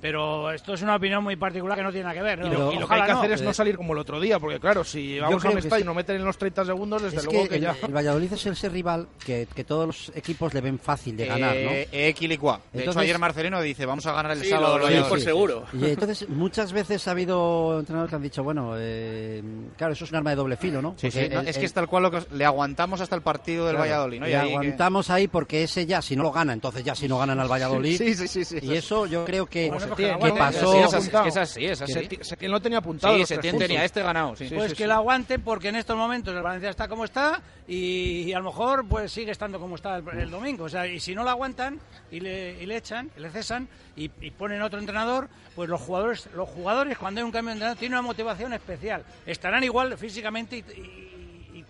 Pero 0.02 0.52
esto 0.52 0.74
es 0.74 0.82
una 0.82 0.96
opinión 0.96 1.24
muy 1.24 1.36
particular 1.36 1.78
que 1.78 1.84
no 1.84 1.92
tiene 1.92 2.04
nada 2.04 2.16
que 2.16 2.22
ver. 2.22 2.40
¿no? 2.40 2.48
Y 2.48 2.50
lo, 2.52 2.72
y 2.74 2.78
lo 2.80 2.88
que 2.88 2.94
hay 2.96 3.02
que 3.04 3.12
no. 3.14 3.20
hacer 3.20 3.32
es 3.32 3.42
no 3.42 3.54
salir 3.54 3.76
como 3.78 3.94
el 3.94 4.00
otro 4.00 4.20
día, 4.20 4.40
porque 4.40 4.60
claro, 4.60 4.84
si 4.84 5.20
vamos 5.20 5.44
a 5.46 5.52
Mestalla 5.52 5.82
y 5.82 5.86
nos 5.86 5.96
meten 5.96 6.18
en 6.18 6.26
los 6.26 6.38
30 6.38 6.66
segundos, 6.66 7.02
desde 7.02 7.18
Es 7.18 7.26
luego 7.26 7.48
que, 7.48 7.60
ya... 7.60 7.76
el 7.88 7.94
Valladolid 7.96 8.34
es 8.34 8.46
ese 8.46 8.70
rival 8.70 9.08
que, 9.26 9.48
que 9.54 9.64
todos 9.64 9.88
los 9.88 10.12
equipos 10.16 10.54
le 10.54 10.62
ven 10.62 10.80
fácil 10.80 11.16
de 11.18 11.26
ganar, 11.26 11.56
¿no? 11.56 11.72
Eh, 11.72 11.88
eh, 11.92 12.08
equilicua. 12.10 12.58
De 12.72 12.80
hecho, 12.80 12.90
Entonces- 12.92 13.02
ayer 13.04 13.20
Marcelino 13.20 13.62
dice, 13.62 13.86
vamos 13.86 14.06
a 14.06 14.12
ganar 14.14 14.32
el 14.34 14.42
Sí, 14.44 14.50
sábado. 14.50 14.78
lo- 14.78 14.90
lo 14.90 15.10
por 15.10 15.20
seguro. 15.22 15.64
Y 15.74 15.86
entonces 15.86 16.28
muchas 16.30 16.72
veces 16.74 17.08
ha 17.08 17.12
habido 17.12 17.80
entrenadores 17.80 18.10
que 18.10 18.16
han 18.16 18.22
dicho, 18.22 18.44
bueno, 18.44 18.74
eh, 18.78 19.42
claro, 19.78 19.94
eso 19.94 20.06
es 20.06 20.12
un 20.12 20.18
arma 20.18 20.30
de 20.32 20.36
doble 20.36 20.58
filo, 20.58 20.82
¿no? 20.82 20.94
Sí, 20.98 21.10
sí, 21.12 21.20
Porque 21.20 21.36
no, 21.36 21.42
el- 21.42 21.48
es 21.48 21.58
que 21.58 21.66
es 21.66 21.74
tal 21.74 21.88
cual 21.88 22.04
lo 22.04 22.12
que 22.12 22.18
os- 22.18 22.32
le 22.32 22.46
aguantamos 22.46 23.02
hasta 23.02 23.16
el 23.16 23.22
partido 23.22 23.66
del 23.66 23.76
claro, 23.76 23.90
Valladolid, 23.90 24.20
¿no? 24.20 24.28
Y 24.28 24.32
le 24.32 24.36
ahí 24.38 24.48
que- 24.50 24.54
aguantamos 24.56 25.10
ahí 25.10 25.28
porque 25.28 25.64
ese 25.64 25.86
ya, 25.86 26.02
si 26.02 26.16
no 26.16 26.24
lo 26.24 26.32
gana, 26.32 26.54
entonces 26.54 26.84
ya 26.84 26.96
si 26.96 27.08
no 27.08 27.18
ganan 27.18 27.40
al 27.40 27.48
Valladolid. 27.52 27.98
Sí, 27.98 28.14
sí, 28.28 28.44
sí. 28.46 28.58
Y 28.62 28.74
eso 28.74 29.06
yo 29.06 29.26
creo 29.26 29.46
que 29.46 29.70
Setién, 29.90 30.20
que 30.20 30.28
¿no? 30.30 30.36
pasó... 30.36 30.72
Sí, 30.72 30.78
es 30.80 30.94
así, 30.94 31.08
es 31.08 31.22
que 31.22 31.28
es 31.30 31.38
así, 31.38 31.66
es 31.66 31.82
así. 31.82 31.94
Seti- 31.94 32.24
Setién 32.24 32.52
lo 32.52 32.60
tenía 32.62 32.78
apuntado. 32.80 33.26
Sí, 33.26 33.36
tenía 33.38 33.84
este 33.86 34.02
ganado, 34.04 34.36
sí. 34.36 34.50
Pues 34.54 34.72
sí, 34.72 34.78
que 34.78 34.84
sí. 34.84 34.88
lo 34.88 34.94
aguanten 34.96 35.42
porque 35.42 35.70
en 35.70 35.76
estos 35.78 35.96
momentos 35.98 36.36
el 36.36 36.42
Valencia 36.42 36.70
está 36.70 36.88
como 36.88 37.06
está 37.06 37.42
y, 37.68 38.24
y 38.24 38.34
a 38.34 38.40
lo 38.40 38.46
mejor 38.46 38.88
pues 38.88 39.12
sigue 39.12 39.32
estando 39.32 39.60
como 39.60 39.76
está 39.76 39.98
el, 39.98 40.08
el 40.20 40.30
domingo. 40.30 40.66
O 40.66 40.70
sea, 40.70 40.86
y 40.88 41.00
si 41.00 41.14
no 41.16 41.24
lo 41.24 41.30
aguantan 41.30 41.80
y 42.12 42.20
le, 42.20 42.62
y 42.62 42.66
le 42.66 42.78
echan, 42.78 43.10
y 43.18 43.20
le 43.22 43.30
cesan 43.30 43.68
y, 43.96 44.10
y 44.22 44.32
ponen 44.32 44.62
otro 44.62 44.80
entrenador, 44.80 45.30
pues 45.56 45.70
los 45.70 45.80
jugadores, 45.82 46.28
los 46.36 46.50
jugadores 46.50 46.98
cuando 46.98 47.20
hay 47.22 47.26
un 47.26 47.32
cambio 47.32 47.50
de 47.50 47.54
entrenador 47.54 47.78
tienen 47.80 47.98
una 47.98 48.08
motivación 48.08 48.54
especial. 48.54 49.04
Estarán 49.26 49.64
igual 49.64 49.98
físicamente 49.98 50.58
y, 50.58 50.60
y- 50.60 51.12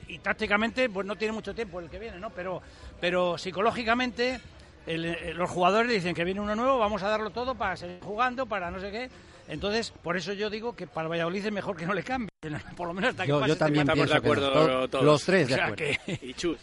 y- 0.10 0.16
y 0.16 0.20
tácticamente, 0.20 0.90
pues 0.90 1.06
no 1.06 1.16
tiene 1.16 1.32
mucho 1.34 1.54
tiempo 1.54 1.80
el 1.80 1.90
que 1.90 2.00
viene, 2.00 2.20
¿no? 2.20 2.30
Pero, 2.32 2.62
pero 3.00 3.38
psicológicamente 3.38 4.40
el- 4.88 5.06
eh, 5.06 5.34
los 5.34 5.50
jugadores 5.50 5.92
dicen 5.92 6.14
que 6.16 6.24
viene 6.24 6.40
uno 6.42 6.56
nuevo, 6.56 6.78
vamos 6.78 7.02
a 7.04 7.10
darlo 7.10 7.30
todo 7.30 7.56
para 7.56 7.76
seguir 7.76 8.00
jugando, 8.04 8.46
para 8.46 8.70
no 8.72 8.80
sé 8.80 8.92
qué. 8.92 9.10
Entonces, 9.48 9.92
por 10.02 10.18
eso 10.18 10.34
yo 10.34 10.50
digo 10.50 10.76
que 10.76 10.88
para 10.88 11.06
el 11.06 11.12
Valladolid 11.12 11.46
es 11.46 11.52
mejor 11.52 11.76
que 11.78 11.86
no 11.86 11.94
le 11.94 12.04
cambien, 12.04 12.30
por 12.78 12.88
lo 12.88 12.94
menos 12.94 13.12
hasta 13.12 13.24
que 13.24 13.30
Yo- 13.30 13.40
pase 13.40 13.48
yo 13.50 13.54
este 13.54 13.66
también. 13.66 13.88
Estamos 13.88 14.10
de 14.10 14.16
acuerdo 14.18 14.88
todos. 14.90 15.04
Los 15.06 15.24
tres 15.24 15.48
de 15.48 15.54
O 15.54 15.58
sea 15.58 15.66
acuerdo. 15.68 15.86
que- 16.06 16.20
Y 16.22 16.34
chus. 16.34 16.58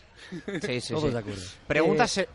Sí, 0.63 0.81
sí, 0.81 0.95
Todos 0.95 1.05
sí. 1.07 1.11
de 1.11 1.19
acuerdo. 1.19 1.43
Preguntas... 1.67 2.19
Eh, 2.19 2.29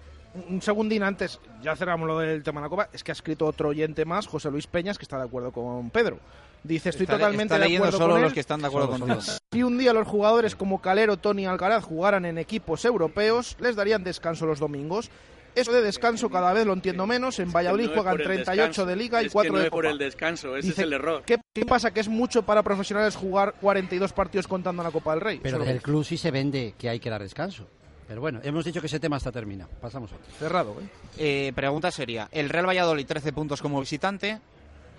un 0.50 0.62
segundín 0.62 1.02
antes, 1.02 1.40
ya 1.64 1.76
cerramos 1.76 2.08
lo 2.08 2.20
del 2.20 2.44
tema 2.44 2.62
de 2.62 2.66
la 2.66 2.70
copa, 2.70 2.90
es 2.94 3.04
que 3.04 3.12
ha 3.12 3.14
escrito 3.14 3.48
otro 3.48 3.70
oyente 3.70 4.06
más, 4.06 4.28
José 4.28 4.52
Luis 4.52 4.68
Peñas, 4.68 5.00
que 5.00 5.04
está 5.04 5.18
de 5.18 5.24
acuerdo 5.24 5.52
con 5.52 5.90
Pedro. 5.90 6.20
Dice, 6.62 6.90
estoy 6.90 7.06
Está- 7.06 7.16
totalmente 7.16 7.56
está 7.56 7.56
de 7.56 7.62
leyendo 7.66 7.86
acuerdo 7.86 7.98
solo 7.98 8.14
con 8.14 8.22
los 8.22 8.30
él. 8.32 8.34
que 8.36 8.40
están 8.42 8.62
de 8.62 8.68
acuerdo 8.68 8.98
solo. 9.00 9.18
Si 9.52 9.64
un 9.64 9.80
día 9.80 9.94
los 9.94 10.08
jugadores 10.08 10.56
como 10.56 10.80
Calero, 10.80 11.18
Tony 11.18 11.44
y 11.44 11.46
Alcaraz 11.46 11.86
jugaran 11.86 12.26
en 12.26 12.38
equipos 12.38 12.86
europeos, 12.86 13.56
les 13.60 13.76
darían 13.76 14.04
descanso 14.04 14.46
los 14.46 14.60
domingos. 14.60 15.10
Eso 15.58 15.72
de 15.72 15.82
descanso 15.82 16.30
cada 16.30 16.54
vez 16.54 16.66
lo 16.66 16.74
entiendo 16.74 17.08
menos. 17.08 17.40
En 17.40 17.52
Valladolid 17.52 17.88
juegan 17.88 18.14
por 18.14 18.22
el 18.22 18.28
38 18.28 18.62
descanso, 18.62 18.86
de 18.86 18.96
liga 18.96 19.22
y 19.24 19.26
es 19.26 19.32
que 19.32 19.34
4 19.34 19.52
no 19.54 19.60
de 19.60 19.66
es 19.66 19.70
por 19.72 19.84
copa. 19.84 19.92
el 19.92 19.98
descanso, 19.98 20.56
ese 20.56 20.68
Dice, 20.68 20.82
es 20.82 20.88
el 20.88 20.94
error. 20.94 21.24
¿qué, 21.26 21.38
qué 21.54 21.66
pasa? 21.66 21.92
Que 21.92 22.00
es 22.00 22.08
mucho 22.08 22.44
para 22.44 22.62
profesionales 22.62 23.16
jugar 23.16 23.56
42 23.60 24.14
partidos 24.14 24.48
contando 24.48 24.84
la 24.84 24.92
Copa 24.92 25.12
del 25.12 25.22
Rey. 25.22 25.40
Pero 25.42 25.60
del 25.60 25.82
club 25.82 26.04
sí 26.04 26.18
se 26.18 26.30
vende 26.32 26.76
que 26.78 26.90
hay 26.90 27.00
que 27.00 27.10
dar 27.10 27.22
descanso. 27.22 27.68
Pero 28.08 28.22
bueno, 28.22 28.40
hemos 28.44 28.64
dicho 28.64 28.80
que 28.80 28.88
ese 28.88 29.00
tema 29.00 29.18
está 29.18 29.32
terminado. 29.32 29.70
Pasamos 29.82 30.12
a 30.12 30.16
otro. 30.16 30.28
Cerrado, 30.40 30.76
¿eh? 30.80 30.88
Eh, 31.18 31.54
pregunta 31.54 31.92
seria. 31.92 32.30
El 32.32 32.50
Real 32.50 32.68
Valladolid 32.68 33.06
13 33.06 33.34
puntos 33.34 33.62
como 33.62 33.80
visitante, 33.80 34.40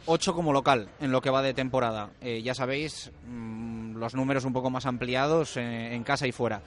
8 0.06 0.35
como 0.35 0.52
local 0.52 0.89
en 1.01 1.10
lo 1.10 1.22
que 1.22 1.30
va 1.30 1.40
de 1.40 1.55
temporada. 1.55 2.10
Eh, 2.20 2.43
ya 2.43 2.55
sabéis, 2.55 3.10
mm, 3.26 3.97
los 3.97 4.14
números 4.14 4.44
un 4.44 4.52
poco 4.52 4.68
más 4.68 4.85
ampliados 4.85 5.56
eh, 5.56 5.94
en 5.94 6.02
casa 6.05 6.26
y 6.26 6.32
fuera. 6.32 6.60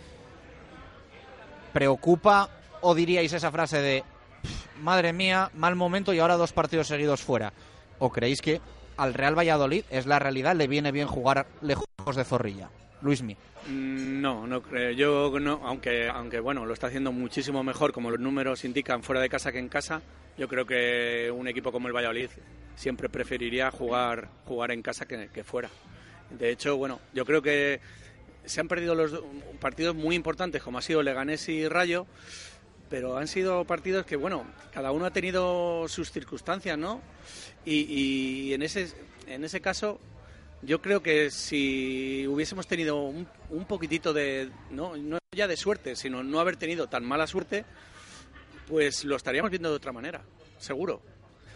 ¿Preocupa 1.74 2.50
o 2.82 2.96
diríais 2.96 3.34
esa 3.34 3.52
frase 3.52 3.82
de 3.82 4.04
"Pff, 4.44 4.78
madre 4.82 5.14
mía, 5.14 5.50
mal 5.56 5.76
momento 5.76 6.14
y 6.14 6.20
ahora 6.20 6.38
dos 6.38 6.54
partidos 6.54 6.88
seguidos 6.88 7.22
fuera? 7.22 7.54
¿O 8.00 8.12
creéis 8.12 8.42
que 8.42 8.60
al 8.98 9.14
Real 9.14 9.38
Valladolid 9.38 9.84
es 9.90 10.06
la 10.06 10.20
realidad, 10.20 10.56
le 10.56 10.68
viene 10.68 10.92
bien 10.92 11.08
jugar 11.08 11.48
lejos 11.62 11.86
de 12.16 12.24
Zorrilla? 12.24 12.70
Luismi. 13.02 13.36
Mm, 13.68 14.22
No, 14.22 14.46
no 14.48 14.62
creo. 14.62 14.92
Yo 14.92 15.40
no, 15.40 15.62
aunque, 15.64 16.08
aunque 16.10 16.40
bueno, 16.40 16.66
lo 16.66 16.74
está 16.74 16.88
haciendo 16.88 17.12
muchísimo 17.12 17.64
mejor, 17.64 17.94
como 17.94 18.10
los 18.12 18.20
números 18.20 18.64
indican, 18.66 19.04
fuera 19.04 19.22
de 19.22 19.30
casa 19.30 19.52
que 19.52 19.60
en 19.60 19.70
casa. 19.70 20.02
Yo 20.38 20.48
creo 20.48 20.66
que 20.66 21.32
un 21.36 21.48
equipo 21.48 21.72
como 21.72 21.88
el 21.88 21.94
Valladolid 21.96 22.30
siempre 22.76 23.10
preferiría 23.10 23.70
jugar, 23.70 24.30
jugar 24.46 24.72
en 24.72 24.82
casa 24.82 25.06
que, 25.06 25.30
que 25.34 25.44
fuera. 25.44 25.70
De 26.32 26.50
hecho, 26.50 26.78
bueno, 26.78 27.00
yo 27.14 27.26
creo 27.26 27.42
que 27.42 27.80
se 28.46 28.60
han 28.62 28.68
perdido 28.68 28.96
los 28.96 29.12
do- 29.12 29.26
partidos 29.60 29.96
muy 29.96 30.16
importantes, 30.16 30.64
como 30.64 30.78
ha 30.78 30.82
sido 30.82 31.04
Leganés 31.04 31.48
y 31.50 31.68
Rayo, 31.68 32.08
pero 32.92 33.18
han 33.18 33.30
sido 33.30 33.64
partidos 33.64 34.06
que, 34.06 34.18
bueno, 34.18 34.46
cada 34.74 34.92
uno 34.92 35.06
ha 35.06 35.12
tenido 35.12 35.88
sus 35.88 36.12
circunstancias, 36.12 36.78
¿no? 36.78 37.02
Y, 37.64 37.86
y 37.90 38.54
en, 38.54 38.64
ese, 38.64 38.92
en 39.28 39.46
ese 39.46 39.62
caso, 39.62 39.98
yo 40.62 40.82
creo 40.82 41.02
que 41.02 41.32
si 41.32 42.28
hubiésemos 42.28 42.68
tenido 42.68 42.98
un, 42.98 43.26
un 43.50 43.66
poquitito 43.66 44.12
de, 44.12 44.52
no, 44.72 44.98
no 44.98 45.20
ya 45.32 45.48
de 45.48 45.56
suerte, 45.56 45.96
sino 45.96 46.22
no 46.22 46.42
haber 46.42 46.58
tenido 46.58 46.88
tan 46.88 47.06
mala 47.06 47.28
suerte, 47.28 47.64
pues 48.68 49.06
lo 49.06 49.16
estaríamos 49.16 49.52
viendo 49.52 49.70
de 49.70 49.78
otra 49.78 49.94
manera, 49.94 50.22
seguro. 50.58 51.02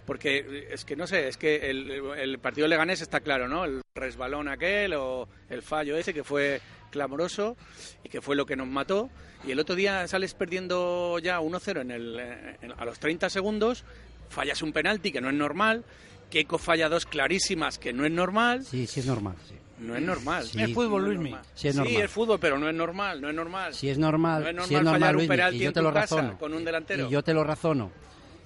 Porque 0.05 0.69
es 0.71 0.85
que 0.85 0.95
no 0.95 1.05
sé, 1.05 1.27
es 1.27 1.35
que 1.35 1.69
el, 1.69 1.91
el 2.17 2.39
partido 2.39 2.67
leganés 2.67 3.01
está 3.01 3.19
claro, 3.19 3.49
¿no? 3.49 3.65
El 3.65 3.81
resbalón 3.93 4.47
aquel 4.47 4.93
o 4.93 5.27
el 5.49 5.61
fallo 5.61 5.97
ese 5.97 6.13
que 6.13 6.23
fue 6.23 6.61
clamoroso 6.95 7.55
y 8.03 8.09
que 8.09 8.21
fue 8.21 8.35
lo 8.35 8.45
que 8.45 8.55
nos 8.55 8.67
mató. 8.67 9.09
Y 9.45 9.51
el 9.51 9.59
otro 9.59 9.75
día 9.75 10.07
sales 10.07 10.33
perdiendo 10.33 11.19
ya 11.19 11.39
1-0 11.41 11.81
en 11.81 11.91
el, 11.91 12.19
en- 12.61 12.71
a 12.77 12.85
los 12.85 12.97
30 12.99 13.29
segundos, 13.29 13.83
fallas 14.29 14.61
un 14.61 14.71
penalti 14.73 15.11
que 15.11 15.21
no 15.21 15.29
es 15.29 15.35
normal, 15.35 15.83
Keiko 16.31 16.57
falla 16.57 16.89
dos 16.89 17.05
clarísimas 17.05 17.77
que 17.77 17.93
no 17.93 18.05
es 18.05 18.11
normal. 18.11 18.63
Sí, 18.65 18.87
sí 18.87 19.01
es 19.01 19.05
normal. 19.05 19.35
Sí. 19.47 19.55
No 19.77 19.95
es 19.95 20.01
normal. 20.01 20.45
Sí. 20.47 20.61
Es 20.61 20.73
fútbol, 20.73 21.01
No 21.01 21.07
Luismi. 21.09 21.35
Sí 21.53 21.67
es 21.67 21.75
normal. 21.75 21.95
es 22.01 22.09
fútbol, 22.11 22.39
pero 22.39 22.57
no 22.57 22.69
es 22.69 22.73
normal, 22.75 23.21
no 23.21 23.29
es 23.29 23.35
normal. 23.35 23.73
Si 23.73 23.89
es 23.89 23.97
normal, 23.97 24.41
No 24.43 24.49
es 24.49 24.55
normal 24.55 24.67
si 24.69 24.75
es 24.75 24.81
normal, 24.81 25.01
fallar 25.01 25.15
un 25.17 25.27
penalti 25.27 25.57
y 25.57 25.59
yo 25.59 25.67
en 25.67 25.73
te 25.73 25.79
tu 25.81 25.83
lo 25.83 25.93
casa 25.93 26.15
razono. 26.15 26.37
con 26.39 26.53
un 26.53 26.63
delantero. 26.65 27.07
Y 27.07 27.11
yo 27.11 27.21
te 27.23 27.33
lo 27.33 27.43
razono. 27.43 27.91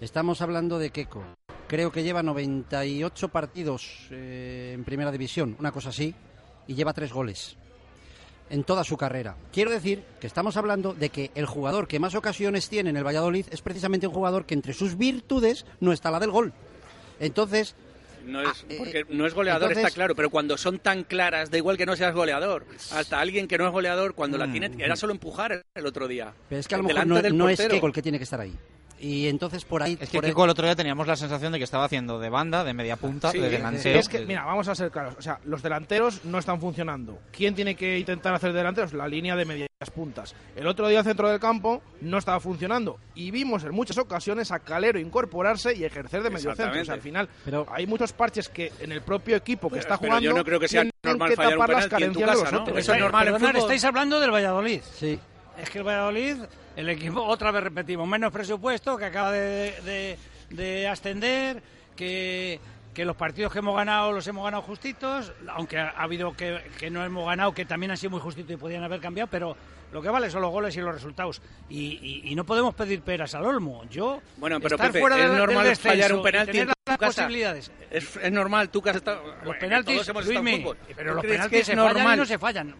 Estamos 0.02 0.42
hablando 0.42 0.80
de 0.80 0.90
Keco. 0.90 1.24
Creo 1.68 1.92
que 1.92 2.02
lleva 2.04 2.24
98 2.24 3.30
partidos 3.30 4.08
eh, 4.10 4.72
en 4.74 4.84
primera 4.84 5.12
división, 5.12 5.56
una 5.60 5.72
cosa 5.72 5.90
así, 5.90 6.16
y 6.68 6.74
lleva 6.74 6.94
tres 6.94 7.14
goles 7.14 7.58
en 8.50 8.64
toda 8.64 8.84
su 8.84 8.98
carrera. 8.98 9.36
Quiero 9.54 9.72
decir 9.72 10.04
que 10.20 10.28
estamos 10.28 10.58
hablando 10.58 10.94
de 10.94 11.10
que 11.10 11.32
el 11.36 11.46
jugador 11.46 11.88
que 11.88 12.00
más 12.00 12.16
ocasiones 12.16 12.70
tiene 12.70 12.90
en 12.90 12.98
el 12.98 13.04
Valladolid 13.06 13.46
es 13.52 13.62
precisamente 13.62 14.08
un 14.08 14.14
jugador 14.14 14.46
que 14.46 14.54
entre 14.54 14.74
sus 14.74 14.98
virtudes 14.98 15.66
no 15.80 15.92
está 15.94 16.12
la 16.12 16.20
del 16.20 16.32
gol. 16.32 16.54
Entonces, 17.20 17.76
No 18.26 18.42
es, 18.42 18.66
porque 18.78 19.06
no 19.10 19.26
es 19.26 19.34
goleador, 19.34 19.64
Ah, 19.64 19.66
eh, 19.68 19.72
entonces- 19.72 19.88
está 19.88 19.96
claro, 19.96 20.14
pero 20.16 20.30
cuando 20.30 20.58
son 20.58 20.78
tan 20.80 21.04
claras, 21.04 21.50
da 21.50 21.58
igual 21.58 21.78
que 21.78 21.86
no 21.86 21.96
seas 21.96 22.14
goleador. 22.14 22.66
Hasta 22.92 23.20
alguien 23.20 23.48
que 23.48 23.58
no 23.58 23.66
es 23.66 23.72
goleador, 23.72 24.14
cuando 24.14 24.38
la 24.38 24.46
Mm. 24.46 24.52
tiene, 24.52 24.72
era 24.84 24.96
solo 24.98 25.14
empujar 25.14 25.64
el 25.74 25.86
otro 25.86 26.08
día. 26.08 26.34
pero 26.50 26.60
es 26.60 26.68
que 26.68 26.76
a 26.76 26.80
lo 26.80 26.84
mejor 26.84 27.08
no, 27.08 27.50
es. 27.50 27.60
Keco 27.68 27.88
el 27.88 27.94
que 27.94 28.02
tiene 28.02 28.18
que 28.18 28.26
estar 28.26 28.40
ahí. 28.42 28.54
Y 29.00 29.28
entonces 29.28 29.64
por 29.64 29.82
ahí... 29.82 29.98
Es 30.00 30.10
que 30.10 30.18
por 30.18 30.26
Kiko 30.26 30.44
el 30.44 30.50
otro 30.50 30.66
día 30.66 30.76
teníamos 30.76 31.08
la 31.08 31.16
sensación 31.16 31.52
de 31.54 31.58
que 31.58 31.64
estaba 31.64 31.86
haciendo 31.86 32.20
de 32.20 32.30
banda, 32.30 32.64
de 32.64 32.74
media 32.74 32.98
punta, 32.98 33.32
Sí, 33.32 33.40
de 33.40 33.50
delantero. 33.50 33.98
Es 34.00 34.10
que, 34.10 34.26
mira, 34.26 34.44
vamos 34.44 34.68
a 34.68 34.76
ser 34.76 34.92
claros. 34.92 35.16
O 35.18 35.22
sea, 35.22 35.40
los 35.46 35.62
delanteros 35.62 36.26
no 36.26 36.38
están 36.40 36.60
funcionando. 36.60 37.20
¿Quién 37.32 37.56
tiene 37.56 37.76
que 37.76 37.98
intentar 37.98 38.34
hacer 38.34 38.52
delanteros? 38.52 38.94
La 38.94 39.08
línea 39.08 39.36
de 39.36 39.46
medias 39.46 39.70
puntas. 39.96 40.36
El 40.56 40.68
otro 40.68 40.88
día 40.90 41.02
centro 41.04 41.30
del 41.30 41.40
campo 41.40 41.82
no 42.02 42.18
estaba 42.18 42.40
funcionando. 42.42 43.00
Y 43.16 43.32
vimos 43.32 43.64
en 43.64 43.72
muchas 43.72 43.98
ocasiones 43.98 44.52
a 44.52 44.60
Calero 44.60 45.00
incorporarse 45.00 45.74
y 45.76 45.86
ejercer 45.86 46.22
de 46.22 46.30
medio 46.30 46.54
centro. 46.54 46.82
O 46.82 46.86
sea, 46.86 46.94
al 46.96 47.02
final 47.02 47.30
hay 47.72 47.88
muchos 47.88 48.12
parches 48.12 48.50
que 48.50 48.74
en 48.82 48.92
el 48.92 49.02
propio 49.02 49.38
equipo 49.38 49.70
que 49.70 49.76
Pero- 49.76 49.82
está 49.82 49.98
pero 49.98 50.10
jugando 50.12 50.30
yo 50.30 50.36
no 50.36 50.44
creo 50.44 50.60
que 50.60 50.68
sea 50.68 50.82
tienen 50.82 50.94
normal 51.04 51.30
que 51.30 51.36
fallar 51.38 51.54
un 51.54 51.60
tapar 51.60 51.70
las 51.76 51.86
penalti 51.86 52.04
en 52.04 52.14
tu 52.14 52.20
casa, 52.20 52.52
¿no? 52.52 52.78
Eso 52.78 52.94
es 52.94 53.00
normal 53.00 53.26
Perdonad, 53.26 53.56
estáis 53.56 53.84
hablando 53.86 54.20
del 54.20 54.32
Valladolid. 54.32 54.82
Sí. 54.94 55.18
Es 55.62 55.70
que 55.70 55.80
el 55.80 55.84
Valladolid, 55.88 56.38
el 56.80 56.90
equipo, 56.90 57.22
otra 57.24 57.52
vez 57.52 57.64
repetimos, 57.64 58.08
menos 58.08 58.32
presupuesto, 58.32 58.98
que 58.98 59.06
acaba 59.06 59.32
de, 59.32 59.74
de- 59.84 60.18
de 60.50 60.88
ascender, 60.88 61.62
que, 61.96 62.60
que 62.94 63.06
los 63.06 63.16
partidos 63.16 63.52
que 63.52 63.60
hemos 63.60 63.76
ganado 63.76 64.12
los 64.12 64.26
hemos 64.28 64.44
ganado 64.46 64.64
justitos, 64.64 65.32
aunque 65.50 65.78
ha, 65.78 65.90
ha 65.90 66.04
habido 66.04 66.34
que, 66.36 66.60
que 66.80 66.90
no 66.90 67.04
hemos 67.04 67.26
ganado, 67.28 67.54
que 67.54 67.66
también 67.66 67.92
han 67.92 67.98
sido 67.98 68.12
muy 68.12 68.20
justitos 68.22 68.52
y 68.52 68.58
podían 68.58 68.84
haber 68.84 69.00
cambiado, 69.00 69.28
pero 69.30 69.56
lo 69.92 70.02
que 70.02 70.10
vale 70.10 70.30
son 70.30 70.42
los 70.42 70.52
goles 70.52 70.76
y 70.78 70.80
los 70.82 70.94
resultados. 70.94 71.42
Y, 71.70 72.00
y- 72.02 72.32
y 72.32 72.36
no 72.36 72.46
podemos 72.46 72.74
pedir 72.76 73.02
peras 73.02 73.36
al 73.36 73.46
olmo. 73.46 73.84
Yo, 73.90 74.22
Bueno, 74.38 74.60
pero 74.60 74.76
estar 74.76 74.88
Pepe, 74.90 75.02
fuera 75.02 75.16
es 75.18 75.22
del- 75.24 75.32
del 75.32 75.40
normal 75.40 75.64
descenso 75.66 75.90
fallar 75.90 76.14
un 76.14 76.24
penalti 76.24 76.52
tener 76.52 76.68
en 76.68 76.74
tu 76.74 76.74
las 76.92 76.98
casa. 76.98 77.08
posibilidades. 77.24 77.72
Es, 77.92 78.16
es 78.16 78.32
normal, 78.32 78.70
tú 78.70 78.82
que 78.82 78.90
has 78.92 78.96
estado... 78.96 79.22
Los 79.24 79.46
bueno, 79.46 79.60
penaltis, 79.60 80.08
Luismi, 80.26 80.66
pero 80.96 81.12
¿Tú 81.12 81.16
los 81.18 81.26
penaltis 81.26 81.50
que 81.52 81.60
es 81.60 81.66
se 81.68 81.76
fallan 81.76 81.92
y 81.92 81.94
normal? 82.00 82.18
no 82.20 82.26
se 82.26 82.38
fallan. 82.40 82.76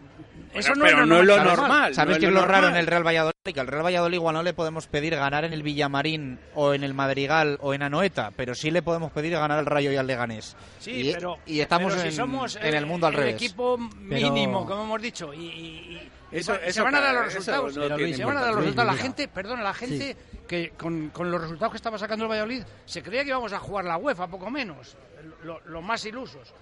Eso 0.52 0.74
no 0.74 0.84
pero 0.84 1.02
es 1.02 1.06
no 1.08 1.20
es 1.20 1.26
lo 1.26 1.36
¿sabes? 1.36 1.56
normal. 1.56 1.94
¿Sabes 1.94 2.16
no 2.16 2.20
qué 2.20 2.26
es 2.26 2.32
lo 2.32 2.40
lo 2.40 2.46
raro 2.46 2.56
en 2.68 2.72
normal. 2.72 2.80
el 2.80 2.86
Real 2.86 3.06
Valladolid? 3.06 3.34
Que 3.54 3.60
al 3.60 3.66
Real 3.66 3.84
Valladolid 3.84 4.14
igual 4.16 4.34
no 4.34 4.42
le 4.42 4.52
podemos 4.52 4.86
pedir 4.88 5.14
ganar 5.16 5.44
en 5.44 5.52
el 5.52 5.62
Villamarín 5.62 6.38
o 6.54 6.74
en 6.74 6.82
el 6.84 6.92
Madrigal 6.94 7.56
o 7.60 7.72
en 7.74 7.82
Anoeta, 7.82 8.32
pero 8.36 8.54
sí 8.54 8.70
le 8.70 8.82
podemos 8.82 9.12
pedir 9.12 9.32
ganar 9.32 9.58
al 9.58 9.66
Rayo 9.66 9.92
y 9.92 9.96
al 9.96 10.06
Leganés. 10.06 10.56
Sí, 10.78 10.90
y, 11.10 11.12
pero, 11.14 11.38
y 11.46 11.60
estamos 11.60 11.92
pero 11.92 12.02
si 12.02 12.08
en, 12.08 12.14
somos 12.14 12.56
en 12.56 12.74
el 12.74 12.86
mundo 12.86 13.06
al 13.06 13.14
revés. 13.14 13.34
equipo 13.36 13.76
Pero- 13.78 13.92
mínimo, 14.30 14.66
como 14.66 14.82
hemos 14.84 15.00
dicho, 15.02 15.32
y, 15.32 15.38
y- 15.38 16.00
y- 16.32 16.36
Eso- 16.38 16.56
y 16.66 16.72
se 16.72 16.80
van 16.82 16.94
a 16.94 17.00
dar 17.00 17.14
los 17.14 17.24
resultados. 17.26 17.76
no 17.76 17.82
se 18.14 18.24
van 18.24 18.36
a 18.36 18.40
dar 18.40 18.50
los 18.54 18.60
resultados. 18.62 18.94
La 18.96 19.02
gente, 19.02 19.28
perdona, 19.28 19.62
la 19.62 19.74
gente 19.74 20.16
que 20.46 20.70
con, 20.70 21.08
con 21.10 21.30
los 21.30 21.40
resultados 21.40 21.72
que 21.72 21.76
estaba 21.76 21.96
sacando 21.98 22.24
el 22.26 22.30
Valladolid 22.30 22.62
se 22.84 23.02
creía 23.02 23.22
que 23.22 23.30
íbamos 23.30 23.52
a 23.52 23.58
jugar 23.58 23.84
la 23.84 23.96
UEFA, 23.96 24.26
poco 24.26 24.50
menos, 24.50 24.96
lo- 25.44 25.60
los 25.64 25.82
más 25.82 26.04
ilusos. 26.04 26.52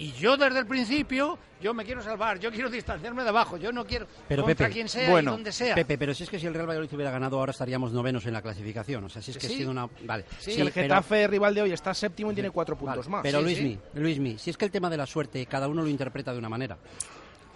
Y 0.00 0.12
yo 0.12 0.34
desde 0.38 0.58
el 0.60 0.66
principio, 0.66 1.38
yo 1.60 1.74
me 1.74 1.84
quiero 1.84 2.02
salvar, 2.02 2.38
yo 2.40 2.50
quiero 2.50 2.70
distanciarme 2.70 3.22
de 3.22 3.28
abajo, 3.28 3.58
yo 3.58 3.70
no 3.70 3.84
quiero 3.84 4.06
Pero 4.26 4.44
contra 4.44 4.66
Pepe, 4.66 4.72
quien 4.72 4.88
sea 4.88 5.20
y 5.20 5.24
donde 5.26 5.52
sea. 5.52 5.74
Pepe, 5.74 5.98
pero 5.98 6.14
si 6.14 6.22
es 6.22 6.30
que 6.30 6.40
si 6.40 6.46
el 6.46 6.54
Real 6.54 6.66
Valladolid 6.66 6.90
hubiera 6.94 7.10
ganado 7.10 7.38
ahora 7.38 7.50
estaríamos 7.50 7.92
novenos 7.92 8.24
en 8.24 8.32
la 8.32 8.40
clasificación. 8.40 9.04
O 9.04 9.10
sea, 9.10 9.20
si 9.20 9.32
es 9.32 9.36
que 9.36 9.46
Sí. 9.46 9.52
ha 9.54 9.56
sido 9.58 9.70
una... 9.70 9.86
Vale. 10.04 10.24
Sí, 10.38 10.52
el 10.52 10.72
pero- 10.72 10.84
Getafe, 10.86 11.26
rival 11.26 11.54
de 11.54 11.60
hoy, 11.60 11.72
está 11.72 11.92
séptimo 11.92 12.32
y 12.32 12.34
tiene 12.34 12.50
cuatro 12.50 12.78
puntos 12.78 13.06
más. 13.10 13.20
Pero 13.22 13.40
Sí, 13.40 13.44
Luismi, 13.44 13.74
sí. 13.74 13.78
Luismi, 14.00 14.38
si 14.38 14.48
es 14.48 14.56
que 14.56 14.64
el 14.64 14.70
tema 14.70 14.88
de 14.88 14.96
la 14.96 15.04
suerte 15.04 15.44
cada 15.44 15.68
uno 15.68 15.82
lo 15.82 15.88
interpreta 15.88 16.32
de 16.32 16.38
una 16.38 16.48
manera. 16.48 16.78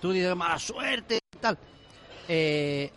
Tú 0.03 0.13
dices 0.13 0.37
mala 0.37 0.59
suerte, 0.59 1.21
tal. 1.41 1.57
Eh, 2.29 2.91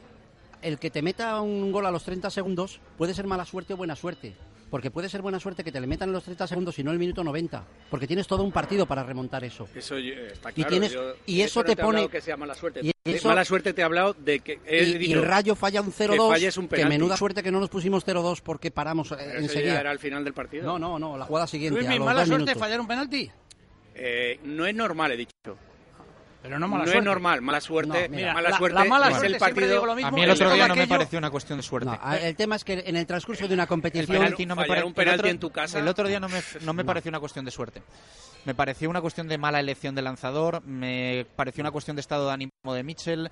el 0.62 0.78
que 0.78 0.90
te 0.92 1.02
meta 1.02 1.40
un 1.40 1.72
gol 1.72 1.86
a 1.86 1.92
los 1.92 2.04
30 2.04 2.30
segundos 2.30 2.82
puede 2.98 3.14
ser 3.14 3.26
mala 3.28 3.46
suerte 3.46 3.74
o 3.74 3.78
buena 3.78 3.96
suerte. 3.96 4.36
Porque 4.70 4.92
puede 4.92 5.08
ser 5.08 5.22
buena 5.22 5.40
suerte 5.40 5.64
que 5.64 5.72
te 5.72 5.80
le 5.80 5.88
metan 5.88 6.12
los 6.12 6.24
30 6.26 6.46
segundos 6.46 6.78
y 6.78 6.84
no 6.84 6.92
el 6.92 7.00
minuto 7.00 7.24
90. 7.24 7.64
Porque 7.90 8.06
tienes 8.06 8.28
todo 8.28 8.44
un 8.44 8.52
partido 8.52 8.86
para 8.86 9.02
remontar 9.04 9.44
eso. 9.46 9.68
Eso 9.74 9.98
yo- 9.98 10.14
está 10.14 10.50
Y 10.50 10.54
claro. 10.56 10.70
tienes- 10.70 10.92
yo- 10.92 11.14
y 11.26 11.42
eso 11.42 11.62
no 11.62 11.66
te 11.66 11.72
hablado 11.72 11.88
pone- 11.92 12.10
que 12.10 12.20
sea 12.22 12.36
mala 12.36 12.54
suerte. 12.54 12.82
y 12.84 12.92
eso- 13.06 13.30
mala 13.30 13.46
suerte 13.46 13.72
te 13.74 13.80
he 13.82 13.84
hablado 13.86 14.14
de 14.14 14.42
que... 14.42 14.60
Y, 14.70 14.76
y 14.76 14.98
dicho 14.98 15.20
el 15.20 15.26
Rayo 15.26 15.56
falla 15.56 15.80
un 15.80 15.88
que 15.92 15.94
0-2. 15.94 16.30
falles 16.30 16.58
un 16.58 16.66
Que 16.68 16.76
penalti. 16.76 16.96
menuda 16.98 17.16
suerte 17.16 17.42
que 17.42 17.52
no 17.52 17.62
nos 17.62 17.70
pusimos 17.70 18.04
0-2 18.06 18.42
porque 18.42 18.70
paramos 18.70 19.12
eh, 19.14 19.16
eso 19.20 19.38
enseguida. 19.38 19.74
ya 19.76 19.80
era 19.80 19.92
al 19.92 20.00
final 20.00 20.26
del 20.26 20.34
partido. 20.34 20.66
No, 20.66 20.78
no, 20.78 21.00
no, 21.00 21.18
la 21.18 21.24
jugada 21.26 21.48
siguiente. 21.48 21.80
Luismi, 21.80 21.96
a 21.96 21.98
los 22.00 22.06
mala 22.06 22.20
dos 22.20 22.28
suerte 22.28 22.44
minutos. 22.44 22.60
fallar 22.60 22.80
un 22.82 22.88
penalti. 22.88 23.32
Eh, 23.96 24.40
no 24.44 24.66
es 24.66 24.76
normal, 24.76 25.14
he 25.14 25.18
dicho. 25.18 25.32
Pero 26.48 26.60
no 26.60 26.68
mala 26.68 26.80
no 26.86 26.86
suerte. 26.92 27.00
es 27.00 27.06
normal, 27.06 27.42
mala 27.42 27.62
suerte. 27.62 28.10
No, 28.10 28.16
mira, 28.16 28.34
mala 28.34 28.50
la- 28.50 28.58
suerte 28.58 28.74
la 28.80 28.86
mala 28.86 29.08
es 29.10 29.16
suerte 29.18 29.34
el 29.34 29.40
partido. 29.40 29.68
digo 29.72 29.86
lo 29.86 29.96
mismo. 29.96 30.08
A 30.08 30.12
mí 30.12 30.24
el 30.24 30.30
otro 30.32 30.52
día 30.54 30.68
no 30.68 30.76
me 30.76 30.88
pareció 30.88 31.20
una 31.20 31.30
cuestión 31.30 31.58
de 31.60 31.64
suerte. 31.64 31.90
No, 31.90 32.14
el 32.16 32.36
tema 32.36 32.56
es 32.56 32.64
que 32.64 32.84
en 32.86 32.96
el 32.96 33.06
transcurso 33.06 33.48
de 33.48 33.54
una 33.54 33.64
El 33.64 33.70
competición... 33.70 34.18
penalti 34.18 34.46
no 34.46 34.56
me 34.56 34.66
pare- 34.66 34.84
un 34.84 34.94
penalti 34.94 35.14
el 35.14 35.20
otro, 35.20 35.30
en 35.32 35.40
tu 35.40 35.50
casa. 35.52 35.80
El 35.80 35.88
otro 35.88 36.08
día 36.08 36.20
no 36.20 36.30
me, 36.30 36.42
no 36.62 36.74
me 36.74 36.84
pareció 36.86 37.10
una 37.10 37.20
cuestión 37.20 37.46
de 37.46 37.52
suerte. 37.52 37.82
Me 38.46 38.56
pareció 38.56 38.90
una 38.90 39.02
cuestión 39.02 39.28
de 39.28 39.38
mala 39.38 39.60
elección 39.60 39.94
de 39.94 40.02
lanzador, 40.02 40.64
me 40.64 41.26
pareció 41.36 41.62
una 41.62 41.72
cuestión 41.72 41.96
de 41.98 42.02
estado 42.02 42.28
de 42.28 42.34
ánimo 42.34 42.52
de 42.74 42.84
Mitchell, 42.84 43.30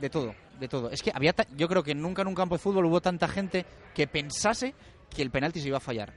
de 0.00 0.10
todo, 0.10 0.34
de 0.58 0.66
todo. 0.68 0.90
Es 0.90 1.02
que 1.02 1.12
había 1.14 1.32
ta- 1.32 1.46
yo 1.56 1.68
creo 1.68 1.82
que 1.84 1.94
nunca 1.94 2.22
en 2.22 2.28
un 2.28 2.34
campo 2.34 2.56
de 2.56 2.58
fútbol 2.58 2.86
hubo 2.86 3.00
tanta 3.00 3.28
gente 3.28 3.64
que 3.94 4.08
pensase 4.08 4.74
que 5.14 5.22
el 5.22 5.30
penalti 5.30 5.60
se 5.60 5.68
iba 5.68 5.76
a 5.76 5.80
fallar. 5.80 6.12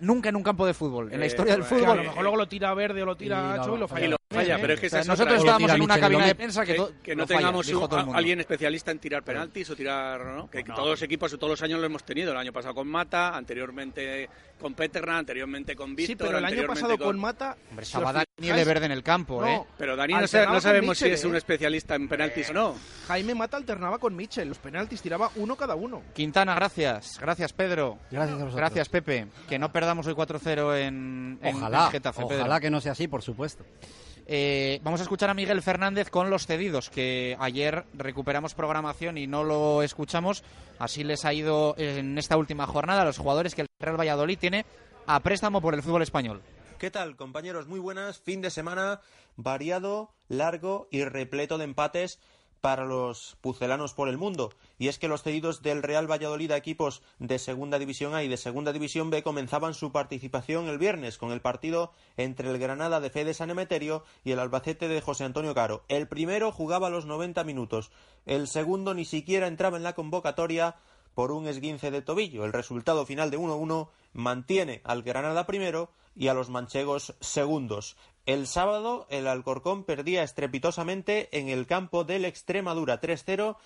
Nunca 0.00 0.28
en 0.28 0.36
un 0.36 0.42
campo 0.42 0.66
de 0.66 0.74
fútbol, 0.74 1.12
en 1.12 1.18
la 1.20 1.24
Eh, 1.26 1.28
historia 1.28 1.52
del 1.54 1.62
eh, 1.62 1.66
fútbol. 1.66 1.90
a 1.90 1.94
lo 1.96 2.02
mejor 2.04 2.22
luego 2.22 2.36
lo 2.36 2.48
tira 2.48 2.72
verde 2.74 3.02
o 3.02 3.06
lo 3.06 3.16
tira 3.16 3.36
Y 3.54 3.58
ancho 3.58 3.74
y 3.74 3.78
lo 3.78 3.84
y 3.84 3.88
falla. 3.88 4.08
lo 4.08 4.16
falla, 4.30 4.58
pero 4.60 4.74
es 4.74 4.80
que 4.80 4.86
O 4.86 4.90
sea, 4.90 5.00
esa 5.00 5.12
es 5.12 5.18
nosotros 5.18 5.40
otra- 5.40 5.52
estábamos 5.52 5.70
en 5.70 5.82
una 5.82 5.94
Michel 5.94 6.00
cabina 6.10 6.26
de 6.26 6.34
prensa 6.34 6.64
que, 6.66 6.72
que, 6.72 6.78
to- 6.78 6.92
que 7.02 7.16
no 7.16 7.26
falla, 7.26 7.38
tengamos 7.38 7.68
un- 7.68 7.74
mundo. 7.80 8.12
alguien 8.14 8.40
especialista 8.40 8.90
en 8.90 8.98
tirar 8.98 9.22
penaltis 9.22 9.70
o 9.70 9.76
tirar 9.76 10.24
¿no? 10.24 10.50
que 10.50 10.62
todos 10.64 10.88
los 10.88 11.02
equipos 11.02 11.32
todos 11.32 11.50
los 11.50 11.62
años 11.62 11.80
lo 11.80 11.86
hemos 11.86 12.04
tenido 12.04 12.32
el 12.32 12.38
año 12.38 12.52
pasado 12.52 12.74
con 12.74 12.86
Mata 12.88 13.36
anteriormente 13.36 14.28
con 14.60 14.74
Peterna 14.74 15.18
anteriormente 15.18 15.74
con 15.76 15.94
Víctor 15.94 16.06
Sí, 16.06 16.16
pero 16.16 16.38
el 16.38 16.44
año 16.44 16.66
pasado 16.66 16.98
con 16.98 17.18
Mata. 17.18 17.56
Hombre, 17.70 17.84
si 17.86 17.98
Dani 17.98 18.24
fijáis, 18.40 18.56
de 18.56 18.64
verde 18.64 18.86
en 18.86 18.92
el 18.92 19.02
campo, 19.02 19.44
¿eh? 19.46 19.62
pero 19.78 19.96
Dani 19.96 20.14
no, 20.14 20.18
sa- 20.20 20.22
alternaba 20.24 20.46
no 20.48 20.54
con 20.56 20.62
sabemos 20.62 20.98
si 20.98 21.04
Mitchell, 21.04 21.14
es 21.14 21.24
¿eh? 21.24 21.26
un 21.28 21.36
especialista 21.36 21.94
en 21.94 22.08
penaltis 22.08 22.50
o 22.50 22.52
no 22.52 22.74
Jaime 23.08 23.34
Mata 23.34 23.56
alternaba 23.56 23.98
con 23.98 24.14
Mitchell. 24.16 24.48
Los 24.48 24.58
penaltis 24.58 25.00
tiraba 25.00 25.30
uno 25.36 25.56
cada 25.56 25.74
uno. 25.74 26.02
Quintana, 26.14 26.54
gracias. 26.54 27.18
Gracias, 27.20 27.52
Pedro. 27.52 27.98
Gracias 28.10 28.30
a 28.30 28.44
vosotros. 28.44 28.56
Gracias, 28.56 28.88
Pepe. 28.88 29.26
Que 29.48 29.58
no 29.58 29.72
perdamos 29.72 30.06
hoy 30.06 30.14
4-0 30.14 30.76
en, 30.76 31.38
en- 31.42 31.56
Ojalá, 31.56 31.86
en 31.86 31.90
Getafe, 31.92 32.22
Pedro. 32.26 32.40
ojalá 32.40 32.60
que 32.60 32.70
no 32.70 32.80
sea 32.80 32.92
así, 32.92 33.08
por 33.08 33.22
supuesto. 33.22 33.64
Eh, 34.30 34.80
vamos 34.82 35.00
a 35.00 35.04
escuchar 35.04 35.30
a 35.30 35.34
Miguel 35.34 35.62
Fernández 35.62 36.10
con 36.10 36.28
los 36.28 36.46
cedidos, 36.46 36.90
que 36.90 37.34
ayer 37.40 37.86
recuperamos 37.94 38.52
programación 38.52 39.16
y 39.16 39.26
no 39.26 39.42
lo 39.42 39.82
escuchamos. 39.82 40.44
Así 40.78 41.02
les 41.02 41.24
ha 41.24 41.32
ido 41.32 41.74
en 41.78 42.18
esta 42.18 42.36
última 42.36 42.66
jornada 42.66 43.02
a 43.02 43.04
los 43.06 43.16
jugadores 43.16 43.54
que 43.54 43.62
el 43.62 43.68
Real 43.80 43.98
Valladolid 43.98 44.38
tiene 44.38 44.66
a 45.06 45.20
préstamo 45.20 45.62
por 45.62 45.72
el 45.72 45.82
fútbol 45.82 46.02
español. 46.02 46.42
¿Qué 46.78 46.90
tal, 46.90 47.16
compañeros? 47.16 47.68
Muy 47.68 47.80
buenas. 47.80 48.18
Fin 48.18 48.42
de 48.42 48.50
semana 48.50 49.00
variado, 49.36 50.12
largo 50.28 50.88
y 50.90 51.04
repleto 51.04 51.56
de 51.56 51.64
empates 51.64 52.20
para 52.60 52.84
los 52.84 53.36
pucelanos 53.40 53.94
por 53.94 54.08
el 54.08 54.18
mundo. 54.18 54.50
Y 54.78 54.88
es 54.88 54.98
que 54.98 55.08
los 55.08 55.22
cedidos 55.22 55.62
del 55.62 55.82
Real 55.82 56.10
Valladolid 56.10 56.50
a 56.50 56.56
equipos 56.56 57.02
de 57.18 57.38
Segunda 57.38 57.78
División 57.78 58.14
A 58.14 58.22
y 58.22 58.28
de 58.28 58.36
Segunda 58.36 58.72
División 58.72 59.10
B 59.10 59.22
comenzaban 59.22 59.74
su 59.74 59.92
participación 59.92 60.68
el 60.68 60.78
viernes 60.78 61.18
con 61.18 61.32
el 61.32 61.40
partido 61.40 61.92
entre 62.16 62.50
el 62.50 62.58
Granada 62.58 63.00
de 63.00 63.10
Fede 63.10 63.34
San 63.34 63.50
Emeterio 63.50 64.04
y 64.24 64.32
el 64.32 64.38
Albacete 64.38 64.88
de 64.88 65.00
José 65.00 65.24
Antonio 65.24 65.54
Caro. 65.54 65.84
El 65.88 66.08
primero 66.08 66.52
jugaba 66.52 66.90
los 66.90 67.06
90 67.06 67.44
minutos, 67.44 67.90
el 68.26 68.48
segundo 68.48 68.94
ni 68.94 69.04
siquiera 69.04 69.46
entraba 69.46 69.76
en 69.76 69.82
la 69.82 69.94
convocatoria 69.94 70.76
por 71.18 71.32
un 71.32 71.48
esguince 71.48 71.90
de 71.90 72.00
tobillo. 72.00 72.44
El 72.44 72.52
resultado 72.52 73.04
final 73.04 73.32
de 73.32 73.40
1-1 73.40 73.88
mantiene 74.12 74.82
al 74.84 75.02
Granada 75.02 75.46
primero 75.46 75.90
y 76.14 76.28
a 76.28 76.32
los 76.32 76.48
manchegos 76.48 77.16
segundos. 77.18 77.96
El 78.24 78.46
sábado 78.46 79.08
el 79.10 79.26
Alcorcón 79.26 79.82
perdía 79.82 80.22
estrepitosamente 80.22 81.28
en 81.36 81.48
el 81.48 81.66
campo 81.66 82.04
del 82.04 82.24
Extremadura 82.24 83.00
3-0 83.00 83.56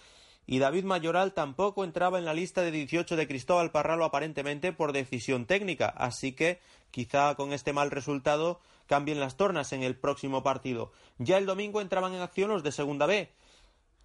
y 0.46 0.60
David 0.60 0.84
Mayoral 0.84 1.34
tampoco 1.34 1.84
entraba 1.84 2.18
en 2.18 2.24
la 2.24 2.32
lista 2.32 2.62
de 2.62 2.70
18 2.70 3.16
de 3.16 3.28
Cristóbal 3.28 3.70
Parralo 3.70 4.06
aparentemente 4.06 4.72
por 4.72 4.94
decisión 4.94 5.44
técnica, 5.44 5.88
así 5.88 6.32
que 6.32 6.58
quizá 6.90 7.34
con 7.34 7.52
este 7.52 7.74
mal 7.74 7.90
resultado 7.90 8.60
cambien 8.86 9.20
las 9.20 9.36
tornas 9.36 9.74
en 9.74 9.82
el 9.82 9.94
próximo 9.94 10.42
partido. 10.42 10.90
Ya 11.18 11.36
el 11.36 11.44
domingo 11.44 11.82
entraban 11.82 12.14
en 12.14 12.22
acción 12.22 12.48
los 12.48 12.62
de 12.62 12.72
Segunda 12.72 13.04
B. 13.04 13.28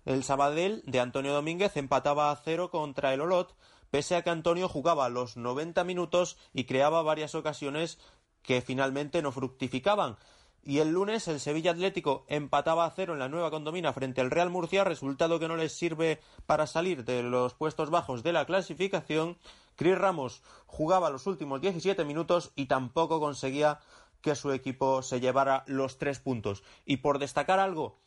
El 0.07 0.23
Sabadell 0.23 0.83
de 0.85 1.01
Antonio 1.01 1.33
Domínguez 1.33 1.75
empataba 1.75 2.31
a 2.31 2.35
cero 2.37 2.71
contra 2.71 3.13
el 3.13 3.19
Olot, 3.19 3.53
pese 3.91 4.15
a 4.15 4.21
que 4.21 4.29
Antonio 4.29 4.69
jugaba 4.69 5.09
los 5.09 5.35
90 5.35 5.83
minutos 5.83 6.37
y 6.53 6.63
creaba 6.63 7.01
varias 7.01 7.35
ocasiones 7.35 7.99
que 8.41 8.61
finalmente 8.61 9.21
no 9.21 9.33
fructificaban. 9.33 10.15
Y 10.63 10.79
el 10.79 10.91
lunes 10.91 11.27
el 11.27 11.41
Sevilla 11.41 11.71
Atlético 11.71 12.23
empataba 12.29 12.85
a 12.85 12.91
cero 12.91 13.11
en 13.11 13.19
la 13.19 13.27
nueva 13.27 13.51
condomina 13.51 13.91
frente 13.91 14.21
al 14.21 14.31
Real 14.31 14.49
Murcia, 14.49 14.85
resultado 14.85 15.39
que 15.39 15.49
no 15.49 15.57
les 15.57 15.73
sirve 15.73 16.21
para 16.45 16.67
salir 16.67 17.03
de 17.03 17.21
los 17.21 17.53
puestos 17.53 17.89
bajos 17.89 18.23
de 18.23 18.31
la 18.31 18.45
clasificación. 18.45 19.37
Chris 19.75 19.97
Ramos 19.97 20.41
jugaba 20.67 21.09
los 21.09 21.27
últimos 21.27 21.59
17 21.59 22.05
minutos 22.05 22.53
y 22.55 22.67
tampoco 22.67 23.19
conseguía 23.19 23.81
que 24.21 24.35
su 24.35 24.53
equipo 24.53 25.01
se 25.01 25.19
llevara 25.19 25.65
los 25.67 25.97
tres 25.97 26.19
puntos. 26.19 26.63
Y 26.85 26.97
por 26.97 27.19
destacar 27.19 27.59
algo, 27.59 27.97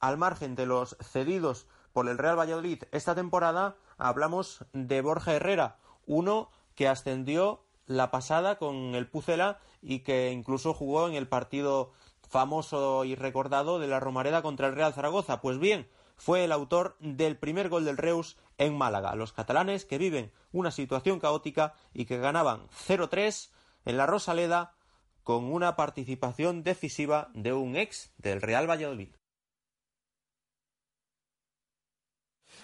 al 0.00 0.18
margen 0.18 0.54
de 0.54 0.66
los 0.66 0.96
cedidos 1.00 1.66
por 1.92 2.08
el 2.08 2.18
Real 2.18 2.38
Valladolid 2.38 2.84
esta 2.92 3.14
temporada, 3.14 3.76
hablamos 3.96 4.64
de 4.72 5.00
Borja 5.00 5.34
Herrera, 5.34 5.78
uno 6.06 6.50
que 6.74 6.88
ascendió 6.88 7.64
la 7.86 8.10
pasada 8.10 8.58
con 8.58 8.94
el 8.94 9.08
Pucela 9.08 9.58
y 9.82 10.00
que 10.00 10.30
incluso 10.30 10.74
jugó 10.74 11.08
en 11.08 11.14
el 11.14 11.28
partido 11.28 11.92
famoso 12.28 13.04
y 13.04 13.14
recordado 13.14 13.78
de 13.78 13.88
la 13.88 14.00
Romareda 14.00 14.42
contra 14.42 14.68
el 14.68 14.74
Real 14.74 14.92
Zaragoza. 14.92 15.40
Pues 15.40 15.58
bien, 15.58 15.88
fue 16.16 16.44
el 16.44 16.52
autor 16.52 16.96
del 17.00 17.36
primer 17.36 17.68
gol 17.68 17.84
del 17.84 17.96
Reus 17.96 18.36
en 18.58 18.76
Málaga. 18.76 19.14
Los 19.14 19.32
catalanes 19.32 19.84
que 19.84 19.98
viven 19.98 20.32
una 20.52 20.70
situación 20.70 21.20
caótica 21.20 21.74
y 21.94 22.04
que 22.04 22.18
ganaban 22.18 22.68
0-3 22.86 23.50
en 23.86 23.96
la 23.96 24.06
Rosaleda 24.06 24.74
con 25.22 25.44
una 25.44 25.76
participación 25.76 26.62
decisiva 26.62 27.30
de 27.34 27.52
un 27.52 27.76
ex 27.76 28.12
del 28.18 28.40
Real 28.40 28.68
Valladolid. 28.68 29.17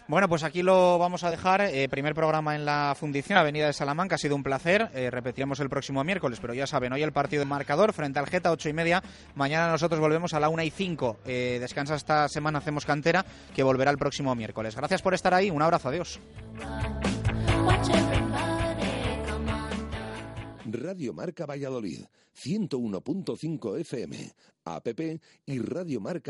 Bueno, 0.06 0.28
pues 0.28 0.42
aquí 0.42 0.62
lo 0.62 0.98
vamos 0.98 1.24
a 1.24 1.30
dejar. 1.30 1.62
Eh, 1.62 1.88
primer 1.88 2.14
programa 2.14 2.54
en 2.54 2.66
la 2.66 2.94
Fundición 2.94 3.38
Avenida 3.38 3.66
de 3.66 3.72
Salamanca. 3.72 4.16
Ha 4.16 4.18
sido 4.18 4.36
un 4.36 4.42
placer. 4.42 4.90
Eh, 4.94 5.10
repetiremos 5.10 5.60
el 5.60 5.70
próximo 5.70 6.04
miércoles, 6.04 6.40
pero 6.40 6.52
ya 6.52 6.66
saben, 6.66 6.92
hoy 6.92 7.02
el 7.02 7.12
partido 7.12 7.40
de 7.40 7.46
marcador 7.46 7.94
frente 7.94 8.18
al 8.18 8.26
Geta, 8.26 8.52
ocho 8.52 8.68
y 8.68 8.74
media. 8.74 9.02
Mañana 9.34 9.72
nosotros 9.72 10.00
volvemos 10.00 10.34
a 10.34 10.40
la 10.40 10.50
una 10.50 10.62
y 10.62 10.70
cinco. 10.70 11.16
Eh, 11.24 11.56
descansa 11.58 11.94
esta 11.94 12.28
semana, 12.28 12.58
hacemos 12.58 12.84
cantera, 12.84 13.24
que 13.54 13.62
volverá 13.62 13.90
el 13.90 13.96
próximo 13.96 14.34
miércoles. 14.34 14.76
Gracias 14.76 15.00
por 15.00 15.14
estar 15.14 15.32
ahí. 15.32 15.48
Un 15.48 15.62
abrazo. 15.62 15.88
Adiós. 15.88 16.20
Radio 20.66 21.14
Marca 21.14 21.46
Valladolid, 21.46 22.04
101.5 22.34 23.78
FM, 23.80 24.32
app 24.64 24.88
y 25.46 25.58
Radio 25.60 26.00
Marca 26.00 26.22